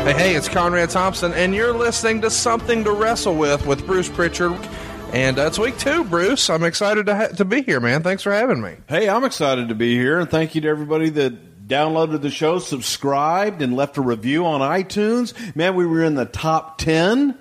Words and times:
Hey, 0.00 0.14
hey, 0.14 0.34
it's 0.34 0.48
Conrad 0.48 0.88
Thompson, 0.90 1.32
and 1.34 1.54
you're 1.54 1.72
listening 1.74 2.22
to 2.22 2.30
Something 2.30 2.82
to 2.84 2.90
Wrestle 2.90 3.34
With 3.36 3.66
with 3.66 3.86
Bruce 3.86 4.08
Prichard. 4.08 4.58
And 5.12 5.38
uh, 5.38 5.42
it's 5.46 5.58
week 5.58 5.78
two, 5.78 6.04
Bruce. 6.04 6.48
I'm 6.48 6.64
excited 6.64 7.06
to, 7.06 7.14
ha- 7.14 7.26
to 7.28 7.44
be 7.44 7.62
here, 7.62 7.80
man. 7.80 8.02
Thanks 8.02 8.22
for 8.22 8.32
having 8.32 8.60
me. 8.62 8.76
Hey, 8.88 9.08
I'm 9.10 9.24
excited 9.24 9.68
to 9.68 9.74
be 9.74 9.94
here, 9.94 10.18
and 10.18 10.28
thank 10.28 10.54
you 10.54 10.62
to 10.62 10.68
everybody 10.68 11.10
that 11.10 11.68
downloaded 11.68 12.22
the 12.22 12.30
show, 12.30 12.58
subscribed, 12.58 13.60
and 13.62 13.76
left 13.76 13.98
a 13.98 14.00
review 14.00 14.46
on 14.46 14.62
iTunes. 14.62 15.34
Man, 15.54 15.74
we 15.76 15.86
were 15.86 16.02
in 16.02 16.14
the 16.14 16.24
top 16.24 16.78
10. 16.78 17.38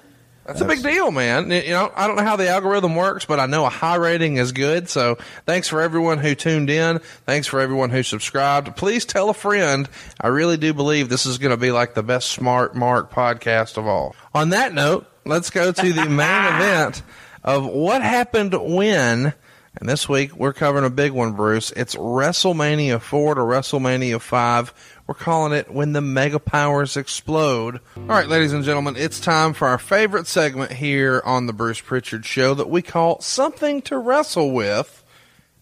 That's 0.50 0.62
a 0.62 0.66
big 0.66 0.82
deal, 0.82 1.12
man. 1.12 1.52
You 1.52 1.70
know, 1.70 1.92
I 1.96 2.08
don't 2.08 2.16
know 2.16 2.24
how 2.24 2.36
the 2.36 2.50
algorithm 2.50 2.96
works, 2.96 3.24
but 3.24 3.40
I 3.40 3.46
know 3.46 3.68
a 3.68 3.70
high 3.70 3.98
rating 3.98 4.38
is 4.38 4.52
good. 4.52 4.90
So 4.90 5.20
thanks 5.46 5.68
for 5.68 5.80
everyone 5.80 6.18
who 6.18 6.34
tuned 6.34 6.72
in. 6.72 6.98
Thanks 7.28 7.46
for 7.46 7.60
everyone 7.60 7.92
who 7.92 8.02
subscribed. 8.02 8.76
Please 8.76 9.06
tell 9.06 9.30
a 9.30 9.36
friend. 9.36 9.88
I 10.20 10.30
really 10.30 10.58
do 10.58 10.74
believe 10.74 11.08
this 11.08 11.28
is 11.28 11.38
going 11.38 11.52
to 11.52 11.58
be 11.58 11.72
like 11.72 11.94
the 11.94 12.02
best 12.02 12.32
Smart 12.32 12.76
Mark 12.76 13.12
podcast 13.12 13.78
of 13.78 13.86
all. 13.86 14.16
On 14.34 14.50
that 14.50 14.74
note, 14.74 15.06
let's 15.24 15.52
go 15.52 15.72
to 15.72 15.94
the 15.94 16.10
main 16.10 16.46
event 16.56 17.04
of 17.44 17.68
what 17.68 18.02
happened 18.02 18.56
when. 18.60 19.36
And 19.80 19.88
this 19.88 20.10
week 20.10 20.36
we're 20.36 20.54
covering 20.54 20.84
a 20.84 20.90
big 20.90 21.12
one, 21.12 21.34
Bruce. 21.34 21.70
It's 21.72 21.94
WrestleMania 21.94 23.00
4 23.00 23.36
to 23.36 23.42
WrestleMania 23.42 24.20
5. 24.20 24.74
We're 25.10 25.16
calling 25.16 25.54
it 25.54 25.74
When 25.74 25.94
the 25.94 26.02
Mega 26.02 26.38
Powers 26.38 26.96
Explode. 26.96 27.80
All 27.98 28.04
right, 28.04 28.28
ladies 28.28 28.54
and 28.54 28.64
gentlemen, 28.64 28.96
it's 28.96 29.20
time 29.20 29.54
for 29.54 29.68
our 29.68 29.80
favorite 29.80 30.28
segment 30.28 30.74
here 30.74 31.24
on 31.26 31.48
the 31.48 31.52
Bruce 31.52 31.82
Prichard 31.82 32.28
Show 32.28 32.54
that 32.54 32.70
we 32.70 32.84
call 32.84 33.20
Something 33.20 33.82
to 33.82 33.98
Wrestle 33.98 34.52
With. 34.52 35.04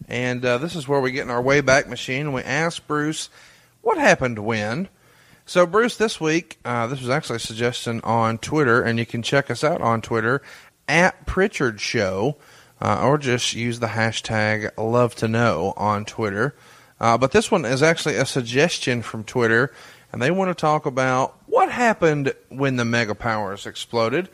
And 0.09 0.43
uh, 0.43 0.57
this 0.57 0.75
is 0.75 0.89
where 0.89 0.99
we 0.99 1.13
get 1.13 1.21
in 1.21 1.29
our 1.29 1.41
Wayback 1.41 1.87
Machine 1.87 2.23
and 2.23 2.33
we 2.33 2.41
ask 2.41 2.85
Bruce, 2.87 3.29
what 3.81 3.97
happened 3.97 4.39
when? 4.39 4.89
So, 5.45 5.65
Bruce, 5.65 5.95
this 5.95 6.19
week, 6.19 6.57
uh, 6.65 6.87
this 6.87 6.99
was 6.99 7.09
actually 7.09 7.37
a 7.37 7.39
suggestion 7.39 8.01
on 8.03 8.39
Twitter, 8.39 8.81
and 8.81 8.99
you 8.99 9.05
can 9.05 9.23
check 9.23 9.49
us 9.49 9.63
out 9.63 9.79
on 9.79 10.01
Twitter 10.01 10.41
at 10.89 11.25
Prichard 11.25 11.79
Show, 11.79 12.35
uh, 12.81 13.01
or 13.01 13.17
just 13.17 13.53
use 13.53 13.79
the 13.79 13.87
hashtag 13.87 14.71
Love 14.77 15.15
to 15.15 15.29
Know 15.29 15.73
on 15.77 16.03
Twitter. 16.03 16.53
Uh, 16.99 17.17
but 17.17 17.31
this 17.31 17.51
one 17.51 17.65
is 17.65 17.83
actually 17.83 18.15
a 18.15 18.25
suggestion 18.25 19.01
from 19.01 19.23
Twitter, 19.23 19.71
and 20.11 20.21
they 20.21 20.31
want 20.31 20.49
to 20.49 20.59
talk 20.59 20.85
about 20.85 21.37
what 21.45 21.71
happened 21.71 22.33
when 22.49 22.75
the 22.75 22.85
mega 22.85 23.15
powers 23.15 23.65
exploded. 23.65 24.29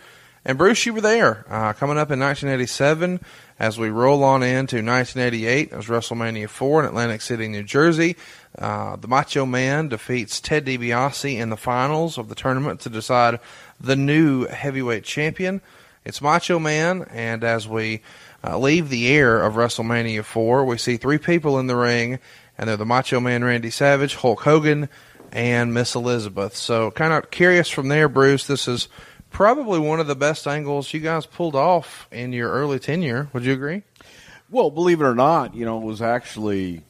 And 0.45 0.57
Bruce, 0.57 0.85
you 0.85 0.93
were 0.93 1.01
there, 1.01 1.45
uh, 1.49 1.73
coming 1.73 1.97
up 1.97 2.11
in 2.11 2.19
1987 2.19 3.21
as 3.59 3.79
we 3.79 3.89
roll 3.89 4.23
on 4.23 4.43
into 4.43 4.75
1988. 4.77 5.71
It 5.71 5.75
was 5.75 5.85
WrestleMania 5.85 6.49
4 6.49 6.81
in 6.81 6.85
Atlantic 6.85 7.21
City, 7.21 7.47
New 7.47 7.63
Jersey. 7.63 8.17
Uh, 8.57 8.97
the 8.97 9.07
Macho 9.07 9.45
Man 9.45 9.87
defeats 9.87 10.41
Ted 10.41 10.65
DiBiase 10.65 11.37
in 11.37 11.49
the 11.49 11.57
finals 11.57 12.17
of 12.17 12.27
the 12.27 12.35
tournament 12.35 12.81
to 12.81 12.89
decide 12.89 13.39
the 13.79 13.95
new 13.95 14.45
heavyweight 14.45 15.05
champion. 15.05 15.61
It's 16.03 16.21
Macho 16.21 16.59
Man, 16.59 17.03
and 17.11 17.45
as 17.45 17.65
we 17.65 18.01
uh, 18.43 18.57
leave 18.57 18.89
the 18.89 19.07
air 19.07 19.41
of 19.41 19.53
WrestleMania 19.53 20.25
4, 20.25 20.65
we 20.65 20.77
see 20.77 20.97
three 20.97 21.17
people 21.17 21.57
in 21.59 21.67
the 21.67 21.77
ring, 21.77 22.19
and 22.57 22.69
they're 22.69 22.77
the 22.77 22.85
Macho 22.85 23.19
Man 23.19 23.43
Randy 23.43 23.69
Savage, 23.69 24.15
Hulk 24.15 24.41
Hogan, 24.41 24.89
and 25.31 25.73
Miss 25.73 25.95
Elizabeth. 25.95 26.55
So, 26.55 26.91
kind 26.91 27.13
of 27.13 27.31
curious 27.31 27.69
from 27.69 27.87
there, 27.87 28.07
Bruce. 28.07 28.45
This 28.47 28.67
is 28.67 28.87
probably 29.31 29.79
one 29.79 29.99
of 29.99 30.07
the 30.07 30.15
best 30.15 30.47
angles 30.47 30.93
you 30.93 30.99
guys 30.99 31.25
pulled 31.25 31.55
off 31.55 32.07
in 32.11 32.33
your 32.33 32.51
early 32.51 32.79
tenure. 32.79 33.29
Would 33.33 33.43
you 33.43 33.53
agree? 33.53 33.83
Well, 34.49 34.69
believe 34.69 35.01
it 35.01 35.05
or 35.05 35.15
not, 35.15 35.55
you 35.55 35.65
know, 35.65 35.79
it 35.79 35.85
was 35.85 36.01
actually 36.01 36.83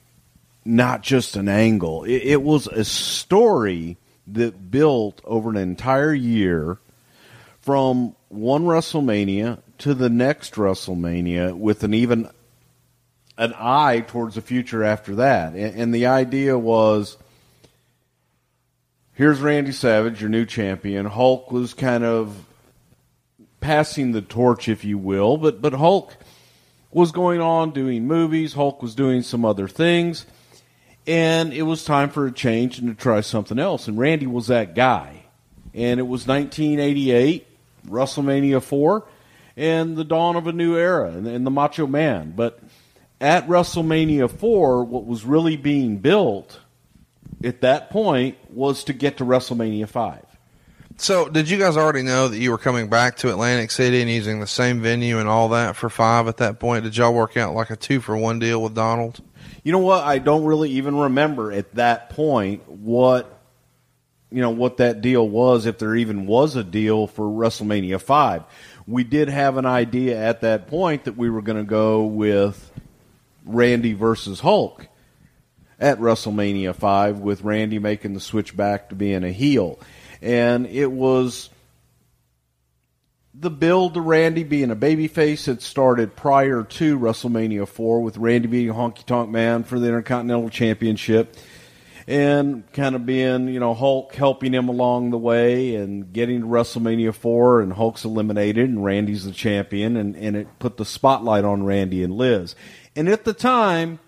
not 0.65 1.01
just 1.01 1.35
an 1.35 1.47
angle, 1.47 2.03
it, 2.03 2.21
it 2.23 2.41
was 2.41 2.67
a 2.67 2.83
story 2.83 3.97
that 4.27 4.71
built 4.71 5.21
over 5.23 5.49
an 5.49 5.57
entire 5.57 6.13
year 6.13 6.77
from 7.61 8.15
one 8.29 8.63
WrestleMania 8.63 9.59
to 9.79 9.93
the 9.93 10.09
next 10.09 10.55
WrestleMania 10.55 11.57
with 11.57 11.83
an 11.83 11.93
even 11.93 12.29
an 13.37 13.53
eye 13.57 14.01
towards 14.01 14.35
the 14.35 14.41
future 14.41 14.83
after 14.83 15.15
that. 15.15 15.53
And, 15.53 15.79
and 15.79 15.95
the 15.95 16.07
idea 16.07 16.57
was 16.57 17.17
here's 19.13 19.39
Randy 19.39 19.71
Savage, 19.71 20.21
your 20.21 20.29
new 20.29 20.45
champion. 20.45 21.05
Hulk 21.05 21.51
was 21.51 21.73
kind 21.73 22.03
of 22.03 22.45
passing 23.59 24.11
the 24.11 24.21
torch, 24.21 24.67
if 24.67 24.83
you 24.83 24.97
will, 24.97 25.37
but 25.37 25.61
but 25.61 25.73
Hulk 25.73 26.15
was 26.91 27.11
going 27.11 27.41
on 27.41 27.71
doing 27.71 28.05
movies. 28.05 28.53
Hulk 28.53 28.81
was 28.81 28.93
doing 28.93 29.23
some 29.23 29.45
other 29.45 29.67
things, 29.67 30.25
and 31.07 31.53
it 31.53 31.63
was 31.63 31.83
time 31.83 32.09
for 32.09 32.27
a 32.27 32.31
change 32.31 32.79
and 32.79 32.89
to 32.89 33.01
try 33.01 33.21
something 33.21 33.57
else. 33.57 33.87
And 33.87 33.97
Randy 33.97 34.27
was 34.27 34.47
that 34.47 34.75
guy. 34.75 35.19
And 35.73 35.99
it 35.99 36.03
was 36.03 36.27
1988, 36.27 37.47
WrestleMania 37.87 38.61
4, 38.61 39.03
and 39.57 39.97
the 39.97 40.03
dawn 40.03 40.35
of 40.35 40.45
a 40.45 40.51
new 40.51 40.77
era, 40.77 41.09
and, 41.09 41.25
and 41.25 41.47
the 41.47 41.51
Macho 41.51 41.87
Man. 41.87 42.33
But 42.35 42.59
at 43.23 43.47
WrestleMania 43.47 44.29
4, 44.29 44.83
what 44.83 45.05
was 45.05 45.23
really 45.23 45.55
being 45.55 45.97
built 45.97 46.59
at 47.41 47.61
that 47.61 47.89
point 47.89 48.37
was 48.51 48.83
to 48.83 48.93
get 48.93 49.17
to 49.17 49.23
WrestleMania 49.23 49.87
5. 49.87 50.25
So, 50.97 51.29
did 51.29 51.49
you 51.49 51.57
guys 51.57 51.77
already 51.77 52.01
know 52.01 52.27
that 52.27 52.37
you 52.37 52.51
were 52.51 52.57
coming 52.57 52.89
back 52.89 53.15
to 53.17 53.29
Atlantic 53.29 53.71
City 53.71 54.01
and 54.01 54.09
using 54.09 54.41
the 54.41 54.47
same 54.47 54.81
venue 54.81 55.19
and 55.19 55.29
all 55.29 55.49
that 55.49 55.77
for 55.77 55.89
five 55.89 56.27
at 56.27 56.37
that 56.37 56.59
point? 56.59 56.83
Did 56.83 56.97
y'all 56.97 57.13
work 57.13 57.37
out 57.37 57.55
like 57.55 57.69
a 57.69 57.77
two 57.77 58.01
for 58.01 58.15
one 58.15 58.39
deal 58.39 58.61
with 58.61 58.75
Donald? 58.75 59.21
You 59.63 59.71
know 59.71 59.79
what? 59.79 60.03
I 60.03 60.19
don't 60.19 60.43
really 60.43 60.71
even 60.71 60.95
remember 60.95 61.51
at 61.51 61.73
that 61.75 62.09
point 62.09 62.69
what 62.69 63.39
you 64.29 64.41
know 64.41 64.51
what 64.51 64.77
that 64.77 65.01
deal 65.01 65.27
was 65.27 65.65
if 65.65 65.79
there 65.79 65.95
even 65.95 66.27
was 66.27 66.55
a 66.55 66.63
deal 66.63 67.07
for 67.07 67.25
WrestleMania 67.25 67.99
5. 67.99 68.43
We 68.85 69.03
did 69.03 69.29
have 69.29 69.57
an 69.57 69.65
idea 69.65 70.21
at 70.21 70.41
that 70.41 70.67
point 70.67 71.05
that 71.05 71.17
we 71.17 71.29
were 71.29 71.41
going 71.41 71.57
to 71.57 71.63
go 71.63 72.03
with 72.03 72.71
Randy 73.45 73.93
versus 73.93 74.39
Hulk 74.39 74.87
at 75.79 75.99
WrestleMania 75.99 76.75
5 76.75 77.19
with 77.19 77.41
Randy 77.41 77.79
making 77.79 78.13
the 78.13 78.19
switch 78.19 78.55
back 78.55 78.89
to 78.89 78.95
being 78.95 79.23
a 79.23 79.31
heel. 79.31 79.79
And 80.21 80.65
it 80.67 80.91
was 80.91 81.49
the 83.33 83.49
build 83.49 83.95
to 83.95 84.01
Randy 84.01 84.43
being 84.43 84.71
a 84.71 84.75
babyface 84.75 85.47
had 85.47 85.61
started 85.61 86.15
prior 86.15 86.63
to 86.63 86.99
WrestleMania 86.99 87.67
4 87.67 88.01
with 88.01 88.17
Randy 88.17 88.47
being 88.47 88.69
a 88.69 88.73
Honky 88.73 89.05
Tonk 89.05 89.29
Man 89.29 89.63
for 89.63 89.79
the 89.79 89.87
Intercontinental 89.87 90.49
Championship 90.49 91.35
and 92.07 92.69
kind 92.73 92.95
of 92.95 93.05
being, 93.05 93.47
you 93.47 93.59
know, 93.59 93.73
Hulk 93.73 94.13
helping 94.13 94.53
him 94.53 94.67
along 94.67 95.11
the 95.11 95.17
way 95.17 95.75
and 95.75 96.11
getting 96.11 96.41
to 96.41 96.47
WrestleMania 96.47 97.13
4 97.13 97.61
and 97.61 97.73
Hulk's 97.73 98.05
eliminated 98.05 98.69
and 98.69 98.83
Randy's 98.83 99.25
the 99.25 99.31
champion 99.31 99.97
and, 99.97 100.15
and 100.15 100.35
it 100.35 100.47
put 100.59 100.77
the 100.77 100.85
spotlight 100.85 101.45
on 101.45 101.63
Randy 101.63 102.03
and 102.03 102.13
Liz. 102.13 102.55
And 102.95 103.09
at 103.09 103.25
the 103.25 103.33
time, 103.33 103.99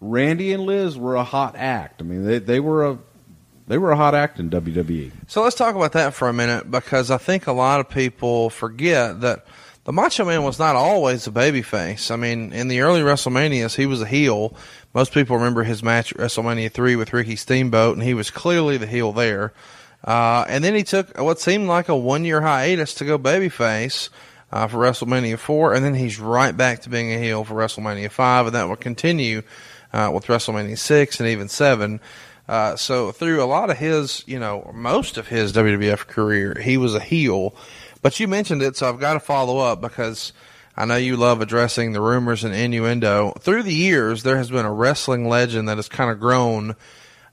Randy 0.00 0.52
and 0.52 0.64
Liz 0.64 0.98
were 0.98 1.14
a 1.14 1.24
hot 1.24 1.54
act. 1.56 2.00
I 2.00 2.04
mean, 2.04 2.24
they, 2.24 2.38
they 2.38 2.60
were 2.60 2.86
a 2.86 2.98
they 3.68 3.78
were 3.78 3.92
a 3.92 3.96
hot 3.96 4.14
act 4.14 4.40
in 4.40 4.50
WWE. 4.50 5.12
So 5.28 5.42
let's 5.42 5.56
talk 5.56 5.76
about 5.76 5.92
that 5.92 6.14
for 6.14 6.28
a 6.28 6.32
minute 6.32 6.70
because 6.70 7.10
I 7.10 7.16
think 7.16 7.46
a 7.46 7.52
lot 7.52 7.80
of 7.80 7.88
people 7.88 8.50
forget 8.50 9.20
that 9.20 9.46
the 9.84 9.92
Macho 9.92 10.24
Man 10.24 10.42
was 10.42 10.58
not 10.58 10.76
always 10.76 11.26
a 11.26 11.30
babyface. 11.30 12.10
I 12.10 12.16
mean, 12.16 12.52
in 12.52 12.68
the 12.68 12.80
early 12.80 13.00
WrestleManias, 13.00 13.76
he 13.76 13.86
was 13.86 14.02
a 14.02 14.06
heel. 14.06 14.54
Most 14.94 15.12
people 15.12 15.36
remember 15.36 15.62
his 15.62 15.82
match 15.82 16.12
at 16.12 16.18
WrestleMania 16.18 16.70
3 16.70 16.96
with 16.96 17.12
Ricky 17.12 17.36
Steamboat, 17.36 17.94
and 17.94 18.02
he 18.02 18.14
was 18.14 18.30
clearly 18.30 18.76
the 18.76 18.86
heel 18.86 19.12
there. 19.12 19.52
Uh, 20.04 20.44
and 20.48 20.62
then 20.64 20.74
he 20.74 20.82
took 20.82 21.16
what 21.18 21.40
seemed 21.40 21.68
like 21.68 21.88
a 21.88 21.96
one 21.96 22.24
year 22.24 22.40
hiatus 22.40 22.94
to 22.94 23.04
go 23.04 23.18
babyface 23.18 24.08
uh, 24.52 24.66
for 24.66 24.78
WrestleMania 24.78 25.38
4, 25.38 25.74
and 25.74 25.84
then 25.84 25.94
he's 25.94 26.20
right 26.20 26.54
back 26.56 26.82
to 26.82 26.90
being 26.90 27.12
a 27.12 27.18
heel 27.18 27.44
for 27.44 27.54
WrestleMania 27.54 28.10
5, 28.10 28.46
and 28.46 28.54
that 28.54 28.68
will 28.68 28.76
continue 28.76 29.42
uh, 29.92 30.10
with 30.12 30.26
WrestleMania 30.26 30.78
6 30.78 31.20
and 31.20 31.28
even 31.28 31.48
7. 31.48 32.00
Uh, 32.48 32.76
so 32.76 33.12
through 33.12 33.42
a 33.42 33.46
lot 33.46 33.70
of 33.70 33.78
his, 33.78 34.22
you 34.26 34.38
know, 34.38 34.70
most 34.74 35.16
of 35.16 35.28
his 35.28 35.52
WWF 35.52 36.06
career, 36.06 36.60
he 36.60 36.76
was 36.76 36.94
a 36.94 37.00
heel. 37.00 37.54
But 38.02 38.20
you 38.20 38.28
mentioned 38.28 38.62
it, 38.62 38.76
so 38.76 38.88
I've 38.88 39.00
got 39.00 39.14
to 39.14 39.20
follow 39.20 39.58
up 39.58 39.80
because 39.80 40.32
I 40.76 40.84
know 40.84 40.96
you 40.96 41.16
love 41.16 41.40
addressing 41.40 41.92
the 41.92 42.00
rumors 42.00 42.44
and 42.44 42.54
innuendo. 42.54 43.32
Through 43.40 43.62
the 43.62 43.74
years, 43.74 44.22
there 44.22 44.36
has 44.36 44.50
been 44.50 44.66
a 44.66 44.72
wrestling 44.72 45.28
legend 45.28 45.68
that 45.68 45.78
has 45.78 45.88
kind 45.88 46.10
of 46.10 46.20
grown 46.20 46.76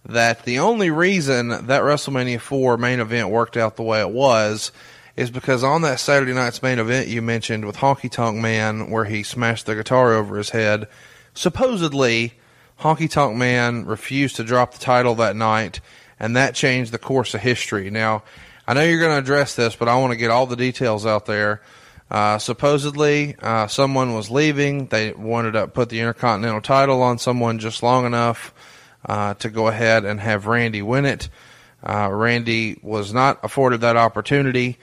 that 0.06 0.44
the 0.44 0.60
only 0.60 0.90
reason 0.90 1.50
that 1.50 1.82
WrestleMania 1.82 2.40
4 2.40 2.78
main 2.78 3.02
event 3.02 3.30
worked 3.30 3.58
out 3.58 3.76
the 3.76 3.84
way 3.84 4.00
it 4.00 4.12
was 4.12 4.72
is 5.20 5.30
because 5.30 5.66
on 5.66 5.82
that 5.82 6.00
Saturday 6.00 6.34
night's 6.34 6.64
main 6.64 6.80
event 6.80 7.10
you 7.10 7.22
mentioned 7.22 7.66
with 7.66 7.76
Honky 7.76 8.10
Tonk 8.10 8.38
Man, 8.38 8.90
where 8.90 9.04
he 9.04 9.22
smashed 9.22 9.66
the 9.66 9.76
guitar 9.76 10.14
over 10.14 10.38
his 10.38 10.52
head, 10.52 10.88
supposedly 11.34 12.36
Honky 12.80 13.12
Tonk 13.12 13.36
Man 13.36 13.86
refused 13.86 14.38
to 14.38 14.46
drop 14.46 14.74
the 14.74 14.80
title 14.80 15.16
that 15.16 15.36
night, 15.36 15.82
and 16.22 16.38
that 16.38 16.56
changed 16.56 16.94
the 16.94 16.98
course 16.98 17.34
of 17.34 17.42
history. 17.42 17.90
Now, 17.90 18.24
I 18.66 18.74
know 18.74 18.82
you're 18.82 19.02
going 19.02 19.12
to 19.12 19.18
address 19.18 19.58
this, 19.58 19.76
but 19.76 19.90
I 19.90 19.98
want 19.98 20.12
to 20.12 20.18
get 20.18 20.32
all 20.32 20.46
the 20.46 20.56
details 20.56 21.06
out 21.06 21.26
there. 21.26 21.62
Uh, 22.10 22.38
supposedly, 22.38 23.36
uh, 23.42 23.68
someone 23.68 24.16
was 24.16 24.32
leaving. 24.32 24.88
They 24.88 25.12
wanted 25.12 25.52
to 25.52 25.68
put 25.68 25.90
the 25.90 26.00
Intercontinental 26.00 26.62
title 26.62 27.02
on 27.04 27.18
someone 27.18 27.60
just 27.60 27.84
long 27.84 28.06
enough 28.06 28.54
uh, 29.06 29.34
to 29.34 29.50
go 29.50 29.68
ahead 29.68 30.06
and 30.06 30.22
have 30.22 30.48
Randy 30.48 30.82
win 30.82 31.04
it. 31.06 31.28
Uh, 31.84 32.10
Randy 32.10 32.80
was 32.82 33.14
not 33.14 33.40
afforded 33.44 33.82
that 33.82 33.98
opportunity, 33.98 34.78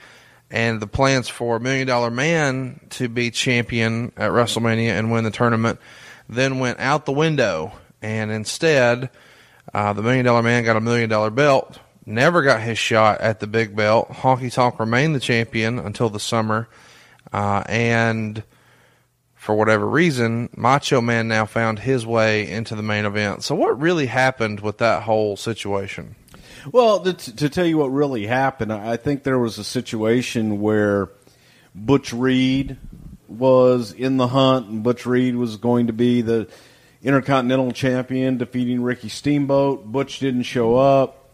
and 0.49 0.79
the 0.79 0.87
plans 0.87 1.27
for 1.27 1.59
Million 1.59 1.87
Dollar 1.87 2.09
Man 2.09 2.79
to 2.91 3.09
be 3.09 3.31
champion 3.31 4.11
at 4.17 4.31
WrestleMania 4.31 4.91
and 4.91 5.11
win 5.11 5.23
the 5.23 5.31
tournament 5.31 5.79
then 6.29 6.59
went 6.59 6.79
out 6.79 7.05
the 7.05 7.11
window. 7.11 7.71
And 8.01 8.31
instead, 8.31 9.09
uh, 9.73 9.93
the 9.93 10.01
Million 10.01 10.25
Dollar 10.25 10.43
Man 10.43 10.63
got 10.63 10.77
a 10.77 10.81
million 10.81 11.09
dollar 11.09 11.29
belt, 11.29 11.79
never 12.05 12.41
got 12.41 12.61
his 12.61 12.77
shot 12.77 13.21
at 13.21 13.39
the 13.39 13.47
big 13.47 13.75
belt. 13.75 14.09
Honky 14.09 14.53
Tonk 14.53 14.79
remained 14.79 15.15
the 15.15 15.19
champion 15.19 15.79
until 15.79 16.09
the 16.09 16.19
summer, 16.19 16.67
uh, 17.33 17.63
and 17.67 18.43
for 19.35 19.55
whatever 19.55 19.87
reason, 19.87 20.49
Macho 20.55 21.01
Man 21.01 21.27
now 21.27 21.45
found 21.45 21.79
his 21.79 22.05
way 22.05 22.49
into 22.49 22.75
the 22.75 22.83
main 22.83 23.05
event. 23.05 23.43
So, 23.43 23.55
what 23.55 23.79
really 23.79 24.05
happened 24.05 24.59
with 24.59 24.77
that 24.77 25.03
whole 25.03 25.35
situation? 25.37 26.15
Well, 26.71 26.99
to, 27.01 27.13
to 27.13 27.49
tell 27.49 27.65
you 27.65 27.77
what 27.77 27.87
really 27.87 28.25
happened, 28.25 28.73
I 28.73 28.97
think 28.97 29.23
there 29.23 29.39
was 29.39 29.57
a 29.57 29.63
situation 29.63 30.61
where 30.61 31.09
Butch 31.75 32.13
Reed 32.13 32.77
was 33.27 33.91
in 33.91 34.17
the 34.17 34.27
hunt, 34.27 34.67
and 34.67 34.83
Butch 34.83 35.05
Reed 35.05 35.35
was 35.35 35.57
going 35.57 35.87
to 35.87 35.93
be 35.93 36.21
the 36.21 36.47
Intercontinental 37.03 37.71
Champion, 37.71 38.37
defeating 38.37 38.81
Ricky 38.81 39.09
Steamboat. 39.09 39.85
Butch 39.85 40.19
didn't 40.19 40.43
show 40.43 40.75
up 40.75 41.29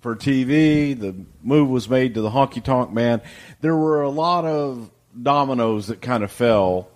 for 0.00 0.14
TV. 0.14 0.98
The 0.98 1.14
move 1.42 1.68
was 1.68 1.88
made 1.88 2.14
to 2.14 2.20
the 2.20 2.30
Honky 2.30 2.62
Tonk 2.62 2.92
Man. 2.92 3.20
There 3.60 3.76
were 3.76 4.02
a 4.02 4.10
lot 4.10 4.44
of 4.44 4.90
dominoes 5.20 5.88
that 5.88 6.00
kind 6.00 6.22
of 6.22 6.30
fell 6.30 6.88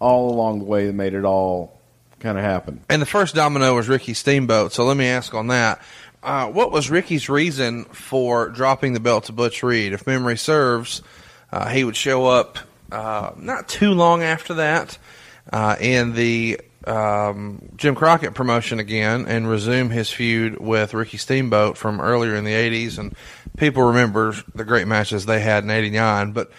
all 0.00 0.32
along 0.32 0.58
the 0.58 0.64
way 0.64 0.86
that 0.86 0.92
made 0.92 1.14
it 1.14 1.24
all 1.24 1.78
kind 2.18 2.38
of 2.38 2.44
happen. 2.44 2.80
And 2.88 3.02
the 3.02 3.06
first 3.06 3.34
domino 3.34 3.74
was 3.74 3.88
Ricky 3.88 4.14
Steamboat. 4.14 4.72
So 4.72 4.84
let 4.84 4.96
me 4.96 5.06
ask 5.06 5.34
on 5.34 5.48
that. 5.48 5.82
Uh, 6.22 6.46
what 6.46 6.70
was 6.70 6.88
Ricky's 6.88 7.28
reason 7.28 7.84
for 7.86 8.48
dropping 8.48 8.92
the 8.92 9.00
belt 9.00 9.24
to 9.24 9.32
Butch 9.32 9.62
Reed? 9.62 9.92
If 9.92 10.06
memory 10.06 10.36
serves, 10.36 11.02
uh, 11.50 11.68
he 11.68 11.82
would 11.82 11.96
show 11.96 12.26
up 12.26 12.58
uh, 12.92 13.32
not 13.36 13.68
too 13.68 13.92
long 13.92 14.22
after 14.22 14.54
that 14.54 14.98
uh, 15.52 15.74
in 15.80 16.14
the 16.14 16.60
um, 16.86 17.70
Jim 17.76 17.96
Crockett 17.96 18.34
promotion 18.34 18.78
again 18.78 19.26
and 19.26 19.48
resume 19.48 19.90
his 19.90 20.10
feud 20.10 20.58
with 20.60 20.94
Ricky 20.94 21.16
Steamboat 21.16 21.76
from 21.76 22.00
earlier 22.00 22.36
in 22.36 22.44
the 22.44 22.52
80s. 22.52 22.98
And 22.98 23.16
people 23.56 23.82
remember 23.82 24.34
the 24.54 24.64
great 24.64 24.86
matches 24.86 25.26
they 25.26 25.40
had 25.40 25.64
in 25.64 25.70
89. 25.70 26.32
But 26.32 26.52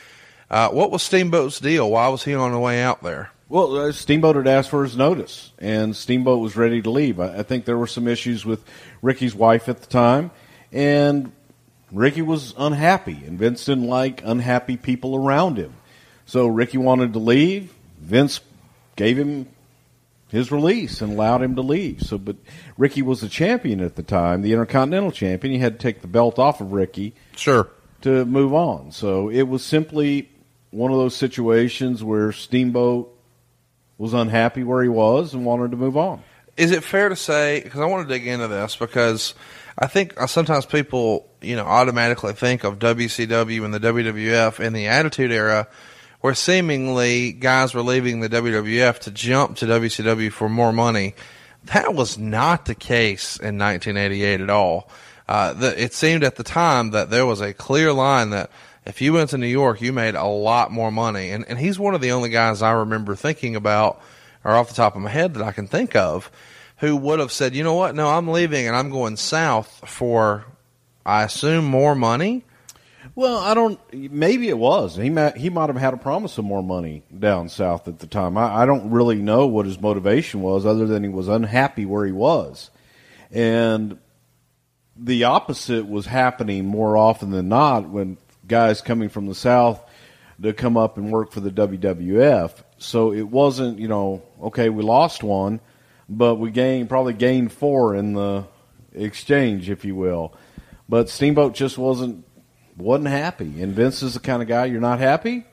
uh, 0.51 0.69
what 0.69 0.91
was 0.91 1.03
Steamboat's 1.03 1.59
deal? 1.61 1.89
Why 1.89 2.09
was 2.09 2.25
he 2.25 2.35
on 2.35 2.51
the 2.51 2.59
way 2.59 2.81
out 2.81 3.01
there? 3.01 3.31
Well, 3.49 3.77
uh, 3.77 3.91
Steamboat 3.91 4.35
had 4.35 4.47
asked 4.47 4.71
for 4.71 4.83
his 4.83 4.97
notice, 4.97 5.51
and 5.59 5.95
Steamboat 5.95 6.39
was 6.39 6.55
ready 6.55 6.81
to 6.81 6.89
leave. 6.89 7.19
I, 7.19 7.39
I 7.39 7.43
think 7.43 7.65
there 7.65 7.77
were 7.77 7.87
some 7.87 8.07
issues 8.07 8.45
with 8.45 8.63
Ricky's 9.03 9.35
wife 9.35 9.69
at 9.69 9.81
the 9.81 9.85
time, 9.85 10.31
and 10.71 11.31
Ricky 11.91 12.23
was 12.23 12.55
unhappy, 12.57 13.21
and 13.27 13.37
Vince 13.37 13.65
didn't 13.65 13.87
like 13.87 14.23
unhappy 14.23 14.77
people 14.77 15.15
around 15.15 15.57
him. 15.57 15.75
So 16.25 16.47
Ricky 16.47 16.79
wanted 16.79 17.13
to 17.13 17.19
leave. 17.19 17.71
Vince 17.99 18.39
gave 18.95 19.19
him 19.19 19.47
his 20.29 20.51
release 20.51 21.01
and 21.01 21.13
allowed 21.13 21.43
him 21.43 21.57
to 21.57 21.61
leave. 21.61 22.01
So, 22.01 22.17
but 22.17 22.37
Ricky 22.77 23.03
was 23.03 23.21
the 23.21 23.29
champion 23.29 23.81
at 23.81 23.95
the 23.95 24.03
time, 24.03 24.41
the 24.41 24.53
Intercontinental 24.53 25.11
champion. 25.11 25.53
He 25.53 25.59
had 25.59 25.79
to 25.79 25.83
take 25.83 26.01
the 26.01 26.07
belt 26.07 26.39
off 26.39 26.61
of 26.61 26.71
Ricky, 26.71 27.13
sure, 27.35 27.69
to 28.01 28.25
move 28.25 28.53
on. 28.53 28.91
So 28.91 29.29
it 29.29 29.43
was 29.43 29.63
simply 29.63 30.29
one 30.71 30.91
of 30.91 30.97
those 30.97 31.15
situations 31.15 32.03
where 32.03 32.31
Steamboat 32.31 33.15
was 33.97 34.13
unhappy 34.13 34.63
where 34.63 34.81
he 34.81 34.89
was 34.89 35.33
and 35.33 35.45
wanted 35.45 35.71
to 35.71 35.77
move 35.77 35.97
on. 35.97 36.23
Is 36.55 36.71
it 36.71 36.83
fair 36.83 37.09
to 37.09 37.15
say? 37.15 37.61
Because 37.63 37.81
I 37.81 37.85
want 37.85 38.07
to 38.07 38.13
dig 38.13 38.27
into 38.27 38.47
this 38.47 38.75
because 38.75 39.33
I 39.77 39.87
think 39.87 40.19
uh, 40.21 40.27
sometimes 40.27 40.65
people, 40.65 41.27
you 41.41 41.55
know, 41.55 41.65
automatically 41.65 42.33
think 42.33 42.63
of 42.63 42.79
WCW 42.79 43.65
and 43.65 43.73
the 43.73 43.79
WWF 43.79 44.59
in 44.59 44.73
the 44.73 44.87
Attitude 44.87 45.31
Era, 45.31 45.67
where 46.21 46.35
seemingly 46.35 47.31
guys 47.31 47.73
were 47.73 47.81
leaving 47.81 48.19
the 48.19 48.29
WWF 48.29 48.99
to 48.99 49.11
jump 49.11 49.57
to 49.57 49.65
WCW 49.65 50.31
for 50.31 50.47
more 50.47 50.71
money. 50.71 51.15
That 51.65 51.95
was 51.95 52.17
not 52.17 52.65
the 52.65 52.75
case 52.75 53.37
in 53.37 53.57
1988 53.57 54.41
at 54.41 54.49
all. 54.49 54.89
Uh, 55.27 55.53
the, 55.53 55.81
it 55.81 55.93
seemed 55.93 56.23
at 56.23 56.35
the 56.35 56.43
time 56.43 56.91
that 56.91 57.09
there 57.09 57.25
was 57.25 57.41
a 57.41 57.53
clear 57.53 57.93
line 57.93 58.29
that 58.31 58.51
if 58.85 59.01
you 59.01 59.13
went 59.13 59.29
to 59.29 59.37
New 59.37 59.47
York, 59.47 59.81
you 59.81 59.93
made 59.93 60.15
a 60.15 60.25
lot 60.25 60.71
more 60.71 60.91
money. 60.91 61.31
And, 61.31 61.45
and 61.47 61.57
he's 61.57 61.79
one 61.79 61.95
of 61.95 62.01
the 62.01 62.11
only 62.11 62.29
guys 62.29 62.61
I 62.61 62.71
remember 62.71 63.15
thinking 63.15 63.55
about, 63.55 64.01
or 64.43 64.55
off 64.55 64.69
the 64.69 64.75
top 64.75 64.95
of 64.95 65.01
my 65.01 65.09
head 65.09 65.33
that 65.33 65.43
I 65.43 65.51
can 65.51 65.67
think 65.67 65.95
of, 65.95 66.31
who 66.77 66.95
would 66.95 67.19
have 67.19 67.31
said, 67.31 67.55
you 67.55 67.63
know 67.63 67.75
what, 67.75 67.95
no, 67.95 68.09
I'm 68.09 68.27
leaving 68.27 68.67
and 68.67 68.75
I'm 68.75 68.89
going 68.89 69.15
south 69.15 69.83
for, 69.87 70.45
I 71.05 71.23
assume, 71.23 71.65
more 71.65 71.95
money. 71.95 72.43
Well, 73.15 73.37
I 73.37 73.53
don't. 73.53 73.79
Maybe 73.93 74.49
it 74.49 74.57
was. 74.57 74.95
He 74.95 75.09
might. 75.09 75.37
He 75.37 75.49
might 75.49 75.69
have 75.69 75.77
had 75.77 75.93
a 75.93 75.97
promise 75.97 76.37
of 76.37 76.45
more 76.45 76.63
money 76.63 77.03
down 77.17 77.49
south 77.49 77.87
at 77.87 77.99
the 77.99 78.07
time. 78.07 78.37
I, 78.37 78.63
I 78.63 78.65
don't 78.65 78.89
really 78.89 79.17
know 79.17 79.45
what 79.45 79.65
his 79.65 79.79
motivation 79.79 80.41
was, 80.41 80.65
other 80.65 80.87
than 80.87 81.03
he 81.03 81.09
was 81.09 81.27
unhappy 81.27 81.85
where 81.85 82.05
he 82.05 82.11
was, 82.11 82.71
and 83.29 83.99
the 84.95 85.25
opposite 85.25 85.87
was 85.87 86.05
happening 86.05 86.65
more 86.65 86.97
often 86.97 87.31
than 87.31 87.49
not 87.49 87.89
when 87.89 88.17
guys 88.47 88.81
coming 88.81 89.09
from 89.09 89.25
the 89.25 89.35
south 89.35 89.83
to 90.41 90.53
come 90.53 90.77
up 90.77 90.97
and 90.97 91.11
work 91.11 91.31
for 91.31 91.39
the 91.39 91.51
WWF. 91.51 92.51
So 92.83 93.13
it 93.13 93.23
wasn't, 93.23 93.79
you 93.79 93.87
know, 93.87 94.21
okay, 94.41 94.69
we 94.69 94.83
lost 94.83 95.23
one, 95.23 95.59
but 96.09 96.35
we 96.35 96.51
gained 96.51 96.89
probably 96.89 97.13
gained 97.13 97.51
four 97.51 97.95
in 97.95 98.13
the 98.13 98.45
exchange, 98.93 99.69
if 99.69 99.85
you 99.85 99.95
will. 99.95 100.33
But 100.89 101.09
Steamboat 101.09 101.53
just 101.53 101.77
wasn't 101.77 102.25
wasn't 102.77 103.07
happy. 103.07 103.61
And 103.61 103.73
Vince 103.73 104.03
is 104.03 104.15
the 104.15 104.19
kind 104.19 104.41
of 104.41 104.47
guy 104.47 104.65
you're 104.65 104.81
not 104.81 104.99
happy, 104.99 105.45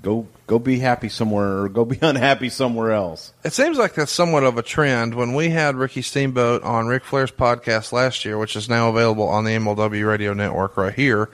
go 0.00 0.26
go 0.46 0.58
be 0.58 0.78
happy 0.78 1.08
somewhere 1.08 1.62
or 1.62 1.68
go 1.68 1.84
be 1.84 1.98
unhappy 2.00 2.48
somewhere 2.48 2.92
else. 2.92 3.32
It 3.44 3.52
seems 3.52 3.76
like 3.76 3.94
that's 3.94 4.12
somewhat 4.12 4.44
of 4.44 4.56
a 4.56 4.62
trend. 4.62 5.14
When 5.14 5.34
we 5.34 5.50
had 5.50 5.76
Ricky 5.76 6.02
Steamboat 6.02 6.62
on 6.62 6.86
Ric 6.86 7.04
Flair's 7.04 7.30
podcast 7.30 7.92
last 7.92 8.24
year, 8.24 8.38
which 8.38 8.56
is 8.56 8.68
now 8.68 8.88
available 8.88 9.28
on 9.28 9.44
the 9.44 9.50
MLW 9.50 10.06
Radio 10.06 10.32
Network 10.32 10.76
right 10.76 10.94
here, 10.94 11.30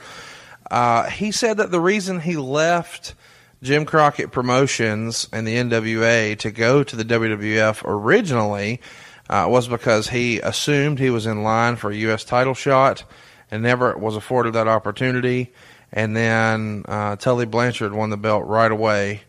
uh, 0.71 1.09
he 1.09 1.31
said 1.31 1.59
that 1.59 1.71
the 1.71 1.81
reason 1.81 2.21
he 2.21 2.37
left 2.37 3.15
Jim 3.63 3.85
Crockett 3.85 4.33
Promotions 4.33 5.29
and 5.33 5.47
the 5.47 5.57
NWA 5.57 6.39
to 6.39 6.51
go 6.51 6.83
to 6.83 6.97
the 6.97 7.05
WWF 7.05 7.83
originally 7.85 8.81
uh, 9.29 9.47
was 9.49 9.69
because 9.69 10.09
he 10.09 10.41
assumed 10.41 10.99
he 10.99 11.11
was 11.11 11.27
in 11.27 11.43
line 11.43 11.77
for 11.77 11.91
a 11.91 11.97
U.S. 11.97 12.25
title 12.25 12.55
shot 12.55 13.05
and 13.51 13.63
never 13.63 13.97
was 13.99 14.17
afforded 14.17 14.55
that 14.55 14.67
opportunity. 14.67 15.53
And 15.93 16.17
then 16.17 16.85
uh, 16.89 17.17
Tully 17.17 17.45
Blanchard 17.45 17.93
won 17.93 18.11
the 18.11 18.17
belt 18.17 18.47
right 18.47 18.71
away, 18.71 19.23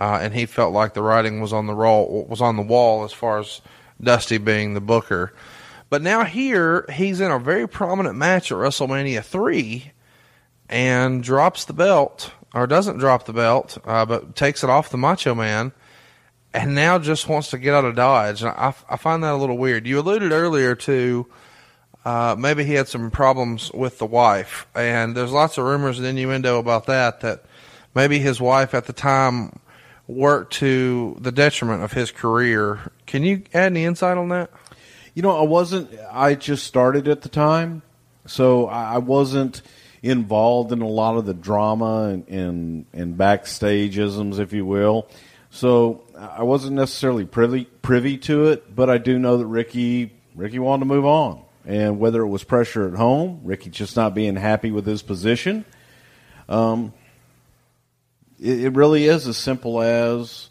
uh, 0.00 0.18
and 0.22 0.32
he 0.32 0.46
felt 0.46 0.72
like 0.72 0.94
the 0.94 1.02
writing 1.02 1.40
was 1.40 1.52
on 1.52 1.66
the 1.66 1.74
roll, 1.74 2.24
was 2.28 2.40
on 2.40 2.56
the 2.56 2.62
wall 2.62 3.04
as 3.04 3.12
far 3.12 3.38
as 3.38 3.60
Dusty 4.00 4.38
being 4.38 4.74
the 4.74 4.80
booker. 4.80 5.34
But 5.90 6.02
now 6.02 6.24
here 6.24 6.86
he's 6.92 7.20
in 7.20 7.30
a 7.30 7.38
very 7.38 7.66
prominent 7.66 8.16
match 8.16 8.52
at 8.52 8.58
WrestleMania 8.58 9.24
three, 9.24 9.92
and 10.68 11.22
drops 11.22 11.64
the 11.64 11.72
belt 11.72 12.32
or 12.54 12.66
doesn't 12.66 12.98
drop 12.98 13.26
the 13.26 13.32
belt, 13.32 13.78
uh, 13.84 14.06
but 14.06 14.34
takes 14.34 14.64
it 14.64 14.70
off 14.70 14.90
the 14.90 14.96
Macho 14.96 15.34
Man, 15.34 15.72
and 16.54 16.74
now 16.74 16.98
just 16.98 17.28
wants 17.28 17.50
to 17.50 17.58
get 17.58 17.74
out 17.74 17.84
of 17.84 17.94
Dodge. 17.94 18.42
I, 18.42 18.74
I 18.88 18.96
find 18.96 19.22
that 19.22 19.34
a 19.34 19.36
little 19.36 19.58
weird. 19.58 19.86
You 19.86 20.00
alluded 20.00 20.32
earlier 20.32 20.74
to 20.74 21.26
uh, 22.04 22.36
maybe 22.38 22.64
he 22.64 22.74
had 22.74 22.88
some 22.88 23.10
problems 23.10 23.70
with 23.72 23.98
the 23.98 24.06
wife, 24.06 24.66
and 24.74 25.16
there's 25.16 25.32
lots 25.32 25.58
of 25.58 25.64
rumors 25.64 25.98
and 25.98 26.06
innuendo 26.06 26.58
about 26.58 26.86
that. 26.86 27.20
That 27.20 27.44
maybe 27.94 28.18
his 28.18 28.40
wife 28.40 28.74
at 28.74 28.86
the 28.86 28.92
time 28.92 29.58
worked 30.06 30.54
to 30.54 31.16
the 31.20 31.32
detriment 31.32 31.82
of 31.82 31.92
his 31.92 32.10
career. 32.10 32.92
Can 33.06 33.24
you 33.24 33.42
add 33.52 33.72
any 33.72 33.84
insight 33.84 34.16
on 34.16 34.30
that? 34.30 34.50
You 35.14 35.22
know, 35.22 35.36
I 35.36 35.42
wasn't. 35.42 35.90
I 36.10 36.34
just 36.34 36.66
started 36.66 37.08
at 37.08 37.22
the 37.22 37.28
time, 37.28 37.82
so 38.26 38.68
I 38.68 38.98
wasn't 38.98 39.60
involved 40.02 40.72
in 40.72 40.82
a 40.82 40.88
lot 40.88 41.16
of 41.16 41.26
the 41.26 41.34
drama 41.34 42.08
and 42.08 42.28
and, 42.28 42.86
and 42.92 43.16
backstageisms, 43.16 44.38
if 44.38 44.52
you 44.52 44.64
will. 44.64 45.08
So 45.50 46.04
I 46.16 46.42
wasn't 46.42 46.76
necessarily 46.76 47.24
privy 47.24 47.64
privy 47.64 48.18
to 48.18 48.46
it, 48.46 48.74
but 48.74 48.90
I 48.90 48.98
do 48.98 49.18
know 49.18 49.38
that 49.38 49.46
Ricky 49.46 50.12
Ricky 50.34 50.58
wanted 50.58 50.80
to 50.80 50.86
move 50.86 51.06
on, 51.06 51.42
and 51.66 51.98
whether 51.98 52.20
it 52.22 52.28
was 52.28 52.44
pressure 52.44 52.86
at 52.86 52.94
home, 52.94 53.40
Ricky 53.44 53.70
just 53.70 53.96
not 53.96 54.14
being 54.14 54.36
happy 54.36 54.70
with 54.70 54.86
his 54.86 55.02
position, 55.02 55.64
um, 56.48 56.92
it, 58.40 58.60
it 58.66 58.74
really 58.74 59.06
is 59.06 59.26
as 59.26 59.36
simple 59.36 59.80
as 59.80 60.50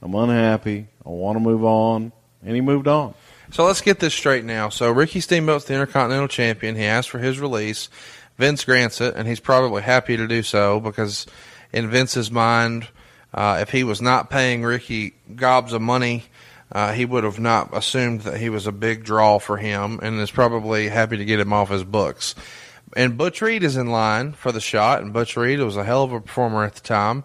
I'm 0.00 0.14
unhappy, 0.14 0.88
I 1.04 1.08
want 1.10 1.36
to 1.36 1.40
move 1.40 1.64
on, 1.64 2.12
and 2.44 2.54
he 2.54 2.60
moved 2.60 2.88
on. 2.88 3.14
So 3.50 3.66
let's 3.66 3.82
get 3.82 4.00
this 4.00 4.14
straight 4.14 4.44
now. 4.44 4.70
So 4.70 4.90
Ricky 4.90 5.20
Steamboat's 5.20 5.66
the 5.66 5.74
Intercontinental 5.74 6.28
Champion. 6.28 6.74
He 6.74 6.84
asked 6.84 7.10
for 7.10 7.18
his 7.18 7.38
release. 7.38 7.90
Vince 8.38 8.64
grants 8.64 9.00
it, 9.00 9.14
and 9.14 9.28
he's 9.28 9.40
probably 9.40 9.82
happy 9.82 10.16
to 10.16 10.26
do 10.26 10.42
so 10.42 10.80
because, 10.80 11.26
in 11.72 11.90
Vince's 11.90 12.30
mind, 12.30 12.88
uh, 13.34 13.58
if 13.60 13.70
he 13.70 13.84
was 13.84 14.02
not 14.02 14.30
paying 14.30 14.62
Ricky 14.62 15.14
gobs 15.34 15.72
of 15.72 15.82
money, 15.82 16.24
uh, 16.70 16.92
he 16.92 17.04
would 17.04 17.24
have 17.24 17.38
not 17.38 17.76
assumed 17.76 18.22
that 18.22 18.40
he 18.40 18.48
was 18.48 18.66
a 18.66 18.72
big 18.72 19.04
draw 19.04 19.38
for 19.38 19.56
him, 19.56 20.00
and 20.02 20.18
is 20.20 20.30
probably 20.30 20.88
happy 20.88 21.16
to 21.18 21.24
get 21.24 21.40
him 21.40 21.52
off 21.52 21.70
his 21.70 21.84
books. 21.84 22.34
And 22.96 23.16
Butch 23.16 23.40
Reed 23.40 23.62
is 23.62 23.76
in 23.76 23.90
line 23.90 24.32
for 24.32 24.52
the 24.52 24.60
shot, 24.60 25.02
and 25.02 25.12
Butch 25.12 25.36
Reed 25.36 25.60
was 25.60 25.76
a 25.76 25.84
hell 25.84 26.04
of 26.04 26.12
a 26.12 26.20
performer 26.20 26.64
at 26.64 26.74
the 26.74 26.80
time, 26.80 27.24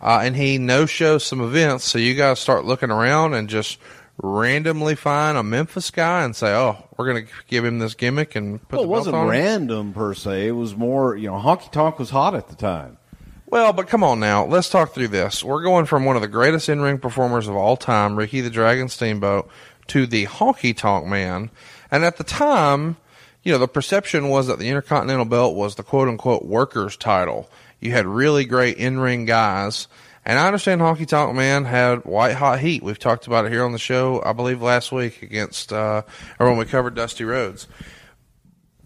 uh, 0.00 0.20
and 0.22 0.36
he 0.36 0.58
no 0.58 0.86
shows 0.86 1.24
some 1.24 1.40
events. 1.40 1.84
So 1.84 1.98
you 1.98 2.14
guys 2.14 2.40
start 2.40 2.64
looking 2.64 2.90
around 2.90 3.34
and 3.34 3.48
just 3.48 3.78
randomly 4.22 4.94
find 4.94 5.36
a 5.36 5.42
Memphis 5.42 5.90
guy 5.90 6.24
and 6.24 6.34
say, 6.34 6.54
"Oh, 6.54 6.76
we're 6.96 7.06
going 7.06 7.26
to 7.26 7.32
give 7.48 7.64
him 7.64 7.78
this 7.78 7.94
gimmick 7.94 8.34
and 8.36 8.60
put 8.68 8.78
Well, 8.78 8.82
the 8.82 8.86
middle. 8.86 9.12
Well 9.12 9.22
it 9.22 9.26
wasn't 9.26 9.30
random 9.30 9.92
per 9.92 10.14
se. 10.14 10.48
It 10.48 10.52
was 10.52 10.76
more, 10.76 11.16
you 11.16 11.28
know, 11.28 11.38
honky 11.38 11.70
tonk 11.70 11.98
was 11.98 12.10
hot 12.10 12.34
at 12.34 12.48
the 12.48 12.56
time. 12.56 12.98
Well, 13.46 13.72
but 13.72 13.88
come 13.88 14.02
on 14.02 14.20
now. 14.20 14.44
Let's 14.44 14.68
talk 14.68 14.94
through 14.94 15.08
this. 15.08 15.44
We're 15.44 15.62
going 15.62 15.86
from 15.86 16.04
one 16.04 16.16
of 16.16 16.22
the 16.22 16.28
greatest 16.28 16.68
in 16.68 16.80
ring 16.80 16.98
performers 16.98 17.46
of 17.46 17.54
all 17.54 17.76
time, 17.76 18.16
Ricky 18.16 18.40
the 18.40 18.50
Dragon 18.50 18.88
Steamboat, 18.88 19.48
to 19.88 20.06
the 20.06 20.26
honky 20.26 20.76
tonk 20.76 21.06
man. 21.06 21.50
And 21.90 22.04
at 22.04 22.16
the 22.16 22.24
time, 22.24 22.96
you 23.44 23.52
know, 23.52 23.58
the 23.58 23.68
perception 23.68 24.28
was 24.28 24.46
that 24.46 24.58
the 24.58 24.68
Intercontinental 24.68 25.26
Belt 25.26 25.54
was 25.54 25.74
the 25.74 25.82
quote 25.82 26.08
unquote 26.08 26.44
workers 26.44 26.96
title. 26.96 27.48
You 27.80 27.92
had 27.92 28.06
really 28.06 28.44
great 28.44 28.76
in 28.78 28.98
ring 28.98 29.26
guys. 29.26 29.86
And 30.26 30.38
I 30.38 30.46
understand 30.46 30.80
Honky 30.80 31.06
Tonk 31.06 31.34
Man 31.34 31.64
had 31.64 32.04
white 32.04 32.34
hot 32.34 32.60
heat. 32.60 32.82
We've 32.82 32.98
talked 32.98 33.26
about 33.26 33.44
it 33.44 33.52
here 33.52 33.64
on 33.64 33.72
the 33.72 33.78
show, 33.78 34.22
I 34.24 34.32
believe, 34.32 34.62
last 34.62 34.90
week 34.90 35.22
against, 35.22 35.72
uh, 35.72 36.02
or 36.38 36.48
when 36.48 36.56
we 36.56 36.64
covered 36.64 36.94
Dusty 36.94 37.24
Rhodes. 37.24 37.68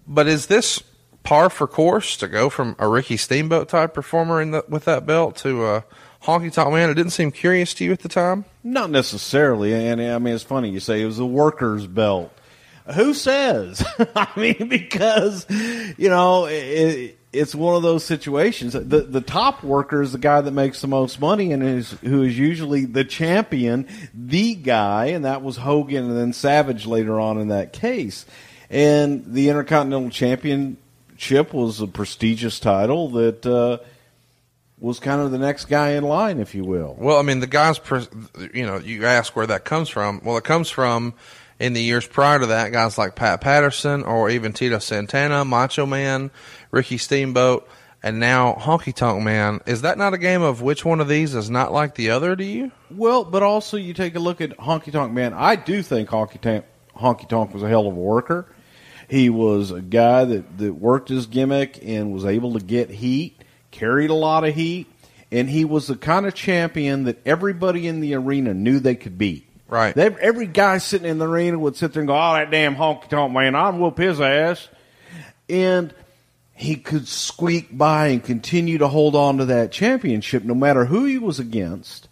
But 0.07 0.27
is 0.27 0.47
this 0.47 0.83
par 1.23 1.49
for 1.51 1.69
course 1.69 2.17
to 2.17 2.29
go 2.29 2.51
from 2.51 2.75
a 2.79 2.89
Ricky 2.89 3.17
Steamboat 3.17 3.69
type 3.69 3.95
performer 3.95 4.41
in 4.43 4.51
the, 4.51 4.65
with 4.69 4.85
that 4.87 5.07
belt 5.07 5.37
to 5.37 5.67
a 5.67 5.85
honky 6.23 6.53
tonk 6.53 6.73
man? 6.73 6.91
It 6.91 6.95
didn't 6.95 7.13
seem 7.13 7.31
curious 7.31 7.73
to 7.75 7.85
you 7.85 7.93
at 7.93 8.01
the 8.01 8.09
time. 8.09 8.45
Not 8.65 8.91
necessarily, 8.91 9.73
and 9.75 10.01
I 10.01 10.19
mean 10.19 10.35
it's 10.35 10.43
funny 10.43 10.71
you 10.71 10.81
say 10.81 11.03
it 11.03 11.07
was 11.07 11.21
a 11.21 11.27
workers' 11.27 11.87
belt. 11.87 12.33
Who 12.95 13.13
says? 13.13 13.85
I 14.17 14.29
mean, 14.35 14.69
because 14.69 15.47
you 15.51 16.09
know 16.09 16.47
it, 16.47 17.18
it's 17.33 17.55
one 17.55 17.77
of 17.77 17.83
those 17.83 18.05
situations. 18.05 18.73
The 18.73 18.81
the 18.81 19.21
top 19.21 19.63
worker 19.63 20.03
is 20.03 20.13
the 20.13 20.19
guy 20.19 20.41
that 20.41 20.51
makes 20.51 20.81
the 20.81 20.87
most 20.87 21.21
money 21.21 21.53
and 21.53 21.63
is 21.63 21.91
who 22.03 22.23
is 22.23 22.39
usually 22.39 22.85
the 22.85 23.05
champion, 23.05 23.87
the 24.15 24.55
guy, 24.55 25.07
and 25.07 25.25
that 25.25 25.43
was 25.43 25.57
Hogan 25.59 26.05
and 26.05 26.17
then 26.17 26.33
Savage 26.33 26.87
later 26.87 27.21
on 27.21 27.39
in 27.39 27.49
that 27.49 27.73
case. 27.73 28.25
And 28.71 29.25
the 29.35 29.49
Intercontinental 29.49 30.11
Championship 30.11 31.53
was 31.53 31.81
a 31.81 31.87
prestigious 31.87 32.61
title 32.61 33.11
that. 33.11 33.47
Uh, 33.47 33.79
was 34.81 35.01
kind 35.01 35.21
of 35.21 35.33
the 35.33 35.39
next 35.39 35.65
guy 35.65 35.91
in 35.91 36.05
line, 36.05 36.39
if 36.39 36.55
you 36.55 36.65
will. 36.65 36.95
Well, 36.99 37.19
I 37.19 37.23
mean, 37.23 37.41
the 37.41 37.49
guys, 37.49 37.81
you 38.55 38.65
know, 38.65 38.79
you 38.79 39.07
ask 39.07 39.35
where 39.35 39.49
that 39.49 39.65
comes 39.65 39.89
from. 39.89 40.21
Well, 40.25 40.37
it 40.37 40.45
comes 40.45 40.71
from 40.71 41.15
in 41.59 41.73
the 41.73 41.83
years 41.83 42.07
prior 42.07 42.39
to 42.39 42.47
that, 42.47 42.73
guys 42.73 42.97
like 42.97 43.15
Pat 43.15 43.41
Patterson 43.41 44.05
or 44.05 44.31
even 44.31 44.53
Tito 44.53 44.79
Santana, 44.79 45.45
Macho 45.45 45.87
Man, 45.87 46.31
Ricky 46.71 46.99
Steamboat, 46.99 47.69
and 48.03 48.21
now 48.21 48.55
Honky 48.55 48.95
Tonk 48.95 49.23
Man. 49.23 49.61
Is 49.67 49.83
that 49.83 49.99
not 49.99 50.15
a 50.15 50.19
game 50.19 50.43
of 50.43 50.63
which 50.63 50.85
one 50.85 51.01
of 51.01 51.09
these 51.09 51.35
is 51.35 51.51
not 51.51 51.73
like 51.73 51.95
the 51.95 52.11
other 52.11 52.37
to 52.37 52.45
you? 52.45 52.71
Well, 52.91 53.25
but 53.25 53.43
also 53.43 53.77
you 53.77 53.95
take 53.95 54.15
a 54.15 54.21
look 54.21 54.41
at 54.41 54.57
Honky 54.59 54.93
Tonk 54.93 55.13
Man. 55.13 55.35
I 55.35 55.57
do 55.57 55.83
think 55.83 56.09
Honky 56.09 56.41
Tonk 56.41 56.65
Honky 56.97 57.29
Tonk 57.29 57.55
was 57.55 57.63
a 57.63 57.69
hell 57.69 57.87
of 57.87 57.97
a 57.97 58.01
worker. 58.01 58.47
He 59.09 59.31
was 59.31 59.71
a 59.71 59.81
guy 59.81 60.25
that, 60.25 60.59
that 60.59 60.75
worked 60.75 61.09
his 61.09 61.27
gimmick 61.27 61.79
and 61.83 62.13
was 62.13 62.25
able 62.25 62.55
to 62.55 62.61
get 62.61 62.91
heat, 62.91 63.43
carried 63.71 64.11
a 64.11 64.15
lot 64.15 64.45
of 64.45 64.55
heat, 64.55 64.87
and 65.33 65.49
he 65.49 65.65
was 65.65 65.87
the 65.87 65.97
kind 65.97 66.27
of 66.27 66.35
champion 66.35 67.05
that 67.05 67.19
everybody 67.27 67.87
in 67.87 68.01
the 68.01 68.15
arena 68.15 68.53
knew 68.53 68.81
they 68.81 68.95
could 68.95 69.17
beat. 69.17 69.47
Right. 69.67 69.95
They, 69.95 70.07
every 70.07 70.47
guy 70.47 70.79
sitting 70.79 71.09
in 71.09 71.19
the 71.19 71.29
arena 71.29 71.59
would 71.59 71.77
sit 71.77 71.93
there 71.93 72.01
and 72.01 72.09
go, 72.09 72.15
"Oh, 72.15 72.35
that 72.35 72.51
damn 72.51 72.75
honky 72.77 73.09
tonk 73.09 73.33
man, 73.33 73.55
I'd 73.55 73.75
whoop 73.75 73.99
his 73.99 74.21
ass," 74.21 74.67
and 75.49 75.95
he 76.59 76.75
could 76.75 77.07
squeak 77.07 77.77
by 77.77 78.09
and 78.09 78.25
continue 78.25 78.79
to 78.79 78.89
hold 78.89 79.15
on 79.15 79.39
to 79.39 79.45
that 79.45 79.71
championship 79.71 80.43
no 80.43 80.55
matter 80.55 80.87
who 80.87 81.05
he 81.05 81.17
was 81.17 81.39
against, 81.39 82.09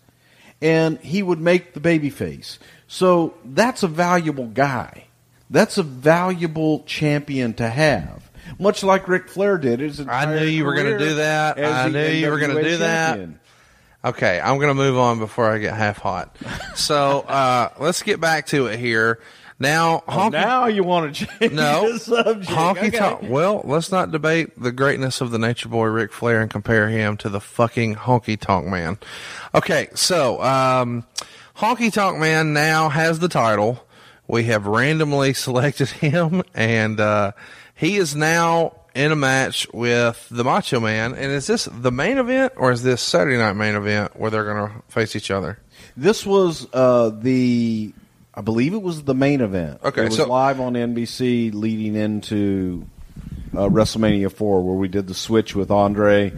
and 0.63 0.99
he 1.01 1.21
would 1.21 1.41
make 1.41 1.75
the 1.75 1.81
baby 1.81 2.11
face. 2.11 2.61
So 2.87 3.35
that's 3.45 3.83
a 3.83 3.89
valuable 3.89 4.47
guy. 4.47 5.07
That's 5.51 5.79
a 5.79 5.83
valuable 5.83 6.85
champion 6.85 7.55
to 7.55 7.69
have. 7.69 8.31
Much 8.61 8.85
like 8.85 9.09
Ric 9.09 9.29
Flair 9.29 9.59
did 9.59 9.81
I 10.09 10.27
knew 10.27 10.45
you 10.45 10.65
were 10.65 10.75
gonna 10.75 10.97
do 10.97 11.17
that. 11.17 11.59
I 11.59 11.89
knew 11.89 12.07
you 12.07 12.31
were 12.31 12.39
gonna 12.39 12.55
NWA 12.55 12.63
do 12.63 12.77
that. 12.79 13.29
Okay, 14.05 14.41
I'm 14.41 14.59
going 14.59 14.69
to 14.69 14.75
move 14.75 14.97
on 14.97 15.19
before 15.19 15.51
I 15.51 15.59
get 15.59 15.75
half 15.75 15.99
hot. 15.99 16.37
So 16.77 17.23
uh, 17.23 17.71
let's 17.81 18.05
get 18.05 18.21
back 18.21 18.47
to 18.49 18.67
it 18.67 18.79
here. 18.79 19.19
Now, 19.59 20.05
Oh, 20.07 20.13
honky, 20.13 20.33
now 20.33 20.67
you 20.67 20.85
want 20.85 21.15
to 21.15 21.27
change 21.27 21.53
no, 21.53 21.93
the 21.93 21.99
subject. 21.99 22.51
honky 22.51 22.89
Okay. 22.89 22.91
tonk. 22.99 23.21
Well, 23.23 23.63
let's 23.65 23.91
not 23.91 24.11
debate 24.13 24.61
the 24.61 24.71
greatness 24.71 25.21
of 25.23 25.31
the 25.31 25.39
Nature 25.39 25.71
Boy 25.71 25.87
Ric 25.87 26.13
Flair 26.13 26.43
and 26.43 26.51
compare 26.51 26.89
him 26.91 27.17
to 27.19 27.31
the 27.31 27.41
fucking 27.41 27.95
honky 27.95 28.39
tonk 28.39 28.67
man. 28.67 28.99
Okay, 29.55 29.89
so 29.95 30.43
um, 30.43 31.05
honky 31.57 31.91
tonk 31.91 32.19
man 32.19 32.53
now 32.53 32.91
has 32.91 33.19
the 33.19 33.29
title. 33.29 33.83
We 34.29 34.45
have 34.45 34.67
randomly 34.67 35.33
selected 35.35 35.89
him, 35.89 36.43
and 36.55 37.01
uh, 37.01 37.33
he 37.75 37.97
is 37.97 38.15
now 38.15 38.75
in 38.95 39.11
a 39.13 39.17
match 39.17 39.67
with 39.73 40.27
the 40.31 40.43
Macho 40.45 40.81
Man. 40.81 41.15
And 41.15 41.33
is 41.33 41.47
this 41.47 41.67
the 41.71 41.93
main 41.93 42.19
event, 42.19 42.53
or 42.57 42.73
is 42.73 42.83
this 42.83 43.01
Saturday 43.01 43.39
night 43.39 43.55
main 43.55 43.75
event 43.75 44.17
where 44.19 44.31
they're 44.31 44.45
going 44.45 44.69
to 44.71 44.83
face 44.89 45.17
each 45.17 45.31
other? 45.31 45.59
This 45.97 46.27
was 46.27 46.67
uh, 46.75 47.11
the, 47.11 47.93
I 48.37 48.43
believe 48.43 48.75
it 48.75 48.83
was 48.83 49.03
the 49.03 49.15
main 49.15 49.41
event. 49.41 49.81
Okay, 49.83 50.03
it 50.03 50.07
was 50.07 50.17
so- 50.17 50.29
live 50.29 50.61
on 50.61 50.75
NBC 50.75 51.55
leading 51.55 51.95
into 51.95 52.87
uh, 53.55 53.69
WrestleMania 53.69 54.31
four, 54.31 54.63
where 54.63 54.77
we 54.77 54.89
did 54.89 55.07
the 55.07 55.15
switch 55.15 55.55
with 55.55 55.71
Andre 55.71 56.33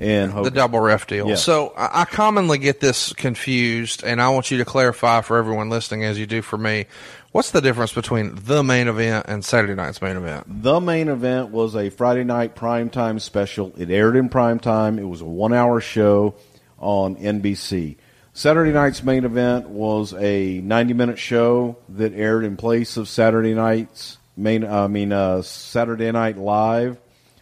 and 0.00 0.32
the 0.44 0.50
double 0.50 0.78
ref 0.80 1.06
deal. 1.06 1.28
Yeah. 1.28 1.34
So 1.34 1.72
I, 1.76 2.02
I 2.02 2.04
commonly 2.04 2.58
get 2.58 2.80
this 2.80 3.12
confused, 3.12 4.04
and 4.04 4.20
I 4.20 4.28
want 4.28 4.50
you 4.50 4.58
to 4.58 4.64
clarify 4.64 5.22
for 5.22 5.38
everyone 5.38 5.70
listening, 5.70 6.04
as 6.04 6.18
you 6.18 6.26
do 6.26 6.42
for 6.42 6.58
me. 6.58 6.86
What's 7.32 7.50
the 7.50 7.60
difference 7.60 7.92
between 7.92 8.34
the 8.34 8.62
main 8.62 8.88
event 8.88 9.26
and 9.28 9.44
Saturday 9.44 9.74
night's 9.74 10.00
main 10.00 10.16
event? 10.16 10.46
The 10.62 10.80
main 10.80 11.08
event 11.08 11.50
was 11.50 11.76
a 11.76 11.90
Friday 11.90 12.24
night 12.24 12.54
primetime 12.56 13.20
special. 13.20 13.72
It 13.76 13.90
aired 13.90 14.16
in 14.16 14.28
primetime. 14.28 14.98
It 14.98 15.04
was 15.04 15.20
a 15.20 15.26
one 15.26 15.52
hour 15.52 15.80
show 15.80 16.34
on 16.78 17.16
NBC. 17.16 17.96
Saturday 18.38 18.70
night's 18.70 19.02
main 19.02 19.24
event 19.24 19.68
was 19.68 20.14
a 20.14 20.60
90 20.60 20.94
minute 20.94 21.18
show 21.18 21.76
that 21.88 22.14
aired 22.14 22.44
in 22.44 22.56
place 22.56 22.96
of 22.96 23.08
Saturday 23.08 23.52
night's 23.52 24.16
main, 24.36 24.64
I 24.64 24.86
mean, 24.86 25.10
uh, 25.10 25.42
Saturday 25.42 26.12
Night 26.12 26.38
Live 26.38 26.98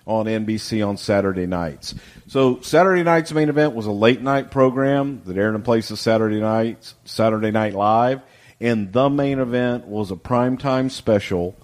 on 0.06 0.24
NBC 0.24 0.88
on 0.88 0.96
Saturday 0.96 1.44
nights. 1.44 1.94
So 2.28 2.62
Saturday 2.62 3.02
night's 3.02 3.30
main 3.30 3.50
event 3.50 3.74
was 3.74 3.84
a 3.84 3.92
late 3.92 4.22
night 4.22 4.50
program 4.50 5.20
that 5.26 5.36
aired 5.36 5.54
in 5.54 5.60
place 5.60 5.90
of 5.90 5.98
Saturday 5.98 6.40
night's 6.40 6.94
Saturday 7.04 7.50
Night 7.50 7.74
Live. 7.74 8.22
And 8.58 8.90
the 8.90 9.10
main 9.10 9.38
event 9.38 9.86
was 9.86 10.10
a 10.10 10.16
primetime 10.16 10.90
special 10.90 11.56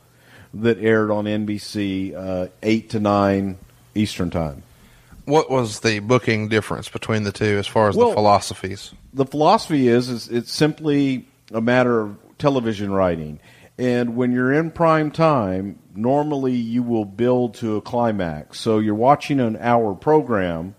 that 0.52 0.76
aired 0.78 1.10
on 1.10 1.24
NBC 1.24 2.14
uh, 2.14 2.48
eight 2.62 2.90
to 2.90 3.00
nine 3.00 3.56
Eastern 3.94 4.28
time. 4.28 4.62
What 5.25 5.50
was 5.50 5.81
the 5.81 6.00
booking 6.00 6.49
difference 6.49 6.88
between 6.88 7.23
the 7.23 7.33
two 7.33 7.59
as 7.59 7.67
far 7.67 7.88
as 7.88 7.97
Well- 7.97 8.09
the 8.09 8.14
philosophies? 8.14 8.93
The 9.14 9.26
philosophy 9.26 9.88
is, 9.88 10.09
is 10.09 10.29
it's 10.29 10.52
simply 10.52 11.26
a 11.52 11.61
matter 11.61 12.00
of 12.00 12.17
television 12.38 12.93
writing. 12.93 13.38
And 13.79 14.17
when 14.17 14.33
you're 14.33 14.52
in 14.52 14.71
prime 14.71 15.11
time, 15.11 15.79
normally 15.95 16.55
you 16.55 16.83
will 16.83 17.05
build 17.05 17.55
to 17.55 17.76
a 17.76 17.81
climax. 17.81 18.61
So 18.61 18.79
you're 18.79 18.95
watching 18.95 19.41
an 19.41 19.57
hour 19.61 19.95
program, 19.95 20.75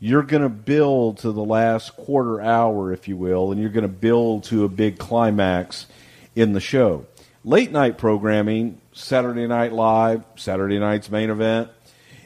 you're 0.00 0.22
going 0.22 0.42
to 0.42 0.48
build 0.48 1.18
to 1.18 1.32
the 1.32 1.44
last 1.44 1.96
quarter 1.96 2.40
hour, 2.40 2.92
if 2.92 3.08
you 3.08 3.16
will, 3.16 3.52
and 3.52 3.60
you're 3.60 3.70
going 3.70 3.82
to 3.82 3.88
build 3.88 4.44
to 4.44 4.64
a 4.64 4.68
big 4.68 4.98
climax 4.98 5.86
in 6.34 6.52
the 6.52 6.60
show. 6.60 7.06
Late 7.44 7.72
night 7.72 7.98
programming, 7.98 8.80
Saturday 8.92 9.46
Night 9.46 9.72
Live, 9.72 10.24
Saturday 10.36 10.78
night's 10.78 11.10
main 11.10 11.30
event, 11.30 11.70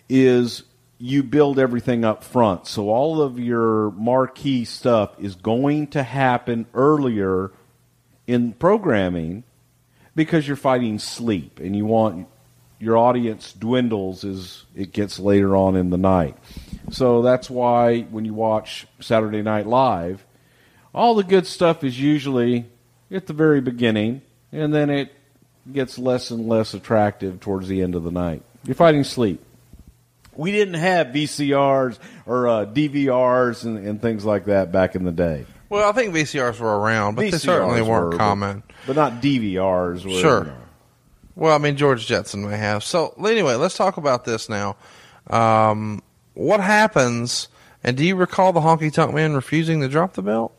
is 0.09 0.63
you 1.02 1.25
build 1.25 1.59
everything 1.59 2.04
up 2.04 2.23
front. 2.23 2.64
So 2.68 2.88
all 2.88 3.21
of 3.21 3.37
your 3.37 3.90
marquee 3.90 4.64
stuff 4.64 5.11
is 5.18 5.35
going 5.35 5.88
to 5.88 6.02
happen 6.04 6.64
earlier 6.75 7.50
in 8.28 8.52
programming 8.52 9.42
because 10.14 10.47
you're 10.47 10.56
fighting 10.56 11.00
sleep 11.00 11.59
and 11.59 11.75
you 11.75 11.85
want 11.87 12.28
your 12.78 12.97
audience 12.97 13.52
dwindles 13.52 14.23
as 14.23 14.62
it 14.76 14.92
gets 14.92 15.18
later 15.18 15.56
on 15.56 15.75
in 15.75 15.90
the 15.90 15.99
night. 15.99 16.37
So 16.92 17.21
that's 17.21 17.50
why 17.50 18.02
when 18.02 18.25
you 18.25 18.35
watch 18.35 18.87
Saturday 19.00 19.42
Night 19.42 19.66
Live, 19.66 20.25
all 20.94 21.16
the 21.16 21.25
good 21.25 21.49
stuff 21.49 21.82
is 21.82 21.99
usually 21.99 22.66
at 23.11 23.26
the 23.26 23.32
very 23.32 23.61
beginning 23.61 24.23
and 24.52 24.73
then 24.73 24.88
it 24.88 25.12
gets 25.73 25.99
less 25.99 26.30
and 26.30 26.49
less 26.49 26.75
attractive 26.75 27.40
towards 27.40 27.66
the 27.66 27.82
end 27.82 27.97
of 27.97 28.04
the 28.04 28.12
night. 28.12 28.44
You're 28.64 28.76
fighting 28.76 29.02
sleep. 29.02 29.44
We 30.37 30.51
didn't 30.53 30.75
have 30.75 31.09
VCRs 31.09 31.99
or 32.27 32.49
uh, 32.49 32.67
DVRs 32.67 33.65
and, 33.65 33.87
and 33.87 34.01
things 34.01 34.25
like 34.25 34.47
that 34.47 34.73
back 34.73 34.95
in 34.95 35.05
the 35.05 35.12
day. 35.12 35.45
Well, 35.69 35.89
I 35.89 35.93
think 35.93 36.15
VCRs 36.15 36.59
were 36.61 36.79
around, 36.81 37.15
but 37.17 37.23
they 37.23 37.31
VCRs 37.31 37.41
certainly 37.41 37.83
weren't 37.83 38.05
were, 38.05 38.11
but- 38.11 38.19
common. 38.19 38.62
but 38.87 38.97
not 38.97 39.21
DVRs. 39.23 40.05
Were, 40.05 40.11
Sure. 40.21 40.39
you 40.41 40.45
know. 40.47 40.57
Well, 41.35 41.55
I 41.55 41.59
mean, 41.59 41.77
George 41.77 42.07
Jetson 42.07 42.49
may 42.49 42.59
have. 42.59 42.85
So, 42.85 43.15
anyway, 43.25 43.55
let's 43.55 43.77
talk 43.77 43.97
about 43.97 44.25
this 44.27 44.49
now. 44.51 44.77
Um, 45.31 46.03
what 46.35 46.61
happens, 46.61 47.49
and 47.83 47.97
do 47.97 48.05
you 48.05 48.17
recall 48.17 48.53
the 48.53 48.61
Honky 48.61 48.93
Tonk 48.93 49.15
Man 49.15 49.33
refusing 49.35 49.81
to 49.81 49.89
drop 49.89 50.12
the 50.12 50.23
belt? 50.23 50.55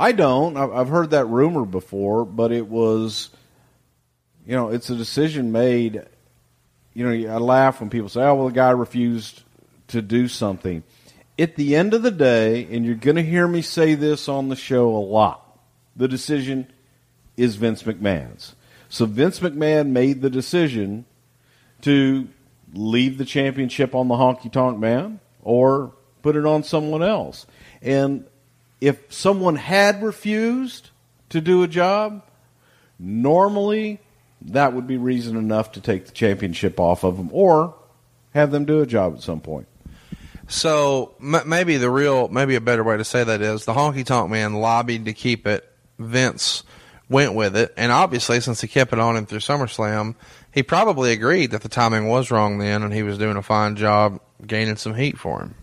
I 0.00 0.10
don't. 0.10 0.56
I've 0.56 0.72
I've 0.72 0.88
heard 0.88 1.10
that 1.10 1.26
rumor 1.26 1.64
before, 1.64 2.24
but 2.24 2.50
it 2.50 2.66
was, 2.66 3.30
you 4.44 4.56
know, 4.56 4.70
it's 4.70 4.90
a 4.90 4.96
decision 4.96 5.52
made. 5.52 6.02
You 6.94 7.08
know, 7.08 7.34
I 7.34 7.38
laugh 7.38 7.80
when 7.80 7.90
people 7.90 8.08
say, 8.08 8.22
"Oh, 8.22 8.34
well, 8.34 8.46
the 8.48 8.54
guy 8.54 8.70
refused 8.70 9.42
to 9.88 10.02
do 10.02 10.28
something." 10.28 10.82
At 11.38 11.56
the 11.56 11.74
end 11.76 11.94
of 11.94 12.02
the 12.02 12.10
day, 12.10 12.68
and 12.70 12.84
you're 12.84 12.94
going 12.94 13.16
to 13.16 13.22
hear 13.22 13.48
me 13.48 13.62
say 13.62 13.94
this 13.94 14.28
on 14.28 14.48
the 14.48 14.56
show 14.56 14.94
a 14.94 14.98
lot, 14.98 15.58
the 15.96 16.08
decision 16.08 16.66
is 17.36 17.56
Vince 17.56 17.82
McMahon's. 17.84 18.54
So 18.88 19.06
Vince 19.06 19.40
McMahon 19.40 19.88
made 19.88 20.20
the 20.20 20.28
decision 20.28 21.06
to 21.80 22.28
leave 22.74 23.16
the 23.16 23.24
championship 23.24 23.94
on 23.94 24.08
the 24.08 24.14
Honky 24.14 24.52
Tonk 24.52 24.78
Man 24.78 25.20
or 25.42 25.92
put 26.20 26.36
it 26.36 26.44
on 26.44 26.62
someone 26.62 27.02
else. 27.02 27.46
And 27.80 28.26
if 28.82 29.12
someone 29.12 29.56
had 29.56 30.02
refused 30.02 30.90
to 31.30 31.40
do 31.40 31.62
a 31.62 31.68
job, 31.68 32.22
normally 32.98 34.00
that 34.46 34.72
would 34.72 34.86
be 34.86 34.96
reason 34.96 35.36
enough 35.36 35.72
to 35.72 35.80
take 35.80 36.06
the 36.06 36.12
championship 36.12 36.78
off 36.80 37.04
of 37.04 37.16
them 37.16 37.30
or 37.32 37.74
have 38.34 38.50
them 38.50 38.64
do 38.64 38.80
a 38.80 38.86
job 38.86 39.14
at 39.14 39.22
some 39.22 39.40
point. 39.40 39.66
So 40.48 41.14
m- 41.20 41.48
maybe 41.48 41.76
the 41.76 41.90
real, 41.90 42.28
maybe 42.28 42.56
a 42.56 42.60
better 42.60 42.84
way 42.84 42.96
to 42.96 43.04
say 43.04 43.24
that 43.24 43.40
is 43.40 43.64
the 43.64 43.72
Honky 43.72 44.04
Tonk 44.04 44.30
Man 44.30 44.54
lobbied 44.54 45.06
to 45.06 45.12
keep 45.12 45.46
it. 45.46 45.68
Vince 45.98 46.64
went 47.08 47.34
with 47.34 47.56
it, 47.56 47.72
and 47.76 47.92
obviously, 47.92 48.40
since 48.40 48.60
he 48.60 48.66
kept 48.68 48.92
it 48.92 48.98
on 48.98 49.16
him 49.16 49.26
through 49.26 49.38
SummerSlam, 49.38 50.14
he 50.50 50.62
probably 50.62 51.12
agreed 51.12 51.50
that 51.50 51.62
the 51.62 51.68
timing 51.68 52.08
was 52.08 52.30
wrong 52.30 52.58
then, 52.58 52.82
and 52.82 52.92
he 52.92 53.02
was 53.02 53.18
doing 53.18 53.36
a 53.36 53.42
fine 53.42 53.76
job 53.76 54.20
gaining 54.46 54.76
some 54.76 54.94
heat 54.94 55.18
for 55.18 55.40
him. 55.40 55.54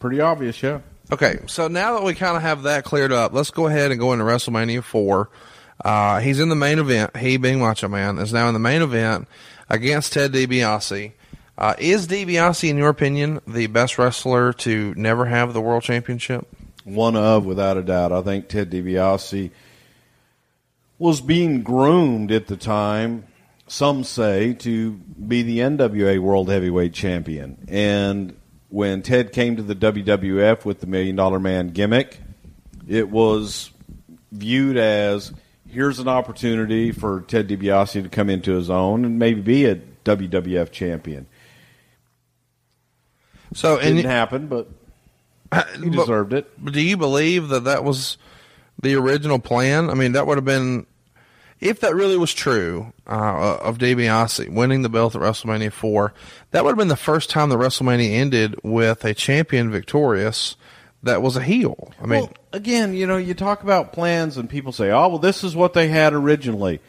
Pretty 0.00 0.20
obvious, 0.20 0.62
yeah. 0.62 0.80
Okay, 1.12 1.38
so 1.46 1.68
now 1.68 1.94
that 1.94 2.02
we 2.02 2.14
kind 2.14 2.36
of 2.36 2.42
have 2.42 2.62
that 2.64 2.84
cleared 2.84 3.12
up, 3.12 3.32
let's 3.32 3.50
go 3.50 3.66
ahead 3.66 3.90
and 3.90 4.00
go 4.00 4.12
into 4.12 4.24
WrestleMania 4.24 4.82
4. 4.82 5.30
Uh, 5.82 6.20
he's 6.20 6.40
in 6.40 6.48
the 6.48 6.54
main 6.54 6.78
event. 6.78 7.16
He, 7.16 7.36
being 7.36 7.60
Macho 7.60 7.88
Man, 7.88 8.18
is 8.18 8.32
now 8.32 8.48
in 8.48 8.54
the 8.54 8.60
main 8.60 8.82
event 8.82 9.28
against 9.68 10.12
Ted 10.12 10.32
DiBiase. 10.32 11.12
Uh, 11.56 11.74
is 11.78 12.08
DiBiase, 12.08 12.68
in 12.68 12.76
your 12.76 12.88
opinion, 12.88 13.40
the 13.46 13.66
best 13.68 13.98
wrestler 13.98 14.52
to 14.52 14.94
never 14.96 15.26
have 15.26 15.52
the 15.52 15.60
World 15.60 15.82
Championship? 15.82 16.46
One 16.84 17.16
of, 17.16 17.46
without 17.46 17.76
a 17.76 17.82
doubt. 17.82 18.12
I 18.12 18.22
think 18.22 18.48
Ted 18.48 18.70
DiBiase 18.70 19.50
was 20.98 21.20
being 21.20 21.62
groomed 21.62 22.30
at 22.32 22.46
the 22.46 22.56
time, 22.56 23.24
some 23.66 24.04
say, 24.04 24.52
to 24.54 24.92
be 24.92 25.42
the 25.42 25.58
NWA 25.58 26.18
World 26.18 26.48
Heavyweight 26.48 26.92
Champion. 26.92 27.66
And 27.68 28.36
when 28.68 29.02
Ted 29.02 29.32
came 29.32 29.56
to 29.56 29.62
the 29.62 29.74
WWF 29.74 30.64
with 30.64 30.80
the 30.80 30.86
Million 30.86 31.16
Dollar 31.16 31.38
Man 31.38 31.68
gimmick, 31.68 32.20
it 32.86 33.08
was 33.08 33.70
viewed 34.32 34.76
as 34.76 35.32
here's 35.74 35.98
an 35.98 36.08
opportunity 36.08 36.92
for 36.92 37.22
Ted 37.22 37.48
DiBiase 37.48 38.02
to 38.02 38.08
come 38.08 38.30
into 38.30 38.52
his 38.52 38.70
own 38.70 39.04
and 39.04 39.18
maybe 39.18 39.40
be 39.40 39.64
a 39.66 39.76
WWF 40.04 40.70
champion. 40.70 41.26
So, 43.52 43.78
and 43.78 43.96
Didn't 43.96 44.10
happen, 44.10 44.46
but 44.46 44.68
he 45.82 45.90
but- 45.90 45.92
deserved 45.92 46.32
it. 46.32 46.50
But 46.62 46.72
do 46.72 46.80
you 46.80 46.96
believe 46.96 47.48
that 47.48 47.64
that 47.64 47.84
was 47.84 48.16
the 48.80 48.94
original 48.94 49.38
plan? 49.38 49.90
I 49.90 49.94
mean, 49.94 50.12
that 50.12 50.26
would 50.26 50.38
have 50.38 50.44
been, 50.44 50.86
if 51.60 51.80
that 51.80 51.94
really 51.94 52.16
was 52.16 52.32
true, 52.32 52.92
uh, 53.06 53.56
of 53.56 53.78
DiBiase 53.78 54.48
winning 54.48 54.82
the 54.82 54.88
belt 54.88 55.14
at 55.14 55.22
WrestleMania 55.22 55.72
4, 55.72 56.14
that 56.52 56.64
would 56.64 56.70
have 56.70 56.78
been 56.78 56.88
the 56.88 56.96
first 56.96 57.30
time 57.30 57.48
the 57.48 57.56
WrestleMania 57.56 58.10
ended 58.12 58.56
with 58.62 59.04
a 59.04 59.14
champion 59.14 59.70
victorious 59.70 60.56
that 61.02 61.22
was 61.22 61.36
a 61.36 61.42
heel. 61.42 61.92
I 62.00 62.06
mean, 62.06 62.22
well, 62.22 62.32
again, 62.54 62.94
you 62.94 63.06
know, 63.06 63.16
you 63.16 63.34
talk 63.34 63.62
about 63.62 63.92
plans 63.92 64.36
and 64.36 64.48
people 64.48 64.72
say, 64.72 64.90
"Oh, 64.90 65.08
well, 65.08 65.18
this 65.18 65.44
is 65.44 65.54
what 65.56 65.74
they 65.74 65.88
had 65.88 66.14
originally." 66.14 66.80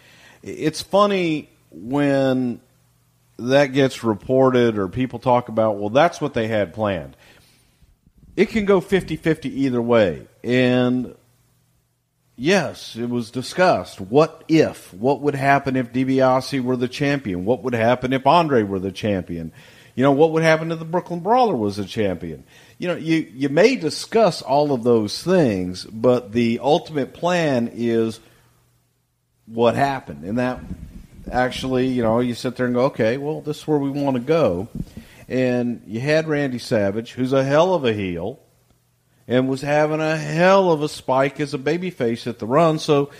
It's 0.43 0.81
funny 0.81 1.49
when 1.71 2.61
that 3.37 3.67
gets 3.67 4.03
reported 4.03 4.77
or 4.77 4.87
people 4.87 5.19
talk 5.19 5.49
about, 5.49 5.77
"Well, 5.77 5.89
that's 5.89 6.21
what 6.21 6.33
they 6.33 6.47
had 6.47 6.73
planned." 6.73 7.17
It 8.35 8.49
can 8.49 8.65
go 8.65 8.79
50-50 8.79 9.49
either 9.49 9.81
way. 9.81 10.27
And 10.43 11.15
yes, 12.35 12.95
it 12.95 13.09
was 13.09 13.31
discussed. 13.31 13.99
What 13.99 14.43
if? 14.47 14.93
What 14.93 15.21
would 15.21 15.35
happen 15.35 15.75
if 15.75 15.91
DiBiase 15.91 16.61
were 16.61 16.77
the 16.77 16.87
champion? 16.87 17.45
What 17.45 17.63
would 17.63 17.73
happen 17.73 18.13
if 18.13 18.27
Andre 18.27 18.61
were 18.63 18.79
the 18.79 18.91
champion? 18.91 19.51
You 19.95 20.03
know, 20.03 20.11
what 20.11 20.31
would 20.31 20.43
happen 20.43 20.71
if 20.73 20.79
the 20.79 20.85
Brooklyn 20.85 21.21
Brawler 21.21 21.55
was 21.55 21.79
a 21.79 21.85
champion? 21.85 22.43
You 22.77 22.89
know, 22.89 22.95
you, 22.95 23.31
you 23.33 23.47
may 23.47 23.77
discuss 23.77 24.41
all 24.41 24.73
of 24.73 24.83
those 24.83 25.23
things, 25.23 25.85
but 25.85 26.33
the 26.33 26.59
ultimate 26.61 27.13
plan 27.13 27.71
is 27.73 28.19
what 29.45 29.75
happened. 29.75 30.25
And 30.25 30.37
that 30.37 30.59
actually, 31.31 31.87
you 31.87 32.03
know, 32.03 32.19
you 32.19 32.33
sit 32.33 32.57
there 32.57 32.65
and 32.65 32.75
go, 32.75 32.85
okay, 32.85 33.17
well, 33.17 33.39
this 33.39 33.59
is 33.59 33.67
where 33.67 33.77
we 33.77 33.89
want 33.89 34.15
to 34.17 34.21
go. 34.21 34.67
And 35.29 35.81
you 35.87 36.01
had 36.01 36.27
Randy 36.27 36.59
Savage, 36.59 37.13
who's 37.13 37.31
a 37.31 37.43
hell 37.43 37.73
of 37.73 37.85
a 37.85 37.93
heel, 37.93 38.39
and 39.29 39.47
was 39.47 39.61
having 39.61 40.01
a 40.01 40.17
hell 40.17 40.71
of 40.71 40.83
a 40.83 40.89
spike 40.89 41.39
as 41.39 41.53
a 41.53 41.57
babyface 41.57 42.27
at 42.27 42.39
the 42.39 42.45
run. 42.45 42.79
So, 42.79 43.11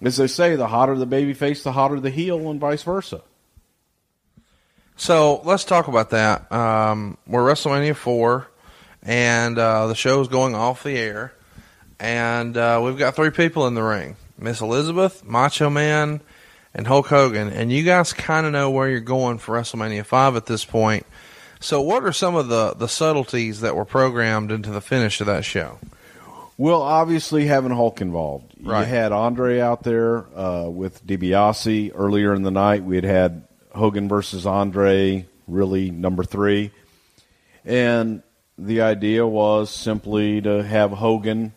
as 0.00 0.16
they 0.16 0.28
say, 0.28 0.54
the 0.54 0.68
hotter 0.68 0.96
the 0.96 1.06
babyface, 1.06 1.64
the 1.64 1.72
hotter 1.72 1.98
the 1.98 2.10
heel, 2.10 2.48
and 2.50 2.60
vice 2.60 2.84
versa. 2.84 3.22
So 4.96 5.40
let's 5.44 5.64
talk 5.64 5.88
about 5.88 6.10
that. 6.10 6.50
Um, 6.52 7.18
we're 7.26 7.42
WrestleMania 7.42 7.96
four, 7.96 8.48
and 9.02 9.58
uh, 9.58 9.88
the 9.88 9.94
show's 9.94 10.28
going 10.28 10.54
off 10.54 10.84
the 10.84 10.96
air, 10.96 11.32
and 11.98 12.56
uh, 12.56 12.80
we've 12.82 12.98
got 12.98 13.16
three 13.16 13.30
people 13.30 13.66
in 13.66 13.74
the 13.74 13.82
ring: 13.82 14.16
Miss 14.38 14.60
Elizabeth, 14.60 15.24
Macho 15.24 15.68
Man, 15.68 16.20
and 16.74 16.86
Hulk 16.86 17.08
Hogan. 17.08 17.48
And 17.48 17.72
you 17.72 17.82
guys 17.82 18.12
kind 18.12 18.46
of 18.46 18.52
know 18.52 18.70
where 18.70 18.88
you're 18.88 19.00
going 19.00 19.38
for 19.38 19.56
WrestleMania 19.56 20.04
five 20.04 20.36
at 20.36 20.46
this 20.46 20.64
point. 20.64 21.06
So, 21.60 21.80
what 21.80 22.04
are 22.04 22.12
some 22.12 22.36
of 22.36 22.48
the 22.48 22.74
the 22.74 22.88
subtleties 22.88 23.60
that 23.60 23.74
were 23.74 23.84
programmed 23.84 24.52
into 24.52 24.70
the 24.70 24.80
finish 24.80 25.20
of 25.20 25.26
that 25.26 25.44
show? 25.44 25.78
Well, 26.56 26.82
obviously 26.82 27.46
having 27.46 27.72
Hulk 27.72 28.00
involved. 28.00 28.54
Right. 28.62 28.80
You 28.80 28.86
had 28.86 29.10
Andre 29.10 29.58
out 29.58 29.82
there 29.82 30.24
uh, 30.38 30.68
with 30.68 31.04
DiBiase 31.04 31.90
earlier 31.94 32.32
in 32.32 32.42
the 32.42 32.52
night. 32.52 32.84
We 32.84 32.94
had 32.94 33.04
had 33.04 33.42
Hogan 33.74 34.08
versus 34.08 34.46
Andre, 34.46 35.26
really 35.46 35.90
number 35.90 36.24
three, 36.24 36.70
and 37.64 38.22
the 38.56 38.82
idea 38.82 39.26
was 39.26 39.70
simply 39.70 40.40
to 40.42 40.62
have 40.62 40.92
Hogan 40.92 41.52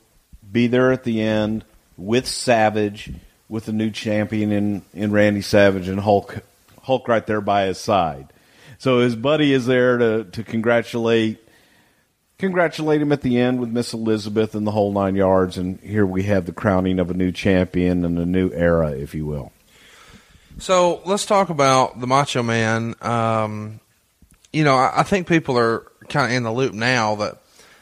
be 0.52 0.68
there 0.68 0.92
at 0.92 1.04
the 1.04 1.22
end 1.22 1.64
with 1.96 2.28
Savage, 2.28 3.12
with 3.50 3.66
the 3.66 3.74
new 3.74 3.92
champion 3.92 4.52
in 4.52 4.82
in 4.94 5.12
Randy 5.12 5.42
Savage 5.42 5.88
and 5.88 6.00
Hulk, 6.00 6.40
Hulk 6.82 7.08
right 7.08 7.26
there 7.26 7.42
by 7.42 7.66
his 7.66 7.78
side. 7.78 8.34
So 8.80 9.00
his 9.00 9.16
buddy 9.16 9.54
is 9.54 9.66
there 9.66 9.98
to 9.98 10.24
to 10.24 10.44
congratulate 10.44 11.40
congratulate 12.38 13.02
him 13.02 13.12
at 13.12 13.22
the 13.22 13.40
end 13.40 13.60
with 13.60 13.70
Miss 13.70 13.94
Elizabeth 13.94 14.56
and 14.56 14.66
the 14.66 14.72
whole 14.72 14.92
nine 14.92 15.16
yards. 15.16 15.58
And 15.58 15.80
here 15.80 16.06
we 16.06 16.24
have 16.24 16.46
the 16.46 16.52
crowning 16.52 17.00
of 17.00 17.10
a 17.10 17.16
new 17.16 17.32
champion 17.32 18.06
and 18.06 18.18
a 18.18 18.26
new 18.26 18.52
era, 18.52 18.92
if 18.92 19.16
you 19.16 19.26
will. 19.26 19.52
So 20.60 21.02
let's 21.06 21.26
talk 21.26 21.50
about 21.50 22.00
the 22.00 22.08
Macho 22.08 22.44
Man. 22.44 22.96
Um, 23.02 23.80
you 24.52 24.64
know, 24.64 24.76
I, 24.76 25.02
I 25.02 25.04
think 25.04 25.28
people 25.28 25.58
are 25.58 25.92
kind 26.10 26.32
of 26.32 26.38
in 26.38 26.44
the 26.44 26.52
loop 26.52 26.74
now 26.74 27.16
that 27.16 27.38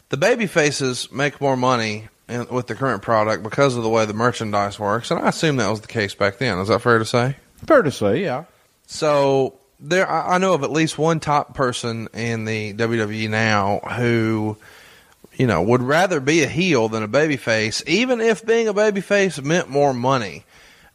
the 0.10 0.18
baby 0.18 0.48
faces 0.48 1.12
make 1.12 1.40
more 1.40 1.56
money 1.56 2.10
in, 2.28 2.48
with 2.48 2.68
the 2.68 2.76
current 2.76 3.02
product 3.02 3.44
because 3.44 3.76
of 3.76 3.84
the 3.84 3.90
way 3.90 4.06
the 4.06 4.14
merchandise 4.14 4.80
works, 4.80 5.12
and 5.12 5.20
I 5.20 5.30
assume 5.30 5.58
that 5.58 5.70
was 5.70 5.82
the 5.82 5.88
case 5.88 6.16
back 6.16 6.38
then. 6.38 6.60
Is 6.60 6.68
that 6.68 6.82
fair 6.82 7.00
to 7.00 7.06
say? 7.06 7.36
Fair 7.66 7.82
to 7.82 7.92
say, 7.92 8.22
yeah. 8.22 8.46
So 8.88 9.56
there, 9.80 10.10
I 10.10 10.36
I 10.36 10.38
know 10.38 10.54
of 10.54 10.64
at 10.64 10.72
least 10.72 10.98
one 10.98 11.20
top 11.20 11.54
person 11.54 12.08
in 12.14 12.46
the 12.46 12.74
WWE 12.74 13.30
now 13.30 13.80
who, 13.80 14.58
you 15.36 15.48
know, 15.48 15.62
would 15.62 15.82
rather 15.82 16.20
be 16.20 16.44
a 16.44 16.48
heel 16.48 16.90
than 16.90 17.04
a 17.04 17.08
babyface, 17.08 17.86
even 17.88 18.22
if 18.22 18.46
being 18.46 18.68
a 18.68 18.74
babyface 18.74 19.44
meant 19.44 19.70
more 19.70 19.94
money. 19.94 20.44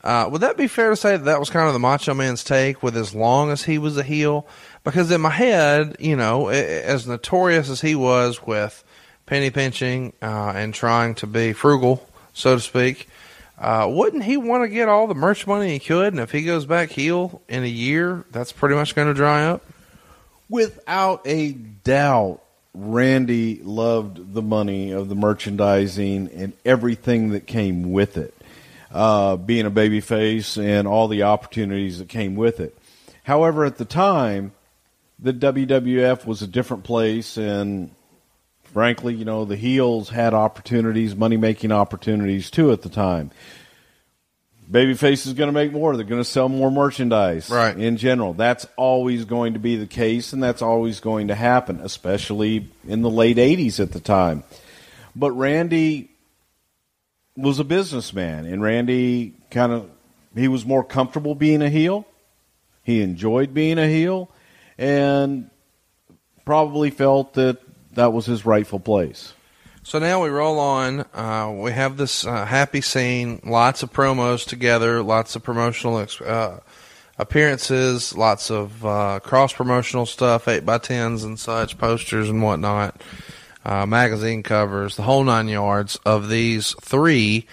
Uh, 0.02 0.28
would 0.30 0.40
that 0.40 0.56
be 0.56 0.66
fair 0.66 0.90
to 0.90 0.96
say 0.96 1.16
that 1.16 1.24
that 1.24 1.40
was 1.40 1.50
kind 1.50 1.66
of 1.66 1.74
the 1.74 1.78
Macho 1.78 2.14
Man's 2.14 2.42
take 2.42 2.82
with 2.82 2.96
as 2.96 3.14
long 3.14 3.50
as 3.50 3.64
he 3.64 3.78
was 3.78 3.98
a 3.98 4.02
heel? 4.02 4.46
Because 4.82 5.10
in 5.10 5.20
my 5.20 5.30
head, 5.30 5.96
you 5.98 6.16
know, 6.16 6.48
as 6.48 7.06
notorious 7.06 7.68
as 7.68 7.82
he 7.82 7.94
was 7.94 8.46
with 8.46 8.82
penny 9.26 9.50
pinching 9.50 10.14
uh, 10.22 10.52
and 10.56 10.72
trying 10.72 11.14
to 11.16 11.26
be 11.26 11.52
frugal, 11.52 12.08
so 12.32 12.54
to 12.54 12.60
speak, 12.60 13.08
uh, 13.58 13.86
wouldn't 13.90 14.24
he 14.24 14.38
want 14.38 14.64
to 14.64 14.68
get 14.68 14.88
all 14.88 15.06
the 15.06 15.14
merch 15.14 15.46
money 15.46 15.72
he 15.72 15.78
could? 15.78 16.14
And 16.14 16.20
if 16.20 16.30
he 16.30 16.44
goes 16.44 16.64
back 16.64 16.90
heel 16.90 17.42
in 17.46 17.62
a 17.62 17.68
year, 17.68 18.24
that's 18.30 18.52
pretty 18.52 18.74
much 18.74 18.94
going 18.94 19.08
to 19.08 19.14
dry 19.14 19.44
up. 19.44 19.62
Without 20.48 21.20
a 21.26 21.52
doubt, 21.52 22.40
Randy 22.72 23.60
loved 23.62 24.32
the 24.32 24.42
money 24.42 24.92
of 24.92 25.10
the 25.10 25.14
merchandising 25.14 26.30
and 26.30 26.54
everything 26.64 27.30
that 27.30 27.46
came 27.46 27.92
with 27.92 28.16
it. 28.16 28.34
Uh, 28.92 29.37
being 29.37 29.66
a 29.66 29.70
babyface 29.70 30.61
and 30.61 30.88
all 30.88 31.07
the 31.07 31.22
opportunities 31.22 32.00
that 32.00 32.09
came 32.09 32.35
with 32.35 32.59
it. 32.59 32.76
However, 33.22 33.64
at 33.64 33.76
the 33.76 33.85
time, 33.85 34.53
the 35.20 35.33
WWF 35.33 36.26
was 36.26 36.42
a 36.42 36.46
different 36.46 36.83
place, 36.83 37.37
and 37.37 37.90
frankly, 38.64 39.14
you 39.14 39.24
know, 39.24 39.44
the 39.44 39.57
heels 39.57 40.09
had 40.09 40.35
opportunities, 40.35 41.14
money 41.14 41.37
making 41.37 41.70
opportunities 41.70 42.50
too 42.50 42.72
at 42.72 42.83
the 42.83 42.88
time. 42.88 43.31
Babyface 44.70 45.26
is 45.26 45.33
going 45.33 45.48
to 45.48 45.53
make 45.53 45.72
more. 45.72 45.96
They're 45.96 46.05
going 46.05 46.20
to 46.20 46.29
sell 46.29 46.48
more 46.48 46.70
merchandise. 46.70 47.50
Right. 47.50 47.76
In 47.76 47.96
general, 47.96 48.35
that's 48.35 48.66
always 48.76 49.24
going 49.24 49.55
to 49.55 49.59
be 49.59 49.76
the 49.76 49.87
case, 49.87 50.33
and 50.33 50.42
that's 50.42 50.62
always 50.62 51.00
going 51.00 51.29
to 51.29 51.35
happen, 51.35 51.81
especially 51.81 52.68
in 52.87 53.03
the 53.03 53.11
late 53.11 53.37
'80s 53.37 53.81
at 53.81 53.92
the 53.92 54.00
time. 54.00 54.44
But 55.16 55.33
Randy 55.33 56.09
was 57.40 57.59
a 57.59 57.64
businessman, 57.64 58.46
and 58.46 58.62
Randy 58.62 59.35
kind 59.50 59.72
of 59.72 59.90
he 60.35 60.48
was 60.48 60.64
more 60.64 60.85
comfortable 60.85 61.35
being 61.35 61.62
a 61.62 61.68
heel. 61.68 62.07
He 62.83 63.03
enjoyed 63.03 63.53
being 63.53 63.79
a 63.79 63.88
heel, 63.88 64.31
and 64.79 65.50
probably 66.44 66.90
felt 66.90 67.35
that 67.35 67.59
that 67.92 68.12
was 68.12 68.26
his 68.26 68.46
rightful 68.46 68.81
place. 68.81 69.35
So 69.83 69.98
now 69.98 70.22
we 70.22 70.29
roll 70.29 70.59
on. 70.59 71.00
Uh, 71.14 71.53
we 71.57 71.72
have 71.72 71.96
this 71.96 72.26
uh, 72.26 72.44
happy 72.44 72.81
scene, 72.81 73.40
lots 73.44 73.83
of 73.83 73.92
promos 73.92 74.46
together, 74.46 75.03
lots 75.03 75.37
of 75.37 75.42
promotional 75.42 76.07
uh, 76.24 76.59
appearances, 77.18 78.16
lots 78.16 78.50
of 78.50 78.85
uh, 78.85 79.20
cross 79.20 79.53
promotional 79.53 80.07
stuff, 80.07 80.48
8 80.48 80.66
by 80.66 80.79
10s 80.79 81.24
and 81.24 81.38
such, 81.38 81.79
posters 81.79 82.29
and 82.29 82.42
whatnot, 82.42 83.00
uh, 83.64 83.86
magazine 83.86 84.42
covers, 84.42 84.96
the 84.96 85.02
whole 85.02 85.24
nine 85.24 85.48
yards 85.48 85.96
of 86.04 86.28
these 86.28 86.74
three 86.80 87.46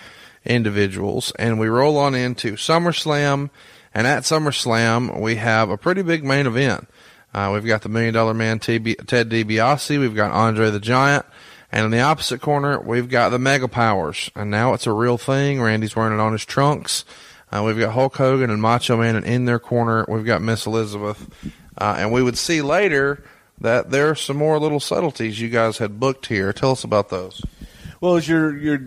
individuals. 0.45 1.31
And 1.37 1.59
we 1.59 1.67
roll 1.67 1.97
on 1.97 2.15
into 2.15 2.53
SummerSlam. 2.53 3.49
And 3.93 4.07
at 4.07 4.23
SummerSlam, 4.23 5.19
we 5.19 5.35
have 5.35 5.69
a 5.69 5.77
pretty 5.77 6.01
big 6.01 6.23
main 6.23 6.47
event. 6.47 6.87
Uh, 7.33 7.51
we've 7.53 7.65
got 7.65 7.81
the 7.81 7.89
Million 7.89 8.13
Dollar 8.13 8.33
Man 8.33 8.59
Ted 8.59 8.83
DiBiase. 8.83 9.99
We've 9.99 10.15
got 10.15 10.31
Andre 10.31 10.69
the 10.69 10.79
Giant. 10.79 11.25
And 11.71 11.85
in 11.85 11.91
the 11.91 11.99
opposite 11.99 12.41
corner, 12.41 12.79
we've 12.79 13.09
got 13.09 13.29
the 13.29 13.39
Mega 13.39 13.67
Powers. 13.67 14.31
And 14.35 14.49
now 14.49 14.73
it's 14.73 14.87
a 14.87 14.93
real 14.93 15.17
thing. 15.17 15.61
Randy's 15.61 15.95
wearing 15.95 16.13
it 16.13 16.21
on 16.21 16.31
his 16.31 16.45
trunks. 16.45 17.03
Uh, 17.51 17.63
we've 17.63 17.79
got 17.79 17.93
Hulk 17.93 18.15
Hogan 18.15 18.49
and 18.49 18.61
Macho 18.61 18.97
Man, 18.97 19.15
and 19.15 19.25
in 19.25 19.45
their 19.45 19.59
corner, 19.59 20.05
we've 20.07 20.25
got 20.25 20.41
Miss 20.41 20.65
Elizabeth. 20.65 21.29
Uh, 21.77 21.95
and 21.97 22.11
we 22.11 22.23
would 22.23 22.37
see 22.37 22.61
later 22.61 23.23
that 23.59 23.89
there 23.91 24.09
are 24.09 24.15
some 24.15 24.37
more 24.37 24.59
little 24.59 24.79
subtleties 24.79 25.39
you 25.41 25.49
guys 25.49 25.77
had 25.77 25.99
booked 25.99 26.27
here. 26.27 26.53
Tell 26.53 26.71
us 26.71 26.83
about 26.83 27.09
those. 27.09 27.41
Well, 28.01 28.15
as 28.15 28.27
you're 28.27 28.55
you're 28.57 28.81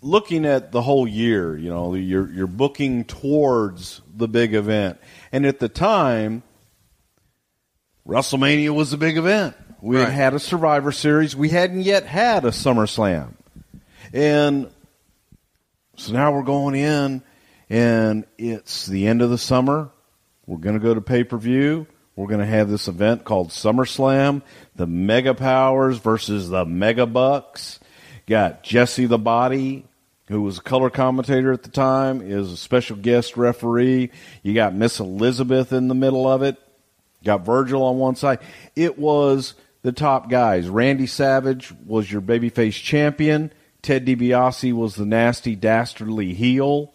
looking 0.00 0.44
at 0.44 0.72
the 0.72 0.82
whole 0.82 1.06
year, 1.06 1.56
you 1.56 1.70
know, 1.70 1.94
you're 1.94 2.30
you're 2.32 2.46
booking 2.48 3.04
towards 3.04 4.00
the 4.14 4.26
big 4.28 4.54
event, 4.54 4.98
and 5.30 5.46
at 5.46 5.60
the 5.60 5.68
time, 5.68 6.42
WrestleMania 8.06 8.74
was 8.74 8.90
the 8.90 8.96
big 8.96 9.16
event. 9.16 9.56
We 9.80 9.96
Right. 9.96 10.06
had 10.06 10.12
had 10.14 10.34
a 10.34 10.38
Survivor 10.38 10.92
Series. 10.92 11.34
We 11.36 11.48
hadn't 11.50 11.82
yet 11.82 12.04
had 12.06 12.44
a 12.44 12.48
SummerSlam, 12.50 13.34
and 14.12 14.70
so 15.96 16.12
now 16.12 16.32
we're 16.32 16.42
going 16.42 16.74
in, 16.74 17.22
and 17.70 18.24
it's 18.38 18.86
the 18.86 19.06
end 19.06 19.22
of 19.22 19.30
the 19.30 19.38
summer. 19.38 19.90
We're 20.46 20.58
going 20.58 20.74
to 20.74 20.80
go 20.82 20.94
to 20.94 21.00
pay 21.00 21.22
per 21.24 21.36
view. 21.36 21.86
We're 22.14 22.26
going 22.26 22.40
to 22.40 22.46
have 22.46 22.68
this 22.68 22.88
event 22.88 23.24
called 23.24 23.48
SummerSlam, 23.48 24.42
the 24.76 24.86
Mega 24.86 25.32
Powers 25.32 25.96
versus 25.98 26.50
the 26.50 26.66
Mega 26.66 27.06
Bucks. 27.06 27.80
Got 28.26 28.62
Jesse 28.62 29.06
the 29.06 29.18
Body, 29.18 29.86
who 30.28 30.42
was 30.42 30.58
a 30.58 30.62
color 30.62 30.90
commentator 30.90 31.52
at 31.52 31.62
the 31.62 31.70
time, 31.70 32.20
is 32.20 32.52
a 32.52 32.56
special 32.56 32.96
guest 32.96 33.38
referee. 33.38 34.10
You 34.42 34.52
got 34.52 34.74
Miss 34.74 35.00
Elizabeth 35.00 35.72
in 35.72 35.88
the 35.88 35.94
middle 35.94 36.28
of 36.28 36.42
it. 36.42 36.56
Got 37.24 37.46
Virgil 37.46 37.82
on 37.82 37.96
one 37.98 38.16
side. 38.16 38.40
It 38.76 38.98
was 38.98 39.54
the 39.80 39.92
top 39.92 40.28
guys. 40.28 40.68
Randy 40.68 41.06
Savage 41.06 41.72
was 41.86 42.12
your 42.12 42.20
babyface 42.20 42.80
champion. 42.82 43.50
Ted 43.80 44.04
DiBiase 44.04 44.74
was 44.74 44.96
the 44.96 45.06
nasty, 45.06 45.56
dastardly 45.56 46.34
heel 46.34 46.92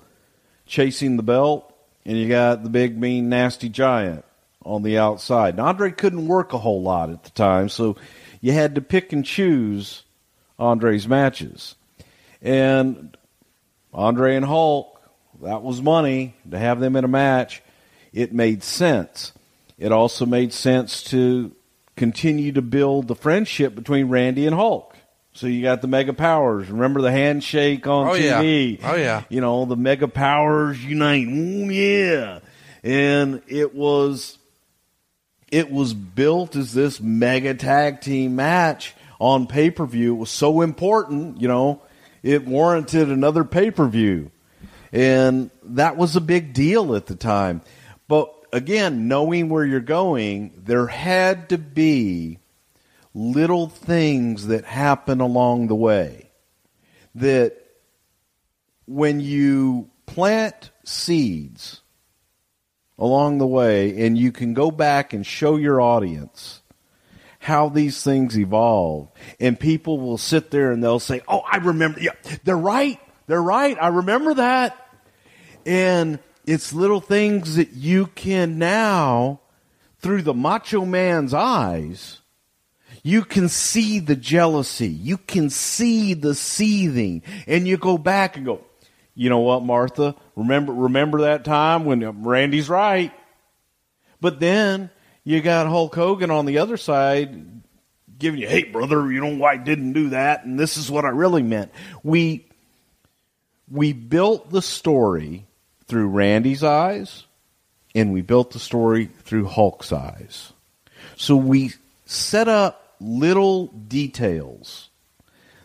chasing 0.68 1.18
the 1.18 1.24
belt. 1.24 1.74
And 2.06 2.18
you 2.18 2.30
got 2.30 2.64
the 2.64 2.70
big, 2.70 2.98
mean, 2.98 3.30
nasty 3.30 3.68
giant 3.68 4.24
on 4.68 4.84
the 4.84 4.98
outside. 4.98 5.58
Now, 5.58 5.66
Andre 5.66 5.92
couldn't 5.92 6.28
work 6.28 6.54
a 6.54 6.58
whole 6.58 6.82
lot 6.82 7.10
at 7.10 7.24
the 7.24 7.30
time, 7.32 7.70
so 7.70 7.96
you 8.42 8.52
had 8.52 8.76
to 8.76 8.82
pick 8.82 9.14
and 9.14 9.26
choose 9.26 10.04
Andre's 10.60 11.08
matches. 11.08 11.76
And 12.42 13.18
Andre 13.94 14.36
and 14.36 14.46
Hulk, 14.46 15.02
that 15.42 15.64
was 15.64 15.82
money 15.82 16.36
to 16.52 16.60
have 16.60 16.80
them 16.80 16.96
in 16.96 17.04
a 17.04 17.08
match. 17.08 17.64
It 18.14 18.34
made 18.34 18.64
sense. 18.64 19.32
It 19.78 19.92
also 19.92 20.26
made 20.26 20.54
sense 20.54 21.04
to 21.06 21.52
continue 21.96 22.52
to 22.52 22.62
build 22.62 23.08
the 23.08 23.16
friendship 23.16 23.74
between 23.74 24.10
Randy 24.10 24.46
and 24.46 24.56
Hulk. 24.56 24.96
So 25.34 25.46
you 25.48 25.62
got 25.62 25.82
the 25.82 25.88
Mega 25.88 26.14
Powers. 26.14 26.70
Remember 26.70 27.02
the 27.02 27.12
handshake 27.12 27.86
on 27.86 28.08
Oh, 28.08 28.14
yeah. 28.14 28.42
TV? 28.42 28.80
Oh, 28.84 28.96
yeah. 28.96 29.24
You 29.30 29.40
know, 29.40 29.66
the 29.66 29.76
Mega 29.76 30.08
Powers 30.08 30.84
unite. 30.84 31.28
Ooh, 31.28 31.70
yeah. 31.70 32.40
And 32.84 33.42
it 33.48 33.76
was 33.76 34.37
it 35.52 35.72
was 35.72 35.94
built 35.94 36.56
as 36.56 36.74
this 36.74 37.00
mega 37.00 37.54
tag 37.54 38.02
team 38.02 38.36
match 38.36 38.96
on 39.20 39.48
pay 39.48 39.72
per 39.72 39.86
view. 39.86 40.16
It 40.16 40.20
was 40.20 40.30
so 40.30 40.62
important, 40.62 41.42
you 41.42 41.48
know, 41.48 41.82
it 42.24 42.46
warranted 42.46 43.10
another 43.10 43.44
pay 43.44 43.72
per 43.72 43.88
view. 43.88 44.32
And 44.92 45.52
that 45.64 45.98
was 45.98 46.16
a 46.16 46.22
big 46.22 46.54
deal 46.54 46.96
at 46.96 47.08
the 47.08 47.16
time. 47.16 47.62
But 48.08 48.34
again, 48.54 49.08
knowing 49.08 49.50
where 49.50 49.66
you're 49.66 49.80
going, 49.80 50.54
there 50.64 50.88
had 50.88 51.50
to 51.50 51.58
be 51.58 52.40
little 53.14 53.68
things 53.68 54.48
that 54.48 54.66
happen 54.66 55.22
along 55.22 55.68
the 55.68 55.76
way 55.76 56.30
that 57.16 57.58
when 58.86 59.20
you 59.20 59.90
plant 60.06 60.72
seeds 60.86 61.82
along 63.00 63.38
the 63.38 63.48
way 63.48 64.06
and 64.06 64.18
you 64.18 64.32
can 64.32 64.54
go 64.54 64.72
back 64.72 65.14
and 65.14 65.26
show 65.26 65.56
your 65.56 65.80
audience 65.80 66.62
how 67.40 67.70
these 67.70 68.04
things 68.04 68.38
evolve. 68.38 69.10
And 69.40 69.60
people 69.60 70.00
will 70.00 70.18
sit 70.18 70.52
there 70.52 70.72
and 70.72 70.84
they'll 70.84 71.00
say 71.00 71.22
oh 71.28 71.42
i 71.50 71.58
remember 71.58 72.00
yeah 72.00 72.12
they're 72.44 72.58
right 72.58 73.00
they're 73.28 73.42
right 73.42 73.78
i 73.82 73.88
remember 73.88 74.34
that. 74.36 74.84
And 75.66 76.20
it's 76.46 76.74
little 76.74 77.02
things 77.02 77.58
that 77.58 77.74
you 77.74 78.08
can 78.08 78.58
now 78.58 79.42
through 80.00 80.22
the 80.22 80.34
macho 80.34 80.86
man's 80.86 81.34
eyes 81.34 82.22
you 83.04 83.24
can 83.24 83.50
see 83.50 84.00
the 84.00 84.16
jealousy 84.16 84.88
you 84.88 85.18
can 85.18 85.50
see 85.50 86.14
the 86.14 86.34
seething 86.36 87.22
and 87.48 87.68
you 87.68 87.78
go 87.78 87.98
back 87.98 88.38
and 88.38 88.46
go 88.46 88.62
you 89.18 89.30
know 89.32 89.40
what 89.40 89.64
martha? 89.64 90.16
Remember 90.36 90.72
remember 90.72 91.22
that 91.22 91.44
time 91.44 91.86
when 91.86 92.24
randy's 92.24 92.70
right. 92.70 93.12
But 94.22 94.40
then 94.40 94.92
you 95.24 95.42
got 95.42 95.68
hulk 95.68 95.96
hogan 95.96 96.30
on 96.30 96.46
the 96.46 96.60
other 96.60 96.78
side 96.78 97.62
giving 98.20 98.40
you 98.40 98.48
hey 98.48 98.64
brother 98.64 99.12
you 99.12 99.22
know 99.22 99.36
why 99.36 99.54
i 99.54 99.58
didn't 99.58 99.94
do 99.94 100.10
that? 100.10 100.46
And 100.46 100.60
this 100.60 100.78
is 100.78 100.92
what 100.92 101.04
i 101.04 101.10
really 101.10 101.42
meant. 101.42 101.72
We 102.04 102.46
we 103.70 103.92
built 103.92 104.52
the 104.52 104.62
story 104.62 105.48
through 105.88 106.10
randy's 106.10 106.64
eyes 106.64 107.26
and 107.96 108.14
we 108.14 108.22
built 108.22 108.52
the 108.52 108.60
story 108.60 109.10
through 109.24 109.46
Hulk's 109.46 109.92
eyes. 109.92 110.54
So 111.16 111.36
we 111.36 111.74
set 112.06 112.48
up 112.48 112.96
little 113.02 113.68
details 113.68 114.90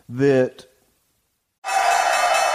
that 0.09 0.65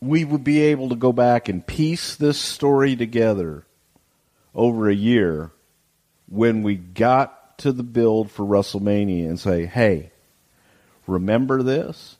We 0.00 0.24
would 0.24 0.44
be 0.44 0.60
able 0.60 0.90
to 0.90 0.96
go 0.96 1.12
back 1.12 1.48
and 1.48 1.66
piece 1.66 2.16
this 2.16 2.38
story 2.38 2.96
together 2.96 3.64
over 4.54 4.88
a 4.88 4.94
year 4.94 5.50
when 6.28 6.62
we 6.62 6.74
got 6.74 7.58
to 7.58 7.72
the 7.72 7.82
build 7.82 8.30
for 8.30 8.44
WrestleMania 8.44 9.28
and 9.28 9.40
say, 9.40 9.64
hey, 9.66 10.10
remember 11.06 11.62
this? 11.62 12.16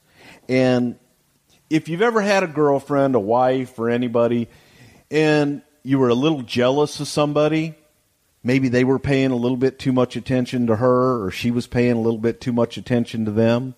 And 0.49 0.97
if 1.69 1.89
you've 1.89 2.01
ever 2.01 2.21
had 2.21 2.43
a 2.43 2.47
girlfriend, 2.47 3.15
a 3.15 3.19
wife, 3.19 3.77
or 3.77 3.89
anybody, 3.89 4.47
and 5.11 5.61
you 5.83 5.99
were 5.99 6.09
a 6.09 6.15
little 6.15 6.41
jealous 6.41 6.99
of 6.99 7.07
somebody, 7.07 7.75
maybe 8.43 8.69
they 8.69 8.83
were 8.83 8.99
paying 8.99 9.31
a 9.31 9.35
little 9.35 9.57
bit 9.57 9.77
too 9.77 9.91
much 9.91 10.15
attention 10.15 10.67
to 10.67 10.77
her, 10.77 11.23
or 11.23 11.31
she 11.31 11.51
was 11.51 11.67
paying 11.67 11.93
a 11.93 12.01
little 12.01 12.19
bit 12.19 12.41
too 12.41 12.53
much 12.53 12.77
attention 12.77 13.25
to 13.25 13.31
them, 13.31 13.75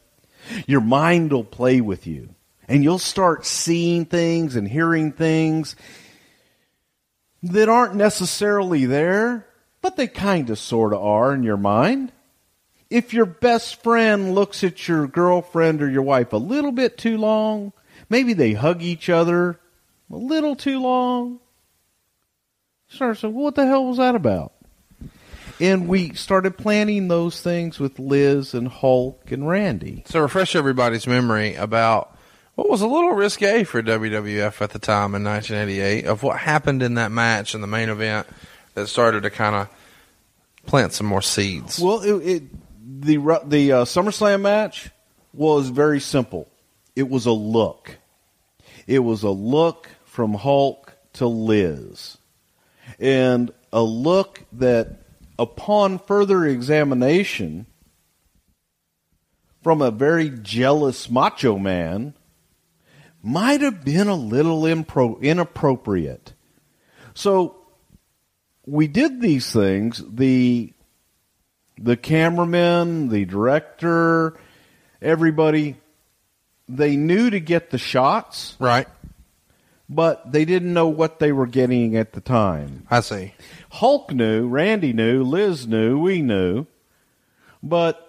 your 0.67 0.81
mind 0.81 1.31
will 1.31 1.43
play 1.43 1.81
with 1.81 2.07
you. 2.07 2.29
And 2.69 2.83
you'll 2.83 2.99
start 2.99 3.47
seeing 3.47 4.05
things 4.05 4.55
and 4.55 4.67
hearing 4.67 5.11
things 5.11 5.75
that 7.41 7.67
aren't 7.67 7.95
necessarily 7.95 8.85
there, 8.85 9.47
but 9.81 9.97
they 9.97 10.07
kind 10.07 10.51
of 10.51 10.59
sort 10.59 10.93
of 10.93 11.03
are 11.03 11.33
in 11.33 11.41
your 11.41 11.57
mind. 11.57 12.11
If 12.91 13.11
your 13.11 13.25
best 13.25 13.81
friend 13.81 14.35
looks 14.35 14.63
at 14.63 14.87
your 14.87 15.07
girlfriend 15.07 15.81
or 15.81 15.89
your 15.89 16.03
wife 16.03 16.31
a 16.31 16.37
little 16.37 16.71
bit 16.71 16.97
too 16.97 17.17
long, 17.17 17.73
maybe 18.07 18.33
they 18.33 18.53
hug 18.53 18.83
each 18.83 19.09
other 19.09 19.59
a 20.11 20.15
little 20.15 20.55
too 20.55 20.79
long, 20.79 21.39
start 22.87 23.17
saying, 23.17 23.33
well, 23.33 23.45
what 23.45 23.55
the 23.55 23.65
hell 23.65 23.85
was 23.85 23.97
that 23.97 24.13
about? 24.15 24.53
And 25.59 25.87
we 25.87 26.13
started 26.13 26.57
planning 26.57 27.07
those 27.07 27.41
things 27.41 27.79
with 27.79 27.97
Liz 27.99 28.53
and 28.53 28.67
Hulk 28.67 29.31
and 29.31 29.47
Randy. 29.47 30.03
So 30.05 30.21
refresh 30.21 30.55
everybody's 30.55 31.07
memory 31.07 31.55
about 31.55 32.15
what 32.59 32.69
was 32.69 32.81
a 32.81 32.87
little 32.87 33.11
risque 33.13 33.63
for 33.63 33.81
WWF 33.81 34.61
at 34.61 34.71
the 34.71 34.79
time 34.79 35.15
in 35.15 35.23
1988 35.23 36.05
of 36.05 36.23
what 36.23 36.39
happened 36.39 36.83
in 36.83 36.95
that 36.95 37.09
match 37.09 37.55
in 37.55 37.61
the 37.61 37.67
main 37.67 37.87
event 37.87 38.27
that 38.73 38.87
started 38.87 39.23
to 39.23 39.29
kind 39.29 39.55
of 39.55 39.69
plant 40.65 40.91
some 40.91 41.07
more 41.07 41.21
seeds. 41.21 41.79
Well, 41.79 42.01
it, 42.01 42.27
it 42.27 42.43
the 43.01 43.15
the 43.45 43.71
uh, 43.71 43.85
SummerSlam 43.85 44.41
match 44.41 44.89
was 45.33 45.69
very 45.69 46.01
simple. 46.01 46.49
It 46.97 47.09
was 47.09 47.25
a 47.25 47.31
look. 47.31 47.97
It 48.87 48.99
was 48.99 49.23
a 49.23 49.29
look 49.29 49.87
from 50.03 50.33
Hulk 50.33 50.93
to 51.13 51.27
Liz, 51.27 52.17
and 52.99 53.53
a 53.71 53.81
look 53.81 54.43
that, 54.51 54.99
upon 55.37 55.97
further 55.97 56.45
examination, 56.45 57.67
from 59.63 59.81
a 59.81 59.91
very 59.91 60.29
jealous 60.29 61.09
macho 61.09 61.57
man, 61.57 62.15
might 63.21 63.61
have 63.61 63.83
been 63.83 64.07
a 64.07 64.15
little 64.15 64.61
impro- 64.63 65.21
inappropriate. 65.21 66.33
So 67.13 67.55
we 68.65 68.87
did 68.87 69.21
these 69.21 69.51
things. 69.51 70.01
The 70.07 70.73
the 71.81 71.95
cameraman, 71.95 73.07
the 73.07 73.23
director, 73.23 74.37
everybody, 75.01 75.77
they 76.67 76.97
knew 76.97 77.29
to 77.29 77.39
get 77.39 77.69
the 77.69 77.77
shots, 77.77 78.57
Right. 78.59 78.85
but 79.87 80.29
they 80.29 80.43
didn't 80.43 80.73
know 80.73 80.87
what 80.89 81.19
they 81.19 81.31
were 81.31 81.47
getting 81.47 81.95
at 81.95 82.11
the 82.11 82.19
time. 82.19 82.85
I 82.91 82.99
see. 82.99 83.33
Hulk 83.71 84.11
knew, 84.13 84.47
Randy 84.49 84.91
knew, 84.91 85.23
Liz 85.23 85.67
knew, 85.67 85.97
we 85.99 86.21
knew, 86.21 86.65
but 87.63 88.08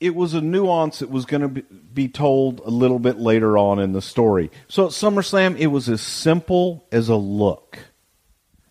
it 0.00 0.14
was 0.14 0.34
a 0.34 0.40
nuance 0.40 1.00
that 1.00 1.10
was 1.10 1.24
going 1.24 1.42
to 1.42 1.48
be, 1.48 1.62
be 1.92 2.08
told 2.08 2.60
a 2.60 2.70
little 2.70 2.98
bit 2.98 3.18
later 3.18 3.58
on 3.58 3.78
in 3.78 3.92
the 3.92 4.02
story. 4.02 4.50
So 4.68 4.86
at 4.86 4.92
SummerSlam, 4.92 5.58
it 5.58 5.68
was 5.68 5.88
as 5.88 6.00
simple 6.00 6.86
as 6.92 7.08
a 7.08 7.16
look, 7.16 7.78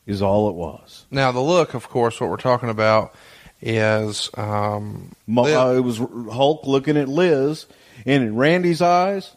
is 0.05 0.21
all 0.21 0.49
it 0.49 0.55
was. 0.55 1.05
Now 1.11 1.31
the 1.31 1.41
look, 1.41 1.73
of 1.73 1.89
course, 1.89 2.19
what 2.21 2.29
we're 2.29 2.37
talking 2.37 2.69
about 2.69 3.13
is 3.61 4.29
um, 4.35 5.11
uh, 5.27 5.73
it 5.75 5.81
was 5.81 5.97
Hulk 5.97 6.65
looking 6.65 6.97
at 6.97 7.09
Liz, 7.09 7.65
and 8.05 8.23
in 8.23 8.35
Randy's 8.35 8.81
eyes, 8.81 9.35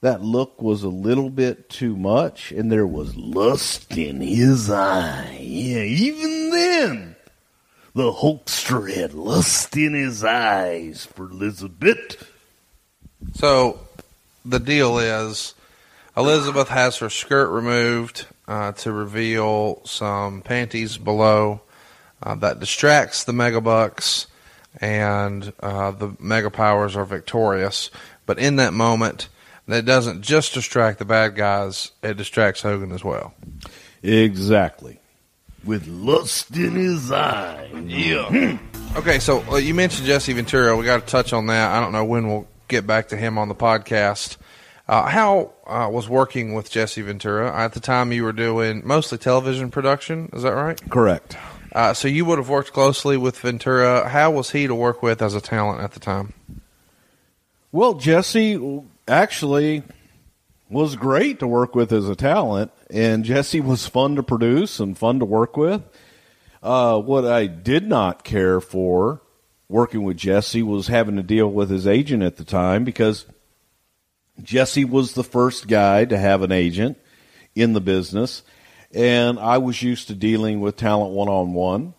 that 0.00 0.22
look 0.22 0.60
was 0.60 0.82
a 0.82 0.88
little 0.88 1.30
bit 1.30 1.68
too 1.68 1.96
much, 1.96 2.50
and 2.52 2.70
there 2.70 2.86
was 2.86 3.16
lust 3.16 3.96
in 3.96 4.20
his 4.20 4.70
eye. 4.70 5.38
Yeah, 5.40 5.82
even 5.82 6.50
then, 6.50 7.11
the 7.94 8.12
Hulkster 8.12 8.94
had 8.94 9.14
lust 9.14 9.76
in 9.76 9.94
his 9.94 10.24
eyes 10.24 11.04
for 11.04 11.30
Elizabeth. 11.30 12.30
So 13.34 13.80
the 14.44 14.58
deal 14.58 14.98
is 14.98 15.54
Elizabeth 16.16 16.68
has 16.68 16.98
her 16.98 17.10
skirt 17.10 17.50
removed 17.50 18.26
uh, 18.48 18.72
to 18.72 18.92
reveal 18.92 19.82
some 19.84 20.42
panties 20.42 20.98
below 20.98 21.60
uh, 22.22 22.34
that 22.36 22.60
distracts 22.60 23.24
the 23.24 23.32
Megabucks, 23.32 24.26
and 24.80 25.52
uh, 25.60 25.90
the 25.90 26.14
Mega 26.18 26.50
Powers 26.50 26.96
are 26.96 27.04
victorious. 27.04 27.90
But 28.26 28.38
in 28.38 28.56
that 28.56 28.72
moment, 28.72 29.28
that 29.66 29.84
doesn't 29.84 30.22
just 30.22 30.54
distract 30.54 30.98
the 30.98 31.04
bad 31.04 31.34
guys; 31.34 31.92
it 32.02 32.16
distracts 32.16 32.62
Hogan 32.62 32.92
as 32.92 33.04
well. 33.04 33.34
Exactly. 34.02 35.00
With 35.64 35.86
lust 35.86 36.56
in 36.56 36.74
his 36.74 37.12
eye. 37.12 37.70
Yeah. 37.86 38.58
Okay, 38.96 39.20
so 39.20 39.42
uh, 39.50 39.56
you 39.56 39.74
mentioned 39.74 40.06
Jesse 40.06 40.32
Ventura. 40.32 40.76
We 40.76 40.84
got 40.84 41.00
to 41.00 41.06
touch 41.06 41.32
on 41.32 41.46
that. 41.46 41.70
I 41.70 41.80
don't 41.80 41.92
know 41.92 42.04
when 42.04 42.28
we'll 42.28 42.48
get 42.68 42.86
back 42.86 43.08
to 43.08 43.16
him 43.16 43.38
on 43.38 43.48
the 43.48 43.54
podcast. 43.54 44.36
Uh, 44.88 45.06
how 45.08 45.52
uh, 45.66 45.88
was 45.90 46.08
working 46.08 46.54
with 46.54 46.70
Jesse 46.70 47.00
Ventura 47.02 47.54
at 47.56 47.72
the 47.72 47.80
time? 47.80 48.12
You 48.12 48.24
were 48.24 48.32
doing 48.32 48.82
mostly 48.84 49.18
television 49.18 49.70
production. 49.70 50.28
Is 50.32 50.42
that 50.42 50.52
right? 50.54 50.78
Correct. 50.90 51.36
Uh, 51.72 51.94
so 51.94 52.08
you 52.08 52.24
would 52.24 52.38
have 52.38 52.48
worked 52.48 52.72
closely 52.72 53.16
with 53.16 53.38
Ventura. 53.38 54.08
How 54.08 54.30
was 54.30 54.50
he 54.50 54.66
to 54.66 54.74
work 54.74 55.02
with 55.02 55.22
as 55.22 55.34
a 55.34 55.40
talent 55.40 55.80
at 55.80 55.92
the 55.92 56.00
time? 56.00 56.34
Well, 57.70 57.94
Jesse 57.94 58.82
actually 59.08 59.82
was 60.72 60.96
great 60.96 61.38
to 61.40 61.46
work 61.46 61.74
with 61.74 61.92
as 61.92 62.08
a 62.08 62.16
talent, 62.16 62.72
and 62.90 63.24
Jesse 63.24 63.60
was 63.60 63.86
fun 63.86 64.16
to 64.16 64.22
produce 64.22 64.80
and 64.80 64.96
fun 64.96 65.18
to 65.18 65.24
work 65.24 65.56
with. 65.56 65.82
Uh, 66.62 66.98
what 66.98 67.26
I 67.26 67.46
did 67.46 67.86
not 67.86 68.24
care 68.24 68.60
for 68.60 69.20
working 69.68 70.04
with 70.04 70.16
Jesse 70.16 70.62
was 70.62 70.86
having 70.86 71.16
to 71.16 71.22
deal 71.22 71.48
with 71.48 71.70
his 71.70 71.86
agent 71.86 72.22
at 72.22 72.36
the 72.36 72.44
time 72.44 72.84
because 72.84 73.26
Jesse 74.42 74.84
was 74.84 75.12
the 75.12 75.24
first 75.24 75.68
guy 75.68 76.04
to 76.04 76.16
have 76.16 76.42
an 76.42 76.52
agent 76.52 76.98
in 77.54 77.74
the 77.74 77.80
business, 77.80 78.42
and 78.94 79.38
I 79.38 79.58
was 79.58 79.82
used 79.82 80.08
to 80.08 80.14
dealing 80.14 80.60
with 80.60 80.76
talent 80.76 81.12
one 81.12 81.28
on 81.28 81.52
one 81.52 81.94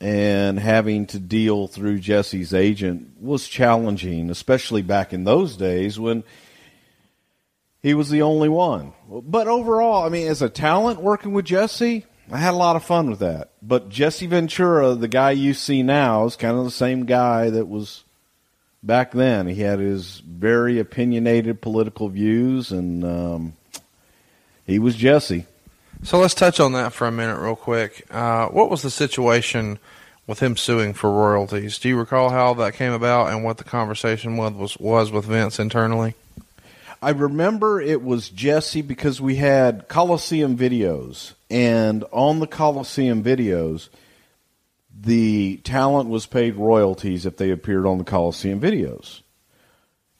and 0.00 0.58
having 0.58 1.06
to 1.06 1.18
deal 1.18 1.66
through 1.66 1.98
Jesse's 1.98 2.54
agent 2.54 3.20
was 3.20 3.48
challenging, 3.48 4.30
especially 4.30 4.82
back 4.82 5.12
in 5.12 5.24
those 5.24 5.56
days 5.56 5.98
when 5.98 6.22
he 7.82 7.94
was 7.94 8.10
the 8.10 8.22
only 8.22 8.48
one. 8.48 8.92
But 9.08 9.48
overall, 9.48 10.04
I 10.04 10.08
mean, 10.08 10.28
as 10.28 10.42
a 10.42 10.48
talent 10.48 11.00
working 11.00 11.32
with 11.32 11.44
Jesse, 11.44 12.04
I 12.30 12.38
had 12.38 12.54
a 12.54 12.56
lot 12.56 12.76
of 12.76 12.84
fun 12.84 13.08
with 13.08 13.20
that. 13.20 13.50
But 13.62 13.88
Jesse 13.88 14.26
Ventura, 14.26 14.94
the 14.94 15.08
guy 15.08 15.30
you 15.30 15.54
see 15.54 15.82
now, 15.82 16.26
is 16.26 16.36
kind 16.36 16.56
of 16.56 16.64
the 16.64 16.70
same 16.70 17.06
guy 17.06 17.50
that 17.50 17.66
was 17.66 18.04
back 18.82 19.12
then. 19.12 19.46
He 19.46 19.62
had 19.62 19.78
his 19.78 20.20
very 20.20 20.78
opinionated 20.78 21.60
political 21.62 22.08
views, 22.08 22.70
and 22.70 23.04
um, 23.04 23.56
he 24.66 24.78
was 24.78 24.94
Jesse. 24.94 25.46
So 26.02 26.18
let's 26.18 26.34
touch 26.34 26.60
on 26.60 26.72
that 26.72 26.92
for 26.92 27.06
a 27.06 27.12
minute, 27.12 27.40
real 27.40 27.56
quick. 27.56 28.06
Uh, 28.10 28.46
what 28.48 28.70
was 28.70 28.82
the 28.82 28.90
situation 28.90 29.78
with 30.26 30.40
him 30.40 30.56
suing 30.56 30.94
for 30.94 31.10
royalties? 31.10 31.78
Do 31.78 31.88
you 31.88 31.98
recall 31.98 32.30
how 32.30 32.54
that 32.54 32.74
came 32.74 32.92
about 32.92 33.30
and 33.30 33.42
what 33.42 33.56
the 33.56 33.64
conversation 33.64 34.36
was 34.36 34.52
was, 34.52 34.78
was 34.78 35.10
with 35.10 35.24
Vince 35.24 35.58
internally? 35.58 36.14
I 37.00 37.10
remember 37.10 37.80
it 37.80 38.02
was 38.02 38.28
Jesse 38.28 38.82
because 38.82 39.20
we 39.20 39.36
had 39.36 39.88
Coliseum 39.88 40.56
videos, 40.56 41.34
and 41.48 42.04
on 42.10 42.40
the 42.40 42.46
Coliseum 42.48 43.22
videos, 43.22 43.88
the 45.00 45.58
talent 45.58 46.08
was 46.08 46.26
paid 46.26 46.56
royalties 46.56 47.24
if 47.24 47.36
they 47.36 47.50
appeared 47.50 47.86
on 47.86 47.98
the 47.98 48.04
Coliseum 48.04 48.60
videos. 48.60 49.20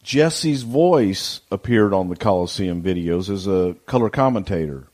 Jesse's 0.05 0.62
voice 0.62 1.41
appeared 1.51 1.93
on 1.93 2.09
the 2.09 2.17
Coliseum 2.17 2.83
videos 2.83 3.29
as 3.29 3.47
a 3.47 3.75
color 3.87 4.09
commentator. 4.09 4.87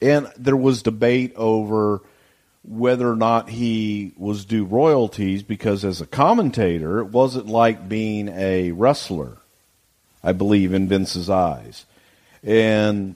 And 0.00 0.30
there 0.36 0.56
was 0.56 0.82
debate 0.82 1.34
over 1.36 2.00
whether 2.62 3.10
or 3.10 3.16
not 3.16 3.50
he 3.50 4.12
was 4.16 4.44
due 4.44 4.64
royalties 4.64 5.42
because, 5.42 5.84
as 5.84 6.00
a 6.00 6.06
commentator, 6.06 7.00
it 7.00 7.06
wasn't 7.06 7.46
like 7.46 7.88
being 7.88 8.28
a 8.28 8.70
wrestler, 8.72 9.38
I 10.24 10.32
believe, 10.32 10.72
in 10.72 10.88
Vince's 10.88 11.30
eyes. 11.30 11.84
And 12.42 13.14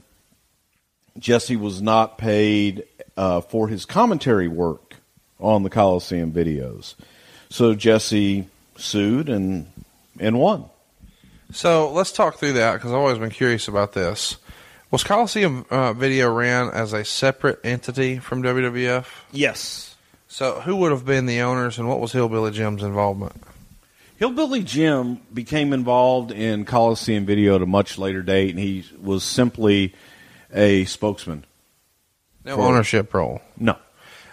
Jesse 1.19 1.57
was 1.57 1.83
not 1.83 2.19
paid 2.19 2.85
uh, 3.17 3.41
for 3.41 3.67
his 3.69 3.85
commentary 3.85 4.47
work 4.47 4.97
on 5.41 5.63
the 5.63 5.71
Coliseum 5.71 6.33
videos. 6.33 6.95
So 7.51 7.75
Jesse 7.75 8.47
sued 8.77 9.29
and 9.29 9.67
and 10.21 10.39
won. 10.39 10.67
So 11.53 11.91
let's 11.93 12.13
talk 12.13 12.39
through 12.39 12.55
that 12.55 12.75
because 12.75 12.93
I've 12.93 12.99
always 12.99 13.19
been 13.19 13.31
curious 13.31 13.69
about 13.69 13.93
this. 13.93 14.37
Was 14.91 15.05
Coliseum 15.05 15.67
uh, 15.71 15.93
Video 15.93 16.31
ran 16.33 16.69
as 16.71 16.93
a 16.93 17.05
separate 17.05 17.61
entity 17.65 18.19
from 18.19 18.43
WWF? 18.43 19.07
Yes. 19.33 19.97
So 20.29 20.61
who 20.61 20.77
would 20.77 20.93
have 20.93 21.05
been 21.05 21.27
the 21.27 21.41
owners 21.41 21.79
and 21.79 21.89
what 21.89 22.01
was 22.01 22.13
Hillbilly 22.13 22.53
Jim's 22.53 22.83
involvement? 22.83 23.43
Hillbilly 24.19 24.65
Jim 24.65 25.21
became 25.33 25.73
involved 25.73 26.33
in 26.33 26.65
Coliseum 26.65 27.25
Video 27.25 27.55
at 27.55 27.63
a 27.63 27.67
much 27.67 27.99
later 27.99 28.21
date, 28.21 28.51
and 28.51 28.59
he 28.59 28.85
was 29.01 29.23
simply 29.23 29.95
a 30.53 30.85
spokesman. 30.87 31.47
No 32.45 32.57
For- 32.57 32.63
ownership 32.63 33.15
role. 33.15 33.41
No. 33.57 33.79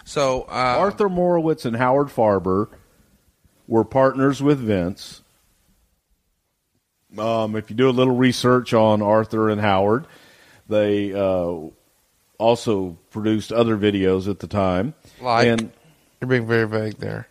So 0.04 0.42
uh, 0.42 0.76
Arthur 0.78 1.08
Morowitz 1.08 1.64
and 1.66 1.76
Howard 1.76 2.08
Farber 2.08 2.68
were 3.68 3.84
partners 3.84 4.42
with 4.42 4.58
Vince. 4.58 5.22
Um, 7.16 7.54
if 7.54 7.70
you 7.70 7.76
do 7.76 7.88
a 7.88 7.90
little 7.90 8.14
research 8.16 8.74
on 8.74 9.02
Arthur 9.02 9.48
and 9.50 9.60
Howard, 9.60 10.06
they 10.68 11.12
uh, 11.14 11.58
also 12.38 12.98
produced 13.10 13.52
other 13.52 13.76
videos 13.76 14.28
at 14.28 14.40
the 14.40 14.48
time. 14.48 14.94
Like? 15.20 15.46
and 15.46 15.72
you're 16.20 16.28
being 16.28 16.46
very 16.48 16.66
vague 16.66 16.96
there. 16.96 17.28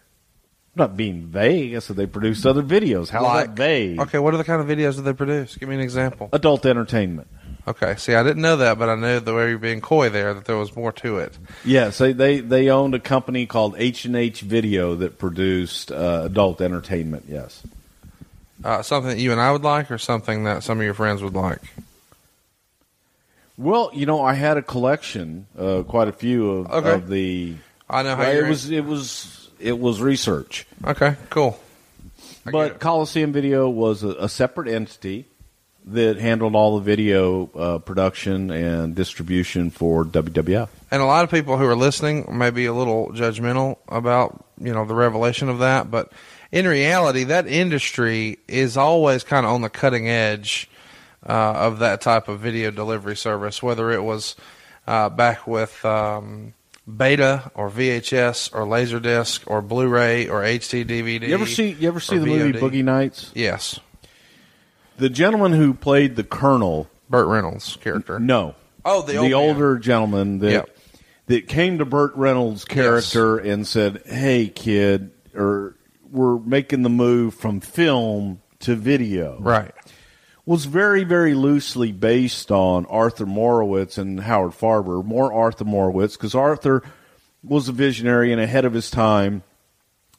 I'm 0.75 0.79
not 0.89 0.97
being 0.97 1.21
vague. 1.27 1.73
I 1.73 1.79
said 1.79 1.95
they 1.95 2.05
produced 2.05 2.45
other 2.45 2.61
videos. 2.61 3.07
How's 3.09 3.23
Like- 3.23 3.47
that 3.47 3.55
vague? 3.55 3.99
Okay, 4.01 4.19
what 4.19 4.33
are 4.33 4.37
the 4.37 4.43
kind 4.43 4.61
of 4.61 4.67
videos 4.67 4.97
that 4.97 5.03
they 5.03 5.13
produce? 5.13 5.55
Give 5.55 5.69
me 5.69 5.75
an 5.75 5.81
example. 5.81 6.27
Adult 6.33 6.65
entertainment. 6.65 7.27
Okay, 7.67 7.95
see, 7.97 8.13
I 8.13 8.21
didn't 8.23 8.41
know 8.41 8.57
that, 8.57 8.77
but 8.77 8.89
I 8.89 8.95
knew 8.95 9.19
the 9.21 9.33
way 9.33 9.49
you're 9.49 9.57
being 9.57 9.79
coy 9.81 10.09
there 10.09 10.33
that 10.33 10.45
there 10.45 10.57
was 10.57 10.75
more 10.75 10.91
to 10.91 11.17
it. 11.17 11.35
Yes, 11.63 11.97
they, 11.97 12.11
they 12.11 12.39
they 12.41 12.69
owned 12.69 12.93
a 12.93 12.99
company 12.99 13.45
called 13.47 13.73
H 13.79 14.05
and 14.05 14.15
H 14.15 14.41
Video 14.41 14.93
that 14.95 15.17
produced 15.17 15.91
uh, 15.91 16.23
adult 16.25 16.61
entertainment. 16.61 17.23
Yes. 17.27 17.63
Uh, 18.63 18.81
something 18.83 19.09
that 19.09 19.17
you 19.17 19.31
and 19.31 19.41
I 19.41 19.51
would 19.51 19.63
like, 19.63 19.89
or 19.89 19.97
something 19.97 20.43
that 20.43 20.61
some 20.63 20.77
of 20.77 20.83
your 20.85 20.93
friends 20.93 21.23
would 21.23 21.33
like. 21.33 21.61
Well, 23.57 23.89
you 23.93 24.05
know, 24.05 24.21
I 24.21 24.33
had 24.33 24.57
a 24.57 24.61
collection, 24.61 25.47
uh, 25.57 25.83
quite 25.83 26.07
a 26.07 26.11
few 26.13 26.49
of, 26.51 26.71
Okay. 26.71 26.91
of 26.93 27.07
the. 27.07 27.55
I 27.89 28.03
know 28.03 28.15
how 28.15 28.23
it 28.29 28.47
was. 28.47 28.69
It 28.69 28.83
was. 28.85 29.44
It 29.59 29.79
was 29.79 30.01
research, 30.01 30.65
Okay, 30.85 31.15
cool. 31.29 31.59
I 32.45 32.51
but. 32.51 32.79
Coliseum 32.79 33.31
Video 33.31 33.69
was 33.69 34.03
a, 34.03 34.09
a 34.09 34.29
separate 34.29 34.67
entity 34.67 35.25
that 35.85 36.17
handled 36.17 36.55
all 36.55 36.79
the 36.79 36.83
video 36.83 37.49
uh, 37.55 37.77
production 37.77 38.49
and 38.49 38.95
distribution 38.95 39.69
for 39.69 40.03
WWF. 40.03 40.67
And 40.89 41.01
a 41.01 41.05
lot 41.05 41.23
of 41.23 41.29
people 41.29 41.57
who 41.57 41.65
are 41.65 41.75
listening 41.75 42.25
may 42.37 42.49
be 42.49 42.65
a 42.65 42.73
little 42.73 43.09
judgmental 43.09 43.77
about 43.87 44.43
you 44.59 44.73
know 44.73 44.85
the 44.85 44.95
revelation 44.95 45.49
of 45.49 45.59
that, 45.59 45.91
but 45.91 46.11
in 46.51 46.67
reality, 46.67 47.25
that 47.25 47.47
industry 47.47 48.39
is 48.47 48.77
always 48.77 49.23
kind 49.23 49.45
of 49.45 49.51
on 49.51 49.61
the 49.61 49.69
cutting 49.69 50.09
edge 50.09 50.69
uh, 51.27 51.33
of 51.33 51.79
that 51.79 52.01
type 52.01 52.27
of 52.27 52.39
video 52.39 52.71
delivery 52.71 53.15
service. 53.15 53.61
Whether 53.61 53.91
it 53.91 54.03
was 54.03 54.35
uh, 54.87 55.09
back 55.09 55.45
with 55.45 55.83
um, 55.85 56.53
Beta 56.87 57.51
or 57.55 57.69
VHS 57.69 58.53
or 58.53 58.61
Laserdisc 58.65 59.41
or 59.47 59.61
Blu-ray 59.61 60.27
or 60.27 60.41
HD 60.43 60.85
DVD. 60.85 61.27
You 61.27 61.33
ever 61.33 61.45
see? 61.47 61.71
You 61.71 61.87
ever 61.87 61.99
see 61.99 62.17
the 62.17 62.25
movie 62.27 62.53
Boogie 62.59 62.83
Nights? 62.83 63.31
Yes, 63.33 63.79
The 64.97 65.09
gentleman 65.09 65.51
who 65.53 65.73
played 65.73 66.15
the 66.15 66.23
Colonel. 66.23 66.89
Burt 67.09 67.27
Reynolds' 67.27 67.75
character. 67.81 68.19
No. 68.19 68.55
Oh, 68.83 69.01
the 69.03 69.17
old 69.17 69.31
man. 69.31 69.33
older 69.33 69.77
gentleman 69.77 70.39
that 70.39 70.51
Yep. 70.51 70.77
that 71.27 71.47
came 71.47 71.77
to 71.79 71.85
Burt 71.85 72.15
Reynolds' 72.15 72.65
character 72.65 73.37
and 73.37 73.67
said, 73.67 74.01
"Hey, 74.05 74.47
kid, 74.47 75.11
or 75.35 75.75
we're 76.11 76.37
making 76.39 76.81
the 76.83 76.89
move 76.89 77.33
from 77.35 77.59
film 77.59 78.41
to 78.61 78.75
video." 78.75 79.37
Right. 79.39 79.71
Was 80.45 80.65
very 80.65 81.03
very 81.03 81.33
loosely 81.33 81.91
based 81.91 82.51
on 82.51 82.85
Arthur 82.85 83.25
Morowitz 83.25 83.97
and 83.97 84.19
Howard 84.19 84.51
Farber. 84.51 85.03
More 85.03 85.33
Arthur 85.33 85.65
Morowitz 85.65 86.13
because 86.13 86.35
Arthur 86.35 86.83
was 87.43 87.67
a 87.67 87.71
visionary 87.71 88.31
and 88.31 88.39
ahead 88.39 88.65
of 88.65 88.73
his 88.73 88.91
time, 88.91 89.41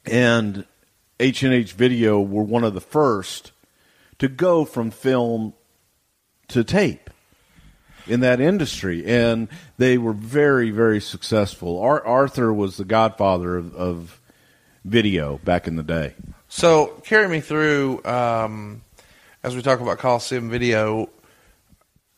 and 0.05 0.65
H 1.19 1.43
and 1.43 1.53
H 1.53 1.73
Video 1.73 2.19
were 2.19 2.43
one 2.43 2.65
of 2.65 2.73
the 2.73 2.81
first 2.81 3.53
to 4.19 4.27
go 4.27 4.65
from 4.65 4.91
film 4.91 5.53
to 6.49 6.63
tape 6.63 7.09
in 8.05 8.19
that 8.21 8.39
industry, 8.39 9.05
and 9.05 9.47
they 9.77 9.97
were 9.97 10.13
very, 10.13 10.71
very 10.71 10.99
successful. 10.99 11.79
Ar- 11.79 12.05
Arthur 12.05 12.53
was 12.53 12.77
the 12.77 12.85
godfather 12.85 13.57
of, 13.57 13.75
of 13.75 14.21
video 14.83 15.39
back 15.39 15.67
in 15.67 15.75
the 15.75 15.83
day. 15.83 16.15
So 16.47 17.01
carry 17.03 17.27
me 17.27 17.41
through 17.41 18.03
um, 18.05 18.81
as 19.47 19.55
we 19.55 19.61
talk 19.61 19.79
about 19.79 19.97
Coliseum 19.97 20.49
Video. 20.49 21.09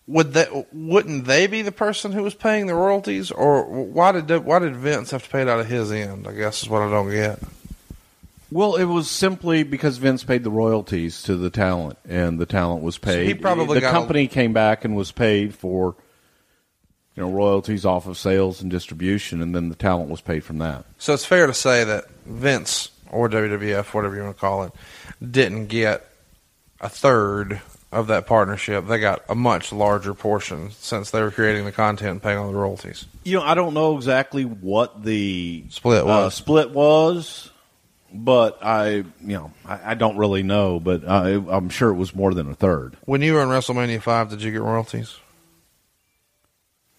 Would 0.07 0.33
that 0.33 0.73
wouldn't 0.73 1.25
they 1.25 1.45
be 1.45 1.61
the 1.61 1.71
person 1.71 2.11
who 2.11 2.23
was 2.23 2.33
paying 2.33 2.65
the 2.65 2.73
royalties, 2.73 3.29
or 3.29 3.63
why 3.65 4.11
did 4.11 4.43
why 4.43 4.57
did 4.57 4.75
Vince 4.75 5.11
have 5.11 5.23
to 5.23 5.29
pay 5.29 5.43
it 5.43 5.47
out 5.47 5.59
of 5.59 5.67
his 5.67 5.91
end? 5.91 6.27
I 6.27 6.33
guess 6.33 6.63
is 6.63 6.69
what 6.69 6.81
I 6.81 6.89
don't 6.89 7.11
get. 7.11 7.39
Well, 8.51 8.75
it 8.75 8.85
was 8.85 9.07
simply 9.07 9.61
because 9.61 9.97
Vince 9.99 10.23
paid 10.23 10.43
the 10.43 10.49
royalties 10.49 11.21
to 11.23 11.35
the 11.35 11.51
talent, 11.51 11.99
and 12.09 12.39
the 12.39 12.47
talent 12.47 12.81
was 12.81 12.97
paid. 12.97 13.27
he 13.27 13.35
probably 13.35 13.75
the 13.75 13.81
got 13.81 13.89
a- 13.89 13.91
company 13.91 14.27
came 14.27 14.51
back 14.51 14.83
and 14.83 14.95
was 14.95 15.11
paid 15.11 15.53
for 15.53 15.95
you 17.15 17.21
know 17.21 17.29
royalties 17.29 17.85
off 17.85 18.07
of 18.07 18.17
sales 18.17 18.63
and 18.63 18.71
distribution, 18.71 19.43
and 19.43 19.53
then 19.53 19.69
the 19.69 19.75
talent 19.75 20.09
was 20.09 20.21
paid 20.21 20.43
from 20.43 20.57
that. 20.57 20.85
So 20.97 21.13
it's 21.13 21.25
fair 21.25 21.45
to 21.45 21.53
say 21.53 21.83
that 21.83 22.05
Vince 22.25 22.89
or 23.11 23.29
WWF, 23.29 23.93
whatever 23.93 24.15
you 24.15 24.23
want 24.23 24.35
to 24.35 24.41
call 24.41 24.63
it, 24.63 24.71
didn't 25.23 25.67
get 25.67 26.08
a 26.81 26.89
third 26.89 27.61
of 27.91 28.07
that 28.07 28.27
partnership. 28.27 28.87
They 28.87 28.99
got 28.99 29.23
a 29.29 29.35
much 29.35 29.71
larger 29.71 30.13
portion 30.13 30.71
since 30.71 31.11
they 31.11 31.21
were 31.21 31.31
creating 31.31 31.65
the 31.65 31.71
content 31.71 32.11
and 32.11 32.23
paying 32.23 32.37
all 32.37 32.51
the 32.51 32.57
royalties. 32.57 33.05
You 33.23 33.37
know, 33.37 33.43
I 33.43 33.55
don't 33.55 33.73
know 33.73 33.97
exactly 33.97 34.43
what 34.43 35.03
the 35.03 35.65
Split 35.69 36.03
uh, 36.03 36.05
was. 36.05 36.35
split 36.35 36.71
was, 36.71 37.51
but 38.13 38.59
I, 38.61 38.89
you 38.89 39.05
know, 39.21 39.51
I, 39.65 39.91
I 39.91 39.93
don't 39.95 40.17
really 40.17 40.43
know, 40.43 40.79
but 40.79 41.07
I, 41.07 41.31
I'm 41.31 41.69
sure 41.69 41.89
it 41.89 41.95
was 41.95 42.13
more 42.13 42.33
than 42.33 42.49
a 42.49 42.55
third. 42.55 42.95
When 43.05 43.21
you 43.21 43.33
were 43.33 43.41
in 43.41 43.49
WrestleMania 43.49 44.01
five, 44.01 44.29
did 44.29 44.41
you 44.41 44.51
get 44.51 44.61
royalties? 44.61 45.17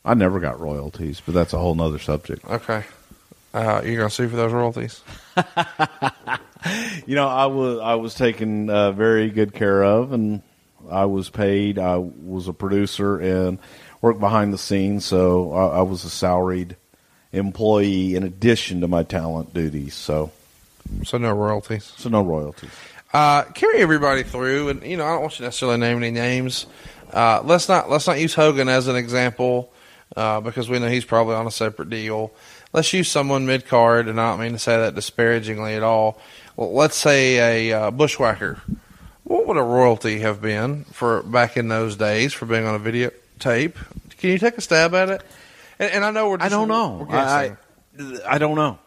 I 0.04 0.14
never 0.14 0.40
got 0.40 0.58
royalties, 0.60 1.20
but 1.24 1.34
that's 1.34 1.52
a 1.52 1.58
whole 1.58 1.74
nother 1.74 1.98
subject. 1.98 2.44
Okay. 2.46 2.84
Uh, 3.52 3.82
you're 3.84 3.96
gonna 3.96 4.10
sue 4.10 4.28
for 4.28 4.36
those 4.36 4.52
royalties? 4.52 5.02
You 7.06 7.14
know, 7.16 7.26
I 7.26 7.46
was 7.46 7.78
I 7.80 7.94
was 7.94 8.14
taken 8.14 8.68
uh, 8.70 8.92
very 8.92 9.30
good 9.30 9.52
care 9.54 9.82
of, 9.82 10.12
and 10.12 10.42
I 10.90 11.06
was 11.06 11.28
paid. 11.30 11.78
I 11.78 11.96
was 11.96 12.46
a 12.48 12.52
producer 12.52 13.18
and 13.18 13.58
worked 14.00 14.20
behind 14.20 14.52
the 14.52 14.58
scenes, 14.58 15.04
so 15.04 15.52
I, 15.52 15.78
I 15.78 15.82
was 15.82 16.04
a 16.04 16.10
salaried 16.10 16.76
employee 17.32 18.14
in 18.14 18.22
addition 18.22 18.80
to 18.82 18.88
my 18.88 19.02
talent 19.02 19.54
duties. 19.54 19.94
So, 19.94 20.30
So 21.04 21.18
no 21.18 21.32
royalties. 21.32 21.92
so 21.96 22.08
no 22.08 22.22
royalties. 22.22 22.70
Uh, 23.12 23.42
carry 23.54 23.78
everybody 23.80 24.22
through, 24.22 24.68
and 24.68 24.82
you 24.82 24.96
know 24.96 25.04
I 25.04 25.12
don't 25.12 25.22
want 25.22 25.32
you 25.34 25.38
to 25.38 25.42
necessarily 25.44 25.78
name 25.78 25.96
any 25.96 26.10
names. 26.10 26.66
Uh, 27.12 27.40
let's 27.44 27.68
not 27.68 27.90
let's 27.90 28.06
not 28.06 28.20
use 28.20 28.34
Hogan 28.34 28.68
as 28.68 28.86
an 28.88 28.96
example. 28.96 29.72
uh, 30.16 30.40
because 30.40 30.68
we 30.68 30.78
know 30.78 30.88
he's 30.88 31.04
probably 31.04 31.34
on 31.34 31.46
a 31.46 31.50
separate 31.50 31.88
deal. 31.90 32.32
Let's 32.72 32.92
use 32.92 33.08
someone 33.08 33.46
mid 33.46 33.66
card, 33.66 34.06
and 34.08 34.20
I 34.20 34.30
don't 34.30 34.40
mean 34.40 34.52
to 34.52 34.58
say 34.58 34.76
that 34.76 34.94
disparagingly 34.94 35.74
at 35.74 35.82
all. 35.82 36.20
Well, 36.56 36.72
let's 36.72 36.96
say 36.96 37.70
a 37.70 37.78
uh, 37.86 37.90
bushwhacker. 37.90 38.60
What 39.24 39.46
would 39.46 39.56
a 39.56 39.62
royalty 39.62 40.20
have 40.20 40.40
been 40.42 40.84
for 40.84 41.22
back 41.22 41.56
in 41.56 41.68
those 41.68 41.96
days 41.96 42.32
for 42.32 42.46
being 42.46 42.66
on 42.66 42.74
a 42.74 42.78
videotape? 42.80 43.74
Can 44.18 44.30
you 44.30 44.38
take 44.38 44.58
a 44.58 44.60
stab 44.60 44.94
at 44.94 45.08
it? 45.08 45.22
And, 45.78 45.92
and 45.92 46.04
I 46.04 46.10
know 46.10 46.28
we're. 46.30 46.36
Just, 46.38 46.46
I 46.46 46.48
don't 46.48 46.68
know. 46.68 47.06
I, 47.10 47.56
I 48.26 48.38
don't 48.38 48.56
know. 48.56 48.78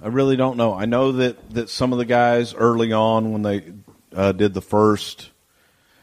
I 0.00 0.08
really 0.08 0.36
don't 0.36 0.56
know. 0.56 0.72
I 0.74 0.84
know 0.84 1.12
that, 1.12 1.50
that 1.50 1.68
some 1.68 1.92
of 1.92 1.98
the 1.98 2.04
guys 2.04 2.54
early 2.54 2.92
on 2.92 3.32
when 3.32 3.42
they 3.42 3.72
uh, 4.14 4.30
did 4.32 4.54
the 4.54 4.60
first 4.62 5.30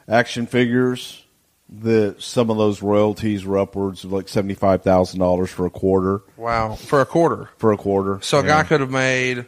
action 0.08 0.46
figures, 0.48 1.24
that 1.70 2.22
some 2.22 2.50
of 2.50 2.58
those 2.58 2.82
royalties 2.82 3.46
were 3.46 3.58
upwards 3.58 4.04
of 4.04 4.12
like 4.12 4.28
seventy 4.28 4.54
five 4.54 4.84
thousand 4.84 5.20
dollars 5.22 5.50
for 5.50 5.66
a 5.66 5.70
quarter. 5.70 6.22
wow, 6.38 6.76
for 6.76 7.00
a 7.02 7.06
quarter. 7.06 7.50
For 7.58 7.72
a 7.72 7.78
quarter. 7.78 8.20
So 8.22 8.40
a 8.40 8.44
Yeah. 8.44 8.62
guy 8.62 8.64
could 8.68 8.82
have 8.82 8.92
made 8.92 9.46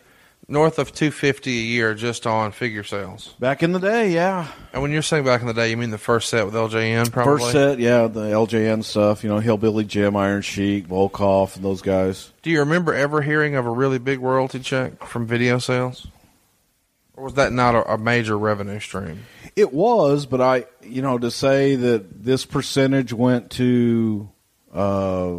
north 0.47 0.79
of 0.79 0.93
two 0.93 1.11
fifty 1.11 1.59
a 1.59 1.63
year 1.63 1.93
just 1.93 2.25
on 2.25 2.51
figure 2.51 2.83
sales. 2.83 3.35
back 3.39 3.63
in 3.63 3.71
the 3.71 3.79
day, 3.79 4.11
yeah. 4.11 4.47
And 4.73 4.81
when 4.81 4.91
you're 4.91 5.01
saying 5.01 5.25
back 5.25 5.41
in 5.41 5.47
the 5.47 5.53
day, 5.53 5.69
you 5.69 5.77
mean 5.77 5.89
the 5.89 5.97
first 5.97 6.29
set 6.29 6.45
with 6.45 6.53
LJN, 6.53 7.11
probably. 7.11 7.39
First 7.39 7.51
set, 7.51 7.79
yeah, 7.79 8.07
the 8.07 8.25
LJN 8.25 8.83
stuff, 8.83 9.23
you 9.23 9.29
know, 9.29 9.39
Hillbilly 9.39 9.85
Jim, 9.85 10.15
Iron 10.15 10.41
Sheik, 10.41 10.87
Volkoff, 10.87 11.55
and 11.55 11.65
those 11.65 11.81
guys. 11.81 12.31
Do 12.41 12.49
you 12.49 12.59
remember 12.59 12.93
ever 12.93 13.21
hearing 13.21 13.55
of 13.55 13.65
a 13.65 13.71
really 13.71 13.99
big 13.99 14.19
royalty 14.19 14.59
check 14.59 15.03
from 15.03 15.25
video 15.25 15.59
sales? 15.59 16.07
Or 17.15 17.25
was 17.25 17.33
that 17.33 17.51
not 17.51 17.75
a, 17.75 17.93
a 17.93 17.97
major 17.97 18.37
revenue 18.37 18.79
stream? 18.79 19.25
It 19.55 19.73
was, 19.73 20.27
but 20.27 20.39
I, 20.39 20.65
you 20.83 21.01
know, 21.01 21.17
to 21.17 21.31
say 21.31 21.75
that 21.75 22.23
this 22.23 22.45
percentage 22.45 23.11
went 23.11 23.49
to 23.51 24.29
uh, 24.73 25.37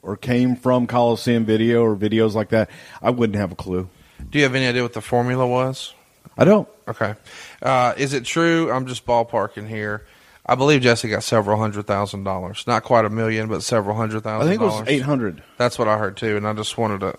or 0.00 0.16
came 0.16 0.54
from 0.54 0.86
Coliseum 0.86 1.44
Video 1.44 1.82
or 1.82 1.96
videos 1.96 2.34
like 2.34 2.50
that, 2.50 2.70
I 3.02 3.10
wouldn't 3.10 3.36
have 3.36 3.50
a 3.50 3.56
clue. 3.56 3.88
Do 4.30 4.38
you 4.38 4.44
have 4.44 4.54
any 4.54 4.66
idea 4.66 4.82
what 4.82 4.92
the 4.92 5.00
formula 5.00 5.46
was? 5.46 5.94
I 6.36 6.44
don't. 6.44 6.68
Okay. 6.86 7.14
Uh, 7.62 7.94
is 7.96 8.14
it 8.14 8.24
true? 8.24 8.70
I'm 8.70 8.86
just 8.86 9.06
ballparking 9.06 9.68
here. 9.68 10.06
I 10.46 10.54
believe 10.54 10.80
Jesse 10.80 11.08
got 11.08 11.22
several 11.22 11.58
hundred 11.58 11.86
thousand 11.86 12.24
dollars. 12.24 12.64
Not 12.66 12.82
quite 12.84 13.04
a 13.04 13.10
million, 13.10 13.48
but 13.48 13.62
several 13.62 13.96
hundred 13.96 14.22
thousand. 14.22 14.48
I 14.48 14.50
think 14.50 14.62
it 14.62 14.64
was 14.64 14.82
eight 14.86 15.02
hundred. 15.02 15.42
That's 15.58 15.78
what 15.78 15.88
I 15.88 15.98
heard 15.98 16.16
too, 16.16 16.36
and 16.36 16.46
I 16.46 16.54
just 16.54 16.78
wanted 16.78 17.00
to 17.00 17.18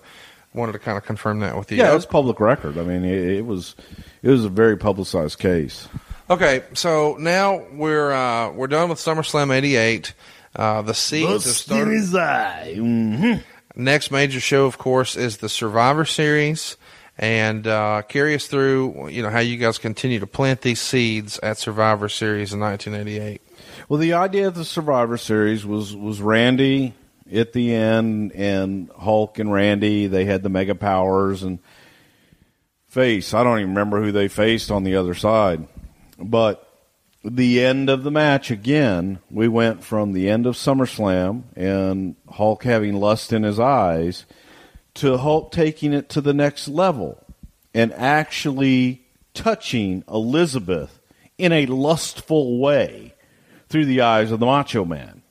wanted 0.53 0.71
to 0.71 0.79
kind 0.79 0.97
of 0.97 1.05
confirm 1.05 1.41
that 1.41 1.55
with 1.55 1.71
you. 1.71 1.77
Yeah, 1.77 1.95
it's 1.95 2.05
public 2.05 2.39
record. 2.39 2.77
I 2.77 2.83
mean, 2.83 3.05
it, 3.05 3.37
it 3.37 3.45
was 3.45 3.75
it 4.23 4.29
was 4.29 4.45
a 4.45 4.49
very 4.49 4.77
publicized 4.77 5.37
case. 5.37 5.87
Okay, 6.29 6.63
so 6.73 7.17
now 7.19 7.65
we're 7.73 8.11
uh, 8.11 8.51
we're 8.51 8.67
done 8.67 8.89
with 8.89 8.99
SummerSlam 8.99 9.53
'88. 9.53 10.13
Uh, 10.55 10.81
the 10.81 10.93
seeds 10.93 11.45
have 11.45 11.53
started. 11.53 11.87
Mm-hmm. 11.87 13.41
Next 13.79 14.11
major 14.11 14.41
show, 14.41 14.65
of 14.65 14.77
course, 14.77 15.15
is 15.15 15.37
the 15.37 15.47
Survivor 15.47 16.03
Series, 16.03 16.75
and 17.17 17.65
uh, 17.65 18.01
carry 18.01 18.35
us 18.35 18.45
through. 18.45 19.07
You 19.07 19.23
know 19.23 19.29
how 19.29 19.39
you 19.39 19.55
guys 19.55 19.77
continue 19.77 20.19
to 20.19 20.27
plant 20.27 20.59
these 20.59 20.81
seeds 20.81 21.39
at 21.41 21.57
Survivor 21.57 22.09
Series 22.09 22.51
in 22.51 22.59
1988. 22.59 23.41
Well, 23.87 23.97
the 23.97 24.11
idea 24.11 24.49
of 24.49 24.55
the 24.55 24.65
Survivor 24.65 25.15
Series 25.15 25.65
was 25.65 25.95
was 25.95 26.21
Randy 26.21 26.93
at 27.31 27.53
the 27.53 27.73
end, 27.73 28.33
and 28.33 28.91
Hulk 28.99 29.39
and 29.39 29.49
Randy. 29.49 30.07
They 30.07 30.25
had 30.25 30.43
the 30.43 30.49
mega 30.49 30.75
powers 30.75 31.41
and 31.41 31.59
face. 32.89 33.33
I 33.33 33.45
don't 33.45 33.59
even 33.59 33.69
remember 33.69 34.01
who 34.01 34.11
they 34.11 34.27
faced 34.27 34.71
on 34.71 34.83
the 34.83 34.97
other 34.97 35.13
side, 35.13 35.65
but 36.17 36.68
the 37.23 37.63
end 37.63 37.89
of 37.89 38.03
the 38.03 38.11
match 38.11 38.51
again. 38.51 39.19
We 39.29 39.47
went 39.47 39.83
from 39.83 40.13
the 40.13 40.29
end 40.29 40.45
of 40.45 40.55
SummerSlam 40.55 41.43
and 41.55 42.15
Hulk 42.29 42.63
having 42.63 42.95
lust 42.95 43.33
in 43.33 43.43
his 43.43 43.59
eyes 43.59 44.25
to 44.95 45.17
Hulk 45.17 45.51
taking 45.51 45.93
it 45.93 46.09
to 46.09 46.21
the 46.21 46.33
next 46.33 46.67
level 46.67 47.23
and 47.73 47.93
actually 47.93 49.05
touching 49.33 50.03
Elizabeth 50.07 50.99
in 51.37 51.51
a 51.51 51.65
lustful 51.65 52.59
way 52.59 53.13
through 53.69 53.85
the 53.85 54.01
eyes 54.01 54.31
of 54.31 54.39
the 54.39 54.45
Macho 54.45 54.83
Man. 54.83 55.21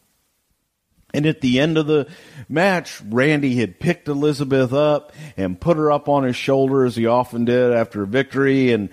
And 1.14 1.24
at 1.24 1.41
the 1.41 1.59
end 1.59 1.78
of 1.78 1.86
the 1.86 2.07
match, 2.49 3.01
Randy 3.03 3.57
had 3.57 3.80
picked 3.80 4.09
Elizabeth 4.09 4.74
up 4.74 5.12
and 5.39 5.61
put 5.61 5.78
her 5.78 5.91
up 5.91 6.09
on 6.09 6.24
his 6.24 6.36
shoulder 6.36 6.84
as 6.84 6.97
he 6.97 7.07
often 7.07 7.47
did 7.47 7.72
after 7.72 8.03
a 8.03 8.07
victory 8.07 8.72
and 8.72 8.91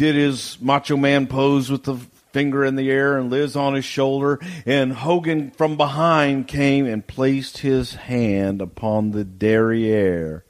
did 0.00 0.14
his 0.14 0.56
Macho 0.62 0.96
Man 0.96 1.26
pose 1.26 1.68
with 1.68 1.84
the 1.84 1.96
finger 2.32 2.64
in 2.64 2.74
the 2.74 2.90
air 2.90 3.18
and 3.18 3.30
Liz 3.30 3.54
on 3.54 3.74
his 3.74 3.84
shoulder. 3.84 4.38
And 4.64 4.94
Hogan 4.94 5.50
from 5.50 5.76
behind 5.76 6.48
came 6.48 6.86
and 6.86 7.06
placed 7.06 7.58
his 7.58 7.96
hand 7.96 8.62
upon 8.62 9.10
the 9.10 9.24
derriere 9.24 10.46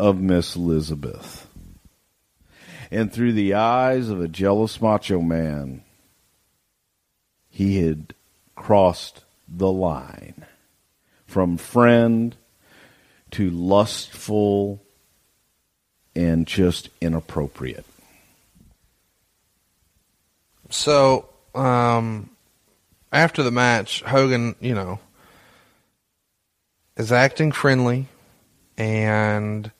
of 0.00 0.18
Miss 0.18 0.56
Elizabeth. 0.56 1.46
And 2.90 3.12
through 3.12 3.34
the 3.34 3.52
eyes 3.52 4.08
of 4.08 4.18
a 4.18 4.28
jealous 4.28 4.80
Macho 4.80 5.20
Man, 5.20 5.82
he 7.50 7.82
had 7.82 8.14
crossed 8.56 9.24
the 9.46 9.70
line 9.70 10.46
from 11.26 11.58
friend 11.58 12.34
to 13.32 13.50
lustful 13.50 14.82
and 16.16 16.46
just 16.46 16.88
inappropriate. 17.02 17.84
So, 20.70 21.28
um, 21.54 22.30
after 23.12 23.42
the 23.42 23.50
match, 23.50 24.02
Hogan, 24.02 24.54
you 24.60 24.74
know, 24.74 25.00
is 26.96 27.12
acting 27.12 27.52
friendly, 27.52 28.06
and 28.76 29.70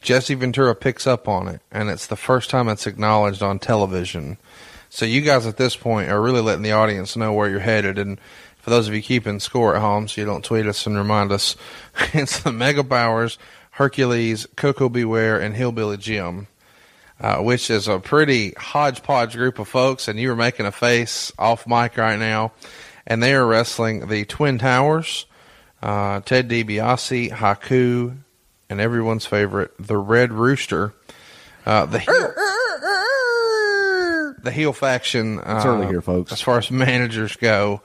Jesse 0.00 0.34
Ventura 0.34 0.74
picks 0.74 1.06
up 1.06 1.28
on 1.28 1.48
it, 1.48 1.60
and 1.70 1.90
it's 1.90 2.06
the 2.06 2.16
first 2.16 2.48
time 2.48 2.68
it's 2.68 2.86
acknowledged 2.86 3.42
on 3.42 3.58
television. 3.58 4.38
So 4.88 5.04
you 5.04 5.20
guys 5.20 5.46
at 5.46 5.56
this 5.56 5.76
point 5.76 6.10
are 6.10 6.22
really 6.22 6.40
letting 6.40 6.62
the 6.62 6.72
audience 6.72 7.16
know 7.16 7.32
where 7.32 7.50
you're 7.50 7.60
headed, 7.60 7.98
and 7.98 8.18
for 8.58 8.70
those 8.70 8.88
of 8.88 8.94
you 8.94 9.02
keeping 9.02 9.40
score 9.40 9.74
at 9.74 9.82
home, 9.82 10.08
so 10.08 10.20
you 10.20 10.26
don't 10.26 10.44
tweet 10.44 10.66
us 10.66 10.86
and 10.86 10.96
remind 10.96 11.32
us, 11.32 11.56
it's 12.14 12.40
the 12.40 12.52
Mega 12.52 12.84
Powers, 12.84 13.38
Hercules, 13.72 14.46
Koko 14.56 14.88
B. 14.88 15.04
Ware, 15.04 15.38
and 15.38 15.54
Hillbilly 15.54 15.98
Jim 15.98 16.46
uh, 17.20 17.38
which 17.38 17.70
is 17.70 17.88
a 17.88 17.98
pretty 17.98 18.52
hodgepodge 18.58 19.36
group 19.36 19.58
of 19.58 19.68
folks, 19.68 20.08
and 20.08 20.18
you 20.18 20.28
were 20.28 20.36
making 20.36 20.66
a 20.66 20.72
face 20.72 21.32
off 21.38 21.66
mic 21.66 21.96
right 21.96 22.18
now, 22.18 22.52
and 23.06 23.22
they 23.22 23.34
are 23.34 23.46
wrestling 23.46 24.08
the 24.08 24.24
Twin 24.24 24.58
Towers, 24.58 25.26
uh, 25.82 26.20
Ted 26.20 26.48
DiBiase, 26.48 27.30
Haku, 27.30 28.16
and 28.68 28.80
everyone's 28.80 29.26
favorite, 29.26 29.72
the 29.78 29.96
Red 29.96 30.32
Rooster. 30.32 30.92
Uh, 31.64 31.84
the 31.86 31.98
heel, 31.98 32.32
the 34.42 34.52
heel 34.52 34.72
faction. 34.72 35.38
Uh, 35.40 35.56
It's 35.56 35.64
early 35.66 35.86
here, 35.86 36.00
folks. 36.00 36.32
As 36.32 36.40
far 36.40 36.58
as 36.58 36.70
managers 36.70 37.36
go, 37.36 37.82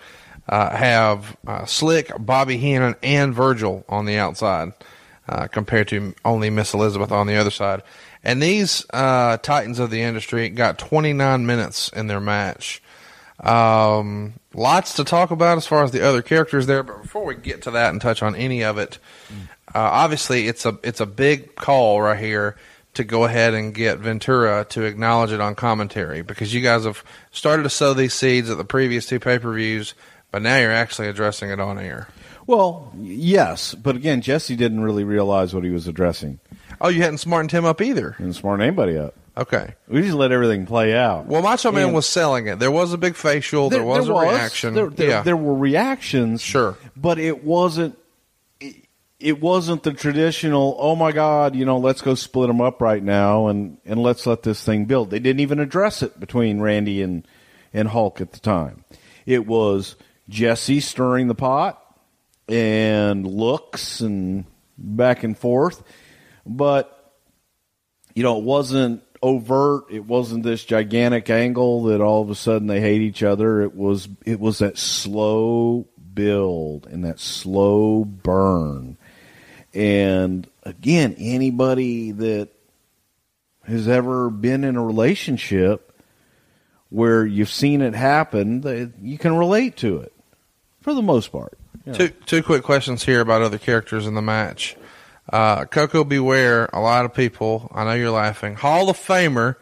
uh, 0.47 0.75
have 0.75 1.35
uh, 1.47 1.65
Slick, 1.65 2.11
Bobby 2.19 2.57
Heenan, 2.57 2.95
and 3.01 3.33
Virgil 3.33 3.83
on 3.89 4.05
the 4.05 4.17
outside, 4.17 4.73
uh, 5.27 5.47
compared 5.47 5.87
to 5.89 6.13
only 6.25 6.49
Miss 6.49 6.73
Elizabeth 6.73 7.11
on 7.11 7.27
the 7.27 7.35
other 7.37 7.51
side. 7.51 7.81
And 8.23 8.41
these 8.41 8.85
uh, 8.91 9.37
titans 9.37 9.79
of 9.79 9.89
the 9.89 10.01
industry 10.01 10.49
got 10.49 10.77
29 10.77 11.45
minutes 11.45 11.89
in 11.89 12.07
their 12.07 12.19
match. 12.19 12.81
Um, 13.39 14.33
lots 14.53 14.95
to 14.95 15.03
talk 15.03 15.31
about 15.31 15.57
as 15.57 15.65
far 15.65 15.83
as 15.83 15.91
the 15.91 16.05
other 16.05 16.21
characters 16.21 16.67
there, 16.67 16.83
but 16.83 17.01
before 17.01 17.25
we 17.25 17.35
get 17.35 17.63
to 17.63 17.71
that 17.71 17.91
and 17.91 17.99
touch 17.99 18.21
on 18.21 18.35
any 18.35 18.63
of 18.63 18.77
it, 18.77 18.99
uh, 19.73 19.79
obviously 19.79 20.47
it's 20.47 20.65
a 20.65 20.77
it's 20.83 20.99
a 20.99 21.07
big 21.07 21.55
call 21.55 22.01
right 22.01 22.19
here 22.19 22.55
to 22.93 23.03
go 23.03 23.23
ahead 23.23 23.53
and 23.53 23.73
get 23.73 23.99
Ventura 23.99 24.65
to 24.69 24.83
acknowledge 24.83 25.31
it 25.31 25.39
on 25.39 25.55
commentary 25.55 26.21
because 26.21 26.53
you 26.53 26.61
guys 26.61 26.83
have 26.83 27.03
started 27.31 27.63
to 27.63 27.69
sow 27.69 27.93
these 27.93 28.13
seeds 28.13 28.49
at 28.49 28.57
the 28.57 28.65
previous 28.65 29.05
two 29.07 29.19
pay 29.19 29.39
per 29.39 29.53
views, 29.53 29.95
but 30.29 30.41
now 30.41 30.57
you're 30.57 30.71
actually 30.71 31.07
addressing 31.07 31.49
it 31.49 31.59
on 31.59 31.79
air. 31.79 32.07
Well, 32.47 32.91
yes, 32.99 33.75
but 33.75 33.95
again, 33.95 34.21
Jesse 34.21 34.55
didn't 34.55 34.81
really 34.81 35.03
realize 35.03 35.53
what 35.53 35.63
he 35.63 35.69
was 35.69 35.87
addressing. 35.87 36.39
Oh, 36.79 36.89
you 36.89 37.01
hadn't 37.01 37.19
smartened 37.19 37.51
him 37.51 37.65
up 37.65 37.81
either. 37.81 38.15
Didn't 38.17 38.33
smart 38.33 38.61
anybody 38.61 38.97
up. 38.97 39.15
Okay. 39.37 39.75
We 39.87 40.01
just 40.01 40.15
let 40.15 40.31
everything 40.31 40.65
play 40.65 40.95
out. 40.95 41.27
Well, 41.27 41.41
Macho 41.41 41.71
Man 41.71 41.85
And- 41.85 41.93
was 41.93 42.05
selling 42.05 42.47
it. 42.47 42.59
There 42.59 42.71
was 42.71 42.91
a 42.91 42.97
big 42.97 43.15
facial. 43.15 43.69
There, 43.69 43.83
was 43.83 44.09
a 44.09 44.13
reaction. 44.13 44.73
There, 44.73 44.89
there, 44.89 45.09
yeah. 45.09 45.21
there 45.21 45.37
were 45.37 45.55
reactions. 45.55 46.41
Sure. 46.41 46.77
but 46.97 47.19
it 47.19 47.43
wasn't. 47.43 47.97
It, 48.59 48.75
it 49.19 49.39
wasn't 49.39 49.83
the 49.83 49.93
traditional. 49.93 50.75
Oh 50.79 50.95
my 50.95 51.11
God! 51.11 51.55
You 51.55 51.63
know, 51.63 51.77
let's 51.77 52.01
go 52.01 52.15
split 52.15 52.47
them 52.47 52.59
up 52.59 52.81
right 52.81 53.01
now 53.01 53.47
and 53.47 53.77
and 53.85 54.01
let's 54.01 54.25
let 54.25 54.43
this 54.43 54.63
thing 54.63 54.85
build. 54.85 55.11
They 55.11 55.19
didn't 55.19 55.39
even 55.39 55.59
address 55.59 56.01
it 56.01 56.19
between 56.19 56.59
Randy 56.59 57.01
and 57.01 57.25
and 57.73 57.87
Hulk 57.87 58.19
at 58.19 58.33
the 58.33 58.39
time. 58.39 58.83
It 59.25 59.45
was 59.45 59.95
Jesse 60.27 60.79
stirring 60.81 61.27
the 61.27 61.35
pot 61.35 61.80
and 62.51 63.25
looks 63.25 64.01
and 64.01 64.45
back 64.77 65.23
and 65.23 65.37
forth, 65.37 65.81
but 66.45 66.97
you 68.13 68.23
know, 68.23 68.37
it 68.37 68.43
wasn't 68.43 69.03
overt. 69.23 69.85
It 69.89 70.05
wasn't 70.05 70.43
this 70.43 70.65
gigantic 70.65 71.29
angle 71.29 71.83
that 71.83 72.01
all 72.01 72.21
of 72.21 72.29
a 72.29 72.35
sudden 72.35 72.67
they 72.67 72.81
hate 72.81 73.01
each 73.01 73.23
other. 73.23 73.61
It 73.61 73.73
was 73.73 74.09
it 74.25 74.39
was 74.39 74.59
that 74.59 74.77
slow 74.77 75.87
build 76.13 76.87
and 76.87 77.05
that 77.05 77.19
slow 77.19 78.03
burn. 78.03 78.97
And 79.73 80.45
again, 80.63 81.15
anybody 81.17 82.11
that 82.11 82.49
has 83.63 83.87
ever 83.87 84.29
been 84.29 84.65
in 84.65 84.75
a 84.75 84.83
relationship 84.83 85.87
where 86.89 87.25
you've 87.25 87.51
seen 87.51 87.81
it 87.81 87.95
happen, 87.95 88.93
you 89.01 89.17
can 89.17 89.37
relate 89.37 89.77
to 89.77 89.99
it 89.99 90.11
for 90.81 90.93
the 90.93 91.01
most 91.01 91.31
part. 91.31 91.57
Yeah. 91.85 91.93
Two 91.93 92.09
two 92.09 92.43
quick 92.43 92.63
questions 92.63 93.03
here 93.03 93.21
about 93.21 93.41
other 93.41 93.57
characters 93.57 94.05
in 94.05 94.13
the 94.13 94.21
match. 94.21 94.75
Uh, 95.31 95.65
Koko 95.65 96.03
B. 96.03 96.19
Ware, 96.19 96.69
a 96.73 96.79
lot 96.79 97.05
of 97.05 97.13
people, 97.13 97.71
I 97.73 97.85
know 97.85 97.93
you're 97.93 98.11
laughing. 98.11 98.55
Hall 98.55 98.89
of 98.89 98.97
Famer. 98.97 99.55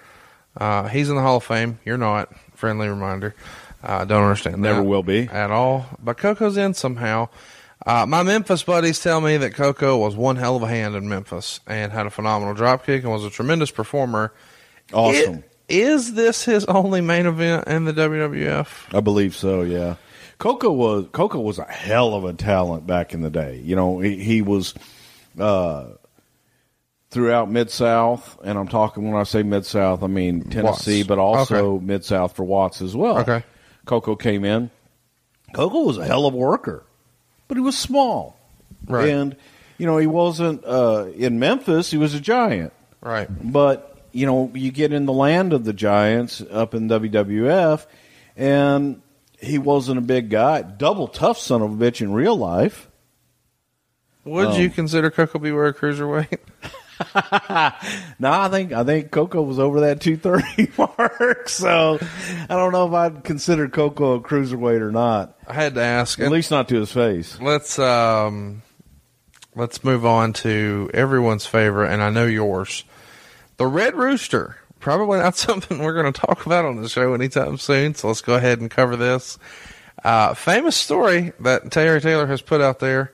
Uh, 0.58 0.88
he's 0.88 1.10
in 1.10 1.16
the 1.16 1.22
Hall 1.22 1.38
of 1.38 1.44
Fame. 1.44 1.80
You're 1.86 1.98
not. 1.98 2.34
Friendly 2.56 2.88
reminder. 2.88 3.36
I 3.82 3.98
uh, 3.98 4.06
don't 4.06 4.24
understand 4.24 4.62
Never 4.62 4.84
will 4.84 5.04
be. 5.04 5.30
At 5.30 5.52
all. 5.52 5.86
But 6.04 6.18
Koko's 6.18 6.58
in 6.58 6.74
somehow. 6.74 7.30
Uh, 7.86 8.06
my 8.06 8.24
Memphis 8.24 8.64
buddies 8.64 9.00
tell 9.00 9.22
me 9.22 9.38
that 9.38 9.54
Koko 9.54 9.98
was 9.98 10.16
one 10.16 10.36
hell 10.36 10.58
of 10.58 10.64
a 10.64 10.68
hand 10.68 10.96
in 10.96 11.08
Memphis 11.08 11.62
and 11.66 11.92
had 11.92 12.06
a 12.06 12.10
phenomenal 12.10 12.54
dropkick 12.54 13.02
and 13.02 13.10
was 13.10 13.24
a 13.24 13.30
tremendous 13.30 13.72
performer. 13.72 14.34
Awesome. 14.92 15.36
It, 15.36 15.44
is 15.70 16.14
this 16.14 16.44
his 16.44 16.66
only 16.66 17.00
main 17.00 17.26
event 17.26 17.68
in 17.68 17.86
the 17.86 17.94
WWF? 17.94 18.94
I 18.94 19.00
believe 19.00 19.36
so. 19.36 19.62
Yeah. 19.62 19.96
Koko 20.40 20.72
was 20.72 21.06
Koko 21.12 21.40
was 21.40 21.60
a 21.60 21.66
hell 21.66 22.14
of 22.16 22.24
a 22.24 22.34
talent 22.34 22.88
back 22.88 23.14
in 23.14 23.22
the 23.22 23.30
day. 23.30 23.62
You 23.64 23.76
know, 23.76 24.00
he, 24.00 24.16
he 24.24 24.42
was 24.42 24.74
uh, 25.38 25.86
throughout 27.12 27.52
Mid 27.52 27.70
South, 27.70 28.40
and 28.44 28.58
I'm 28.58 28.68
talking 28.70 29.10
when 29.12 29.20
I 29.20 29.24
say 29.24 29.44
Mid 29.44 29.66
South, 29.66 30.02
I 30.02 30.08
mean 30.08 30.50
Tennessee, 30.50 31.00
Watts. 31.02 31.08
but 31.08 31.20
also 31.20 31.74
Okay. 31.76 31.86
Mid 31.86 32.06
South 32.06 32.36
for 32.36 32.44
Watts 32.44 32.82
as 32.82 32.96
well. 32.96 33.20
Okay. 33.20 33.44
Koko 33.86 34.16
came 34.16 34.46
in. 34.46 34.72
Koko 35.54 35.82
was 35.84 35.98
a 35.98 36.06
hell 36.06 36.26
of 36.26 36.34
a 36.34 36.38
worker, 36.38 36.84
but 37.48 37.58
he 37.58 37.62
was 37.62 37.78
small, 37.78 38.38
Right. 38.88 39.10
and 39.10 39.36
you 39.78 39.86
know 39.88 39.98
he 39.98 40.08
wasn't 40.08 40.64
uh, 40.64 41.08
in 41.16 41.40
Memphis. 41.40 41.92
He 41.92 41.98
was 41.98 42.14
a 42.14 42.20
giant, 42.22 42.72
Right. 43.02 43.28
but 43.52 43.98
you 44.14 44.26
know 44.26 44.52
you 44.54 44.72
get 44.72 44.94
in 44.94 45.06
the 45.06 45.14
land 45.14 45.52
of 45.52 45.66
the 45.66 45.74
giants 45.74 46.42
up 46.52 46.74
in 46.76 46.88
WWF, 46.88 47.86
and 48.38 49.02
he 49.42 49.58
wasn't 49.58 49.98
a 49.98 50.02
big 50.02 50.30
guy. 50.30 50.62
Double 50.62 51.08
tough 51.08 51.38
son 51.38 51.62
of 51.62 51.72
a 51.72 51.76
bitch 51.76 52.02
in 52.02 52.12
real 52.14 52.36
life. 52.38 52.88
Would 54.26 54.48
Um, 54.50 54.62
you 54.62 54.70
consider 54.70 55.10
Koko 55.10 55.40
B. 55.40 55.52
Ware 55.52 55.68
a 55.68 55.74
cruiserweight? 55.74 56.40
No, 58.20 58.30
I 58.32 58.50
think 58.50 58.74
I 58.74 58.84
think 58.84 59.10
Koko 59.12 59.42
was 59.42 59.58
over 59.58 59.80
that 59.82 60.02
two 60.02 60.18
thirty 60.18 60.70
mark. 60.78 61.48
So 61.48 61.98
I 62.02 62.48
don't 62.56 62.74
know 62.74 62.88
if 62.88 62.94
I'd 62.94 63.24
consider 63.24 63.70
Koko 63.70 64.16
a 64.16 64.20
cruiserweight 64.22 64.82
or 64.82 64.92
not. 64.92 65.38
I 65.48 65.54
had 65.54 65.76
to 65.76 65.82
ask. 65.82 66.20
At 66.20 66.30
least 66.32 66.52
not 66.52 66.68
to 66.70 66.76
his 66.76 66.92
face. 66.92 67.40
Let's 67.40 67.80
um, 67.80 68.64
let's 69.56 69.82
move 69.86 70.06
on 70.06 70.34
to 70.34 70.92
everyone's 70.94 71.46
favorite, 71.46 71.94
and 71.94 72.04
I 72.04 72.10
know 72.10 72.26
yours, 72.26 72.84
the 73.56 73.66
Red 73.68 73.96
Rooster. 73.96 74.58
Probably 74.80 75.20
not 75.20 75.36
something 75.38 75.80
we're 75.80 76.00
going 76.00 76.12
to 76.12 76.22
talk 76.22 76.46
about 76.46 76.66
on 76.66 76.82
the 76.82 76.90
show 76.90 77.14
anytime 77.14 77.58
soon. 77.58 77.96
So 77.96 78.08
let's 78.08 78.22
go 78.22 78.36
ahead 78.36 78.62
and 78.62 78.70
cover 78.70 78.96
this. 78.96 79.38
Uh, 80.04 80.34
famous 80.34 80.76
story 80.76 81.34
that 81.42 81.72
Terry 81.72 82.00
Taylor 82.00 82.28
has 82.28 82.42
put 82.42 82.62
out 82.62 82.80
there. 82.80 83.14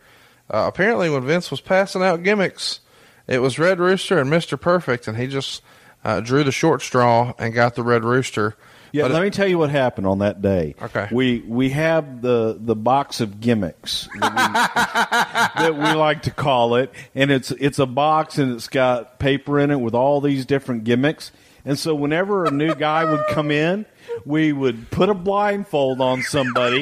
Uh, 0.49 0.66
apparently, 0.68 1.09
when 1.09 1.26
Vince 1.26 1.49
was 1.49 1.61
passing 1.61 2.03
out 2.03 2.22
gimmicks, 2.22 2.82
it 3.28 3.39
was 3.39 3.57
Red 3.57 3.80
Rooster 3.80 4.20
and 4.20 4.30
Mister 4.30 4.57
Perfect, 4.57 5.07
and 5.07 5.18
he 5.18 5.26
just 5.26 5.63
uh, 6.03 6.20
drew 6.20 6.43
the 6.43 6.51
short 6.51 6.84
straw 6.84 7.34
and 7.39 7.53
got 7.53 7.74
the 7.74 7.82
Red 7.82 8.03
Rooster. 8.03 8.55
Yeah, 8.91 9.01
But 9.01 9.11
let 9.11 9.24
me 9.24 9.30
tell 9.30 9.47
you 9.47 9.57
what 9.57 9.72
happened 9.72 10.07
on 10.07 10.20
that 10.20 10.41
day. 10.41 10.76
Okay. 10.82 11.09
we 11.11 11.39
we 11.39 11.72
have 11.72 12.22
the 12.22 12.55
the 12.57 12.76
box 12.76 13.20
of 13.20 13.41
gimmicks 13.41 14.07
that 14.20 14.32
we, 14.32 15.61
that 15.63 15.76
we 15.76 15.99
like 15.99 16.22
to 16.22 16.32
call 16.32 16.76
it, 16.76 16.93
and 17.13 17.30
it's 17.32 17.51
it's 17.51 17.80
a 17.80 17.86
box 17.86 18.38
and 18.38 18.53
it's 18.53 18.70
got 18.70 19.20
paper 19.20 19.59
in 19.59 19.72
it 19.72 19.80
with 19.82 19.95
all 19.95 20.22
these 20.22 20.45
different 20.45 20.86
gimmicks. 20.86 21.32
And 21.66 21.80
so 21.80 21.95
whenever 21.95 22.45
a 22.45 22.51
new 22.51 22.76
guy 22.76 23.03
would 23.03 23.26
come 23.30 23.49
in, 23.49 23.86
we 24.24 24.53
would 24.53 24.91
put 24.91 25.09
a 25.09 25.16
blindfold 25.16 25.99
on 25.99 26.22
somebody. 26.22 26.82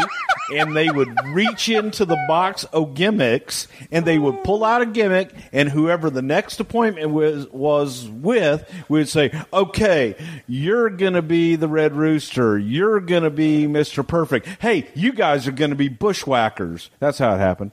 And 0.54 0.76
they 0.76 0.90
would 0.90 1.10
reach 1.28 1.70
into 1.70 2.04
the 2.04 2.22
box 2.28 2.66
of 2.66 2.96
gimmicks, 2.96 3.70
and 3.92 4.06
they 4.06 4.20
would 4.20 4.44
pull 4.44 4.66
out 4.66 4.82
a 4.82 4.86
gimmick, 4.86 5.34
and 5.54 5.70
whoever 5.70 6.10
the 6.10 6.22
next 6.22 6.60
appointment 6.60 7.12
was 7.12 7.48
was 7.48 8.10
with 8.10 8.70
we 8.90 9.00
would 9.00 9.08
say, 9.08 9.32
"Okay, 9.54 10.16
you're 10.46 10.90
gonna 10.90 11.22
be 11.22 11.56
the 11.56 11.70
Red 11.70 11.96
Rooster. 11.96 12.60
You're 12.60 13.00
gonna 13.00 13.30
be 13.30 13.68
Mister 13.68 14.04
Perfect. 14.04 14.46
Hey, 14.60 14.88
you 14.96 15.14
guys 15.14 15.48
are 15.48 15.54
gonna 15.54 15.76
be 15.76 15.88
bushwhackers." 15.88 16.90
That's 17.00 17.20
how 17.20 17.34
it 17.36 17.40
happened. 17.40 17.72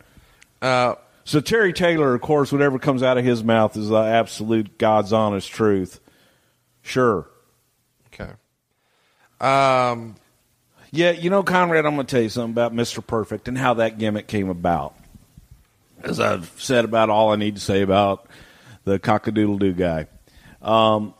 Uh, 0.62 0.94
So 1.24 1.40
Terry 1.40 1.72
Taylor, 1.72 2.14
of 2.14 2.20
course, 2.20 2.50
whatever 2.50 2.78
comes 2.78 3.02
out 3.02 3.18
of 3.18 3.24
his 3.24 3.44
mouth 3.44 3.76
is 3.76 3.88
the 3.88 3.96
absolute 3.96 4.78
God's 4.78 5.12
honest 5.12 5.50
truth. 5.50 6.00
Sure. 6.82 7.28
okay. 8.08 8.32
Um, 9.40 10.16
Yeah, 10.90 11.12
you 11.12 11.30
know, 11.30 11.42
Conrad, 11.42 11.86
I'm 11.86 11.94
going 11.94 12.06
to 12.06 12.10
tell 12.10 12.22
you 12.22 12.28
something 12.28 12.52
about 12.52 12.74
Mr. 12.74 13.06
Perfect 13.06 13.48
and 13.48 13.56
how 13.56 13.74
that 13.74 13.98
gimmick 13.98 14.26
came 14.26 14.48
about. 14.48 14.94
As 16.02 16.18
I've 16.18 16.50
said 16.58 16.84
about 16.84 17.10
all 17.10 17.32
I 17.32 17.36
need 17.36 17.54
to 17.56 17.60
say 17.60 17.82
about 17.82 18.26
the 18.84 18.98
cockadoodle 18.98 19.58
doo 19.58 19.72
guy. 19.72 20.06
Um, 20.62 21.14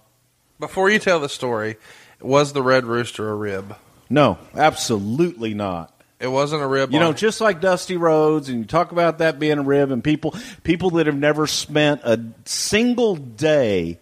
before 0.58 0.90
you 0.90 0.98
tell 0.98 1.20
the 1.20 1.28
story, 1.28 1.76
was 2.20 2.52
the 2.52 2.62
Red 2.62 2.84
Rooster 2.84 3.30
a 3.30 3.34
rib? 3.34 3.76
no, 4.08 4.38
absolutely 4.54 5.54
not. 5.54 5.94
It 6.18 6.26
wasn't 6.28 6.62
a 6.62 6.66
rib. 6.66 6.92
You 6.92 7.00
know, 7.00 7.14
just 7.14 7.40
like 7.40 7.62
Dusty 7.62 7.96
Rhodes, 7.96 8.50
and 8.50 8.58
you 8.58 8.64
talk 8.66 8.92
about 8.92 9.18
that 9.18 9.38
being 9.38 9.56
a 9.58 9.62
rib, 9.62 9.90
and 9.90 10.04
people 10.04 10.34
people 10.64 10.90
that 10.90 11.06
have 11.06 11.16
never 11.16 11.46
spent 11.46 12.02
a 12.04 12.22
single 12.44 13.16
day 13.16 13.98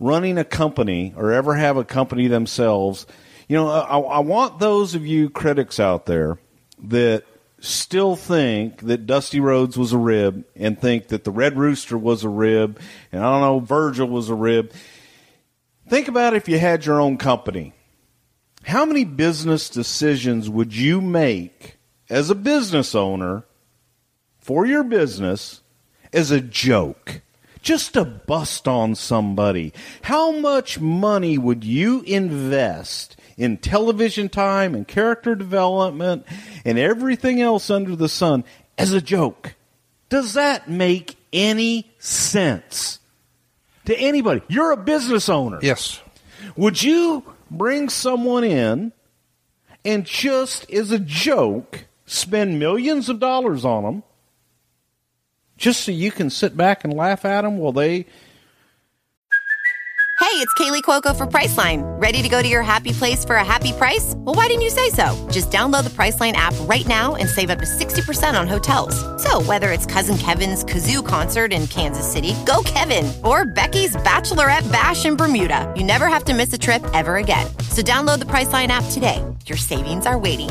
running 0.00 0.38
a 0.38 0.44
company 0.44 1.12
or 1.16 1.32
ever 1.32 1.54
have 1.54 1.76
a 1.76 1.84
company 1.84 2.28
themselves. 2.28 3.06
You 3.48 3.56
know, 3.56 3.68
I, 3.68 3.98
I 3.98 4.18
want 4.20 4.58
those 4.58 4.94
of 4.94 5.06
you 5.06 5.30
critics 5.30 5.80
out 5.80 6.06
there 6.06 6.38
that 6.84 7.24
still 7.60 8.14
think 8.16 8.80
that 8.82 9.06
Dusty 9.06 9.40
Rhodes 9.40 9.76
was 9.76 9.92
a 9.92 9.98
rib 9.98 10.44
and 10.54 10.80
think 10.80 11.08
that 11.08 11.24
the 11.24 11.30
Red 11.30 11.56
Rooster 11.56 11.98
was 11.98 12.24
a 12.24 12.28
rib, 12.28 12.78
and 13.10 13.24
I 13.24 13.32
don't 13.32 13.40
know, 13.40 13.60
Virgil 13.60 14.08
was 14.08 14.28
a 14.28 14.34
rib. 14.34 14.72
Think 15.88 16.08
about 16.08 16.34
if 16.34 16.48
you 16.48 16.58
had 16.58 16.84
your 16.84 17.00
own 17.00 17.16
company. 17.16 17.72
How 18.64 18.84
many 18.84 19.04
business 19.04 19.68
decisions 19.70 20.50
would 20.50 20.76
you 20.76 21.00
make 21.00 21.78
as 22.10 22.28
a 22.28 22.34
business 22.34 22.94
owner 22.94 23.44
for 24.38 24.66
your 24.66 24.84
business 24.84 25.62
as 26.12 26.30
a 26.30 26.40
joke? 26.40 27.22
Just 27.62 27.94
to 27.94 28.04
bust 28.04 28.68
on 28.68 28.94
somebody. 28.94 29.72
How 30.02 30.32
much 30.32 30.80
money 30.80 31.38
would 31.38 31.64
you 31.64 32.02
invest 32.02 33.16
in 33.36 33.56
television 33.56 34.28
time 34.28 34.74
and 34.74 34.86
character 34.86 35.34
development 35.34 36.24
and 36.64 36.78
everything 36.78 37.40
else 37.40 37.70
under 37.70 37.96
the 37.96 38.08
sun 38.08 38.44
as 38.76 38.92
a 38.92 39.00
joke? 39.00 39.54
Does 40.08 40.34
that 40.34 40.68
make 40.68 41.16
any 41.32 41.90
sense 41.98 43.00
to 43.84 43.96
anybody? 43.98 44.42
You're 44.48 44.72
a 44.72 44.76
business 44.76 45.28
owner. 45.28 45.58
yes. 45.62 46.00
Would 46.56 46.82
you 46.82 47.24
bring 47.50 47.88
someone 47.88 48.44
in 48.44 48.92
and 49.84 50.04
just 50.04 50.70
as 50.70 50.90
a 50.90 50.98
joke 50.98 51.86
spend 52.06 52.58
millions 52.58 53.08
of 53.08 53.20
dollars 53.20 53.64
on 53.64 53.84
them 53.84 54.02
just 55.58 55.82
so 55.82 55.92
you 55.92 56.10
can 56.10 56.30
sit 56.30 56.56
back 56.56 56.84
and 56.84 56.94
laugh 56.94 57.26
at 57.26 57.42
them 57.42 57.58
while 57.58 57.72
they 57.72 58.06
Hey, 60.20 60.44
it's 60.44 60.52
Kaley 60.54 60.82
Cuoco 60.82 61.16
for 61.16 61.26
Priceline. 61.28 61.82
Ready 62.00 62.22
to 62.22 62.28
go 62.28 62.42
to 62.42 62.48
your 62.48 62.62
happy 62.62 62.90
place 62.90 63.24
for 63.24 63.36
a 63.36 63.44
happy 63.44 63.72
price? 63.72 64.14
Well, 64.16 64.34
why 64.34 64.48
didn't 64.48 64.62
you 64.62 64.70
say 64.70 64.90
so? 64.90 65.16
Just 65.30 65.50
download 65.52 65.84
the 65.84 65.90
Priceline 65.90 66.32
app 66.32 66.54
right 66.62 66.86
now 66.88 67.14
and 67.14 67.28
save 67.28 67.50
up 67.50 67.60
to 67.60 67.64
60% 67.64 68.38
on 68.38 68.48
hotels. 68.48 68.94
So, 69.22 69.40
whether 69.42 69.70
it's 69.70 69.86
Cousin 69.86 70.18
Kevin's 70.18 70.64
Kazoo 70.64 71.06
concert 71.06 71.52
in 71.52 71.68
Kansas 71.68 72.06
City, 72.10 72.34
go 72.44 72.62
Kevin, 72.64 73.10
or 73.24 73.44
Becky's 73.44 73.94
Bachelorette 73.96 74.70
Bash 74.72 75.06
in 75.06 75.16
Bermuda, 75.16 75.72
you 75.76 75.84
never 75.84 76.08
have 76.08 76.24
to 76.24 76.34
miss 76.34 76.52
a 76.52 76.58
trip 76.58 76.84
ever 76.94 77.16
again. 77.16 77.46
So, 77.70 77.80
download 77.80 78.18
the 78.18 78.26
Priceline 78.26 78.68
app 78.68 78.84
today. 78.90 79.24
Your 79.46 79.56
savings 79.56 80.04
are 80.04 80.18
waiting. 80.18 80.50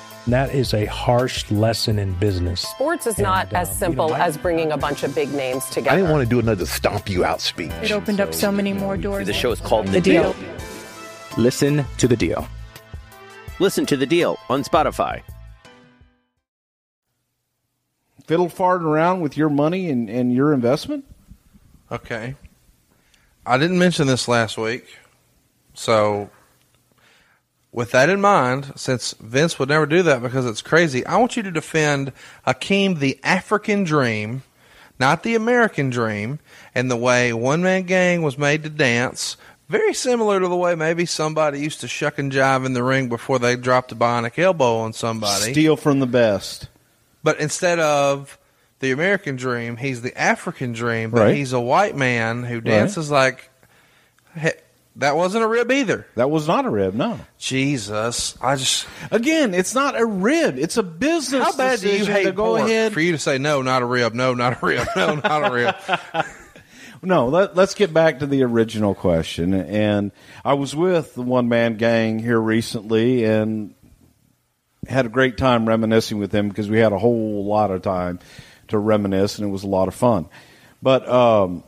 And 0.25 0.33
that 0.33 0.53
is 0.53 0.73
a 0.73 0.85
harsh 0.85 1.49
lesson 1.49 1.97
in 1.97 2.13
business. 2.13 2.61
Sports 2.61 3.07
is 3.07 3.17
not 3.17 3.51
as 3.53 3.69
um, 3.69 3.75
simple 3.75 4.05
you 4.07 4.11
know, 4.11 4.17
I- 4.17 4.25
as 4.27 4.37
bringing 4.37 4.71
a 4.71 4.77
bunch 4.77 5.03
of 5.03 5.15
big 5.15 5.33
names 5.33 5.65
together. 5.65 5.91
I 5.91 5.95
didn't 5.97 6.11
want 6.11 6.23
to 6.23 6.29
do 6.29 6.39
another 6.39 6.65
stomp 6.65 7.09
you 7.09 7.25
out 7.25 7.41
speech. 7.41 7.71
It 7.81 7.91
opened 7.91 8.21
up 8.21 8.33
so 8.33 8.51
many 8.51 8.71
more 8.73 8.97
doors. 8.97 9.25
The 9.25 9.33
show 9.33 9.51
is 9.51 9.59
called 9.59 9.87
The 9.87 9.99
Deal. 10.01 10.35
Listen 11.37 11.85
to 11.97 12.07
the 12.07 12.15
deal. 12.17 12.47
Listen 13.59 13.85
to 13.87 13.97
the 13.97 14.05
deal 14.05 14.37
on 14.49 14.63
Spotify. 14.63 15.21
Fiddle 18.27 18.47
farting 18.47 18.83
around 18.83 19.21
with 19.21 19.37
your 19.37 19.49
money 19.49 19.89
and, 19.89 20.09
and 20.09 20.33
your 20.33 20.53
investment? 20.53 21.05
Okay. 21.91 22.35
I 23.45 23.57
didn't 23.57 23.79
mention 23.79 24.07
this 24.07 24.27
last 24.27 24.57
week. 24.57 24.85
So, 25.73 26.29
with 27.71 27.91
that 27.91 28.09
in 28.09 28.19
mind, 28.19 28.73
since 28.75 29.13
Vince 29.19 29.57
would 29.57 29.69
never 29.69 29.85
do 29.85 30.03
that 30.03 30.21
because 30.21 30.45
it's 30.45 30.61
crazy, 30.61 31.05
I 31.05 31.17
want 31.17 31.37
you 31.37 31.43
to 31.43 31.51
defend 31.51 32.11
Akeem 32.45 32.99
the 32.99 33.19
African 33.23 33.83
dream, 33.83 34.43
not 34.99 35.23
the 35.23 35.35
American 35.35 35.89
dream, 35.89 36.39
and 36.75 36.91
the 36.91 36.97
way 36.97 37.31
One 37.33 37.63
Man 37.63 37.83
Gang 37.83 38.21
was 38.21 38.37
made 38.37 38.63
to 38.63 38.69
dance. 38.69 39.37
Very 39.69 39.93
similar 39.93 40.41
to 40.41 40.49
the 40.49 40.55
way 40.55 40.75
maybe 40.75 41.05
somebody 41.05 41.61
used 41.61 41.79
to 41.79 41.87
shuck 41.87 42.19
and 42.19 42.29
jive 42.29 42.65
in 42.65 42.73
the 42.73 42.83
ring 42.83 43.07
before 43.07 43.39
they 43.39 43.55
dropped 43.55 43.93
a 43.93 43.95
bionic 43.95 44.37
elbow 44.37 44.79
on 44.79 44.91
somebody. 44.91 45.53
Steal 45.53 45.77
from 45.77 46.01
the 46.01 46.05
best. 46.07 46.67
But 47.23 47.39
instead 47.39 47.79
of 47.79 48.37
the 48.79 48.91
American 48.91 49.37
dream, 49.37 49.77
he's 49.77 50.01
the 50.01 50.17
African 50.19 50.73
dream. 50.73 51.11
But 51.11 51.21
Right. 51.21 51.35
he's 51.35 51.53
a 51.53 51.61
white 51.61 51.95
man 51.95 52.43
who 52.43 52.59
dances 52.59 53.09
like. 53.09 53.49
That 55.01 55.15
wasn't 55.15 55.43
a 55.43 55.47
rib 55.47 55.71
either. 55.71 56.05
That 56.15 56.29
was 56.29 56.47
not 56.47 56.65
a 56.65 56.69
rib, 56.69 56.93
no. 56.93 57.19
Jesus, 57.39 58.37
I 58.39 58.55
just. 58.55 58.87
Again, 59.09 59.55
it's 59.55 59.73
not 59.73 59.99
a 59.99 60.05
rib. 60.05 60.59
It's 60.59 60.77
a 60.77 60.83
business 60.83 61.43
How 61.43 61.53
bad 61.53 61.79
do 61.79 61.89
you 61.89 62.05
hate 62.05 62.25
to 62.25 62.31
go 62.31 62.55
pork 62.55 62.69
ahead? 62.69 62.93
for 62.93 63.01
you 63.01 63.11
to 63.11 63.17
say 63.17 63.39
no, 63.39 63.63
not 63.63 63.81
a 63.81 63.85
rib, 63.85 64.13
no, 64.13 64.35
not 64.35 64.61
a 64.61 64.65
rib, 64.65 64.87
no, 64.95 65.15
not 65.15 65.51
a 65.51 65.51
rib? 65.51 66.25
No, 67.03 67.29
let, 67.29 67.55
let's 67.55 67.73
get 67.73 67.91
back 67.91 68.19
to 68.19 68.27
the 68.27 68.43
original 68.43 68.93
question. 68.93 69.55
And 69.55 70.11
I 70.45 70.53
was 70.53 70.75
with 70.75 71.15
the 71.15 71.23
one 71.23 71.49
man 71.49 71.77
gang 71.77 72.19
here 72.19 72.39
recently 72.39 73.23
and 73.23 73.73
had 74.87 75.07
a 75.07 75.09
great 75.09 75.35
time 75.35 75.67
reminiscing 75.67 76.19
with 76.19 76.29
them 76.29 76.47
because 76.47 76.69
we 76.69 76.77
had 76.77 76.93
a 76.93 76.99
whole 76.99 77.43
lot 77.43 77.71
of 77.71 77.81
time 77.81 78.19
to 78.67 78.77
reminisce 78.77 79.39
and 79.39 79.47
it 79.47 79.51
was 79.51 79.63
a 79.63 79.67
lot 79.67 79.87
of 79.87 79.95
fun. 79.95 80.29
But 80.83 81.09
um, 81.09 81.63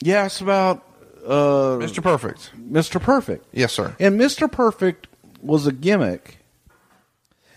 yeah, 0.00 0.24
it's 0.24 0.40
about 0.40 0.86
uh, 1.26 1.78
Mr. 1.78 2.02
Perfect. 2.02 2.50
Mr. 2.56 3.00
Perfect. 3.00 3.46
Yes, 3.52 3.72
sir. 3.72 3.94
And 3.98 4.20
Mr. 4.20 4.50
Perfect 4.50 5.08
was 5.42 5.66
a 5.66 5.72
gimmick 5.72 6.38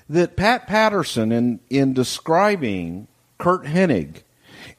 that 0.10 0.36
Pat 0.36 0.68
Patterson, 0.68 1.32
in, 1.32 1.60
in 1.70 1.94
describing 1.94 3.08
Curt 3.38 3.64
Hennig 3.66 4.24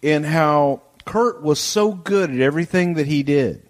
and 0.03 0.25
how 0.25 0.83
Curt 1.05 1.43
was 1.43 1.61
so 1.61 1.93
good 1.93 2.31
at 2.31 2.41
everything 2.41 2.95
that 2.95 3.07
he 3.07 3.23
did. 3.23 3.63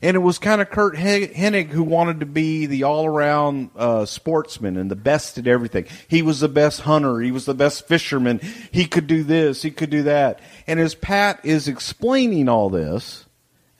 And 0.00 0.16
it 0.16 0.20
was 0.20 0.38
kind 0.38 0.60
of 0.60 0.68
Curt 0.68 0.96
Hennig 0.96 1.68
who 1.68 1.84
wanted 1.84 2.20
to 2.20 2.26
be 2.26 2.66
the 2.66 2.82
all 2.82 3.06
around 3.06 3.70
uh, 3.76 4.04
sportsman 4.04 4.76
and 4.76 4.90
the 4.90 4.96
best 4.96 5.38
at 5.38 5.46
everything. 5.46 5.86
He 6.08 6.22
was 6.22 6.40
the 6.40 6.48
best 6.48 6.80
hunter. 6.80 7.20
He 7.20 7.30
was 7.30 7.44
the 7.44 7.54
best 7.54 7.86
fisherman. 7.86 8.40
He 8.72 8.86
could 8.86 9.06
do 9.06 9.22
this. 9.22 9.62
He 9.62 9.70
could 9.70 9.90
do 9.90 10.02
that. 10.04 10.40
And 10.66 10.80
as 10.80 10.96
Pat 10.96 11.44
is 11.44 11.68
explaining 11.68 12.48
all 12.48 12.68
this, 12.68 13.26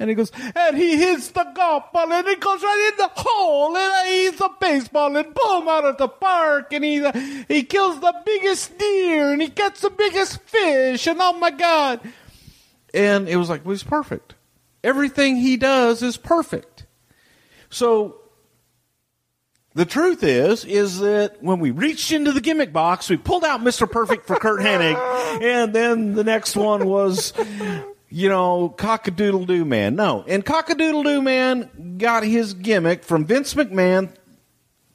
and 0.02 0.10
he 0.10 0.16
goes, 0.16 0.32
and 0.56 0.76
he 0.76 0.96
hits 0.96 1.28
the 1.28 1.44
golf 1.54 1.92
ball, 1.92 2.12
and 2.12 2.26
it 2.26 2.40
goes 2.40 2.60
right 2.60 2.90
in 2.92 2.98
the 2.98 3.10
hole, 3.14 3.76
and 3.76 4.08
he 4.08 4.24
hits 4.24 4.40
a 4.40 4.50
baseball, 4.60 5.16
and 5.16 5.32
boom, 5.32 5.68
out 5.68 5.84
of 5.84 5.96
the 5.96 6.08
park, 6.08 6.72
and 6.72 6.84
he 6.84 7.08
he 7.46 7.62
kills 7.62 8.00
the 8.00 8.12
biggest 8.26 8.76
deer, 8.76 9.32
and 9.32 9.40
he 9.40 9.46
gets 9.46 9.80
the 9.80 9.90
biggest 9.90 10.40
fish, 10.40 11.06
and 11.06 11.20
oh 11.20 11.34
my 11.34 11.52
god! 11.52 12.00
And 12.92 13.28
it 13.28 13.36
was 13.36 13.48
like, 13.48 13.64
well, 13.64 13.72
he's 13.72 13.84
perfect. 13.84 14.34
Everything 14.82 15.36
he 15.36 15.56
does 15.56 16.02
is 16.02 16.16
perfect. 16.16 16.84
So 17.70 18.16
the 19.74 19.84
truth 19.86 20.24
is, 20.24 20.64
is 20.64 20.98
that 20.98 21.40
when 21.42 21.60
we 21.60 21.70
reached 21.70 22.10
into 22.10 22.32
the 22.32 22.40
gimmick 22.40 22.72
box, 22.72 23.08
we 23.08 23.16
pulled 23.16 23.44
out 23.44 23.60
Mr. 23.60 23.88
Perfect 23.88 24.26
for 24.26 24.34
Curt 24.36 24.60
Hennig, 24.60 24.96
and 25.40 25.72
then 25.72 26.14
the 26.14 26.24
next 26.24 26.56
one 26.56 26.86
was, 26.86 27.32
you 28.12 28.28
know, 28.28 28.74
Cockadoodle 28.76 29.46
Doo 29.46 29.64
Man. 29.64 29.96
No, 29.96 30.22
and 30.28 30.44
Cockadoodle 30.44 31.02
Doo 31.02 31.22
Man 31.22 31.96
got 31.96 32.24
his 32.24 32.52
gimmick 32.52 33.04
from 33.04 33.24
Vince 33.24 33.54
McMahon, 33.54 34.10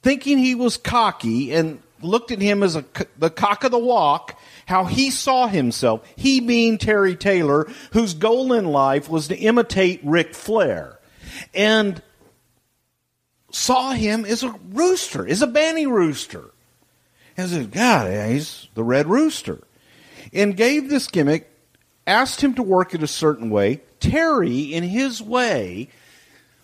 thinking 0.02 0.38
he 0.38 0.54
was 0.54 0.76
cocky, 0.76 1.52
and 1.52 1.82
looked 2.00 2.30
at 2.30 2.40
him 2.40 2.62
as 2.62 2.76
a 2.76 2.84
the 3.18 3.28
cock 3.28 3.64
of 3.64 3.72
the 3.72 3.78
walk. 3.78 4.38
How 4.66 4.84
he 4.84 5.10
saw 5.10 5.48
himself, 5.48 6.06
he 6.14 6.40
being 6.40 6.78
Terry 6.78 7.16
Taylor, 7.16 7.68
whose 7.92 8.14
goal 8.14 8.52
in 8.52 8.66
life 8.66 9.08
was 9.08 9.28
to 9.28 9.36
imitate 9.36 10.00
Ric 10.04 10.34
Flair, 10.34 11.00
and 11.52 12.00
saw 13.50 13.92
him 13.92 14.24
as 14.24 14.44
a 14.44 14.54
rooster, 14.70 15.26
as 15.26 15.42
a 15.42 15.46
banny 15.46 15.90
rooster. 15.90 16.52
And 17.36 17.48
said, 17.48 17.70
God, 17.70 18.30
he's 18.30 18.68
the 18.74 18.84
red 18.84 19.06
rooster. 19.06 19.60
And 20.32 20.56
gave 20.56 20.90
this 20.90 21.06
gimmick, 21.06 21.47
asked 22.08 22.40
him 22.40 22.54
to 22.54 22.62
work 22.62 22.94
it 22.94 23.02
a 23.02 23.06
certain 23.06 23.50
way. 23.50 23.82
Terry, 24.00 24.74
in 24.74 24.82
his 24.82 25.22
way, 25.22 25.90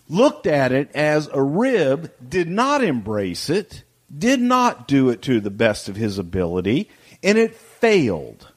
looked 0.09 0.47
at 0.47 0.71
it 0.71 0.91
as 0.93 1.29
a 1.31 1.41
rib, 1.41 2.11
did 2.27 2.49
not 2.49 2.83
embrace 2.83 3.49
it, 3.49 3.83
did 4.15 4.41
not 4.41 4.87
do 4.87 5.09
it 5.09 5.21
to 5.23 5.39
the 5.39 5.51
best 5.51 5.87
of 5.87 5.95
his 5.95 6.17
ability, 6.17 6.89
and 7.23 7.37
it 7.37 7.55
failed. 7.55 8.51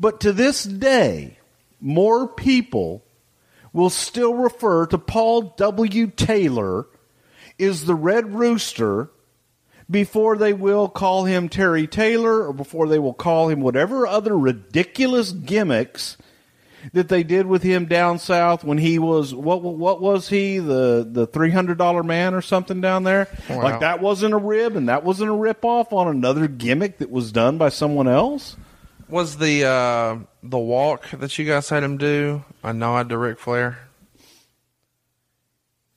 But 0.00 0.20
to 0.20 0.32
this 0.32 0.64
day, 0.64 1.38
more 1.80 2.26
people 2.26 3.04
will 3.72 3.90
still 3.90 4.34
refer 4.34 4.86
to 4.86 4.98
Paul 4.98 5.54
W. 5.56 6.06
Taylor 6.08 6.86
is 7.58 7.84
the 7.84 7.94
Red 7.94 8.34
Rooster 8.34 9.10
before 9.90 10.36
they 10.36 10.52
will 10.52 10.88
call 10.88 11.24
him 11.24 11.48
Terry 11.48 11.86
Taylor 11.86 12.46
or 12.46 12.52
before 12.52 12.88
they 12.88 12.98
will 12.98 13.14
call 13.14 13.48
him 13.48 13.60
whatever 13.60 14.06
other 14.06 14.36
ridiculous 14.36 15.32
gimmicks 15.32 16.16
that 16.92 17.08
they 17.08 17.22
did 17.22 17.46
with 17.46 17.62
him 17.62 17.86
down 17.86 18.18
south 18.18 18.62
when 18.62 18.76
he 18.78 18.98
was 18.98 19.34
what 19.34 19.62
what 19.62 20.02
was 20.02 20.28
he 20.28 20.58
the 20.58 21.06
the 21.10 21.26
three 21.26 21.50
hundred 21.50 21.78
dollar 21.78 22.02
man 22.02 22.34
or 22.34 22.42
something 22.42 22.80
down 22.82 23.04
there 23.04 23.26
Wow. 23.48 23.62
like 23.62 23.80
that 23.80 24.00
wasn't 24.02 24.34
a 24.34 24.38
rib 24.38 24.76
and 24.76 24.88
that 24.90 25.02
wasn't 25.02 25.30
a 25.30 25.34
rip 25.34 25.64
off 25.64 25.94
on 25.94 26.08
another 26.08 26.46
gimmick 26.46 26.98
that 26.98 27.10
was 27.10 27.32
done 27.32 27.56
by 27.56 27.70
someone 27.70 28.06
else 28.06 28.56
Was 29.08 29.38
the 29.38 29.64
uh, 29.64 30.18
the 30.42 30.58
walk 30.58 31.08
that 31.10 31.38
you 31.38 31.46
guys 31.46 31.70
had 31.70 31.82
him 31.82 31.96
do 31.96 32.44
a 32.62 32.72
nod 32.74 33.08
to 33.10 33.16
Ric 33.18 33.38
Flair? 33.38 33.78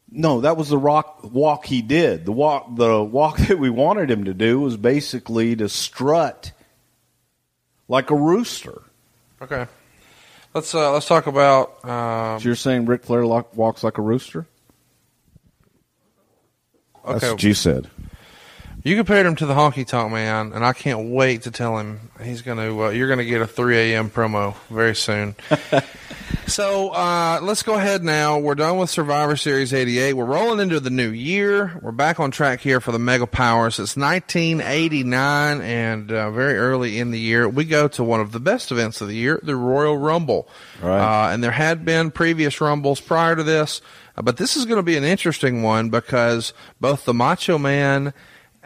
No, 0.09 0.41
that 0.41 0.55
was 0.55 0.69
the 0.69 0.77
rock 0.77 1.19
walk 1.23 1.65
he 1.65 1.81
did. 1.81 2.25
The 2.25 2.31
walk 2.31 2.75
the 2.75 3.03
walk 3.03 3.37
that 3.47 3.59
we 3.59 3.69
wanted 3.69 4.09
him 4.09 4.25
to 4.25 4.33
do 4.33 4.59
was 4.59 4.77
basically 4.77 5.55
to 5.57 5.67
strut 5.69 6.51
like 7.87 8.09
a 8.11 8.15
rooster. 8.15 8.81
Okay. 9.41 9.67
Let's 10.53 10.73
uh, 10.73 10.93
let's 10.93 11.07
talk 11.07 11.27
about. 11.27 11.83
Um, 11.85 12.39
So 12.39 12.45
you're 12.49 12.55
saying 12.55 12.85
Ric 12.85 13.03
Flair 13.03 13.25
lo- 13.25 13.47
walks 13.53 13.83
like 13.83 13.97
a 13.97 14.01
rooster? 14.01 14.47
That's 17.05 17.23
what 17.31 17.43
you 17.43 17.53
said. 17.53 17.89
You 18.87 18.95
compared 18.95 19.25
him 19.25 19.35
to 19.35 19.45
the 19.45 19.53
Honky 19.53 19.85
Tonk 19.85 20.13
Man, 20.13 20.53
and 20.53 20.63
I 20.63 20.71
can't 20.71 21.09
wait 21.09 21.41
to 21.41 21.51
tell 21.51 21.77
him 21.77 22.09
he's 22.23 22.41
going 22.41 22.57
to. 22.57 22.85
Uh, 22.85 22.89
you're 22.91 23.09
going 23.09 23.19
to 23.19 23.25
get 23.25 23.41
a 23.41 23.45
3 23.45 23.77
a.m. 23.91 24.09
promo 24.09 24.55
very 24.69 24.95
soon. 24.95 25.35
so 26.47 26.91
uh, 26.91 27.41
let's 27.43 27.63
go 27.63 27.75
ahead 27.75 28.01
now. 28.01 28.39
We're 28.39 28.55
done 28.55 28.77
with 28.77 28.89
Survivor 28.89 29.35
Series 29.35 29.73
88. 29.73 30.13
We're 30.13 30.23
rolling 30.23 30.61
into 30.61 30.79
the 30.79 30.89
new 30.89 31.09
year. 31.09 31.77
We're 31.81 31.91
back 31.91 32.21
on 32.21 32.31
track 32.31 32.61
here 32.61 32.79
for 32.79 32.93
the 32.93 32.97
Mega 32.97 33.27
Powers. 33.27 33.77
It's 33.77 33.97
1989, 33.97 35.59
and 35.59 36.09
uh, 36.09 36.31
very 36.31 36.55
early 36.57 36.97
in 36.97 37.11
the 37.11 37.19
year, 37.19 37.49
we 37.49 37.65
go 37.65 37.89
to 37.89 38.05
one 38.05 38.21
of 38.21 38.31
the 38.31 38.39
best 38.39 38.71
events 38.71 39.01
of 39.01 39.09
the 39.09 39.15
year, 39.15 39.37
the 39.43 39.57
Royal 39.57 39.97
Rumble. 39.97 40.47
Right. 40.81 41.25
Uh, 41.25 41.33
and 41.33 41.43
there 41.43 41.51
had 41.51 41.83
been 41.83 42.09
previous 42.09 42.61
Rumbles 42.61 43.01
prior 43.01 43.35
to 43.35 43.43
this, 43.43 43.81
but 44.15 44.37
this 44.37 44.55
is 44.55 44.63
going 44.63 44.77
to 44.77 44.81
be 44.81 44.95
an 44.95 45.03
interesting 45.03 45.61
one 45.61 45.89
because 45.89 46.53
both 46.79 47.03
the 47.03 47.13
Macho 47.13 47.57
Man 47.57 48.13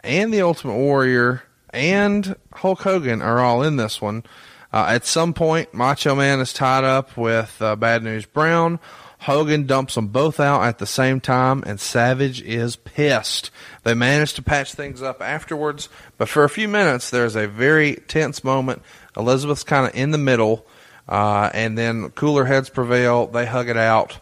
and 0.02 0.32
the 0.32 0.42
Ultimate 0.42 0.76
Warrior 0.76 1.42
and 1.70 2.36
Hulk 2.52 2.82
Hogan 2.82 3.22
are 3.22 3.40
all 3.40 3.62
in 3.62 3.76
this 3.76 4.00
one. 4.00 4.24
Uh, 4.72 4.86
at 4.88 5.04
some 5.04 5.34
point, 5.34 5.74
Macho 5.74 6.14
Man 6.14 6.40
is 6.40 6.52
tied 6.52 6.84
up 6.84 7.16
with 7.16 7.60
uh, 7.60 7.76
Bad 7.76 8.02
News 8.02 8.24
Brown. 8.24 8.80
Hogan 9.20 9.66
dumps 9.66 9.94
them 9.94 10.08
both 10.08 10.40
out 10.40 10.64
at 10.64 10.78
the 10.78 10.86
same 10.86 11.20
time, 11.20 11.62
and 11.64 11.78
Savage 11.78 12.42
is 12.42 12.74
pissed. 12.74 13.52
They 13.84 13.94
manage 13.94 14.34
to 14.34 14.42
patch 14.42 14.74
things 14.74 15.00
up 15.00 15.22
afterwards, 15.22 15.88
but 16.18 16.28
for 16.28 16.42
a 16.42 16.48
few 16.48 16.66
minutes, 16.66 17.10
there's 17.10 17.36
a 17.36 17.46
very 17.46 17.96
tense 18.08 18.42
moment. 18.42 18.82
Elizabeth's 19.16 19.62
kind 19.62 19.86
of 19.86 19.94
in 19.94 20.10
the 20.10 20.18
middle, 20.18 20.66
uh, 21.08 21.50
and 21.54 21.78
then 21.78 22.08
cooler 22.10 22.46
heads 22.46 22.68
prevail. 22.68 23.28
They 23.28 23.46
hug 23.46 23.68
it 23.68 23.76
out, 23.76 24.18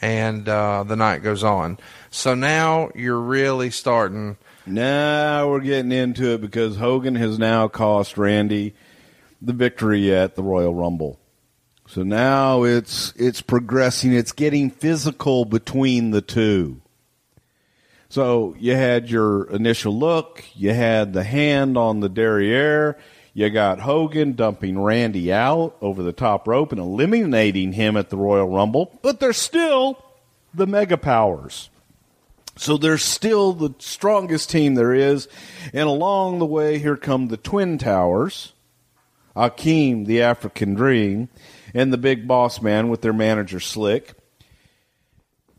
and 0.00 0.48
uh, 0.48 0.84
the 0.84 0.96
night 0.96 1.24
goes 1.24 1.42
on. 1.42 1.78
So 2.10 2.34
now 2.34 2.90
you're 2.94 3.18
really 3.18 3.70
starting 3.70 4.36
Now 4.66 5.50
we're 5.50 5.60
getting 5.60 5.92
into 5.92 6.34
it 6.34 6.40
because 6.40 6.76
Hogan 6.76 7.16
has 7.16 7.38
now 7.38 7.68
cost 7.68 8.16
Randy 8.16 8.74
the 9.42 9.52
victory 9.52 10.14
at 10.14 10.36
the 10.36 10.42
Royal 10.42 10.74
Rumble. 10.74 11.20
So 11.86 12.02
now 12.02 12.62
it's 12.62 13.12
it's 13.16 13.42
progressing. 13.42 14.14
It's 14.14 14.32
getting 14.32 14.70
physical 14.70 15.44
between 15.44 16.12
the 16.12 16.22
two. 16.22 16.80
So 18.08 18.54
you 18.58 18.74
had 18.74 19.10
your 19.10 19.50
initial 19.50 19.98
look, 19.98 20.44
you 20.54 20.72
had 20.72 21.12
the 21.12 21.24
hand 21.24 21.76
on 21.76 22.00
the 22.00 22.08
derriere, 22.08 22.96
you 23.34 23.50
got 23.50 23.80
Hogan 23.80 24.34
dumping 24.34 24.80
Randy 24.80 25.32
out 25.32 25.76
over 25.80 26.02
the 26.02 26.12
top 26.12 26.46
rope 26.46 26.70
and 26.70 26.80
eliminating 26.80 27.72
him 27.72 27.96
at 27.96 28.10
the 28.10 28.16
Royal 28.16 28.48
Rumble, 28.48 28.96
but 29.02 29.18
they're 29.18 29.32
still 29.32 30.02
the 30.54 30.66
mega 30.66 30.96
powers. 30.96 31.68
So 32.56 32.76
they're 32.76 32.98
still 32.98 33.52
the 33.52 33.74
strongest 33.78 34.50
team 34.50 34.74
there 34.74 34.94
is. 34.94 35.28
And 35.72 35.88
along 35.88 36.38
the 36.38 36.46
way, 36.46 36.78
here 36.78 36.96
come 36.96 37.28
the 37.28 37.36
Twin 37.36 37.78
Towers, 37.78 38.52
Akeem, 39.34 40.06
the 40.06 40.22
African 40.22 40.74
Dream, 40.74 41.28
and 41.74 41.92
the 41.92 41.98
Big 41.98 42.28
Boss 42.28 42.62
Man 42.62 42.88
with 42.88 43.00
their 43.02 43.12
manager 43.12 43.60
Slick. 43.60 44.14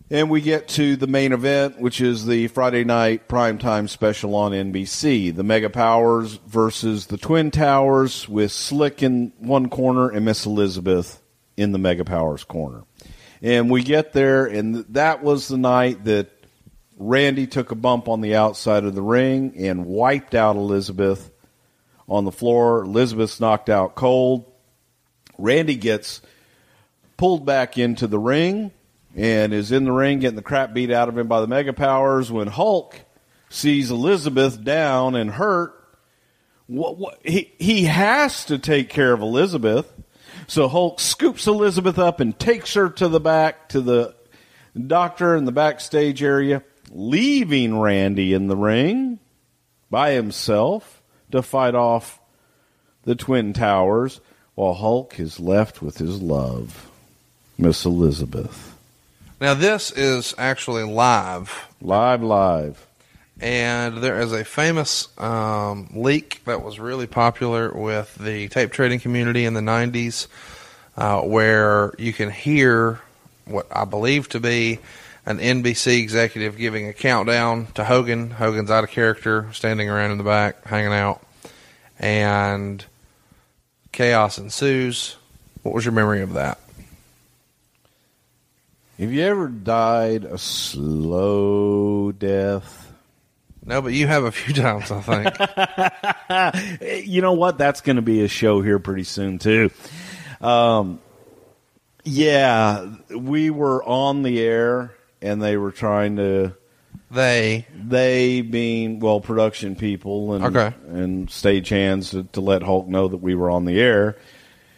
And 0.10 0.30
we 0.30 0.40
get 0.40 0.68
to 0.70 0.96
the 0.96 1.08
main 1.08 1.34
event, 1.34 1.80
which 1.80 2.00
is 2.00 2.28
the 2.28 2.48
Friday 2.48 2.84
night 2.84 3.28
primetime 3.28 3.90
special 3.90 4.36
on 4.36 4.52
NBC. 4.52 5.36
The 5.36 5.44
Mega 5.44 5.70
Powers 5.70 6.36
versus 6.46 7.08
the 7.08 7.18
Twin 7.18 7.50
Towers 7.50 8.30
with 8.30 8.52
Slick 8.52 9.02
in 9.02 9.34
one 9.40 9.68
corner 9.68 10.10
and 10.10 10.24
Miss 10.24 10.46
Elizabeth 10.46 11.22
in 11.58 11.72
the 11.72 11.80
Mega 11.80 12.06
Powers 12.06 12.44
corner. 12.44 12.84
And 13.42 13.70
we 13.70 13.84
get 13.84 14.14
there, 14.14 14.46
and 14.46 14.86
that 14.90 15.24
was 15.24 15.48
the 15.48 15.58
night 15.58 16.06
that 16.06 16.35
Randy 16.98 17.48
took 17.48 17.72
a 17.72 17.76
bump 17.76 18.08
on 18.08 18.22
the 18.22 18.36
outside 18.36 18.86
of 18.86 18.96
the 18.96 19.02
ring 19.02 19.54
and 19.58 19.86
wiped 19.86 20.34
out 20.34 20.56
Elizabeth 20.56 21.32
on 22.08 22.26
the 22.26 22.32
floor. 22.32 22.84
Elizabeth's 22.84 23.40
knocked 23.40 23.70
out 23.70 23.96
cold. 23.96 24.52
Randy 25.38 25.76
gets 25.76 26.22
pulled 27.18 27.46
back 27.46 27.78
into 27.78 28.08
the 28.08 28.20
ring 28.20 28.72
and 29.16 29.54
is 29.54 29.72
in 29.72 29.86
the 29.86 29.92
ring 29.92 30.20
getting 30.20 30.36
the 30.36 30.42
crap 30.42 30.74
beat 30.74 30.92
out 30.92 31.10
of 31.10 31.18
him 31.18 31.28
by 31.28 31.42
the 31.42 31.48
Mega 31.48 31.74
Powers 31.74 32.32
when 32.32 32.48
Hulk 32.48 33.00
sees 33.50 33.92
Elizabeth 33.92 34.64
down 34.64 35.16
and 35.16 35.32
hurt. 35.32 35.74
What, 36.68 36.98
what, 36.98 37.20
he, 37.24 37.54
he 37.60 37.86
has 37.86 38.46
to 38.46 38.58
take 38.58 38.90
care 38.90 39.14
of 39.14 39.22
Elizabeth. 39.22 39.92
So 40.48 40.68
Hulk 40.68 41.00
scoops 41.00 41.48
Elizabeth 41.48 42.00
up 42.00 42.20
and 42.20 42.38
takes 42.38 42.74
her 42.74 42.90
to 42.90 43.08
the 43.08 43.20
back 43.20 43.70
to 43.70 43.82
the 43.82 44.16
doctor 44.88 45.36
in 45.36 45.46
the 45.46 45.52
backstage 45.52 46.22
area, 46.22 46.64
leaving 46.96 47.78
Randy 47.78 48.34
in 48.34 48.48
the 48.48 48.56
ring 48.56 49.20
by 49.92 50.12
himself 50.12 51.02
to 51.32 51.42
fight 51.42 51.76
off 51.76 52.20
the 53.04 53.16
Twin 53.16 53.52
Towers 53.52 54.22
while 54.56 54.74
Hulk 54.74 55.20
is 55.20 55.40
left 55.40 55.82
with 55.82 55.98
his 55.98 56.22
love, 56.22 56.90
Miss 57.58 57.84
Elizabeth. 57.84 58.74
Now, 59.42 59.54
this 59.54 59.92
is 59.92 60.34
actually 60.38 60.84
live. 60.84 61.68
Live, 61.82 62.24
live. 62.24 62.88
And 63.42 63.98
there 63.98 64.22
is 64.22 64.32
a 64.32 64.46
famous 64.46 65.10
um, 65.20 65.90
leak 65.94 66.42
that 66.46 66.64
was 66.64 66.80
really 66.80 67.08
popular 67.08 67.70
with 67.74 68.16
the 68.16 68.48
tape 68.48 68.72
trading 68.72 69.02
community 69.02 69.44
in 69.44 69.54
the 69.54 69.60
90s 69.60 70.28
uh, 70.96 71.20
where 71.20 71.94
you 71.98 72.14
can 72.14 72.32
hear 72.32 73.02
what 73.44 73.68
I 73.70 73.84
believe 73.84 74.30
to 74.30 74.40
be 74.40 74.80
an 75.26 75.40
NBC 75.40 76.00
executive 76.02 76.58
giving 76.58 76.88
a 76.88 76.94
countdown 76.94 77.68
to 77.74 77.84
Hogan. 77.84 78.30
Hogan's 78.30 78.70
out 78.70 78.84
of 78.84 78.92
character, 78.92 79.50
standing 79.54 79.90
around 79.90 80.12
in 80.12 80.18
the 80.18 80.24
back, 80.24 80.64
hanging 80.66 80.94
out. 80.94 81.22
And 81.98 82.86
chaos 83.92 84.38
ensues. 84.38 85.16
What 85.64 85.74
was 85.74 85.86
your 85.86 85.94
memory 85.94 86.22
of 86.22 86.34
that? 86.34 86.60
Have 89.00 89.12
you 89.12 89.24
ever 89.24 89.48
died 89.48 90.24
a 90.24 90.38
slow 90.38 92.12
death? 92.12 92.94
No, 93.66 93.82
but 93.82 93.94
you 93.94 94.06
have 94.08 94.26
a 94.26 94.32
few 94.32 94.54
times, 94.62 94.92
I 94.92 95.02
think. 96.78 97.08
you 97.08 97.22
know 97.22 97.34
what? 97.34 97.58
That's 97.58 97.82
going 97.82 97.96
to 97.96 98.02
be 98.02 98.24
a 98.24 98.28
show 98.28 98.62
here 98.62 98.78
pretty 98.78 99.04
soon, 99.04 99.40
too. 99.40 99.72
Um, 100.40 101.00
yeah, 102.04 102.94
we 103.10 103.50
were 103.50 103.84
on 103.84 104.22
the 104.22 104.40
air 104.40 104.95
and 105.26 105.42
they 105.42 105.58
were 105.58 105.72
trying 105.72 106.18
to. 106.18 106.54
They 107.12 107.68
they 107.76 108.42
being 108.42 109.00
well 109.00 109.20
production 109.20 109.76
people 109.76 110.34
and 110.34 110.46
okay. 110.46 110.76
and 110.88 111.30
stage 111.30 111.70
hands 111.70 112.12
to, 112.12 112.24
to 112.34 112.42
let 112.42 112.64
Hulk 112.64 112.88
know 112.88 113.08
that 113.08 113.18
we 113.18 113.36
were 113.36 113.50
on 113.50 113.66
the 113.66 113.80
air, 113.80 114.18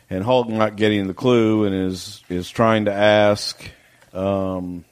and 0.09 0.23
Hulk 0.23 0.49
not 0.49 0.75
getting 0.75 1.07
the 1.07 1.13
clue 1.13 1.65
and 1.65 1.75
is 1.75 2.23
is 2.29 2.49
trying 2.49 2.85
to 2.85 2.93
ask 2.93 3.69
um, 4.13 4.83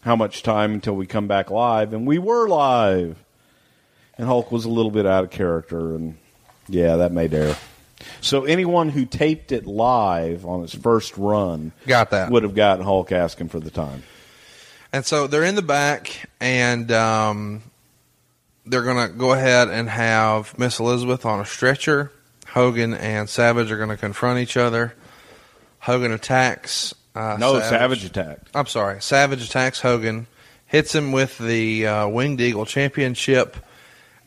how 0.00 0.16
much 0.16 0.42
time 0.42 0.74
until 0.74 0.94
we 0.94 1.06
come 1.06 1.28
back 1.28 1.50
live, 1.50 1.92
and 1.92 2.06
we 2.06 2.18
were 2.18 2.48
live, 2.48 3.16
and 4.18 4.26
Hulk 4.26 4.52
was 4.52 4.64
a 4.64 4.70
little 4.70 4.90
bit 4.90 5.06
out 5.06 5.24
of 5.24 5.30
character, 5.30 5.94
and 5.94 6.18
yeah, 6.68 6.96
that 6.96 7.12
made 7.12 7.32
error. 7.32 7.56
So 8.20 8.44
anyone 8.44 8.88
who 8.88 9.06
taped 9.06 9.52
it 9.52 9.66
live 9.66 10.44
on 10.44 10.64
its 10.64 10.74
first 10.74 11.16
run 11.16 11.72
got 11.86 12.10
that 12.10 12.30
would 12.30 12.42
have 12.42 12.54
gotten 12.54 12.84
Hulk 12.84 13.12
asking 13.12 13.48
for 13.48 13.60
the 13.60 13.70
time. 13.70 14.02
And 14.92 15.06
so 15.06 15.26
they're 15.26 15.44
in 15.44 15.54
the 15.54 15.62
back, 15.62 16.28
and 16.38 16.92
um, 16.92 17.62
they're 18.66 18.82
going 18.82 19.08
to 19.08 19.14
go 19.16 19.32
ahead 19.32 19.68
and 19.68 19.88
have 19.88 20.58
Miss 20.58 20.78
Elizabeth 20.80 21.24
on 21.24 21.40
a 21.40 21.46
stretcher. 21.46 22.12
Hogan 22.48 22.92
and 22.92 23.28
Savage 23.28 23.70
are 23.70 23.78
going 23.78 23.88
to 23.88 23.96
confront 23.96 24.40
each 24.40 24.58
other. 24.58 24.94
Hogan 25.78 26.12
attacks. 26.12 26.94
Uh, 27.14 27.36
no, 27.40 27.54
Savage. 27.54 27.70
Savage 27.70 28.04
attacked. 28.04 28.48
I'm 28.54 28.66
sorry. 28.66 29.00
Savage 29.00 29.42
attacks 29.42 29.80
Hogan, 29.80 30.26
hits 30.66 30.94
him 30.94 31.12
with 31.12 31.38
the 31.38 31.86
uh, 31.86 32.08
Winged 32.08 32.40
Eagle 32.40 32.66
Championship, 32.66 33.56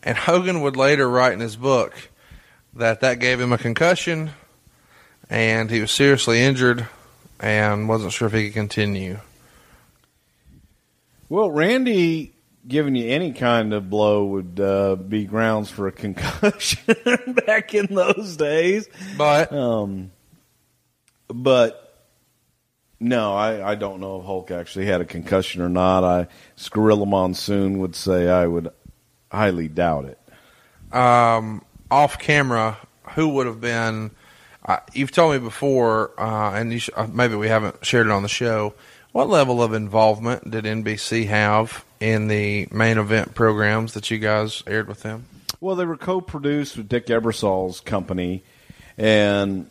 and 0.03 0.17
Hogan 0.17 0.61
would 0.61 0.75
later 0.75 1.07
write 1.07 1.33
in 1.33 1.39
his 1.39 1.55
book 1.55 1.93
that 2.73 3.01
that 3.01 3.19
gave 3.19 3.39
him 3.39 3.53
a 3.53 3.57
concussion, 3.57 4.31
and 5.29 5.69
he 5.69 5.79
was 5.79 5.91
seriously 5.91 6.41
injured, 6.41 6.87
and 7.39 7.87
wasn't 7.87 8.13
sure 8.13 8.27
if 8.27 8.33
he 8.33 8.45
could 8.45 8.53
continue. 8.53 9.19
Well, 11.29 11.49
Randy 11.49 12.33
giving 12.67 12.95
you 12.95 13.09
any 13.09 13.31
kind 13.31 13.73
of 13.73 13.89
blow 13.89 14.25
would 14.25 14.59
uh, 14.59 14.95
be 14.95 15.25
grounds 15.25 15.69
for 15.69 15.87
a 15.87 15.91
concussion 15.91 16.95
back 17.45 17.73
in 17.73 17.87
those 17.93 18.37
days. 18.37 18.87
But 19.17 19.51
um, 19.53 20.11
but 21.27 21.81
no, 22.99 23.35
I, 23.35 23.71
I 23.71 23.75
don't 23.75 23.99
know 23.99 24.19
if 24.19 24.25
Hulk 24.25 24.51
actually 24.51 24.85
had 24.85 25.01
a 25.01 25.05
concussion 25.05 25.61
or 25.61 25.69
not. 25.69 26.03
I 26.03 26.27
Gorilla 26.71 27.05
Monsoon 27.05 27.79
would 27.79 27.95
say 27.95 28.29
I 28.29 28.47
would 28.47 28.69
highly 29.31 29.67
doubt 29.67 30.05
it. 30.05 30.95
Um, 30.95 31.63
off 31.91 32.19
camera, 32.19 32.77
who 33.15 33.29
would 33.29 33.47
have 33.47 33.61
been? 33.61 34.11
Uh, 34.63 34.77
you've 34.93 35.11
told 35.11 35.33
me 35.33 35.39
before, 35.39 36.19
uh, 36.19 36.53
and 36.53 36.73
you 36.73 36.79
sh- 36.79 36.89
uh, 36.95 37.07
maybe 37.11 37.35
we 37.35 37.47
haven't 37.47 37.85
shared 37.85 38.07
it 38.07 38.11
on 38.11 38.23
the 38.23 38.29
show. 38.29 38.73
What 39.15 39.29
level 39.29 39.63
of 39.63 39.71
involvement 39.71 40.51
did 40.51 40.65
NBC 40.65 41.27
have 41.27 41.85
in 42.01 42.27
the 42.27 42.67
main 42.69 42.97
event 42.97 43.33
programs 43.33 43.93
that 43.93 44.11
you 44.11 44.17
guys 44.17 44.61
aired 44.67 44.89
with 44.89 45.03
them? 45.03 45.23
Well, 45.61 45.77
they 45.77 45.85
were 45.85 45.95
co-produced 45.95 46.75
with 46.75 46.89
Dick 46.89 47.05
Ebersol's 47.05 47.79
company, 47.79 48.43
and 48.97 49.69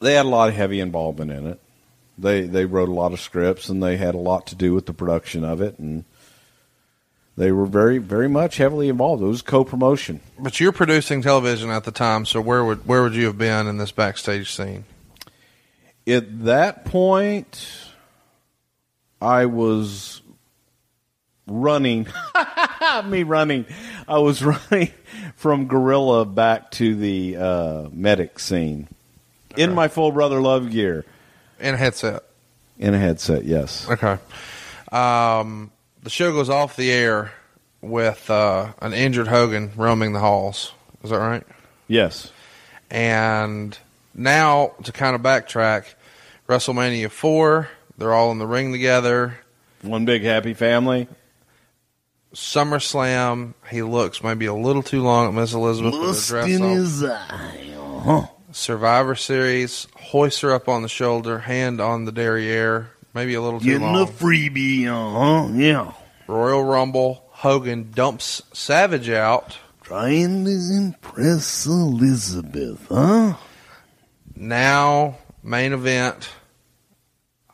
they 0.00 0.12
had 0.12 0.26
a 0.26 0.28
lot 0.28 0.50
of 0.50 0.54
heavy 0.54 0.78
involvement 0.78 1.30
in 1.30 1.46
it. 1.46 1.60
They 2.18 2.42
they 2.42 2.66
wrote 2.66 2.90
a 2.90 2.92
lot 2.92 3.14
of 3.14 3.20
scripts, 3.20 3.70
and 3.70 3.82
they 3.82 3.96
had 3.96 4.14
a 4.14 4.18
lot 4.18 4.46
to 4.48 4.56
do 4.56 4.74
with 4.74 4.84
the 4.84 4.92
production 4.92 5.42
of 5.42 5.62
it, 5.62 5.78
and 5.78 6.04
they 7.38 7.50
were 7.50 7.64
very 7.64 7.96
very 7.96 8.28
much 8.28 8.58
heavily 8.58 8.90
involved. 8.90 9.22
It 9.22 9.26
was 9.26 9.40
co-promotion. 9.40 10.20
But 10.38 10.60
you're 10.60 10.72
producing 10.72 11.22
television 11.22 11.70
at 11.70 11.84
the 11.84 11.90
time, 11.90 12.26
so 12.26 12.42
where 12.42 12.62
would 12.62 12.86
where 12.86 13.02
would 13.02 13.14
you 13.14 13.24
have 13.24 13.38
been 13.38 13.66
in 13.66 13.78
this 13.78 13.90
backstage 13.90 14.52
scene? 14.52 14.84
At 16.06 16.44
that 16.44 16.84
point, 16.84 17.81
I 19.22 19.46
was 19.46 20.20
running. 21.46 22.08
me 23.04 23.22
running. 23.22 23.66
I 24.08 24.18
was 24.18 24.42
running 24.70 24.90
from 25.36 25.68
Gorilla 25.68 26.24
back 26.24 26.72
to 26.72 26.96
the 26.96 27.36
uh, 27.36 27.88
medic 27.92 28.40
scene 28.40 28.88
okay. 29.52 29.62
in 29.62 29.74
my 29.74 29.86
full 29.86 30.10
brother 30.10 30.40
love 30.40 30.70
gear. 30.70 31.04
In 31.60 31.74
a 31.74 31.76
headset. 31.76 32.24
In 32.78 32.94
a 32.94 32.98
headset, 32.98 33.44
yes. 33.44 33.88
Okay. 33.88 34.18
Um, 34.90 35.70
the 36.02 36.10
show 36.10 36.32
goes 36.32 36.50
off 36.50 36.74
the 36.74 36.90
air 36.90 37.32
with 37.80 38.28
uh, 38.28 38.72
an 38.80 38.92
injured 38.92 39.28
Hogan 39.28 39.70
roaming 39.76 40.12
the 40.12 40.18
halls. 40.18 40.72
Is 41.04 41.10
that 41.10 41.18
right? 41.18 41.44
Yes. 41.86 42.32
And 42.90 43.78
now 44.14 44.72
to 44.82 44.90
kind 44.90 45.14
of 45.14 45.22
backtrack, 45.22 45.84
WrestleMania 46.48 47.08
four, 47.08 47.68
they're 48.02 48.12
all 48.12 48.32
in 48.32 48.38
the 48.38 48.46
ring 48.48 48.72
together. 48.72 49.38
One 49.82 50.04
big 50.04 50.22
happy 50.24 50.54
family. 50.54 51.06
SummerSlam, 52.34 53.54
he 53.70 53.82
looks 53.82 54.24
maybe 54.24 54.46
a 54.46 54.54
little 54.54 54.82
too 54.82 55.02
long 55.02 55.28
at 55.28 55.34
Miss 55.34 55.52
Elizabeth 55.52 55.92
with 55.92 56.02
Lust 56.02 56.30
the 56.30 56.40
in 56.46 56.62
his 56.62 57.04
eye. 57.04 57.74
Uh-huh. 57.78 58.26
Survivor 58.50 59.14
Series, 59.14 59.86
hoist 59.96 60.40
her 60.40 60.52
up 60.52 60.68
on 60.68 60.82
the 60.82 60.88
shoulder, 60.88 61.38
hand 61.38 61.80
on 61.80 62.04
the 62.04 62.12
derriere, 62.12 62.90
maybe 63.14 63.34
a 63.34 63.40
little 63.40 63.60
too 63.60 63.66
Getting 63.66 63.86
a 63.86 63.92
long. 63.92 64.06
freebie. 64.08 64.86
Uh 64.86 65.46
huh. 65.46 65.52
Yeah. 65.54 65.92
Royal 66.26 66.64
Rumble, 66.64 67.22
Hogan 67.28 67.92
dumps 67.94 68.42
Savage 68.52 69.10
out. 69.10 69.58
Trying 69.82 70.44
to 70.46 70.50
impress 70.50 71.66
Elizabeth, 71.66 72.86
huh? 72.88 73.34
Now, 74.34 75.18
main 75.42 75.72
event, 75.72 76.28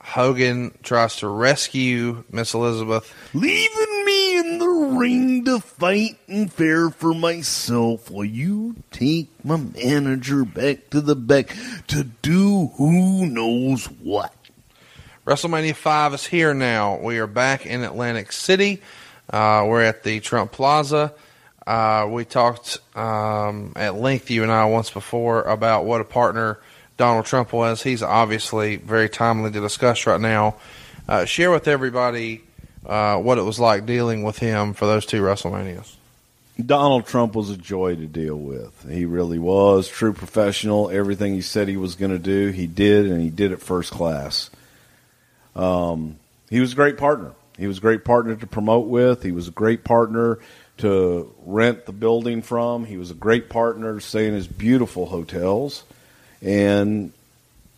Hogan 0.08 0.76
tries 0.82 1.16
to 1.16 1.28
rescue 1.28 2.24
Miss 2.32 2.54
Elizabeth. 2.54 3.14
Leaving 3.34 4.04
me 4.06 4.38
in 4.38 4.58
the 4.58 4.68
ring 4.98 5.44
to 5.44 5.60
fight 5.60 6.18
and 6.26 6.50
fare 6.50 6.88
for 6.88 7.12
myself 7.12 8.10
while 8.10 8.24
you 8.24 8.76
take 8.90 9.28
my 9.44 9.56
manager 9.56 10.46
back 10.46 10.88
to 10.90 11.02
the 11.02 11.14
back 11.14 11.54
to 11.88 12.04
do 12.22 12.68
who 12.76 13.26
knows 13.26 13.84
what. 13.84 14.34
WrestleMania 15.26 15.74
5 15.74 16.14
is 16.14 16.26
here 16.26 16.54
now. 16.54 16.98
We 16.98 17.18
are 17.18 17.26
back 17.26 17.66
in 17.66 17.84
Atlantic 17.84 18.32
City. 18.32 18.80
Uh, 19.28 19.66
we're 19.68 19.82
at 19.82 20.04
the 20.04 20.20
Trump 20.20 20.52
Plaza. 20.52 21.12
Uh, 21.66 22.08
we 22.10 22.24
talked 22.24 22.78
um, 22.96 23.74
at 23.76 23.94
length, 23.94 24.30
you 24.30 24.42
and 24.42 24.50
I, 24.50 24.64
once 24.64 24.90
before 24.90 25.42
about 25.42 25.84
what 25.84 26.00
a 26.00 26.04
partner 26.04 26.58
Donald 26.98 27.24
Trump 27.24 27.52
was. 27.52 27.82
He's 27.82 28.02
obviously 28.02 28.76
very 28.76 29.08
timely 29.08 29.50
to 29.52 29.60
discuss 29.60 30.06
right 30.06 30.20
now. 30.20 30.56
Uh, 31.08 31.24
share 31.24 31.50
with 31.50 31.66
everybody 31.66 32.42
uh, 32.84 33.16
what 33.16 33.38
it 33.38 33.42
was 33.42 33.58
like 33.58 33.86
dealing 33.86 34.22
with 34.22 34.38
him 34.38 34.74
for 34.74 34.84
those 34.84 35.06
two 35.06 35.22
WrestleManias. 35.22 35.94
Donald 36.64 37.06
Trump 37.06 37.36
was 37.36 37.50
a 37.50 37.56
joy 37.56 37.94
to 37.94 38.06
deal 38.06 38.36
with. 38.36 38.84
He 38.90 39.04
really 39.04 39.38
was 39.38 39.88
true 39.88 40.12
professional. 40.12 40.90
Everything 40.90 41.32
he 41.32 41.40
said 41.40 41.68
he 41.68 41.76
was 41.76 41.94
going 41.94 42.10
to 42.10 42.18
do, 42.18 42.48
he 42.50 42.66
did, 42.66 43.06
and 43.06 43.22
he 43.22 43.30
did 43.30 43.52
it 43.52 43.62
first 43.62 43.92
class. 43.92 44.50
Um, 45.54 46.16
he 46.50 46.58
was 46.60 46.72
a 46.72 46.76
great 46.76 46.98
partner. 46.98 47.32
He 47.56 47.68
was 47.68 47.78
a 47.78 47.80
great 47.80 48.04
partner 48.04 48.34
to 48.34 48.46
promote 48.46 48.88
with. 48.88 49.22
He 49.22 49.30
was 49.30 49.46
a 49.46 49.52
great 49.52 49.84
partner 49.84 50.40
to 50.78 51.32
rent 51.44 51.86
the 51.86 51.92
building 51.92 52.42
from. 52.42 52.84
He 52.84 52.96
was 52.96 53.12
a 53.12 53.14
great 53.14 53.48
partner 53.48 53.94
to 53.94 54.00
stay 54.00 54.26
in 54.26 54.34
his 54.34 54.48
beautiful 54.48 55.06
hotels, 55.06 55.84
and 56.42 57.12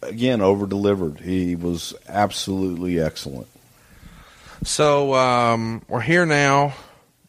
again, 0.03 0.41
over 0.41 0.67
delivered. 0.67 1.21
He 1.21 1.57
was 1.57 1.95
absolutely 2.09 3.01
excellent. 3.01 3.47
So 4.63 5.15
um, 5.15 5.83
we're 5.89 6.01
here 6.01 6.27
now. 6.27 6.75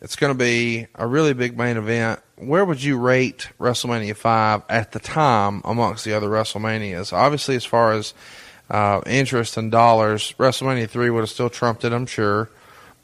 It's 0.01 0.15
going 0.15 0.33
to 0.33 0.37
be 0.37 0.87
a 0.95 1.05
really 1.05 1.33
big 1.33 1.57
main 1.57 1.77
event. 1.77 2.19
Where 2.37 2.65
would 2.65 2.81
you 2.81 2.97
rate 2.97 3.49
WrestleMania 3.59 4.15
5 4.15 4.63
at 4.67 4.91
the 4.93 4.99
time 4.99 5.61
amongst 5.63 6.03
the 6.05 6.13
other 6.13 6.27
WrestleManias? 6.27 7.13
Obviously, 7.13 7.55
as 7.55 7.63
far 7.65 7.93
as 7.93 8.13
uh, 8.69 9.01
interest 9.05 9.57
and 9.57 9.71
dollars, 9.71 10.33
WrestleMania 10.39 10.89
3 10.89 11.09
would 11.11 11.19
have 11.19 11.29
still 11.29 11.49
trumped 11.51 11.85
it, 11.85 11.93
I'm 11.93 12.07
sure. 12.07 12.49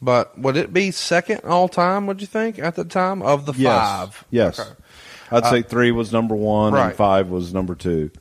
But 0.01 0.38
would 0.39 0.57
it 0.57 0.73
be 0.73 0.91
second 0.91 1.41
all 1.43 1.67
time, 1.69 2.07
would 2.07 2.19
you 2.21 2.28
think, 2.28 2.57
at 2.59 2.75
the 2.75 2.84
time 2.84 3.21
of 3.21 3.45
the 3.45 3.53
Yes. 3.53 3.73
five? 3.88 4.25
Yes. 4.32 4.59
Okay. 4.59 4.69
I'd 5.32 5.45
say 5.45 5.59
Uh, 5.59 5.63
three 5.63 5.91
was 5.91 6.11
number 6.11 6.36
one 6.36 6.73
right. 6.73 6.88
and 6.88 6.95
five 6.95 7.30
was 7.30 7.53
number 7.53 7.75
two. 7.75 8.11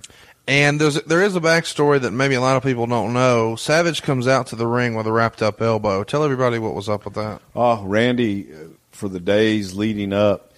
And 0.48 0.80
there's 0.80 0.94
there 1.02 1.22
is 1.22 1.34
a 1.34 1.40
backstory 1.40 2.00
that 2.00 2.12
maybe 2.12 2.34
a 2.34 2.40
lot 2.40 2.56
of 2.56 2.62
people 2.62 2.86
don't 2.86 3.12
know. 3.12 3.56
Savage 3.56 4.02
comes 4.02 4.28
out 4.28 4.46
to 4.48 4.56
the 4.56 4.66
ring 4.66 4.94
with 4.94 5.06
a 5.06 5.12
wrapped 5.12 5.42
up 5.42 5.60
elbow. 5.60 6.04
Tell 6.04 6.22
everybody 6.22 6.58
what 6.58 6.74
was 6.74 6.88
up 6.88 7.04
with 7.04 7.14
that. 7.14 7.40
Oh, 7.54 7.82
Randy, 7.84 8.52
uh, 8.52 8.56
for 8.92 9.08
the 9.08 9.18
days 9.20 9.74
leading 9.74 10.12
up 10.12 10.52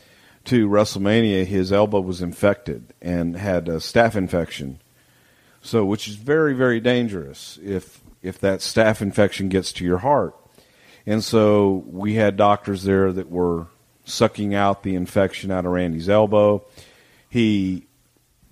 to 0.44 0.68
WrestleMania, 0.68 1.44
his 1.46 1.72
elbow 1.72 2.00
was 2.00 2.20
infected 2.20 2.92
and 3.00 3.36
had 3.36 3.68
a 3.68 3.76
staph 3.76 4.14
infection. 4.14 4.78
So, 5.62 5.84
which 5.84 6.06
is 6.06 6.14
very, 6.16 6.54
very 6.54 6.80
dangerous 6.80 7.58
if 7.64 8.00
if 8.22 8.38
that 8.40 8.60
staph 8.60 9.00
infection 9.00 9.48
gets 9.48 9.72
to 9.74 9.84
your 9.84 9.98
heart. 9.98 10.34
And 11.06 11.24
so 11.24 11.82
we 11.86 12.14
had 12.14 12.36
doctors 12.36 12.82
there 12.82 13.10
that 13.12 13.30
were 13.30 13.68
sucking 14.08 14.54
out 14.54 14.82
the 14.82 14.94
infection 14.94 15.50
out 15.50 15.64
of 15.66 15.72
Randy's 15.72 16.08
elbow. 16.08 16.64
He 17.28 17.86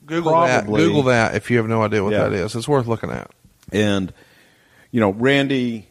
Google 0.04 0.32
probably, 0.32 0.50
that. 0.82 0.86
Google 0.88 1.02
that 1.04 1.34
if 1.34 1.50
you 1.50 1.56
have 1.58 1.66
no 1.66 1.82
idea 1.82 2.02
what 2.04 2.12
Yeah. 2.12 2.28
that 2.28 2.32
is. 2.32 2.54
It's 2.54 2.68
worth 2.68 2.86
looking 2.86 3.10
at. 3.10 3.30
And, 3.72 4.12
you 4.92 5.00
know, 5.00 5.10
Randy, 5.10 5.88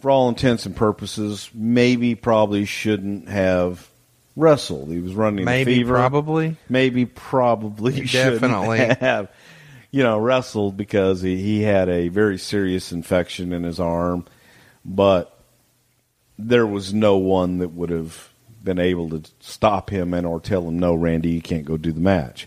for 0.00 0.10
all 0.10 0.28
intents 0.28 0.66
and 0.66 0.74
purposes, 0.74 1.48
maybe 1.54 2.14
probably 2.14 2.64
shouldn't 2.64 3.28
have 3.28 3.88
wrestled. 4.34 4.88
He 4.90 4.98
was 5.00 5.14
running 5.14 5.44
Maybe, 5.44 5.76
fever. 5.76 5.94
probably. 5.94 6.56
Maybe 6.68 7.06
probably 7.06 7.92
He 7.92 8.06
shouldn't 8.06 8.40
definitely. 8.40 8.78
have, 9.00 9.30
you 9.92 10.02
know, 10.02 10.18
wrestled 10.18 10.76
because 10.76 11.22
he, 11.22 11.36
he 11.40 11.62
had 11.62 11.88
a 11.88 12.08
very 12.08 12.38
serious 12.38 12.90
infection 12.92 13.52
in 13.52 13.62
his 13.62 13.78
arm. 13.78 14.24
But 14.84 15.32
there 16.38 16.66
was 16.66 16.92
no 16.92 17.16
one 17.16 17.58
that 17.58 17.68
would 17.72 17.90
have 17.90 18.28
been 18.66 18.78
able 18.78 19.08
to 19.08 19.22
stop 19.40 19.88
him 19.88 20.12
and 20.12 20.26
or 20.26 20.38
tell 20.40 20.68
him, 20.68 20.78
no, 20.78 20.94
Randy, 20.94 21.30
you 21.30 21.40
can't 21.40 21.64
go 21.64 21.78
do 21.78 21.92
the 21.92 22.00
match. 22.00 22.46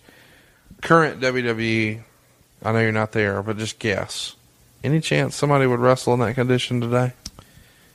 Current 0.82 1.20
WWE. 1.20 2.02
I 2.62 2.72
know 2.72 2.80
you're 2.80 2.92
not 2.92 3.14
there, 3.14 3.42
but 3.42 3.58
just 3.58 3.80
guess. 3.80 4.36
Any 4.84 5.02
chance 5.02 5.36
somebody 5.36 5.66
would 5.66 5.80
wrestle 5.80 6.14
in 6.14 6.20
that 6.20 6.36
condition 6.36 6.82
today? 6.82 7.14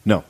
No. 0.05 0.25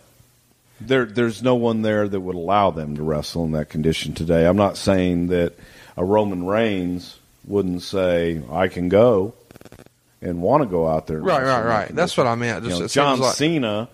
There, 0.80 1.06
there's 1.06 1.42
no 1.42 1.54
one 1.54 1.82
there 1.82 2.06
that 2.06 2.20
would 2.20 2.34
allow 2.34 2.70
them 2.70 2.96
to 2.96 3.02
wrestle 3.02 3.44
in 3.44 3.52
that 3.52 3.70
condition 3.70 4.12
today. 4.12 4.46
I'm 4.46 4.56
not 4.56 4.76
saying 4.76 5.28
that 5.28 5.54
a 5.96 6.04
Roman 6.04 6.44
Reigns 6.44 7.16
wouldn't 7.46 7.82
say, 7.82 8.42
I 8.50 8.68
can 8.68 8.88
go 8.88 9.34
and 10.20 10.42
want 10.42 10.62
to 10.62 10.68
go 10.68 10.88
out 10.88 11.06
there. 11.06 11.20
Right, 11.20 11.42
right, 11.42 11.64
right. 11.64 11.88
That's 11.94 12.16
what 12.16 12.26
I 12.26 12.34
meant. 12.34 12.64
You 12.64 12.70
know, 12.70 12.86
John 12.88 13.20
like 13.20 13.36
Cena 13.36 13.88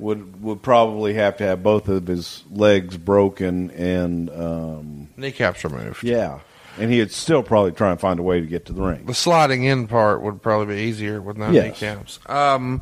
would 0.00 0.42
would 0.42 0.62
probably 0.62 1.14
have 1.14 1.36
to 1.38 1.44
have 1.44 1.62
both 1.62 1.88
of 1.88 2.06
his 2.06 2.42
legs 2.50 2.96
broken 2.96 3.70
and 3.72 4.30
um, 4.30 5.08
kneecaps 5.16 5.62
removed. 5.64 6.02
yeah, 6.02 6.40
and 6.78 6.90
he'd 6.92 7.10
still 7.12 7.42
probably 7.42 7.72
try 7.72 7.90
and 7.90 8.00
find 8.00 8.18
a 8.18 8.22
way 8.22 8.40
to 8.40 8.46
get 8.46 8.66
to 8.66 8.72
the 8.72 8.82
ring. 8.82 9.06
The 9.06 9.14
sliding 9.14 9.64
in 9.64 9.86
part 9.86 10.22
would 10.22 10.42
probably 10.42 10.74
be 10.76 10.82
easier 10.82 11.20
with 11.20 11.36
no 11.36 11.50
Yes. 11.50 11.80
kneecaps. 11.80 12.18
Um, 12.26 12.80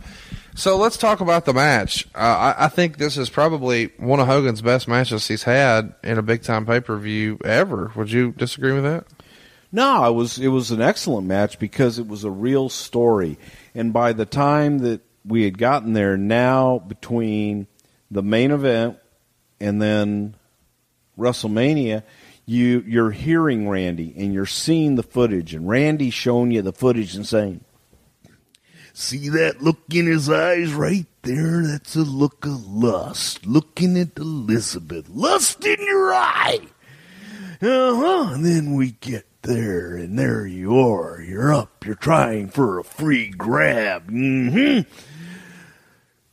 so 0.54 0.76
let's 0.76 0.96
talk 0.96 1.20
about 1.20 1.44
the 1.44 1.52
match. 1.54 2.06
Uh, 2.14 2.18
I, 2.58 2.64
I 2.64 2.68
think 2.68 2.98
this 2.98 3.16
is 3.16 3.30
probably 3.30 3.92
one 3.98 4.18
of 4.20 4.26
Hogan's 4.26 4.60
best 4.62 4.88
matches 4.88 5.28
he's 5.28 5.44
had 5.44 5.94
in 6.02 6.18
a 6.18 6.22
big 6.22 6.42
time 6.42 6.66
pay 6.66 6.80
per 6.80 6.96
view 6.98 7.38
ever. 7.44 7.92
Would 7.96 8.10
you 8.10 8.32
disagree 8.32 8.72
with 8.72 8.84
that? 8.84 9.04
No, 9.70 10.04
it 10.08 10.12
was 10.14 10.38
it 10.38 10.48
was 10.48 10.70
an 10.70 10.80
excellent 10.80 11.26
match 11.26 11.58
because 11.58 11.98
it 11.98 12.06
was 12.08 12.24
a 12.24 12.30
real 12.30 12.68
story, 12.70 13.38
and 13.74 13.92
by 13.92 14.14
the 14.14 14.24
time 14.24 14.78
that 14.78 15.02
we 15.29 15.45
had 15.45 15.59
gotten 15.59 15.93
there, 15.93 16.16
now 16.16 16.79
between 16.79 17.66
the 18.11 18.22
main 18.22 18.51
event 18.51 18.99
and 19.61 19.81
then 19.81 20.35
WrestleMania, 21.18 22.03
you 22.47 22.83
you're 22.87 23.11
hearing 23.11 23.68
Randy 23.68 24.14
and 24.16 24.33
you're 24.33 24.47
seeing 24.47 24.95
the 24.95 25.03
footage, 25.03 25.55
and 25.55 25.68
Randy's 25.68 26.14
showing 26.14 26.51
you 26.51 26.62
the 26.62 26.72
footage 26.72 27.14
and 27.14 27.26
saying, 27.26 27.62
See 28.95 29.29
that 29.29 29.62
look 29.62 29.79
in 29.91 30.07
his 30.07 30.29
eyes 30.29 30.72
right 30.72 31.07
there? 31.22 31.62
That's 31.62 31.95
a 31.95 32.01
look 32.01 32.45
of 32.45 32.66
lust. 32.66 33.47
Looking 33.47 33.97
at 33.97 34.18
Elizabeth. 34.18 35.09
Lust 35.09 35.64
in 35.64 35.76
your 35.79 36.12
eye. 36.12 36.61
Uh 37.62 37.95
huh. 37.95 38.35
And 38.35 38.45
then 38.45 38.74
we 38.74 38.93
get 39.01 39.24
there, 39.43 39.97
and 39.97 40.18
there 40.18 40.47
you 40.47 40.76
are. 40.81 41.20
You're 41.20 41.55
up. 41.55 41.85
You're 41.87 41.95
trying 41.95 42.49
for 42.49 42.79
a 42.79 42.85
free 42.85 43.29
grab. 43.29 44.11
Mm 44.11 44.51
hmm. 44.85 45.17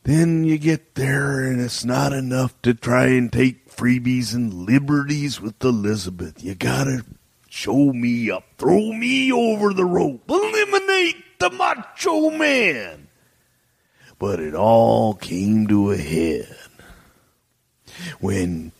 Then 0.06 0.44
you 0.44 0.60
get 0.60 0.94
there, 0.94 1.42
and 1.42 1.60
it's 1.60 1.84
not 1.84 2.14
enough 2.14 2.62
to 2.62 2.76
try 2.76 3.08
and 3.08 3.34
take 3.34 3.72
freebies 3.76 4.36
and 4.36 4.54
liberties 4.54 5.42
with 5.42 5.64
Elizabeth. 5.64 6.44
You 6.44 6.54
gotta 6.54 7.04
show 7.50 7.92
me 7.92 8.30
up. 8.30 8.44
Throw 8.60 8.94
me 8.94 9.32
over 9.32 9.74
the 9.74 9.84
rope. 9.84 10.30
Eliminate 10.30 11.40
the 11.40 11.50
Macho 11.50 12.30
Man. 12.30 13.08
But 14.20 14.40
it 14.40 14.54
all 14.54 15.16
came 15.16 15.66
to 15.70 15.90
a 15.90 15.98
head 15.98 16.56
when 18.20 18.74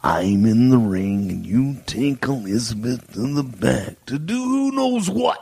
I'm 0.00 0.46
in 0.46 0.70
the 0.70 0.78
ring 0.78 1.28
and 1.28 1.44
you 1.44 1.78
take 1.86 2.24
Elizabeth 2.24 3.16
in 3.16 3.34
the 3.34 3.42
back 3.42 4.06
to 4.06 4.16
do 4.16 4.40
who 4.40 4.70
knows 4.70 5.10
what. 5.10 5.40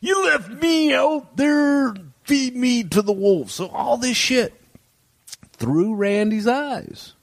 You 0.00 0.24
left 0.26 0.50
me 0.50 0.92
out 0.92 1.36
there, 1.36 1.94
feed 2.24 2.56
me 2.56 2.84
to 2.84 3.02
the 3.02 3.12
wolves. 3.12 3.54
So 3.54 3.68
all 3.68 3.96
this 3.96 4.16
shit 4.16 4.54
through 5.52 5.94
Randy's 5.94 6.46
eyes. 6.46 7.14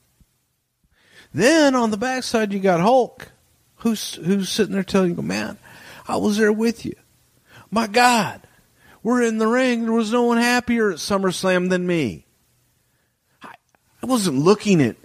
Then 1.33 1.75
on 1.75 1.91
the 1.91 1.97
backside, 1.97 2.53
you 2.53 2.59
got 2.59 2.81
Hulk, 2.81 3.31
who's 3.77 4.15
who's 4.15 4.49
sitting 4.49 4.73
there 4.73 4.83
telling 4.83 5.15
you, 5.15 5.21
"Man, 5.21 5.57
I 6.07 6.17
was 6.17 6.37
there 6.37 6.51
with 6.51 6.85
you. 6.85 6.95
My 7.69 7.87
God, 7.87 8.41
we're 9.01 9.23
in 9.23 9.37
the 9.37 9.47
ring. 9.47 9.83
There 9.83 9.93
was 9.93 10.11
no 10.11 10.23
one 10.23 10.37
happier 10.37 10.91
at 10.91 10.97
SummerSlam 10.97 11.69
than 11.69 11.87
me. 11.87 12.25
I, 13.41 13.53
I 14.03 14.05
wasn't 14.05 14.39
looking 14.39 14.81
at 14.81 14.97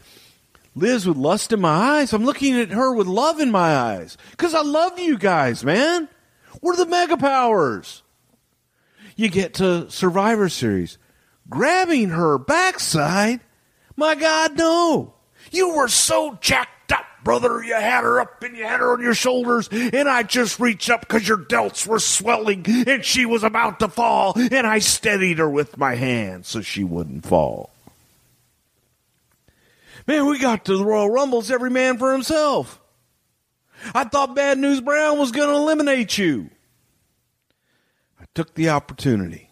Liz 0.74 1.06
with 1.06 1.16
lust 1.16 1.52
in 1.52 1.60
my 1.60 1.98
eyes. 1.98 2.12
I'm 2.12 2.24
looking 2.24 2.58
at 2.58 2.70
her 2.70 2.92
with 2.92 3.06
love 3.06 3.40
in 3.40 3.50
my 3.50 3.76
eyes. 3.76 4.18
Because 4.32 4.54
I 4.54 4.62
love 4.62 4.98
you 4.98 5.16
guys, 5.16 5.64
man. 5.64 6.08
We're 6.60 6.76
the 6.76 6.86
mega 6.86 7.16
powers. 7.16 8.02
You 9.16 9.30
get 9.30 9.54
to 9.54 9.90
Survivor 9.90 10.48
Series. 10.50 10.98
Grabbing 11.48 12.10
her 12.10 12.38
backside? 12.38 13.40
My 13.96 14.14
God, 14.14 14.56
no. 14.58 15.14
You 15.50 15.74
were 15.74 15.88
so 15.88 16.36
jacked 16.40 16.92
up, 16.92 17.06
brother. 17.24 17.62
You 17.62 17.74
had 17.74 18.04
her 18.04 18.20
up 18.20 18.42
and 18.42 18.56
you 18.56 18.64
had 18.64 18.80
her 18.80 18.92
on 18.92 19.00
your 19.00 19.14
shoulders, 19.14 19.68
and 19.70 20.08
I 20.08 20.22
just 20.22 20.60
reached 20.60 20.90
up 20.90 21.00
because 21.00 21.26
your 21.26 21.38
delts 21.38 21.86
were 21.86 21.98
swelling 21.98 22.64
and 22.86 23.04
she 23.04 23.24
was 23.24 23.42
about 23.42 23.78
to 23.80 23.88
fall, 23.88 24.34
and 24.36 24.66
I 24.66 24.80
steadied 24.80 25.38
her 25.38 25.48
with 25.48 25.78
my 25.78 25.94
hand 25.94 26.44
so 26.44 26.60
she 26.60 26.84
wouldn't 26.84 27.24
fall. 27.24 27.70
Man, 30.06 30.26
we 30.26 30.38
got 30.38 30.64
to 30.66 30.76
the 30.76 30.84
Royal 30.84 31.10
Rumbles, 31.10 31.50
every 31.50 31.70
man 31.70 31.96
for 31.96 32.12
himself. 32.12 32.80
I 33.94 34.04
thought 34.04 34.36
Bad 34.36 34.58
News 34.58 34.80
Brown 34.80 35.18
was 35.18 35.32
going 35.32 35.48
to 35.48 35.54
eliminate 35.54 36.18
you. 36.18 36.50
Took 38.36 38.52
the 38.52 38.68
opportunity. 38.68 39.48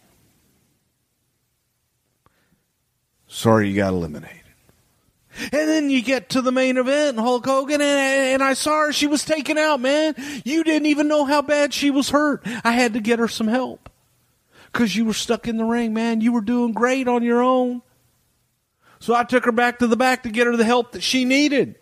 Sorry 3.25 3.67
you 3.67 3.75
got 3.77 3.93
eliminated. 3.93 4.43
And 5.39 5.51
then 5.51 5.89
you 5.89 6.03
get 6.03 6.29
to 6.29 6.41
the 6.43 6.51
main 6.51 6.77
event, 6.77 7.17
Hulk 7.17 7.47
Hogan, 7.47 7.81
and, 7.81 7.81
and 7.81 8.43
I 8.43 8.53
saw 8.53 8.81
her. 8.81 8.93
She 8.93 9.07
was 9.07 9.25
taken 9.25 9.57
out, 9.57 9.79
man. 9.79 10.13
You 10.45 10.63
didn't 10.63 10.85
even 10.85 11.07
know 11.07 11.25
how 11.25 11.41
bad 11.41 11.73
she 11.73 11.89
was 11.89 12.11
hurt. 12.11 12.45
I 12.63 12.73
had 12.73 12.93
to 12.93 12.99
get 12.99 13.17
her 13.17 13.27
some 13.27 13.47
help. 13.47 13.89
Because 14.71 14.95
you 14.95 15.05
were 15.05 15.13
stuck 15.13 15.47
in 15.47 15.57
the 15.57 15.65
ring, 15.65 15.95
man. 15.95 16.21
You 16.21 16.31
were 16.31 16.41
doing 16.41 16.71
great 16.71 17.07
on 17.07 17.23
your 17.23 17.41
own. 17.41 17.81
So 18.99 19.15
I 19.15 19.23
took 19.23 19.45
her 19.45 19.51
back 19.51 19.79
to 19.79 19.87
the 19.87 19.97
back 19.97 20.21
to 20.23 20.29
get 20.29 20.45
her 20.45 20.55
the 20.55 20.63
help 20.63 20.91
that 20.91 21.01
she 21.01 21.25
needed. 21.25 21.73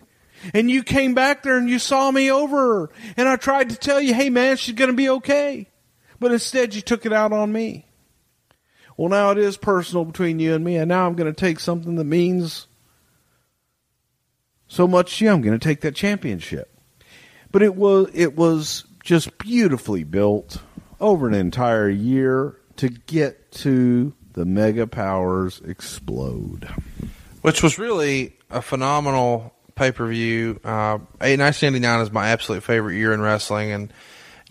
And 0.54 0.72
you 0.72 0.84
came 0.84 1.14
back 1.14 1.44
there 1.44 1.58
and 1.58 1.70
you 1.70 1.80
saw 1.80 2.10
me 2.12 2.32
over 2.32 2.56
her. 2.56 2.90
And 3.18 3.28
I 3.28 3.36
tried 3.36 3.72
to 3.72 3.76
tell 3.76 4.00
you, 4.00 4.14
hey, 4.14 4.30
man, 4.30 4.56
she's 4.56 4.76
going 4.76 4.90
to 4.90 4.96
be 4.96 5.10
okay. 5.10 5.68
But 6.24 6.32
instead, 6.32 6.74
you 6.74 6.82
took 6.82 7.06
it 7.06 7.12
out 7.12 7.34
on 7.34 7.52
me. 7.52 7.86
Well, 8.96 9.10
now 9.10 9.32
it 9.32 9.38
is 9.38 9.58
personal 9.58 10.06
between 10.06 10.40
you 10.40 10.56
and 10.56 10.64
me. 10.64 10.78
And 10.78 10.88
now 10.88 11.06
I'm 11.06 11.16
going 11.16 11.30
to 11.30 11.38
take 11.38 11.60
something 11.60 11.98
that 11.98 12.06
means 12.06 12.68
so 14.70 14.88
much 14.88 15.18
to 15.18 15.26
you. 15.26 15.32
I'm 15.32 15.42
going 15.42 15.60
to 15.60 15.62
take 15.62 15.82
that 15.82 15.96
championship. 15.96 16.80
But 17.52 17.62
it 17.62 17.76
was, 17.76 18.10
it 18.14 18.38
was 18.38 18.86
just 19.04 19.38
beautifully 19.38 20.06
built 20.06 20.62
over 21.02 21.28
an 21.28 21.34
entire 21.34 21.90
year 21.90 22.56
to 22.78 22.88
get 22.88 23.52
to 23.52 24.14
the 24.32 24.46
mega 24.46 24.88
powers 24.88 25.60
explode. 25.66 26.70
which 27.42 27.62
was 27.62 27.78
really 27.78 28.38
a 28.50 28.62
phenomenal 28.62 29.54
pay 29.76 29.92
per 29.92 30.08
view. 30.08 30.58
Uh, 30.64 31.00
1989 31.20 32.00
is 32.00 32.12
my 32.14 32.30
absolute 32.30 32.64
favorite 32.64 32.96
year 32.96 33.12
in 33.12 33.20
wrestling, 33.20 33.74
and 33.74 33.92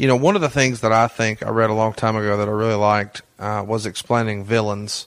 you 0.03 0.09
know 0.09 0.17
one 0.17 0.35
of 0.35 0.43
the 0.43 0.51
things 0.51 0.81
that 0.81 0.91
I 0.91 1.07
think 1.07 1.47
I 1.47 1.51
read 1.51 1.71
a 1.71 1.75
long 1.75 1.93
time 1.93 2.17
ago 2.17 2.37
that 2.37 2.49
I 2.49 2.51
really 2.51 2.75
liked 2.75 3.23
uh, 3.39 3.65
was 3.65 3.87
explaining 3.87 4.45
villains, 4.45 5.07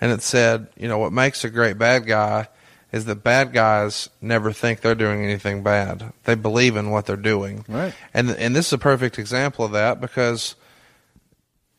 and 0.00 0.10
it 0.10 0.20
said, 0.20 0.66
you 0.76 0.88
know, 0.88 0.98
what 0.98 1.12
makes 1.12 1.44
a 1.44 1.48
great 1.48 1.78
bad 1.78 2.06
guy 2.08 2.48
is 2.90 3.04
that 3.04 3.22
bad 3.22 3.52
guys 3.52 4.10
never 4.20 4.52
think 4.52 4.80
they're 4.80 4.96
doing 4.96 5.22
anything 5.22 5.62
bad; 5.62 6.12
they 6.24 6.34
believe 6.34 6.74
in 6.74 6.90
what 6.90 7.06
they're 7.06 7.14
doing. 7.14 7.64
Right. 7.68 7.94
And 8.12 8.30
and 8.30 8.56
this 8.56 8.66
is 8.66 8.72
a 8.72 8.78
perfect 8.78 9.16
example 9.16 9.64
of 9.64 9.70
that 9.72 10.00
because 10.00 10.56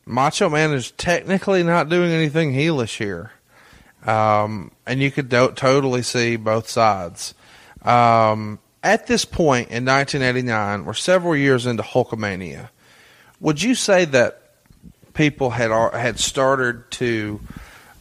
Macho 0.06 0.48
Man 0.48 0.72
is 0.72 0.92
technically 0.92 1.64
not 1.64 1.90
doing 1.90 2.12
anything 2.12 2.54
heelish 2.54 2.98
here. 2.98 3.32
Um, 4.06 4.72
and 4.88 5.02
you 5.02 5.12
could 5.12 5.28
do- 5.28 5.52
totally 5.52 6.02
see 6.02 6.38
both 6.38 6.70
sides. 6.70 7.34
Um, 7.82 8.60
at 8.84 9.08
this 9.08 9.26
point 9.26 9.70
in 9.70 9.86
1989, 9.86 10.86
we're 10.86 10.94
several 10.94 11.36
years 11.36 11.66
into 11.66 11.82
Hulkamania. 11.82 12.70
Would 13.40 13.62
you 13.62 13.76
say 13.76 14.06
that 14.06 14.42
people 15.14 15.52
had 15.52 15.72
had 15.94 16.20
started 16.20 16.92
to 16.92 17.40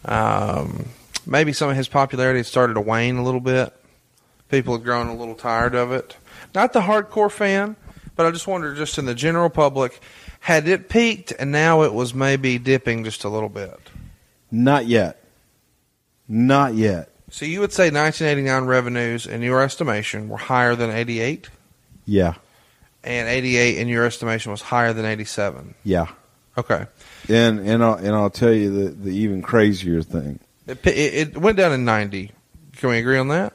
um, 0.05 0.87
maybe 1.25 1.53
some 1.53 1.71
of 1.71 1.77
his 1.77 1.89
popularity 1.89 2.41
had 2.41 2.47
started 2.47 2.75
to 2.75 2.81
wane 2.81 3.17
a 3.17 3.23
little 3.23 3.41
bit? 3.41 3.73
People 4.49 4.75
had 4.75 4.85
grown 4.85 5.07
a 5.07 5.17
little 5.17 5.35
tired 5.35 5.75
of 5.75 5.93
it. 5.93 6.17
Not 6.55 6.73
the 6.73 6.83
hardcore 6.83 7.31
fan, 7.31 7.77
but 8.17 8.27
I 8.27 8.31
just 8.31 8.47
wonder, 8.47 8.75
just 8.75 8.99
in 8.99 9.07
the 9.07 9.15
general 9.15 9.49
public, 9.49 10.01
had 10.41 10.67
it 10.69 10.89
peaked 10.89 11.33
and 11.39 11.53
now 11.53 11.83
it 11.83 11.95
was 11.95 12.13
maybe 12.13 12.59
dipping 12.59 13.05
just 13.05 13.25
a 13.25 13.29
little 13.29 13.49
bit? 13.49 13.79
Not 14.51 14.87
yet. 14.87 15.25
Not 16.29 16.75
yet. 16.75 17.12
So 17.33 17.47
you 17.47 17.61
would 17.61 17.73
say 17.73 17.85
1989 17.91 18.65
revenues, 18.67 19.27
in 19.27 19.41
your 19.41 19.63
estimation, 19.63 20.29
were 20.29 20.37
higher 20.37 20.75
than 20.77 20.91
88, 20.91 21.49
Yeah. 22.05 22.35
and 23.03 23.27
88, 23.27 23.79
in 23.79 23.89
your 23.89 24.05
estimation, 24.05 24.53
was 24.53 24.61
higher 24.61 24.93
than 24.93 25.07
87. 25.07 25.75
Yeah. 25.83 26.09
Okay, 26.59 26.85
And 27.31 27.61
and 27.61 27.83
I'll, 27.83 27.95
and 27.95 28.15
I'll 28.15 28.29
tell 28.29 28.53
you 28.53 28.71
the, 28.71 28.91
the 28.91 29.11
even 29.17 29.41
crazier 29.41 30.03
thing. 30.03 30.39
it, 30.67 30.87
it, 30.87 31.15
it 31.35 31.39
went 31.39 31.57
down 31.57 31.73
in 31.73 31.87
90. 31.87 32.31
Can 32.77 32.91
we 32.91 32.99
agree 32.99 33.17
on 33.17 33.29
that? 33.29 33.55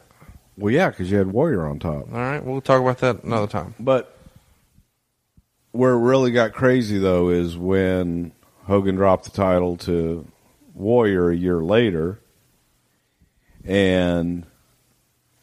Well, 0.57 0.73
yeah, 0.73 0.89
because 0.89 1.11
you 1.11 1.17
had 1.17 1.27
Warrior 1.31 1.67
on 1.67 1.77
top. 1.77 2.11
All 2.11 2.17
right, 2.17 2.43
we'll 2.43 2.61
talk 2.61 2.81
about 2.81 2.97
that 2.99 3.23
another 3.23 3.45
time. 3.45 3.75
But 3.79 4.17
where 5.71 5.91
it 5.93 5.99
really 5.99 6.31
got 6.31 6.53
crazy 6.53 6.97
though 6.97 7.29
is 7.29 7.55
when 7.55 8.31
Hogan 8.63 8.95
dropped 8.95 9.25
the 9.25 9.31
title 9.31 9.77
to 9.77 10.25
Warrior 10.73 11.29
a 11.29 11.35
year 11.35 11.61
later, 11.61 12.19
and 13.67 14.45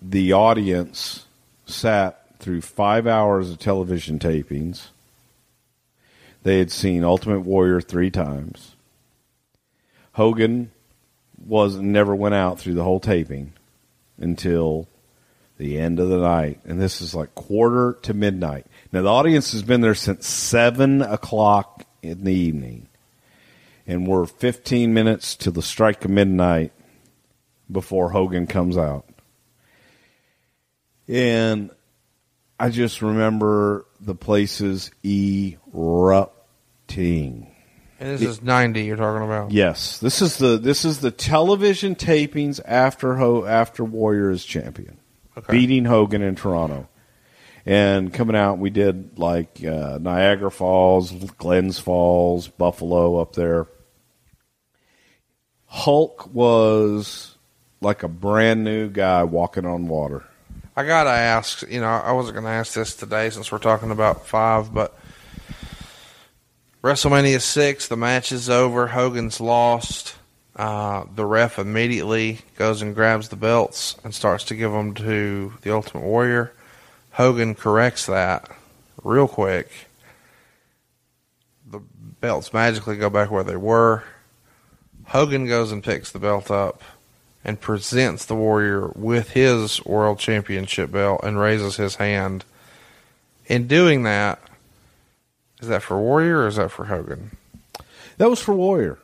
the 0.01 0.33
audience 0.33 1.27
sat 1.67 2.39
through 2.39 2.63
five 2.63 3.07
hours 3.07 3.51
of 3.51 3.59
television 3.59 4.19
tapings. 4.19 4.89
They 6.43 6.59
had 6.59 6.71
seen 6.71 7.05
Ultimate 7.05 7.41
Warrior 7.41 7.83
three 7.83 8.11
times. 8.11 8.77
Hogan 10.13 10.71
was 11.45 11.77
never 11.77 12.15
went 12.15 12.35
out 12.35 12.59
through 12.59 12.75
the 12.75 12.83
whole 12.83 13.01
taping 13.01 13.53
until 14.19 14.89
the 15.59 15.79
end 15.79 16.01
of 16.01 16.09
the 16.09 16.19
night, 16.19 16.61
and 16.65 16.81
this 16.81 17.03
is 17.03 17.15
like 17.15 17.35
quarter 17.35 17.99
to 18.03 18.15
midnight. 18.15 18.67
Now 18.91 19.03
the 19.03 19.09
audience 19.09 19.53
has 19.53 19.63
been 19.63 19.83
there 19.83 19.95
since 19.95 20.27
seven 20.27 21.03
o'clock 21.03 21.85
in 22.03 22.25
the 22.25 22.33
evening, 22.33 22.89
and 23.87 24.07
we're 24.07 24.27
15 24.27 24.95
minutes 24.95 25.37
to 25.37 25.51
the 25.51 25.63
strike 25.63 26.05
of 26.05 26.11
midnight 26.11 26.73
before 27.71 28.11
Hogan 28.11 28.47
comes 28.47 28.77
out. 28.77 29.09
And 31.09 31.71
I 32.59 32.71
just 32.71 33.03
remember 33.03 33.87
the 34.01 34.15
places 34.15 34.91
erupting. 35.05 36.35
And 38.01 38.19
this 38.19 38.23
is 38.23 38.43
90 38.43 38.85
you're 38.85 38.97
talking 38.97 39.25
about. 39.25 39.51
Yes, 39.51 39.99
this 39.99 40.23
is 40.23 40.39
the 40.39 40.59
this 40.59 40.85
is 40.85 41.01
the 41.01 41.11
television 41.11 41.95
tapings 41.95 42.61
after 42.65 43.17
Ho 43.17 43.45
after 43.45 43.85
Warrior 43.85 44.31
is 44.31 44.45
champion, 44.45 44.99
beating 45.49 45.85
Hogan 45.85 46.23
in 46.23 46.35
Toronto, 46.35 46.89
and 47.65 48.13
coming 48.13 48.37
out. 48.37 48.59
We 48.59 48.71
did 48.71 49.19
like 49.19 49.65
uh, 49.65 49.99
Niagara 50.01 50.51
Falls, 50.51 51.13
Glens 51.13 51.79
Falls, 51.79 52.49
Buffalo 52.49 53.19
up 53.19 53.35
there. 53.35 53.69
Hulk 55.67 56.33
was 56.33 57.34
like 57.85 58.03
a 58.03 58.09
brand 58.09 58.65
new 58.65 58.89
guy 58.89 59.23
walking 59.23 59.67
on 59.67 59.87
water. 59.87 60.25
I 60.77 60.85
gotta 60.85 61.11
ask. 61.11 61.63
You 61.71 61.81
know, 61.81 61.87
I 61.87 62.13
wasn't 62.13 62.37
gonna 62.37 62.49
ask 62.49 62.75
this 62.75 62.97
today 62.97 63.31
since 63.31 63.53
we're 63.53 63.59
talking 63.59 63.91
about 63.91 64.27
five, 64.27 64.75
but 64.75 64.99
WrestleMania 66.83 67.41
six, 67.41 67.87
the 67.87 67.97
match 67.97 68.33
is 68.33 68.51
over. 68.51 68.89
Hogan's 68.89 69.41
lost. 69.41 70.17
Uh, 70.57 71.05
the 71.15 71.27
ref 71.27 71.59
immediately 71.59 72.39
goes 72.57 72.81
and 72.81 72.95
grabs 72.95 73.29
the 73.29 73.37
belts 73.37 73.97
and 74.05 74.15
starts 74.15 74.45
to 74.45 74.55
give 74.55 74.71
them 74.71 74.95
to 74.95 75.53
the 75.63 75.73
Ultimate 75.73 76.05
Warrior. 76.05 76.53
Hogan 77.13 77.55
corrects 77.55 78.07
that 78.07 78.51
real 79.03 79.27
quick. 79.27 79.69
The 81.71 81.81
belts 82.21 82.53
magically 82.53 82.97
go 82.97 83.11
back 83.11 83.31
where 83.31 83.45
they 83.45 83.57
were. 83.57 84.05
Hogan 85.07 85.47
goes 85.47 85.73
and 85.73 85.83
picks 85.83 86.13
the 86.13 86.19
belt 86.19 86.51
up 86.51 86.83
and 87.45 87.61
presents 87.61 88.25
the 88.25 88.35
Warrior 88.35 88.89
with 88.95 89.31
his 89.31 89.85
World 89.85 90.19
Championship 90.19 90.91
belt 90.91 91.21
and 91.23 91.39
raises 91.39 91.77
his 91.77 91.97
hand. 91.97 92.45
In 93.47 93.67
doing 93.67 94.05
that, 94.05 94.41
is 95.61 95.69
that 95.69 95.83
for 95.83 95.99
Warrior 95.99 96.41
or 96.41 96.47
is 96.49 96.57
that 96.57 96.71
for 96.71 96.87
Hogan? 96.87 97.37
That 98.17 98.31
was 98.31 98.41
for 98.41 98.55
Warrior. 98.55 98.99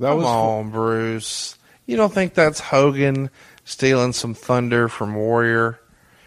That 0.00 0.08
Come 0.08 0.16
was 0.18 0.24
for- 0.26 0.30
on, 0.30 0.70
Bruce. 0.70 1.56
You 1.86 1.96
don't 1.96 2.12
think 2.12 2.34
that's 2.34 2.58
Hogan 2.60 3.30
stealing 3.64 4.12
some 4.12 4.34
thunder 4.34 4.88
from 4.88 5.14
Warrior? 5.14 5.78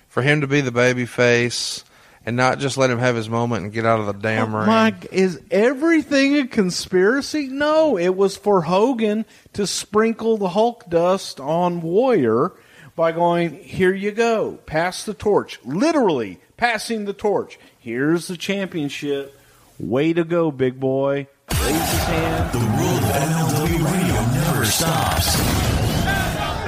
For 0.08 0.24
him 0.24 0.42
to 0.42 0.48
be 0.48 0.62
the 0.62 0.72
baby 0.72 1.06
face 1.06 1.84
and 2.26 2.36
not 2.36 2.60
just 2.60 2.78
let 2.78 2.90
him 2.90 3.00
have 3.00 3.16
his 3.16 3.30
moment 3.30 3.64
and 3.64 3.74
get 3.74 3.86
out 3.86 4.00
of 4.00 4.06
the 4.06 4.14
damn 4.14 4.54
oh, 4.54 4.60
ring. 4.60 4.68
Mike, 4.68 5.08
is 5.12 5.40
everything 5.52 6.38
a 6.38 6.48
conspiracy? 6.48 7.48
No, 7.48 7.98
it 7.98 8.16
was 8.16 8.38
for 8.38 8.62
Hogan 8.62 9.26
to 9.54 9.66
sprinkle 9.66 10.38
the 10.38 10.50
Hulk 10.50 10.90
dust 10.90 11.40
on 11.40 11.82
Warrior 11.82 12.52
by 12.96 13.12
going, 13.12 13.64
"Here 13.64 13.94
you 13.94 14.12
go, 14.12 14.60
pass 14.66 15.04
the 15.04 15.14
torch." 15.14 15.60
Literally 15.64 16.40
passing 16.58 17.06
the 17.06 17.14
torch. 17.14 17.58
Here's 17.80 18.28
the 18.28 18.38
championship. 18.38 19.36
Way 19.80 20.12
to 20.14 20.26
go, 20.26 20.52
big 20.52 20.80
boy. 20.80 21.28
Raise 21.50 21.92
his 21.92 22.04
hand. 22.04 22.52
The 22.52 22.60
world 22.60 23.04
of 23.04 23.16
MLW 23.16 23.86
radio 23.86 24.26
never 24.34 24.66
stops. 24.66 25.59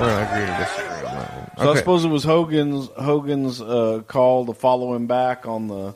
We're 0.01 0.23
agree 0.23 0.45
to 0.45 0.57
disagree 0.57 1.07
on 1.07 1.15
that 1.15 1.37
one. 1.37 1.51
So 1.57 1.63
I 1.63 1.67
Okay. 1.67 1.79
suppose 1.79 2.05
it 2.05 2.09
was 2.09 2.23
Hogan's 2.23 2.89
Hogan's 2.97 3.61
uh, 3.61 4.01
call 4.07 4.45
to 4.47 4.53
follow 4.53 4.93
him 4.95 5.07
back 5.07 5.45
on 5.47 5.67
the 5.67 5.93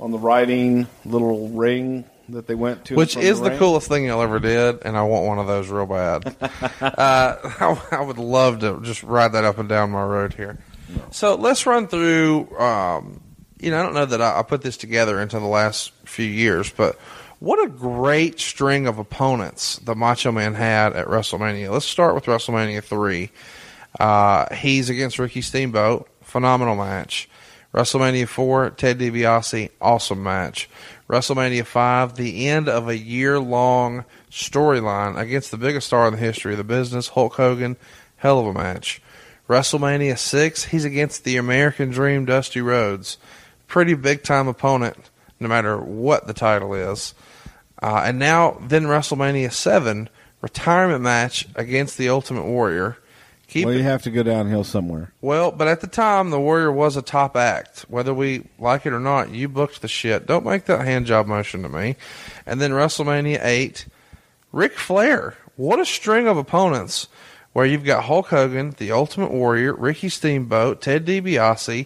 on 0.00 0.10
the 0.10 0.18
riding 0.18 0.86
little 1.04 1.48
ring 1.48 2.04
that 2.28 2.46
they 2.46 2.54
went 2.54 2.84
to, 2.86 2.96
Which 2.96 3.14
from 3.14 3.22
is 3.22 3.40
the 3.40 3.50
ring. 3.50 3.58
coolest 3.58 3.88
thing 3.88 4.04
y'all 4.06 4.22
ever 4.22 4.38
did, 4.40 4.80
and 4.84 4.96
I 4.96 5.02
want 5.02 5.26
one 5.26 5.38
of 5.38 5.46
those 5.46 5.68
real 5.68 5.86
bad. 5.86 6.34
uh, 6.80 6.88
I, 7.00 7.82
I 7.92 8.00
would 8.02 8.18
love 8.18 8.60
to 8.60 8.80
just 8.82 9.02
ride 9.02 9.32
that 9.32 9.44
up 9.44 9.58
and 9.58 9.68
down 9.68 9.90
my 9.90 10.02
road 10.04 10.34
here. 10.34 10.58
So 11.10 11.34
let's 11.36 11.64
run 11.66 11.86
through. 11.86 12.48
Um, 12.58 13.20
you 13.60 13.70
know, 13.70 13.78
I 13.80 13.82
don't 13.82 13.94
know 13.94 14.04
that 14.06 14.20
I, 14.20 14.40
I 14.40 14.42
put 14.42 14.62
this 14.62 14.76
together 14.76 15.20
into 15.20 15.38
the 15.38 15.46
last 15.46 15.92
few 16.04 16.26
years, 16.26 16.70
but 16.70 16.98
what 17.44 17.62
a 17.62 17.68
great 17.68 18.40
string 18.40 18.86
of 18.86 18.98
opponents 18.98 19.76
the 19.76 19.94
Macho 19.94 20.32
Man 20.32 20.54
had 20.54 20.94
at 20.94 21.08
WrestleMania. 21.08 21.70
Let's 21.70 21.84
start 21.84 22.14
with 22.14 22.24
WrestleMania 22.24 22.82
three. 22.82 23.30
Uh, 24.00 24.52
he's 24.54 24.88
against 24.88 25.18
Ricky 25.18 25.42
Steamboat, 25.42 26.08
phenomenal 26.22 26.74
match. 26.74 27.28
WrestleMania 27.74 28.26
4, 28.26 28.70
Ted 28.70 28.98
DiBiase, 28.98 29.70
awesome 29.78 30.22
match. 30.22 30.70
WrestleMania 31.06 31.66
5, 31.66 32.16
the 32.16 32.48
end 32.48 32.66
of 32.66 32.88
a 32.88 32.96
year 32.96 33.38
long 33.38 34.06
storyline 34.30 35.18
against 35.18 35.50
the 35.50 35.58
biggest 35.58 35.88
star 35.88 36.06
in 36.08 36.14
the 36.14 36.20
history 36.20 36.52
of 36.52 36.58
the 36.58 36.64
business, 36.64 37.08
Hulk 37.08 37.34
Hogan, 37.34 37.76
hell 38.16 38.40
of 38.40 38.46
a 38.46 38.54
match. 38.54 39.02
WrestleMania 39.50 40.16
6, 40.16 40.64
he's 40.64 40.86
against 40.86 41.24
the 41.24 41.36
American 41.36 41.90
Dream, 41.90 42.24
Dusty 42.24 42.62
Rhodes. 42.62 43.18
Pretty 43.66 43.92
big 43.92 44.22
time 44.22 44.48
opponent, 44.48 45.10
no 45.38 45.48
matter 45.48 45.76
what 45.78 46.26
the 46.26 46.32
title 46.32 46.72
is. 46.72 47.12
Uh, 47.84 48.02
and 48.06 48.18
now, 48.18 48.56
then 48.62 48.84
WrestleMania 48.84 49.52
7, 49.52 50.08
retirement 50.40 51.02
match 51.02 51.46
against 51.54 51.98
the 51.98 52.08
Ultimate 52.08 52.46
Warrior. 52.46 52.96
Keep 53.46 53.66
well, 53.66 53.74
it- 53.74 53.78
you 53.78 53.82
have 53.84 54.00
to 54.04 54.10
go 54.10 54.22
downhill 54.22 54.64
somewhere. 54.64 55.12
well, 55.20 55.50
but 55.52 55.68
at 55.68 55.82
the 55.82 55.86
time, 55.86 56.30
the 56.30 56.40
Warrior 56.40 56.72
was 56.72 56.96
a 56.96 57.02
top 57.02 57.36
act. 57.36 57.84
Whether 57.88 58.14
we 58.14 58.44
like 58.58 58.86
it 58.86 58.94
or 58.94 59.00
not, 59.00 59.32
you 59.34 59.48
booked 59.48 59.82
the 59.82 59.88
shit. 59.88 60.26
Don't 60.26 60.46
make 60.46 60.64
that 60.64 60.86
hand 60.86 61.04
job 61.04 61.26
motion 61.26 61.62
to 61.62 61.68
me. 61.68 61.96
And 62.46 62.58
then 62.58 62.70
WrestleMania 62.70 63.44
8, 63.44 63.84
Ric 64.50 64.78
Flair. 64.78 65.36
What 65.56 65.78
a 65.78 65.84
string 65.84 66.26
of 66.26 66.38
opponents 66.38 67.06
where 67.52 67.66
you've 67.66 67.84
got 67.84 68.04
Hulk 68.04 68.28
Hogan, 68.28 68.74
the 68.78 68.92
Ultimate 68.92 69.30
Warrior, 69.30 69.74
Ricky 69.74 70.08
Steamboat, 70.08 70.80
Ted 70.80 71.04
DiBiase, 71.04 71.84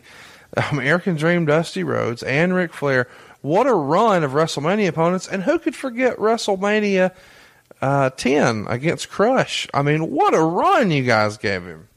American 0.70 1.16
Dream 1.16 1.44
Dusty 1.44 1.82
Rhodes, 1.82 2.22
and 2.22 2.54
Ric 2.54 2.72
Flair. 2.72 3.08
What 3.40 3.66
a 3.66 3.74
run 3.74 4.24
of 4.24 4.32
WrestleMania 4.32 4.88
opponents. 4.88 5.28
And 5.28 5.44
who 5.44 5.58
could 5.58 5.76
forget 5.76 6.16
WrestleMania 6.16 7.14
uh, 7.80 8.10
10 8.10 8.66
against 8.68 9.10
Crush? 9.10 9.68
I 9.72 9.82
mean, 9.82 10.10
what 10.10 10.34
a 10.34 10.40
run 10.40 10.90
you 10.90 11.04
guys 11.04 11.36
gave 11.36 11.64
him. 11.64 11.88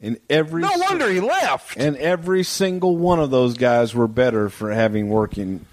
And 0.00 0.18
every 0.30 0.62
No 0.62 0.70
wonder 0.78 1.10
he 1.10 1.20
left. 1.20 1.76
And 1.76 1.96
every 1.98 2.42
single 2.42 2.96
one 2.96 3.20
of 3.20 3.30
those 3.30 3.56
guys 3.58 3.94
were 3.94 4.08
better 4.08 4.48
for 4.48 4.70
having 4.72 5.10
working 5.10 5.66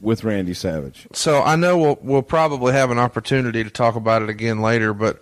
with 0.00 0.22
Randy 0.22 0.54
Savage. 0.54 1.08
So 1.12 1.42
I 1.42 1.56
know 1.56 1.76
we'll 1.76 1.98
we'll 2.00 2.22
probably 2.22 2.72
have 2.74 2.92
an 2.92 2.98
opportunity 2.98 3.64
to 3.64 3.70
talk 3.70 3.96
about 3.96 4.22
it 4.22 4.28
again 4.28 4.62
later, 4.62 4.94
but 4.94 5.20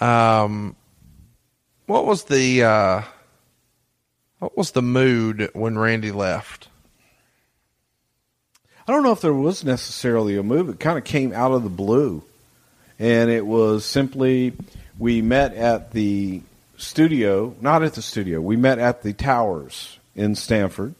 um, 0.00 0.74
what 1.86 2.04
was 2.04 2.24
the 2.24 2.64
uh, 2.64 3.02
what 4.40 4.56
was 4.56 4.72
the 4.72 4.82
mood 4.82 5.50
when 5.52 5.78
Randy 5.78 6.10
left? 6.10 6.67
I 8.88 8.92
don't 8.92 9.02
know 9.02 9.12
if 9.12 9.20
there 9.20 9.34
was 9.34 9.64
necessarily 9.64 10.38
a 10.38 10.42
move. 10.42 10.70
It 10.70 10.80
kind 10.80 10.96
of 10.96 11.04
came 11.04 11.34
out 11.34 11.52
of 11.52 11.62
the 11.62 11.68
blue. 11.68 12.22
And 12.98 13.30
it 13.30 13.44
was 13.44 13.84
simply 13.84 14.54
we 14.98 15.20
met 15.20 15.52
at 15.52 15.92
the 15.92 16.40
studio, 16.78 17.54
not 17.60 17.82
at 17.82 17.92
the 17.92 18.00
studio, 18.00 18.40
we 18.40 18.56
met 18.56 18.78
at 18.78 19.02
the 19.02 19.12
towers 19.12 19.98
in 20.16 20.34
Stamford. 20.34 20.94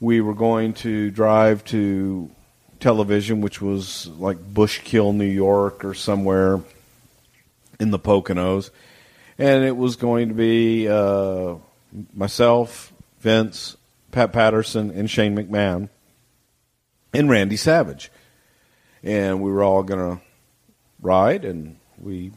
We 0.00 0.20
were 0.20 0.34
going 0.34 0.74
to 0.74 1.10
drive 1.10 1.64
to 1.66 2.30
television, 2.78 3.40
which 3.40 3.62
was 3.62 4.06
like 4.18 4.36
Bushkill, 4.36 5.14
New 5.14 5.24
York, 5.24 5.86
or 5.86 5.94
somewhere 5.94 6.60
in 7.80 7.90
the 7.90 7.98
Poconos. 7.98 8.68
And 9.38 9.64
it 9.64 9.76
was 9.78 9.96
going 9.96 10.28
to 10.28 10.34
be 10.34 10.86
uh, 10.88 11.54
myself, 12.12 12.92
Vince, 13.20 13.78
Pat 14.12 14.34
Patterson, 14.34 14.90
and 14.90 15.10
Shane 15.10 15.34
McMahon 15.34 15.88
and 17.12 17.28
Randy 17.28 17.56
Savage. 17.56 18.10
And 19.02 19.40
we 19.40 19.50
were 19.50 19.62
all 19.62 19.82
going 19.82 20.16
to 20.16 20.22
ride, 21.00 21.44
and 21.44 21.78
we 21.98 22.32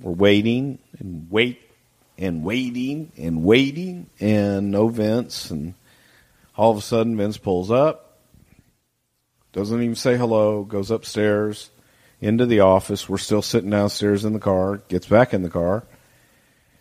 were 0.00 0.12
waiting 0.12 0.78
and 0.98 1.28
wait 1.30 1.60
and 2.16 2.44
waiting 2.44 3.10
and 3.16 3.44
waiting, 3.44 4.08
and 4.20 4.70
no 4.70 4.88
Vince. 4.88 5.50
And 5.50 5.74
all 6.56 6.70
of 6.70 6.78
a 6.78 6.82
sudden, 6.82 7.16
Vince 7.16 7.38
pulls 7.38 7.70
up, 7.70 8.20
doesn't 9.52 9.82
even 9.82 9.96
say 9.96 10.16
hello, 10.16 10.62
goes 10.62 10.90
upstairs 10.90 11.70
into 12.20 12.46
the 12.46 12.60
office. 12.60 13.08
We're 13.08 13.18
still 13.18 13.42
sitting 13.42 13.70
downstairs 13.70 14.24
in 14.24 14.32
the 14.32 14.38
car, 14.38 14.78
gets 14.88 15.06
back 15.06 15.34
in 15.34 15.42
the 15.42 15.50
car. 15.50 15.84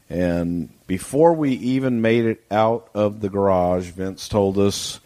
And 0.10 0.70
before 0.86 1.34
we 1.34 1.54
even 1.54 2.02
made 2.02 2.26
it 2.26 2.44
out 2.52 2.89
of 2.94 3.20
the 3.20 3.30
garage, 3.30 3.89
Vince 3.89 4.28
told 4.28 4.60
us, 4.60 5.00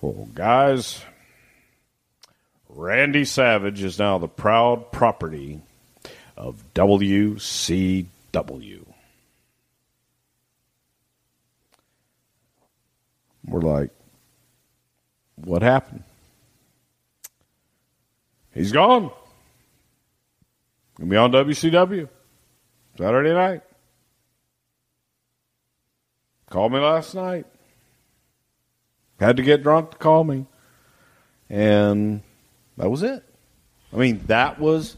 Well, 0.00 0.28
guys, 0.34 1.00
Randy 2.76 3.24
Savage 3.24 3.82
is 3.82 3.98
now 3.98 4.18
the 4.18 4.28
proud 4.28 4.92
property 4.92 5.62
of 6.36 6.62
WCW. 6.74 8.06
We're 13.46 13.60
like, 13.60 13.90
what 15.36 15.62
happened? 15.62 16.02
He's 18.52 18.72
gone. 18.72 19.10
Gonna 20.98 21.10
be 21.10 21.16
on 21.16 21.32
WCW 21.32 22.10
Saturday 22.98 23.32
night. 23.32 23.62
Called 26.50 26.72
me 26.72 26.80
last 26.80 27.14
night. 27.14 27.46
Had 29.18 29.38
to 29.38 29.42
get 29.42 29.62
drunk 29.62 29.92
to 29.92 29.96
call 29.96 30.24
me. 30.24 30.44
And 31.48 32.20
that 32.76 32.90
was 32.90 33.02
it. 33.02 33.22
I 33.92 33.96
mean, 33.96 34.22
that 34.26 34.58
was 34.58 34.96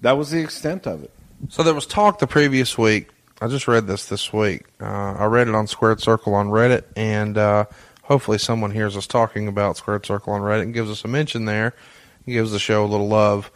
that 0.00 0.12
was 0.12 0.30
the 0.30 0.40
extent 0.40 0.86
of 0.86 1.04
it. 1.04 1.10
So 1.48 1.62
there 1.62 1.74
was 1.74 1.86
talk 1.86 2.18
the 2.18 2.26
previous 2.26 2.76
week. 2.76 3.08
I 3.40 3.48
just 3.48 3.66
read 3.66 3.86
this 3.86 4.06
this 4.06 4.32
week. 4.32 4.66
Uh, 4.80 5.14
I 5.18 5.24
read 5.24 5.48
it 5.48 5.54
on 5.54 5.66
Squared 5.66 6.00
Circle 6.00 6.34
on 6.34 6.48
Reddit, 6.48 6.84
and 6.96 7.36
uh, 7.36 7.64
hopefully 8.02 8.38
someone 8.38 8.70
hears 8.70 8.96
us 8.96 9.06
talking 9.06 9.48
about 9.48 9.76
Squared 9.76 10.06
Circle 10.06 10.32
on 10.32 10.42
Reddit 10.42 10.62
and 10.62 10.74
gives 10.74 10.90
us 10.90 11.04
a 11.04 11.08
mention 11.08 11.44
there. 11.44 11.74
Gives 12.26 12.52
the 12.52 12.60
show 12.60 12.84
a 12.84 12.86
little 12.86 13.08
love. 13.08 13.50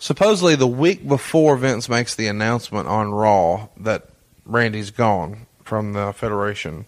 Supposedly, 0.00 0.56
the 0.56 0.66
week 0.66 1.06
before 1.06 1.56
Vince 1.56 1.88
makes 1.88 2.14
the 2.14 2.26
announcement 2.26 2.88
on 2.88 3.12
Raw 3.12 3.68
that 3.76 4.08
Randy's 4.44 4.90
gone 4.90 5.46
from 5.62 5.92
the 5.92 6.12
Federation, 6.12 6.86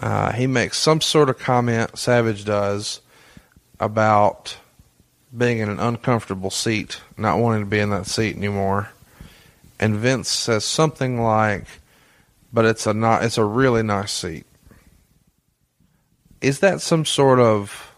uh, 0.00 0.32
he 0.32 0.46
makes 0.46 0.78
some 0.78 1.00
sort 1.00 1.28
of 1.28 1.38
comment. 1.38 1.98
Savage 1.98 2.44
does 2.44 3.02
about 3.82 4.56
being 5.36 5.58
in 5.58 5.68
an 5.68 5.80
uncomfortable 5.80 6.50
seat, 6.50 7.00
not 7.16 7.38
wanting 7.38 7.64
to 7.64 7.66
be 7.66 7.80
in 7.80 7.90
that 7.90 8.06
seat 8.06 8.36
anymore. 8.36 8.90
And 9.80 9.96
Vince 9.96 10.30
says 10.30 10.64
something 10.64 11.20
like, 11.20 11.66
"But 12.52 12.64
it's 12.64 12.86
a 12.86 12.94
not, 12.94 13.24
it's 13.24 13.38
a 13.38 13.44
really 13.44 13.82
nice 13.82 14.12
seat." 14.12 14.46
Is 16.40 16.60
that 16.60 16.80
some 16.80 17.04
sort 17.04 17.40
of 17.40 17.92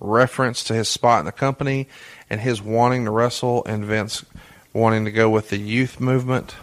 reference 0.00 0.64
to 0.64 0.74
his 0.74 0.88
spot 0.88 1.20
in 1.20 1.26
the 1.26 1.32
company 1.32 1.88
and 2.28 2.40
his 2.40 2.60
wanting 2.60 3.04
to 3.04 3.10
wrestle 3.12 3.64
and 3.64 3.84
Vince 3.84 4.24
wanting 4.72 5.04
to 5.04 5.12
go 5.12 5.30
with 5.30 5.50
the 5.50 5.58
youth 5.58 6.00
movement? 6.00 6.56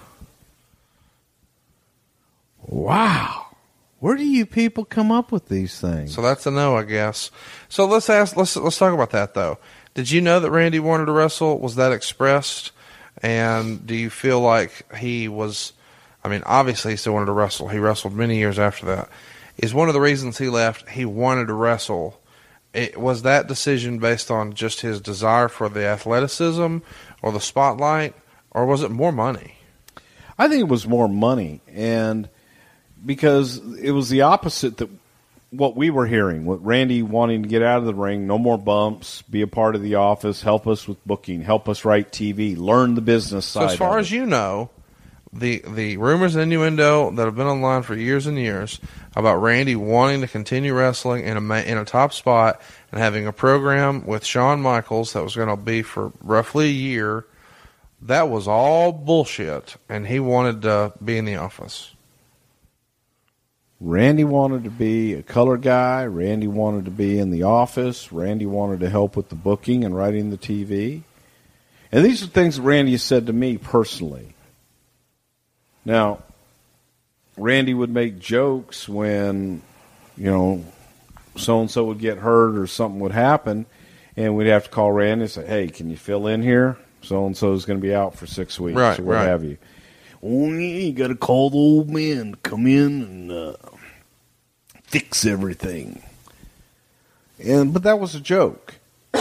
Wow. 2.62 3.53
Where 4.04 4.18
do 4.18 4.26
you 4.26 4.46
people 4.46 4.84
come 4.84 5.14
up 5.14 5.32
with 5.32 5.48
these 5.48 5.80
things? 5.80 6.14
So 6.14 6.22
that's 6.22 6.46
a 6.46 6.52
no, 6.52 6.76
I 6.76 6.84
guess. 6.84 7.32
So 7.70 7.86
let's 7.86 8.10
ask. 8.10 8.36
Let's 8.36 8.54
let's 8.58 8.78
talk 8.78 8.94
about 8.94 9.12
that 9.12 9.34
though. 9.34 9.60
Did 9.94 10.12
you 10.12 10.20
know 10.20 10.42
that 10.42 10.52
Randy 10.52 10.82
wanted 10.82 11.06
to 11.06 11.14
wrestle? 11.14 11.58
Was 11.58 11.76
that 11.76 11.94
expressed? 11.94 12.74
And 13.22 13.88
do 13.88 13.96
you 13.96 14.10
feel 14.10 14.42
like 14.42 14.94
he 14.98 15.30
was? 15.30 15.72
I 16.22 16.28
mean, 16.28 16.44
obviously 16.46 16.92
he 16.92 16.98
still 16.98 17.14
wanted 17.14 17.28
to 17.28 17.32
wrestle. 17.32 17.70
He 17.70 17.78
wrestled 17.78 18.14
many 18.14 18.36
years 18.36 18.60
after 18.60 18.86
that. 18.88 19.08
Is 19.58 19.74
one 19.74 19.88
of 19.88 19.94
the 19.94 20.02
reasons 20.02 20.38
he 20.38 20.50
left? 20.50 20.90
He 20.90 21.06
wanted 21.06 21.48
to 21.48 21.54
wrestle. 21.54 22.20
It, 22.74 23.00
was 23.00 23.22
that 23.22 23.48
decision 23.48 24.00
based 24.00 24.30
on 24.30 24.54
just 24.54 24.82
his 24.82 25.00
desire 25.00 25.48
for 25.48 25.70
the 25.70 25.86
athleticism 25.86 26.80
or 27.22 27.32
the 27.32 27.40
spotlight, 27.40 28.16
or 28.52 28.66
was 28.66 28.84
it 28.84 28.92
more 28.92 29.14
money? 29.14 29.60
I 30.38 30.50
think 30.50 30.60
it 30.60 30.68
was 30.68 30.86
more 30.86 31.08
money, 31.08 31.62
and 31.70 32.28
because 33.06 33.58
it 33.78 33.92
was 33.92 34.10
the 34.10 34.22
opposite 34.22 34.78
that 34.78 34.90
what 35.52 35.76
we 35.76 35.90
were 35.90 36.08
hearing. 36.08 36.46
What 36.46 36.66
Randy 36.66 37.04
wanting 37.04 37.44
to 37.44 37.50
get 37.50 37.62
out 37.62 37.80
of 37.80 37.86
the 37.86 37.94
ring, 37.94 38.26
no 38.26 38.38
more 38.38 38.58
bumps, 38.58 39.22
be 39.24 39.42
a 39.42 39.48
part 39.48 39.76
of 39.76 39.82
the 39.84 39.96
office, 39.96 40.42
help 40.42 40.68
us 40.68 40.88
with 40.88 41.04
booking, 41.06 41.42
help 41.42 41.70
us 41.70 41.86
write 41.86 42.12
TV, 42.12 42.58
learn 42.58 42.96
the 42.96 43.02
business 43.02 43.46
So 43.46 43.62
side. 43.62 43.72
as 43.72 43.78
far 43.78 44.00
as 44.00 44.12
you 44.12 44.26
know, 44.26 44.72
the 45.32 45.64
the 45.68 45.98
rumors 45.98 46.36
and 46.36 46.44
innuendo 46.44 47.12
that 47.12 47.26
have 47.26 47.36
been 47.36 47.48
online 47.48 47.82
for 47.82 47.96
years 47.96 48.28
and 48.28 48.38
years 48.38 48.80
about 49.16 49.38
Randy 49.38 49.76
wanting 49.76 50.22
to 50.22 50.28
continue 50.28 50.74
wrestling 50.74 51.24
in 51.24 51.38
a 51.38 51.56
in 51.62 51.78
a 51.78 51.86
top 51.86 52.14
spot 52.14 52.62
and 52.92 53.02
having 53.02 53.26
a 53.26 53.34
program 53.34 54.06
with 54.06 54.24
Shawn 54.26 54.62
Michaels 54.62 55.14
that 55.14 55.24
was 55.24 55.36
going 55.36 55.50
to 55.50 55.58
be 55.58 55.82
for 55.82 56.12
roughly 56.22 56.66
a 56.68 56.72
year, 56.72 57.26
that 58.04 58.30
was 58.30 58.48
all 58.48 58.92
bullshit, 58.92 59.76
and 59.90 60.06
he 60.08 60.20
wanted 60.20 60.62
to 60.64 60.94
be 61.04 61.18
in 61.18 61.26
the 61.26 61.36
office. 61.38 61.92
Randy 63.84 64.24
wanted 64.24 64.64
to 64.64 64.70
be 64.70 65.14
a 65.14 65.22
color 65.22 65.58
guy. 65.58 66.06
Randy 66.06 66.48
wanted 66.48 66.86
to 66.86 66.92
be 66.92 67.20
in 67.20 67.32
the 67.32 67.44
office. 67.44 68.14
Randy 68.14 68.46
wanted 68.46 68.80
to 68.80 68.90
help 68.90 69.18
with 69.18 69.28
the 69.28 69.36
booking 69.36 69.84
and 69.84 69.94
writing 69.94 70.30
the 70.30 70.38
TV. 70.38 71.02
And 71.92 72.04
these 72.06 72.24
are 72.24 72.28
things 72.28 72.56
that 72.56 72.62
Randy 72.62 72.94
has 72.94 73.04
said 73.04 73.28
to 73.28 73.34
me 73.34 73.58
personally. 73.58 74.36
Now, 75.84 76.24
Randy 77.38 77.74
would 77.74 77.90
make 77.90 78.20
jokes 78.20 78.88
when, 78.88 79.62
you 80.18 80.32
know, 80.32 80.64
so 81.36 81.60
and 81.60 81.70
so 81.70 81.84
would 81.86 82.00
get 82.00 82.20
hurt 82.20 82.58
or 82.58 82.68
something 82.68 83.02
would 83.02 83.12
happen, 83.12 83.66
and 84.16 84.38
we'd 84.38 84.48
have 84.48 84.64
to 84.64 84.70
call 84.70 84.94
Randy 84.94 85.24
and 85.24 85.32
say, 85.32 85.46
"Hey, 85.46 85.68
can 85.68 85.90
you 85.90 85.98
fill 85.98 86.28
in 86.28 86.42
here? 86.42 86.78
So 87.02 87.26
and 87.26 87.36
so 87.36 87.52
is 87.52 87.66
going 87.66 87.80
to 87.80 87.86
be 87.86 87.94
out 87.94 88.16
for 88.16 88.28
six 88.28 88.58
weeks, 88.60 88.78
Right, 88.78 88.98
or 88.98 89.04
what 89.04 89.16
right. 89.16 89.28
have 89.28 89.44
you." 89.44 89.58
Oh, 90.24 90.50
yeah, 90.54 90.86
you 90.86 90.94
got 90.94 91.08
to 91.10 91.16
call 91.16 91.50
the 91.50 91.58
old 91.58 91.90
man 91.90 92.32
to 92.32 92.38
come 92.38 92.66
in 92.66 93.02
and 93.02 93.32
uh, 93.32 93.56
fix 94.94 95.26
everything. 95.26 96.04
And 97.44 97.74
but 97.74 97.82
that 97.84 98.00
was 98.00 98.16
a 98.16 98.20
joke. 98.20 98.76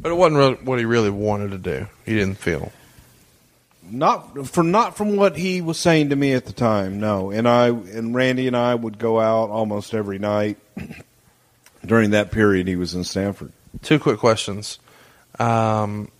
But 0.00 0.10
it 0.10 0.16
wasn't 0.16 0.36
really 0.36 0.54
what 0.56 0.78
he 0.78 0.84
really 0.84 1.08
wanted 1.08 1.52
to 1.52 1.58
do. 1.58 1.86
He 2.04 2.14
didn't 2.14 2.36
feel. 2.36 2.72
Not 3.82 4.46
for 4.48 4.62
not 4.62 4.98
from 4.98 5.16
what 5.16 5.34
he 5.34 5.62
was 5.62 5.78
saying 5.78 6.10
to 6.10 6.16
me 6.16 6.34
at 6.34 6.44
the 6.44 6.52
time. 6.52 7.00
No, 7.00 7.30
and 7.30 7.48
I 7.48 7.68
and 7.68 8.14
Randy 8.14 8.46
and 8.46 8.54
I 8.54 8.74
would 8.74 8.98
go 8.98 9.18
out 9.18 9.48
almost 9.48 9.94
every 9.94 10.18
night 10.18 10.58
during 11.86 12.10
that 12.10 12.32
period 12.32 12.68
he 12.68 12.76
was 12.76 12.94
in 12.94 13.02
Stamford. 13.02 13.50
Two 13.80 13.98
quick 13.98 14.18
questions. 14.18 14.78
Um, 15.38 16.10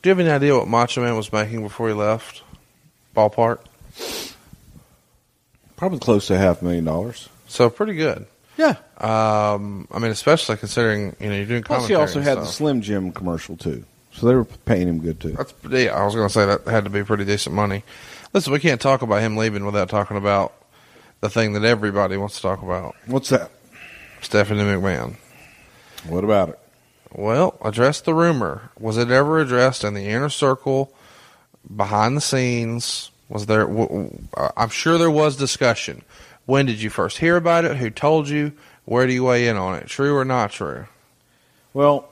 do 0.00 0.08
you 0.08 0.16
have 0.16 0.18
any 0.18 0.30
idea 0.30 0.56
what 0.56 0.66
Macho 0.66 1.00
Man 1.00 1.16
was 1.16 1.32
making 1.32 1.62
before 1.62 1.86
he 1.86 1.94
left? 1.94 2.42
Ballpark. 3.14 3.60
Probably 5.76 6.00
close 6.00 6.26
to 6.26 6.36
half 6.36 6.60
a 6.60 6.64
million 6.64 6.86
dollars. 6.86 7.28
So 7.52 7.68
pretty 7.68 7.92
good. 7.92 8.24
Yeah. 8.56 8.76
Um, 8.96 9.86
I 9.92 9.98
mean, 9.98 10.10
especially 10.10 10.56
considering 10.56 11.14
you 11.20 11.28
know 11.28 11.36
you're 11.36 11.44
doing. 11.44 11.62
Plus, 11.62 11.86
he 11.86 11.94
also 11.94 12.22
had 12.22 12.38
the. 12.38 12.46
Slim 12.46 12.80
Jim 12.80 13.12
commercial 13.12 13.58
too, 13.58 13.84
so 14.10 14.26
they 14.26 14.34
were 14.34 14.46
paying 14.46 14.88
him 14.88 15.00
good 15.00 15.20
too. 15.20 15.32
That's 15.32 15.52
yeah. 15.68 15.94
I 15.94 16.02
was 16.06 16.14
going 16.14 16.28
to 16.28 16.32
say 16.32 16.46
that 16.46 16.66
had 16.66 16.84
to 16.84 16.90
be 16.90 17.04
pretty 17.04 17.26
decent 17.26 17.54
money. 17.54 17.84
Listen, 18.32 18.54
we 18.54 18.58
can't 18.58 18.80
talk 18.80 19.02
about 19.02 19.20
him 19.20 19.36
leaving 19.36 19.66
without 19.66 19.90
talking 19.90 20.16
about 20.16 20.54
the 21.20 21.28
thing 21.28 21.52
that 21.52 21.64
everybody 21.64 22.16
wants 22.16 22.36
to 22.36 22.42
talk 22.42 22.62
about. 22.62 22.96
What's 23.04 23.28
that? 23.28 23.50
Stephanie 24.22 24.62
McMahon. 24.62 25.16
What 26.08 26.24
about 26.24 26.48
it? 26.48 26.58
Well, 27.14 27.58
address 27.62 28.00
the 28.00 28.14
rumor. 28.14 28.70
Was 28.78 28.96
it 28.96 29.10
ever 29.10 29.40
addressed 29.40 29.84
in 29.84 29.92
the 29.92 30.06
inner 30.06 30.30
circle, 30.30 30.90
behind 31.76 32.16
the 32.16 32.22
scenes? 32.22 33.10
Was 33.28 33.44
there? 33.44 33.66
w- 33.66 33.88
w- 33.88 34.28
I'm 34.56 34.70
sure 34.70 34.96
there 34.96 35.10
was 35.10 35.36
discussion. 35.36 36.02
When 36.46 36.66
did 36.66 36.82
you 36.82 36.90
first 36.90 37.18
hear 37.18 37.36
about 37.36 37.64
it? 37.64 37.76
Who 37.76 37.90
told 37.90 38.28
you? 38.28 38.52
Where 38.84 39.06
do 39.06 39.12
you 39.12 39.22
weigh 39.24 39.46
in 39.48 39.56
on 39.56 39.76
it? 39.76 39.86
True 39.86 40.16
or 40.16 40.24
not 40.24 40.50
true? 40.50 40.86
Well, 41.72 42.08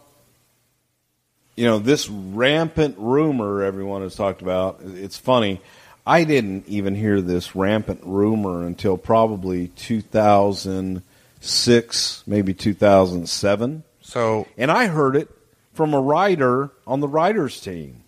you 1.57 1.67
know 1.67 1.79
this 1.79 2.09
rampant 2.09 2.97
rumor 2.99 3.63
everyone 3.63 4.03
has 4.03 4.15
talked 4.15 4.41
about. 4.41 4.81
It's 4.83 5.19
funny. 5.19 5.61
I 6.07 6.25
didn't 6.25 6.67
even 6.69 6.95
hear 6.95 7.21
this 7.21 7.55
rampant 7.55 8.01
rumor 8.05 8.65
until 8.65 8.97
probably 8.97 9.69
2006, 9.69 12.23
maybe 12.27 12.55
2007. 12.55 13.83
So, 14.01 14.47
and 14.57 14.71
I 14.71 14.87
heard 14.87 15.17
it 15.17 15.29
from 15.75 15.93
a 15.93 16.01
writer 16.01 16.71
on 16.87 17.01
the 17.01 17.09
writers 17.09 17.61
team 17.61 18.05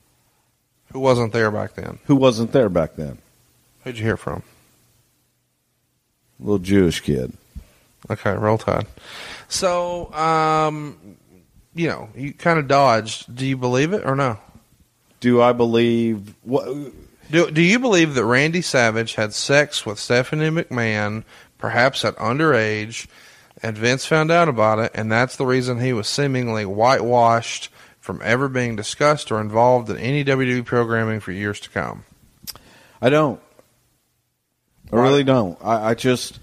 who 0.93 1.01
wasn't 1.01 1.33
there 1.33 1.51
back 1.51 1.75
then? 1.75 1.99
who 2.05 2.17
wasn't 2.17 2.53
there 2.53 2.69
back 2.69 2.97
then. 2.97 3.19
Who'd 3.85 3.99
you 3.99 4.05
hear 4.05 4.17
from? 4.17 4.43
Little 6.41 6.59
Jewish 6.59 7.01
kid. 7.01 7.33
Okay, 8.11 8.33
roll 8.33 8.59
tide. 8.59 8.87
So, 9.49 10.13
um, 10.13 11.17
you 11.75 11.89
know, 11.89 12.09
you 12.17 12.33
kind 12.33 12.59
of 12.59 12.69
dodged. 12.69 13.35
Do 13.35 13.47
you 13.47 13.57
believe 13.57 13.93
it 13.93 14.05
or 14.05 14.17
no? 14.17 14.39
Do 15.21 15.41
I 15.41 15.53
believe 15.53 16.35
what? 16.43 16.67
Do 17.31 17.51
Do 17.51 17.63
you 17.63 17.79
believe 17.79 18.15
that 18.15 18.25
Randy 18.25 18.63
Savage 18.63 19.15
had 19.15 19.33
sex 19.33 19.87
with 19.87 19.99
Stephanie 19.99 20.51
McMahon, 20.51 21.25
perhaps 21.59 22.05
at 22.05 22.17
underage, 22.17 23.07
and 23.63 23.79
Vince 23.79 24.05
found 24.05 24.31
out 24.31 24.49
about 24.49 24.81
it, 24.81 24.91
and 24.95 25.11
that's 25.11 25.37
the 25.37 25.47
reason 25.47 25.81
he 25.81 25.93
was 25.93 26.09
seemingly 26.09 26.67
whitewashed 26.67 27.71
from 28.01 28.21
ever 28.25 28.49
being 28.49 28.75
discussed 28.75 29.31
or 29.31 29.41
involved 29.41 29.89
in 29.89 29.97
any 29.97 30.25
WWE 30.25 30.65
programming 30.65 31.21
for 31.21 31.31
years 31.31 31.61
to 31.61 31.71
come? 31.71 32.05
I 33.01 33.11
don't. 33.11 33.41
I 34.93 34.97
really 34.97 35.25
don't. 35.25 35.59
I, 35.63 35.91
I 35.91 35.95
just. 35.95 36.39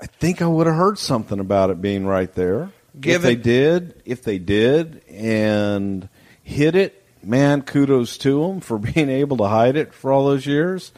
I 0.00 0.06
think 0.06 0.40
I 0.42 0.46
would 0.46 0.66
have 0.66 0.76
heard 0.76 0.98
something 0.98 1.40
about 1.40 1.70
it 1.70 1.82
being 1.82 2.06
right 2.06 2.32
there. 2.34 2.70
if 2.94 3.00
Given- 3.00 3.26
they 3.26 3.34
did, 3.36 4.02
if 4.04 4.22
they 4.22 4.38
did, 4.38 5.02
and 5.08 6.08
hid 6.44 6.76
it, 6.76 7.02
man, 7.22 7.62
kudos 7.62 8.16
to 8.18 8.46
them 8.46 8.60
for 8.60 8.78
being 8.94 9.10
able 9.10 9.36
to 9.38 9.48
hide 9.48 9.76
it 9.76 9.92
for 9.92 10.12
all 10.12 10.26
those 10.26 10.46
years. 10.46 10.92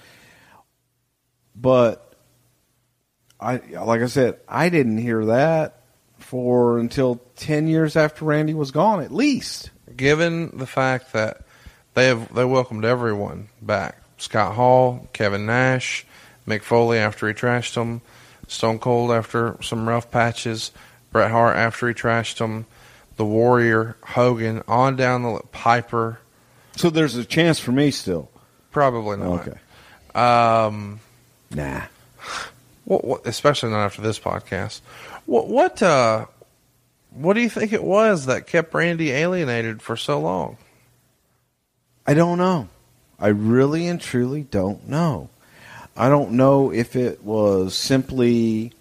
But 1.57 2.15
I, 3.41 3.57
like 3.57 4.03
I 4.03 4.07
said, 4.07 4.39
I 4.49 4.69
didn't 4.69 4.99
hear 4.99 5.27
that 5.27 5.83
for 6.19 6.79
until 6.79 7.21
ten 7.37 7.67
years 7.67 7.97
after 7.97 8.25
Randy 8.25 8.55
was 8.55 8.71
gone, 8.71 9.03
at 9.03 9.13
least. 9.13 9.71
Given 9.97 10.57
the 10.57 10.67
fact 10.67 11.13
that 11.15 11.43
they 11.95 12.07
have 12.07 12.33
they 12.35 12.45
welcomed 12.45 12.85
everyone 12.85 13.49
back, 13.61 13.97
Scott 14.19 14.55
Hall, 14.55 15.09
Kevin 15.13 15.47
Nash, 15.47 16.07
Mick 16.47 16.63
Foley 16.63 16.99
after 16.99 17.29
he 17.29 17.35
trashed 17.35 17.77
him, 17.77 18.01
Stone 18.49 18.79
Cold 18.81 19.11
after 19.11 19.57
some 19.63 19.89
rough 19.89 20.11
patches, 20.11 20.73
Bret 21.13 21.31
Hart 21.31 21.57
after 21.57 21.89
he 21.89 21.95
trashed 21.95 22.39
him, 22.39 22.67
the 23.17 23.25
Warrior, 23.25 23.97
Hogan, 24.03 24.63
on 24.67 24.97
down 24.97 25.23
the 25.23 25.41
Piper. 25.53 26.21
So 26.77 26.91
there's 26.91 27.17
a 27.17 27.25
chance 27.25 27.59
for 27.59 27.73
me 27.73 27.91
still. 27.91 28.31
Probably 28.71 29.19
not. 29.19 29.47
Okay. 29.47 29.59
Um, 30.19 31.01
nah. 31.51 31.83
What, 32.85 33.05
what, 33.05 33.27
especially 33.27 33.71
not 33.71 33.85
after 33.85 34.03
this 34.03 34.19
podcast. 34.19 34.81
What 35.27 35.49
what 35.49 35.83
uh, 35.83 36.27
what 37.11 37.35
do 37.35 37.41
you 37.41 37.51
think 37.51 37.73
it 37.73 37.85
was 37.85 38.27
that 38.27 38.47
kept 38.47 38.75
Randy 38.75 39.11
alienated 39.11 39.83
for 39.83 39.97
so 39.97 40.21
long? 40.21 40.57
I 42.07 42.15
don't 42.15 42.39
know. 42.39 42.69
I 43.19 43.29
really 43.29 43.87
and 43.87 44.01
truly 44.01 44.43
don't 44.43 44.89
know. 44.89 45.29
I 45.97 46.09
don't 46.09 46.33
know 46.33 46.73
if 46.73 46.97
it 46.97 47.23
was 47.23 47.75
simply 47.75 48.73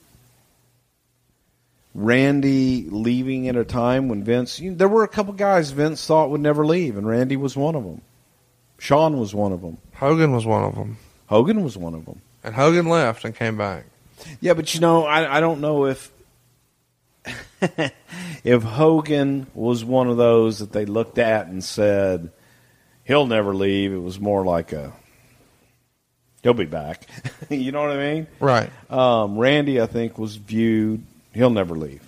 Randy 1.93 2.87
leaving 2.89 3.49
at 3.49 3.55
a 3.55 3.65
time 3.65 4.07
when 4.09 4.23
Vince. 4.23 4.59
You 4.59 4.75
there 4.75 4.87
were 4.87 5.03
a 5.03 5.07
couple 5.07 5.33
guys 5.33 5.71
Vince 5.71 6.05
thought 6.05 6.29
would 6.29 6.41
never 6.41 6.65
leave, 6.65 6.97
and 6.97 7.07
Randy 7.07 7.35
was 7.35 7.55
one 7.57 7.75
of 7.75 7.83
them. 7.83 8.01
Shawn 8.77 9.19
was 9.19 9.35
one 9.35 9.51
of 9.51 9.61
them. 9.61 9.77
Hogan 9.95 10.31
was 10.31 10.45
one 10.45 10.63
of 10.63 10.75
them. 10.75 10.97
Hogan 11.27 11.63
was 11.63 11.77
one 11.77 11.93
of 11.93 12.05
them. 12.05 12.21
And 12.43 12.55
Hogan 12.55 12.87
left 12.87 13.25
and 13.25 13.35
came 13.35 13.57
back. 13.57 13.85
Yeah, 14.39 14.53
but 14.53 14.73
you 14.73 14.79
know, 14.79 15.05
I, 15.05 15.37
I 15.37 15.39
don't 15.39 15.61
know 15.61 15.85
if 15.85 16.11
if 18.43 18.63
Hogan 18.63 19.47
was 19.53 19.83
one 19.83 20.09
of 20.09 20.17
those 20.17 20.59
that 20.59 20.71
they 20.71 20.85
looked 20.85 21.17
at 21.17 21.47
and 21.47 21.63
said 21.63 22.31
he'll 23.03 23.27
never 23.27 23.53
leave. 23.53 23.91
It 23.91 24.01
was 24.01 24.19
more 24.19 24.45
like 24.45 24.71
a 24.71 24.93
he'll 26.43 26.53
be 26.53 26.65
back. 26.65 27.07
you 27.49 27.71
know 27.71 27.81
what 27.81 27.91
I 27.91 28.13
mean? 28.13 28.27
Right. 28.39 28.69
Um, 28.89 29.37
Randy, 29.37 29.81
I 29.81 29.85
think, 29.85 30.17
was 30.17 30.35
viewed 30.35 31.03
he'll 31.33 31.49
never 31.49 31.75
leave. 31.75 32.01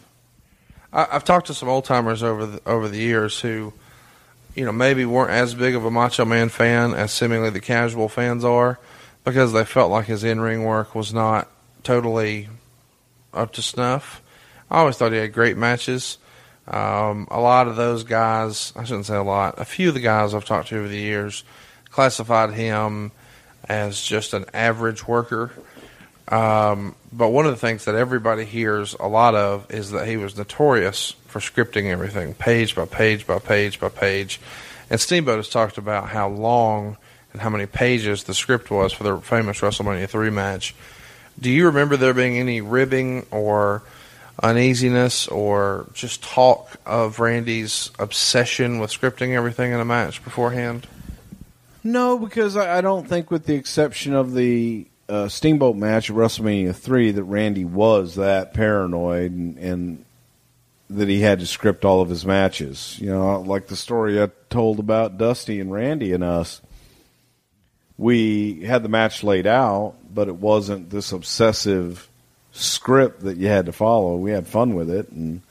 I, 0.93 1.07
I've 1.11 1.23
talked 1.23 1.47
to 1.47 1.53
some 1.53 1.69
old 1.69 1.85
timers 1.85 2.23
over 2.23 2.45
the, 2.45 2.61
over 2.65 2.87
the 2.87 2.99
years 2.99 3.39
who, 3.39 3.73
you 4.55 4.65
know, 4.65 4.71
maybe 4.71 5.05
weren't 5.05 5.31
as 5.31 5.53
big 5.53 5.75
of 5.75 5.85
a 5.85 5.91
Macho 5.91 6.25
Man 6.25 6.49
fan 6.49 6.93
as 6.93 7.11
seemingly 7.11 7.49
the 7.49 7.61
casual 7.61 8.09
fans 8.09 8.43
are, 8.43 8.79
because 9.23 9.53
they 9.53 9.65
felt 9.65 9.91
like 9.91 10.05
his 10.05 10.23
in 10.23 10.41
ring 10.41 10.63
work 10.63 10.95
was 10.95 11.13
not 11.13 11.47
totally 11.83 12.49
up 13.33 13.53
to 13.53 13.61
snuff. 13.61 14.21
I 14.69 14.79
always 14.79 14.97
thought 14.97 15.11
he 15.11 15.17
had 15.17 15.33
great 15.33 15.57
matches. 15.57 16.17
Um, 16.67 17.27
a 17.31 17.39
lot 17.39 17.67
of 17.67 17.75
those 17.75 18.03
guys, 18.03 18.71
I 18.75 18.83
shouldn't 18.83 19.05
say 19.05 19.15
a 19.15 19.23
lot, 19.23 19.59
a 19.59 19.65
few 19.65 19.89
of 19.89 19.93
the 19.93 19.99
guys 19.99 20.33
I've 20.33 20.45
talked 20.45 20.69
to 20.69 20.77
over 20.77 20.87
the 20.87 20.97
years 20.97 21.43
classified 21.89 22.53
him 22.53 23.11
as 23.67 24.01
just 24.01 24.33
an 24.33 24.45
average 24.53 25.07
worker. 25.07 25.51
Um, 26.27 26.95
but 27.11 27.29
one 27.29 27.45
of 27.45 27.51
the 27.51 27.57
things 27.57 27.85
that 27.85 27.95
everybody 27.95 28.45
hears 28.45 28.95
a 28.99 29.07
lot 29.07 29.35
of 29.35 29.69
is 29.71 29.91
that 29.91 30.07
he 30.07 30.17
was 30.17 30.37
notorious 30.37 31.11
for 31.27 31.39
scripting 31.39 31.85
everything, 31.85 32.33
page 32.33 32.75
by 32.75 32.85
page 32.85 33.27
by 33.27 33.39
page 33.39 33.79
by 33.79 33.89
page. 33.89 34.39
And 34.89 34.99
Steamboat 34.99 35.37
has 35.37 35.49
talked 35.49 35.77
about 35.77 36.09
how 36.09 36.29
long 36.29 36.97
and 37.33 37.41
how 37.41 37.49
many 37.49 37.65
pages 37.65 38.23
the 38.23 38.33
script 38.33 38.71
was 38.71 38.93
for 38.93 39.03
the 39.03 39.17
famous 39.19 39.59
WrestleMania 39.59 40.09
3 40.09 40.29
match. 40.29 40.75
Do 41.39 41.49
you 41.49 41.65
remember 41.67 41.97
there 41.97 42.13
being 42.13 42.37
any 42.37 42.61
ribbing 42.61 43.25
or 43.31 43.83
uneasiness 44.41 45.27
or 45.27 45.87
just 45.93 46.23
talk 46.23 46.75
of 46.85 47.19
Randy's 47.19 47.91
obsession 47.99 48.79
with 48.79 48.91
scripting 48.91 49.33
everything 49.33 49.71
in 49.71 49.79
a 49.79 49.85
match 49.85 50.23
beforehand? 50.23 50.87
No, 51.83 52.19
because 52.19 52.55
I, 52.55 52.77
I 52.77 52.81
don't 52.81 53.07
think, 53.07 53.31
with 53.31 53.45
the 53.45 53.55
exception 53.55 54.13
of 54.13 54.33
the 54.33 54.87
uh, 55.09 55.27
Steamboat 55.27 55.75
match 55.75 56.09
at 56.09 56.15
WrestleMania 56.15 56.75
3, 56.75 57.11
that 57.11 57.23
Randy 57.23 57.65
was 57.65 58.15
that 58.15 58.53
paranoid 58.53 59.31
and, 59.31 59.57
and 59.57 60.05
that 60.89 61.07
he 61.07 61.21
had 61.21 61.39
to 61.39 61.47
script 61.47 61.85
all 61.85 62.01
of 62.01 62.09
his 62.09 62.25
matches. 62.25 62.97
You 62.99 63.09
know, 63.09 63.41
like 63.41 63.67
the 63.67 63.75
story 63.75 64.21
I 64.21 64.29
told 64.49 64.79
about 64.79 65.17
Dusty 65.17 65.59
and 65.59 65.71
Randy 65.71 66.13
and 66.13 66.23
us. 66.23 66.61
We 67.97 68.65
had 68.65 68.83
the 68.83 68.89
match 68.89 69.23
laid 69.23 69.45
out, 69.45 69.95
but 70.13 70.27
it 70.27 70.35
wasn't 70.35 70.89
this 70.89 71.11
obsessive 71.11 72.09
script 72.51 73.21
that 73.21 73.37
you 73.37 73.47
had 73.47 73.67
to 73.67 73.71
follow. 73.71 74.15
We 74.15 74.31
had 74.31 74.47
fun 74.47 74.73
with 74.73 74.89
it 74.89 75.09
and 75.09 75.41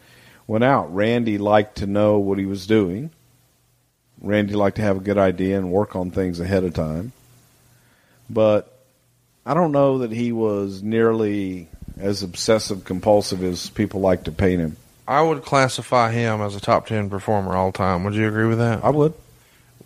went 0.46 0.64
out. 0.64 0.94
Randy 0.94 1.38
liked 1.38 1.76
to 1.76 1.86
know 1.86 2.18
what 2.18 2.38
he 2.38 2.46
was 2.46 2.66
doing. 2.66 3.10
Randy 4.20 4.54
liked 4.54 4.76
to 4.76 4.82
have 4.82 4.98
a 4.98 5.00
good 5.00 5.18
idea 5.18 5.58
and 5.58 5.70
work 5.70 5.96
on 5.96 6.10
things 6.10 6.40
ahead 6.40 6.64
of 6.64 6.74
time. 6.74 7.12
But 8.28 8.72
I 9.44 9.54
don't 9.54 9.72
know 9.72 9.98
that 9.98 10.12
he 10.12 10.32
was 10.32 10.82
nearly 10.82 11.68
as 11.98 12.22
obsessive 12.22 12.84
compulsive 12.84 13.42
as 13.42 13.70
people 13.70 14.00
like 14.00 14.24
to 14.24 14.32
paint 14.32 14.60
him. 14.60 14.76
I 15.08 15.22
would 15.22 15.42
classify 15.42 16.12
him 16.12 16.40
as 16.40 16.54
a 16.54 16.60
top 16.60 16.86
ten 16.86 17.10
performer 17.10 17.56
all 17.56 17.72
time. 17.72 18.04
Would 18.04 18.14
you 18.14 18.28
agree 18.28 18.46
with 18.46 18.58
that? 18.58 18.84
I 18.84 18.90
would. 18.90 19.14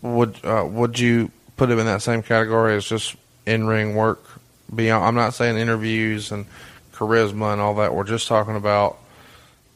Would 0.02 0.44
uh, 0.44 0.66
Would 0.68 0.98
you 0.98 1.30
put 1.56 1.70
him 1.70 1.78
in 1.78 1.86
that 1.86 2.02
same 2.02 2.22
category 2.22 2.76
as 2.76 2.84
just 2.84 3.16
in 3.46 3.66
ring 3.66 3.94
work? 3.94 4.22
Beyond, 4.74 5.04
I'm 5.04 5.14
not 5.14 5.34
saying 5.34 5.56
interviews 5.56 6.32
and 6.32 6.46
charisma 6.92 7.52
and 7.52 7.60
all 7.60 7.74
that. 7.76 7.94
We're 7.94 8.04
just 8.04 8.28
talking 8.28 8.56
about, 8.56 8.98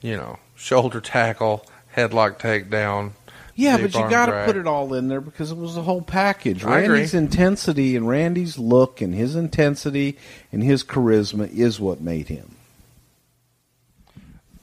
you 0.02 0.16
know, 0.16 0.38
shoulder 0.56 1.00
tackle, 1.00 1.66
headlock 1.94 2.38
takedown. 2.40 3.12
Yeah, 3.58 3.76
but 3.78 3.92
you 3.92 4.08
got 4.08 4.26
to 4.26 4.44
put 4.46 4.56
it 4.56 4.68
all 4.68 4.94
in 4.94 5.08
there 5.08 5.20
because 5.20 5.50
it 5.50 5.56
was 5.56 5.74
the 5.74 5.82
whole 5.82 6.00
package. 6.00 6.64
I 6.64 6.78
agree. 6.78 6.98
Randy's 6.98 7.12
intensity 7.12 7.96
and 7.96 8.06
Randy's 8.06 8.56
look 8.56 9.00
and 9.00 9.12
his 9.12 9.34
intensity 9.34 10.16
and 10.52 10.62
his 10.62 10.84
charisma 10.84 11.52
is 11.52 11.80
what 11.80 12.00
made 12.00 12.28
him. 12.28 12.54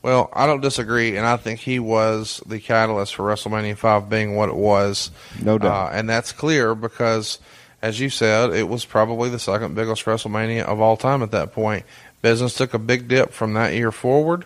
Well, 0.01 0.29
I 0.31 0.47
don't 0.47 0.61
disagree, 0.61 1.17
and 1.17 1.25
I 1.25 1.35
think 1.35 1.59
he 1.59 1.77
was 1.77 2.41
the 2.45 2.59
catalyst 2.59 3.15
for 3.15 3.23
WrestleMania 3.23 3.75
5 3.75 4.09
being 4.09 4.37
what 4.37 4.47
it 4.47 4.55
was. 4.55 5.11
No 5.43 5.57
doubt. 5.57 5.87
Uh, 5.87 5.89
and 5.93 6.09
that's 6.09 6.31
clear 6.31 6.73
because, 6.73 7.39
as 7.81 7.99
you 7.99 8.09
said, 8.09 8.51
it 8.51 8.69
was 8.69 8.85
probably 8.85 9.29
the 9.29 9.39
second 9.39 9.75
biggest 9.75 10.05
WrestleMania 10.05 10.61
of 10.63 10.79
all 10.79 10.95
time 10.95 11.21
at 11.21 11.31
that 11.31 11.51
point. 11.51 11.85
Business 12.21 12.53
took 12.53 12.73
a 12.73 12.79
big 12.79 13.09
dip 13.09 13.33
from 13.33 13.55
that 13.55 13.73
year 13.73 13.91
forward, 13.91 14.45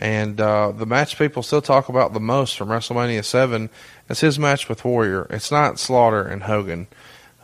and 0.00 0.40
uh, 0.40 0.72
the 0.72 0.86
match 0.86 1.18
people 1.18 1.42
still 1.42 1.60
talk 1.60 1.90
about 1.90 2.14
the 2.14 2.20
most 2.20 2.56
from 2.56 2.70
WrestleMania 2.70 3.22
7 3.22 3.68
is 4.08 4.20
his 4.20 4.38
match 4.38 4.66
with 4.66 4.82
Warrior. 4.82 5.26
It's 5.28 5.50
not 5.50 5.78
Slaughter 5.78 6.22
and 6.22 6.44
Hogan. 6.44 6.86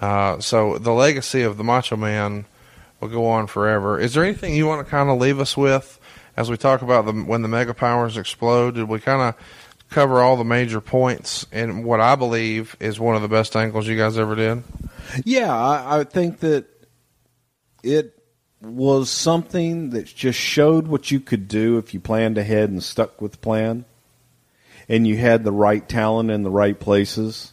Uh, 0.00 0.40
so 0.40 0.78
the 0.78 0.92
legacy 0.92 1.42
of 1.42 1.58
the 1.58 1.64
Macho 1.64 1.96
Man 1.96 2.46
will 2.98 3.08
go 3.08 3.26
on 3.26 3.46
forever. 3.46 4.00
Is 4.00 4.14
there 4.14 4.24
anything 4.24 4.56
you 4.56 4.66
want 4.66 4.84
to 4.84 4.90
kind 4.90 5.10
of 5.10 5.18
leave 5.18 5.38
us 5.38 5.54
with 5.54 6.00
as 6.34 6.50
we 6.50 6.56
talk 6.56 6.80
about 6.80 7.04
the, 7.04 7.12
when 7.12 7.42
the 7.42 7.48
mega 7.48 7.74
powers 7.74 8.16
explode? 8.16 8.76
Did 8.76 8.88
we 8.88 9.00
kind 9.00 9.20
of 9.20 9.34
cover 9.90 10.22
all 10.22 10.38
the 10.38 10.44
major 10.44 10.80
points 10.80 11.46
in 11.52 11.84
what 11.84 12.00
I 12.00 12.14
believe 12.14 12.74
is 12.80 12.98
one 12.98 13.16
of 13.16 13.22
the 13.22 13.28
best 13.28 13.54
angles 13.54 13.86
you 13.86 13.98
guys 13.98 14.16
ever 14.16 14.34
did? 14.34 14.64
Yeah, 15.26 15.54
I, 15.54 16.00
I 16.00 16.04
think 16.04 16.40
that 16.40 16.64
it 17.82 18.15
was 18.66 19.10
something 19.10 19.90
that 19.90 20.06
just 20.06 20.38
showed 20.38 20.88
what 20.88 21.10
you 21.10 21.20
could 21.20 21.48
do 21.48 21.78
if 21.78 21.94
you 21.94 22.00
planned 22.00 22.38
ahead 22.38 22.70
and 22.70 22.82
stuck 22.82 23.20
with 23.20 23.32
the 23.32 23.38
plan 23.38 23.84
and 24.88 25.06
you 25.06 25.16
had 25.16 25.44
the 25.44 25.52
right 25.52 25.86
talent 25.88 26.30
in 26.30 26.42
the 26.42 26.50
right 26.50 26.78
places. 26.78 27.52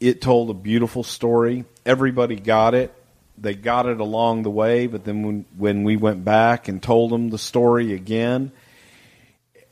It 0.00 0.20
told 0.20 0.50
a 0.50 0.54
beautiful 0.54 1.02
story. 1.02 1.64
Everybody 1.84 2.36
got 2.36 2.74
it. 2.74 2.92
They 3.38 3.54
got 3.54 3.86
it 3.86 4.00
along 4.00 4.42
the 4.42 4.50
way, 4.50 4.86
but 4.86 5.04
then 5.04 5.22
when, 5.22 5.44
when 5.56 5.84
we 5.84 5.96
went 5.96 6.24
back 6.24 6.68
and 6.68 6.82
told 6.82 7.10
them 7.10 7.28
the 7.28 7.38
story 7.38 7.92
again, 7.92 8.50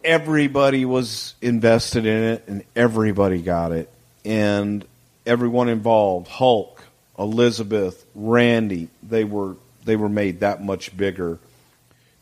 everybody 0.02 0.84
was 0.84 1.34
invested 1.40 2.04
in 2.04 2.22
it 2.24 2.44
and 2.46 2.64
everybody 2.76 3.40
got 3.40 3.72
it. 3.72 3.90
And 4.24 4.84
everyone 5.24 5.68
involved, 5.70 6.28
Hulk, 6.28 6.82
Elizabeth, 7.18 8.04
Randy, 8.14 8.88
they 9.02 9.24
were 9.24 9.56
they 9.85 9.97
were 9.97 10.09
made 10.09 10.40
that 10.40 10.62
much 10.62 10.97
bigger 10.97 11.39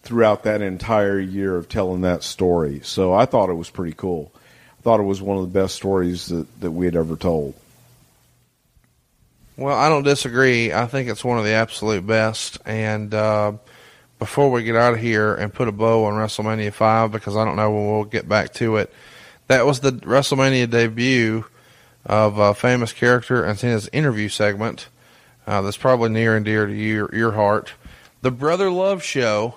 throughout 0.03 0.43
that 0.45 0.63
entire 0.63 1.19
year 1.19 1.57
of 1.57 1.69
telling 1.69 2.03
that 2.03 2.23
story. 2.23 2.81
So 2.83 3.13
I 3.13 3.25
thought 3.25 3.51
it 3.51 3.55
was 3.55 3.71
pretty 3.71 3.95
cool. 3.95 4.33
I 4.79 4.83
thought 4.83 5.01
it 5.01 5.05
was 5.05 5.23
one 5.23 5.39
of 5.39 5.45
the 5.45 5.61
best 5.61 5.77
stories 5.77 6.27
that, 6.27 6.61
that 6.61 6.73
we 6.73 6.87
had 6.87 6.97
ever 6.97 7.17
told. 7.17 7.55
Well, 9.57 9.77
I 9.77 9.89
don't 9.89 10.03
disagree. 10.03 10.73
I 10.73 10.87
think 10.87 11.09
it's 11.09 11.25
one 11.25 11.39
of 11.39 11.45
the 11.45 11.53
absolute 11.53 12.07
best. 12.07 12.59
And 12.65 13.15
uh, 13.15 13.53
before 14.19 14.51
we 14.51 14.65
get 14.65 14.77
out 14.77 14.95
of 14.95 15.01
here 15.01 15.35
and 15.35 15.53
put 15.53 15.69
a 15.69 15.73
bow 15.73 16.07
on 16.07 16.15
WrestleMania 16.15 16.73
5, 16.73 17.13
because 17.13 17.37
I 17.37 17.45
don't 17.45 17.57
know 17.57 17.71
when 17.71 17.91
we'll 17.93 18.05
get 18.05 18.29
back 18.29 18.55
to 18.55 18.77
it, 18.77 18.93
that 19.47 19.67
was 19.67 19.81
the 19.81 19.93
WrestleMania 19.93 20.69
debut 20.69 21.45
of 22.05 22.39
a 22.39 22.55
famous 22.55 22.93
character 22.93 23.45
and 23.45 23.59
his 23.61 23.89
interview 23.93 24.29
segment 24.29 24.89
uh, 25.47 25.63
that's 25.63 25.77
probably 25.77 26.11
near 26.11 26.37
and 26.37 26.45
dear 26.45 26.67
to 26.67 26.73
your, 26.73 27.15
your 27.15 27.33
heart. 27.33 27.73
The 28.23 28.31
Brother 28.31 28.71
Love 28.71 29.03
Show. 29.03 29.57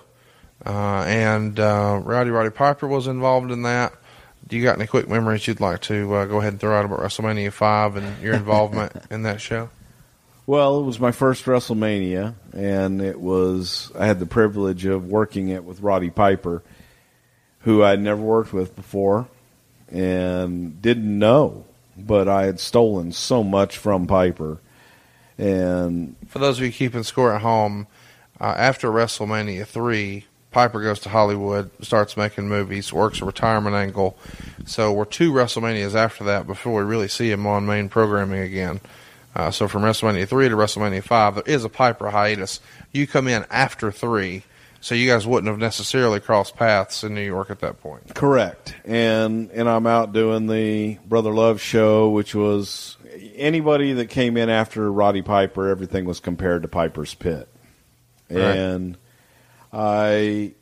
Uh, 0.66 1.04
and 1.06 1.60
uh, 1.60 2.00
Rowdy 2.04 2.32
Roddy 2.32 2.50
Piper 2.50 2.88
was 2.88 3.08
involved 3.08 3.52
in 3.52 3.64
that. 3.64 3.94
Do 4.48 4.58
you 4.58 4.64
got 4.64 4.78
any 4.78 4.88
quick 4.88 5.10
memories 5.10 5.48
you'd 5.48 5.60
like 5.60 5.82
to 5.82 6.14
uh, 6.14 6.26
go 6.26 6.40
ahead 6.40 6.54
and 6.54 6.60
throw 6.60 6.78
out 6.78 6.86
about 6.86 7.00
WrestleMania 7.00 7.52
5 7.52 7.96
and 7.98 8.22
your 8.22 8.34
involvement 8.36 8.94
in 9.10 9.24
that 9.24 9.42
show? 9.42 9.70
Well, 10.48 10.80
it 10.80 10.84
was 10.84 11.00
my 11.00 11.12
first 11.12 11.46
WrestleMania, 11.46 12.36
and 12.54 13.02
it 13.02 13.20
was 13.20 13.92
I 13.98 14.06
had 14.06 14.20
the 14.20 14.28
privilege 14.28 14.86
of 14.86 15.08
working 15.08 15.50
it 15.50 15.64
with 15.64 15.82
Roddy 15.82 16.12
Piper, 16.12 16.62
who 17.62 17.84
I'd 17.84 18.00
never 18.00 18.22
worked 18.22 18.54
with 18.54 18.76
before, 18.76 19.28
and 19.92 20.80
didn't 20.80 21.18
know, 21.18 21.66
but 21.98 22.28
I 22.28 22.46
had 22.46 22.60
stolen 22.60 23.12
so 23.12 23.44
much 23.44 23.80
from 23.80 24.06
Piper, 24.06 24.60
and 25.38 26.16
For 26.28 26.40
those 26.40 26.58
of 26.60 26.66
you 26.66 26.72
keeping 26.72 27.04
score 27.04 27.34
at 27.34 27.42
home, 27.42 27.88
uh, 28.40 28.56
after 28.58 28.90
WrestleMania 28.90 29.66
3, 29.66 30.26
Piper 30.52 30.82
goes 30.82 31.00
to 31.02 31.10
Hollywood, 31.10 31.70
starts 31.84 32.16
making 32.16 32.48
movies, 32.48 32.94
works 32.94 33.22
a 33.22 33.26
retirement 33.26 33.76
angle. 33.76 34.18
So 34.66 34.94
we're 34.94 35.06
two 35.06 35.34
WrestleManias 35.34 35.96
after 35.96 36.24
that 36.26 36.48
before 36.48 36.82
we 36.82 36.90
really 36.90 37.10
see 37.10 37.30
him 37.30 37.46
on 37.46 37.66
main 37.66 37.90
programming 37.90 38.40
again. 38.40 38.80
Uh, 39.36 39.52
so 39.52 39.68
from 39.68 39.82
WrestleMania 39.82 40.28
3 40.28 40.48
to 40.48 40.56
WrestleMania 40.56 41.04
5, 41.04 41.36
there 41.36 41.44
is 41.46 41.66
a 41.66 41.70
Piper 41.70 42.10
hiatus. 42.10 42.62
You 42.94 43.06
come 43.06 43.28
in 43.28 43.46
after 43.52 43.92
3, 43.92 44.44
so 44.80 44.96
you 44.96 45.10
guys 45.10 45.28
wouldn't 45.28 45.50
have 45.50 45.60
necessarily 45.60 46.22
crossed 46.22 46.56
paths 46.56 47.04
in 47.04 47.14
New 47.14 47.22
York 47.22 47.50
at 47.50 47.60
that 47.60 47.82
point. 47.82 48.16
Correct. 48.16 48.76
And 48.86 49.52
and 49.52 49.68
I'm 49.68 49.88
out 49.88 50.14
doing 50.14 50.48
the 50.48 51.00
Brother 51.06 51.34
Love 51.34 51.60
show, 51.60 52.12
which 52.12 52.34
was 52.34 52.96
anybody 53.36 53.94
that 53.94 54.10
came 54.10 54.38
in 54.38 54.50
after 54.50 54.92
Roddy 54.92 55.22
Piper, 55.22 55.70
everything 55.70 56.06
was 56.06 56.20
compared 56.20 56.62
to 56.64 56.68
Piper's 56.68 57.14
Pit. 57.14 57.48
Right. 58.30 58.42
And 58.42 58.98
I 59.72 60.54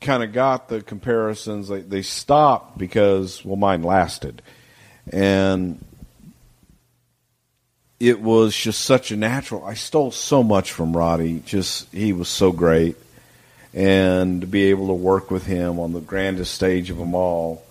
kind 0.00 0.22
of 0.22 0.32
got 0.32 0.68
the 0.68 0.82
comparisons. 0.82 1.68
They, 1.68 1.80
they 1.80 2.02
stopped 2.02 2.78
because, 2.78 3.44
well, 3.44 3.56
mine 3.56 3.82
lasted. 3.82 4.42
And 5.12 5.84
it 8.00 8.20
was 8.20 8.56
just 8.56 8.80
such 8.82 9.10
a 9.10 9.16
natural. 9.16 9.64
I 9.64 9.74
stole 9.74 10.10
so 10.10 10.42
much 10.42 10.72
from 10.72 10.96
Roddy. 10.96 11.40
Just, 11.40 11.92
he 11.92 12.12
was 12.12 12.28
so 12.28 12.52
great 12.52 12.96
and 13.74 14.40
to 14.40 14.46
be 14.46 14.64
able 14.64 14.86
to 14.86 14.94
work 14.94 15.30
with 15.30 15.46
him 15.46 15.80
on 15.80 15.92
the 15.92 16.00
grandest 16.00 16.54
stage 16.54 16.90
of 16.90 16.96
them 16.96 17.14
all 17.14 17.64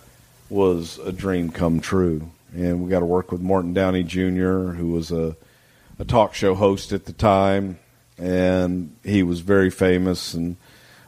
was 0.49 0.99
a 0.99 1.11
dream 1.11 1.49
come 1.49 1.79
true. 1.79 2.29
And 2.53 2.83
we 2.83 2.89
got 2.89 2.99
to 2.99 3.05
work 3.05 3.31
with 3.31 3.41
Morton 3.41 3.73
Downey 3.73 4.03
Jr., 4.03 4.73
who 4.73 4.91
was 4.91 5.11
a, 5.11 5.35
a 5.97 6.05
talk 6.05 6.33
show 6.35 6.53
host 6.55 6.91
at 6.91 7.05
the 7.05 7.13
time, 7.13 7.79
and 8.17 8.95
he 9.03 9.23
was 9.23 9.39
very 9.39 9.69
famous 9.71 10.33
and 10.33 10.55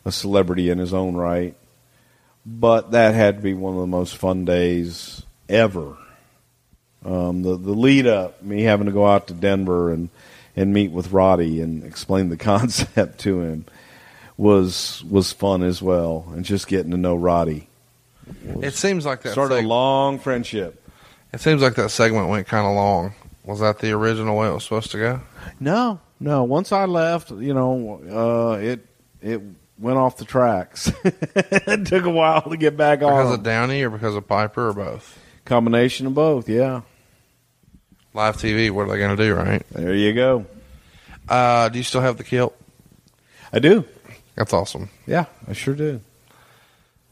a 0.05 0.11
celebrity 0.11 0.69
in 0.69 0.79
his 0.79 0.93
own 0.93 1.15
right. 1.15 1.55
But 2.45 2.91
that 2.91 3.13
had 3.15 3.37
to 3.37 3.41
be 3.43 3.53
one 3.53 3.75
of 3.75 3.81
the 3.81 3.87
most 3.87 4.17
fun 4.17 4.45
days 4.45 5.23
ever 5.49 5.97
Um, 7.03 7.43
the 7.43 7.55
the 7.57 7.73
lead 7.73 8.07
up, 8.07 8.41
me 8.41 8.63
having 8.63 8.87
to 8.87 8.91
go 8.91 9.05
out 9.05 9.27
to 9.27 9.33
Denver 9.33 9.91
and 9.91 10.09
and 10.55 10.73
meet 10.73 10.91
with 10.91 11.11
Roddy 11.11 11.61
and 11.61 11.83
explain 11.83 12.29
the 12.29 12.37
concept 12.53 13.19
to 13.21 13.41
him 13.41 13.65
was 14.37 15.03
was 15.09 15.31
fun 15.31 15.61
as 15.63 15.81
well, 15.81 16.25
and 16.33 16.43
just 16.43 16.67
getting 16.67 16.91
to 16.91 16.97
know 16.97 17.15
Roddy. 17.15 17.67
It 18.61 18.73
seems 18.73 19.05
like 19.05 19.21
that 19.21 19.33
started 19.33 19.55
seg- 19.55 19.65
a 19.65 19.67
long 19.67 20.17
friendship. 20.19 20.81
It 21.35 21.41
seems 21.41 21.61
like 21.61 21.75
that 21.75 21.89
segment 21.89 22.29
went 22.29 22.47
kind 22.47 22.65
of 22.65 22.73
long. 22.75 23.13
Was 23.43 23.59
that 23.59 23.79
the 23.79 23.91
original 23.91 24.37
way 24.37 24.47
it 24.47 24.53
was 24.53 24.63
supposed 24.63 24.91
to 24.91 24.97
go? 24.97 25.21
No, 25.59 25.99
no. 26.17 26.45
Once 26.45 26.71
I 26.71 26.85
left, 26.85 27.29
you 27.29 27.53
know, 27.53 27.99
uh, 28.09 28.57
it 28.57 28.87
it 29.21 29.41
went 29.77 29.97
off 29.97 30.15
the 30.15 30.23
tracks. 30.23 30.89
it 31.03 31.87
took 31.87 32.05
a 32.05 32.09
while 32.09 32.41
to 32.43 32.55
get 32.55 32.77
back 32.77 32.99
Because 32.99 33.11
on. 33.11 33.23
Because 33.23 33.33
of 33.39 33.43
Downey 33.43 33.83
or 33.83 33.89
because 33.89 34.15
of 34.15 34.25
Piper 34.25 34.69
or 34.69 34.73
both? 34.73 35.19
Combination 35.43 36.07
of 36.07 36.13
both, 36.13 36.47
yeah. 36.47 36.83
Live 38.13 38.37
TV, 38.37 38.71
what 38.71 38.83
are 38.83 38.91
they 38.91 38.97
going 38.97 39.17
to 39.17 39.21
do, 39.21 39.35
right? 39.35 39.61
There 39.71 39.93
you 39.93 40.13
go. 40.13 40.45
Uh, 41.27 41.67
do 41.67 41.77
you 41.77 41.83
still 41.83 41.99
have 41.99 42.15
the 42.15 42.23
kilt? 42.23 42.55
I 43.51 43.59
do. 43.59 43.83
That's 44.35 44.53
awesome. 44.53 44.89
Yeah, 45.05 45.25
I 45.49 45.51
sure 45.51 45.75
do. 45.75 45.99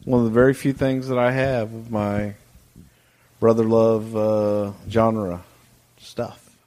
One 0.05 0.19
of 0.19 0.25
the 0.25 0.31
very 0.31 0.53
few 0.53 0.71
things 0.71 1.09
that 1.09 1.19
I 1.19 1.33
have 1.33 1.73
of 1.73 1.91
my 1.91 2.35
brother 3.43 3.65
love 3.65 4.15
uh, 4.15 4.71
genre 4.89 5.43
stuff. 5.97 6.57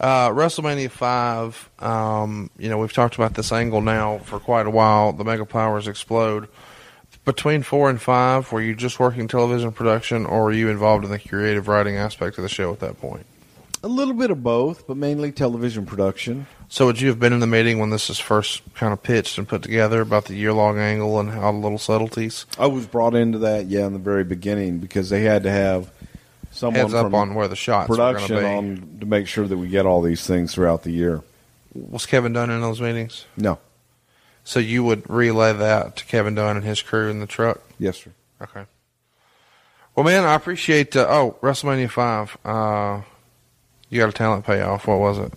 Uh, 0.00 0.30
WrestleMania 0.30 0.90
5, 0.90 1.70
um, 1.80 2.48
you 2.56 2.70
know, 2.70 2.78
we've 2.78 2.94
talked 2.94 3.14
about 3.14 3.34
this 3.34 3.52
angle 3.52 3.82
now 3.82 4.16
for 4.20 4.40
quite 4.40 4.66
a 4.66 4.70
while. 4.70 5.12
The 5.12 5.24
Mega 5.24 5.44
Powers 5.44 5.86
explode. 5.88 6.48
Between 7.26 7.62
4 7.62 7.90
and 7.90 8.00
5, 8.00 8.50
were 8.50 8.62
you 8.62 8.74
just 8.74 8.98
working 8.98 9.28
television 9.28 9.72
production 9.72 10.24
or 10.24 10.44
were 10.44 10.52
you 10.52 10.70
involved 10.70 11.04
in 11.04 11.10
the 11.10 11.18
creative 11.18 11.68
writing 11.68 11.98
aspect 11.98 12.38
of 12.38 12.42
the 12.42 12.48
show 12.48 12.72
at 12.72 12.80
that 12.80 12.98
point? 12.98 13.26
A 13.82 13.88
little 13.88 14.14
bit 14.14 14.30
of 14.30 14.42
both, 14.42 14.86
but 14.86 14.96
mainly 14.96 15.32
television 15.32 15.84
production. 15.84 16.46
So, 16.70 16.84
would 16.84 17.00
you 17.00 17.08
have 17.08 17.18
been 17.18 17.32
in 17.32 17.40
the 17.40 17.46
meeting 17.46 17.78
when 17.78 17.88
this 17.88 18.10
is 18.10 18.18
first 18.18 18.62
kind 18.74 18.92
of 18.92 19.02
pitched 19.02 19.38
and 19.38 19.48
put 19.48 19.62
together 19.62 20.02
about 20.02 20.26
the 20.26 20.34
year 20.34 20.52
long 20.52 20.78
angle 20.78 21.18
and 21.18 21.30
all 21.30 21.52
the 21.52 21.58
little 21.58 21.78
subtleties? 21.78 22.44
I 22.58 22.66
was 22.66 22.86
brought 22.86 23.14
into 23.14 23.38
that, 23.38 23.66
yeah, 23.66 23.86
in 23.86 23.94
the 23.94 23.98
very 23.98 24.22
beginning 24.24 24.78
because 24.78 25.08
they 25.08 25.22
had 25.22 25.44
to 25.44 25.50
have 25.50 25.90
someone 26.50 26.82
Heads 26.82 26.94
up 26.94 27.06
from 27.06 27.14
on 27.14 27.34
where 27.34 27.48
the 27.48 27.56
shots 27.56 27.88
production 27.88 28.36
be. 28.36 28.44
on 28.44 28.98
to 29.00 29.06
make 29.06 29.26
sure 29.26 29.46
that 29.46 29.56
we 29.56 29.68
get 29.68 29.86
all 29.86 30.02
these 30.02 30.26
things 30.26 30.54
throughout 30.54 30.82
the 30.82 30.90
year. 30.90 31.22
Was 31.74 32.04
Kevin 32.04 32.34
Dunn 32.34 32.50
in 32.50 32.60
those 32.60 32.82
meetings? 32.82 33.24
No. 33.36 33.58
So, 34.44 34.60
you 34.60 34.84
would 34.84 35.08
relay 35.08 35.54
that 35.54 35.96
to 35.96 36.04
Kevin 36.04 36.34
Dunn 36.34 36.56
and 36.58 36.66
his 36.66 36.82
crew 36.82 37.08
in 37.08 37.20
the 37.20 37.26
truck? 37.26 37.60
Yes, 37.78 37.96
sir. 37.96 38.10
Okay. 38.42 38.64
Well, 39.94 40.04
man, 40.04 40.24
I 40.24 40.34
appreciate. 40.34 40.94
Uh, 40.94 41.06
oh, 41.08 41.36
WrestleMania 41.40 41.90
five. 41.90 42.36
Uh, 42.44 43.00
you 43.88 43.98
got 43.98 44.10
a 44.10 44.12
talent 44.12 44.44
payoff. 44.44 44.86
What 44.86 45.00
was 45.00 45.18
it? 45.18 45.32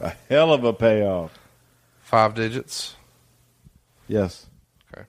A 0.00 0.12
hell 0.28 0.52
of 0.52 0.64
a 0.64 0.72
payoff. 0.72 1.38
Five 2.02 2.34
digits. 2.34 2.96
Yes. 4.08 4.46
Okay. 4.92 5.04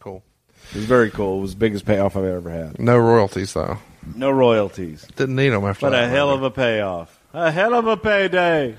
Cool. 0.00 0.22
It 0.70 0.76
was 0.76 0.84
very 0.84 1.10
cool. 1.10 1.38
It 1.38 1.42
was 1.42 1.54
the 1.54 1.58
biggest 1.60 1.84
payoff 1.86 2.16
I've 2.16 2.24
ever 2.24 2.50
had. 2.50 2.78
No 2.78 2.98
royalties 2.98 3.52
though. 3.54 3.78
No 4.14 4.30
royalties. 4.30 5.06
Didn't 5.16 5.36
need 5.36 5.50
them 5.50 5.64
after 5.64 5.86
But 5.86 5.90
that. 5.90 6.04
a 6.04 6.08
hell 6.08 6.30
of 6.30 6.42
a 6.42 6.50
payoff. 6.50 7.18
A 7.32 7.50
hell 7.50 7.74
of 7.74 7.86
a 7.86 7.96
payday. 7.96 8.76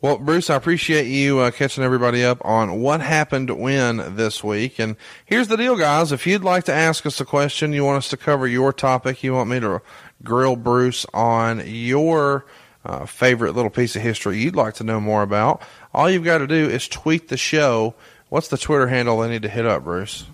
Well, 0.00 0.18
Bruce, 0.18 0.50
I 0.50 0.56
appreciate 0.56 1.06
you 1.06 1.38
uh, 1.38 1.50
catching 1.50 1.82
everybody 1.82 2.24
up 2.24 2.44
on 2.44 2.80
what 2.80 3.00
happened 3.00 3.50
when 3.50 4.16
this 4.16 4.42
week. 4.44 4.78
And 4.78 4.96
here's 5.24 5.48
the 5.48 5.56
deal, 5.56 5.76
guys. 5.76 6.12
If 6.12 6.26
you'd 6.26 6.44
like 6.44 6.64
to 6.64 6.72
ask 6.72 7.06
us 7.06 7.20
a 7.20 7.24
question, 7.24 7.72
you 7.72 7.84
want 7.84 7.98
us 7.98 8.08
to 8.10 8.16
cover 8.16 8.46
your 8.46 8.72
topic, 8.72 9.22
you 9.22 9.32
want 9.34 9.48
me 9.50 9.58
to 9.60 9.80
grill 10.22 10.56
Bruce 10.56 11.06
on 11.14 11.62
your 11.66 12.44
uh, 12.86 13.04
favorite 13.04 13.52
little 13.52 13.70
piece 13.70 13.96
of 13.96 14.02
history 14.02 14.38
you'd 14.38 14.54
like 14.56 14.74
to 14.74 14.84
know 14.84 15.00
more 15.00 15.22
about, 15.22 15.60
all 15.92 16.08
you've 16.08 16.24
got 16.24 16.38
to 16.38 16.46
do 16.46 16.68
is 16.68 16.86
tweet 16.86 17.28
the 17.28 17.36
show. 17.36 17.94
What's 18.28 18.48
the 18.48 18.56
Twitter 18.56 18.86
handle 18.86 19.18
they 19.20 19.28
need 19.28 19.42
to 19.42 19.48
hit 19.48 19.66
up, 19.66 19.84
Bruce? 19.84 20.24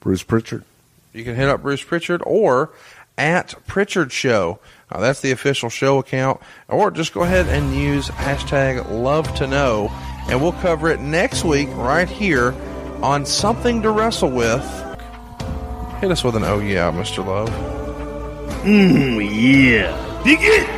Bruce 0.00 0.22
Prichard. 0.22 0.64
You 1.12 1.24
can 1.24 1.34
hit 1.34 1.48
up 1.48 1.62
Bruce 1.62 1.82
Prichard 1.82 2.22
or 2.24 2.70
at 3.16 3.54
Prichard 3.66 4.12
Show. 4.12 4.60
Uh, 4.90 5.00
that's 5.00 5.20
the 5.20 5.32
official 5.32 5.70
show 5.70 5.98
account. 5.98 6.40
Or 6.68 6.90
just 6.90 7.14
go 7.14 7.22
ahead 7.22 7.46
and 7.48 7.74
use 7.74 8.08
hashtag 8.08 8.90
love 8.90 9.34
to 9.36 9.46
know, 9.46 9.88
and 10.28 10.40
we'll 10.40 10.52
cover 10.52 10.90
it 10.90 11.00
next 11.00 11.44
week 11.44 11.68
right 11.72 12.08
here 12.08 12.54
on 13.02 13.24
Something 13.24 13.82
to 13.82 13.90
Wrestle 13.90 14.30
With. 14.30 14.64
Hit 16.00 16.10
us 16.10 16.22
with 16.22 16.36
an 16.36 16.44
oh 16.44 16.60
yeah, 16.60 16.92
Mr. 16.92 17.24
Love. 17.24 17.50
Mmm, 18.62 19.18
yeah. 19.24 20.22
Dig 20.24 20.38
it! 20.40 20.77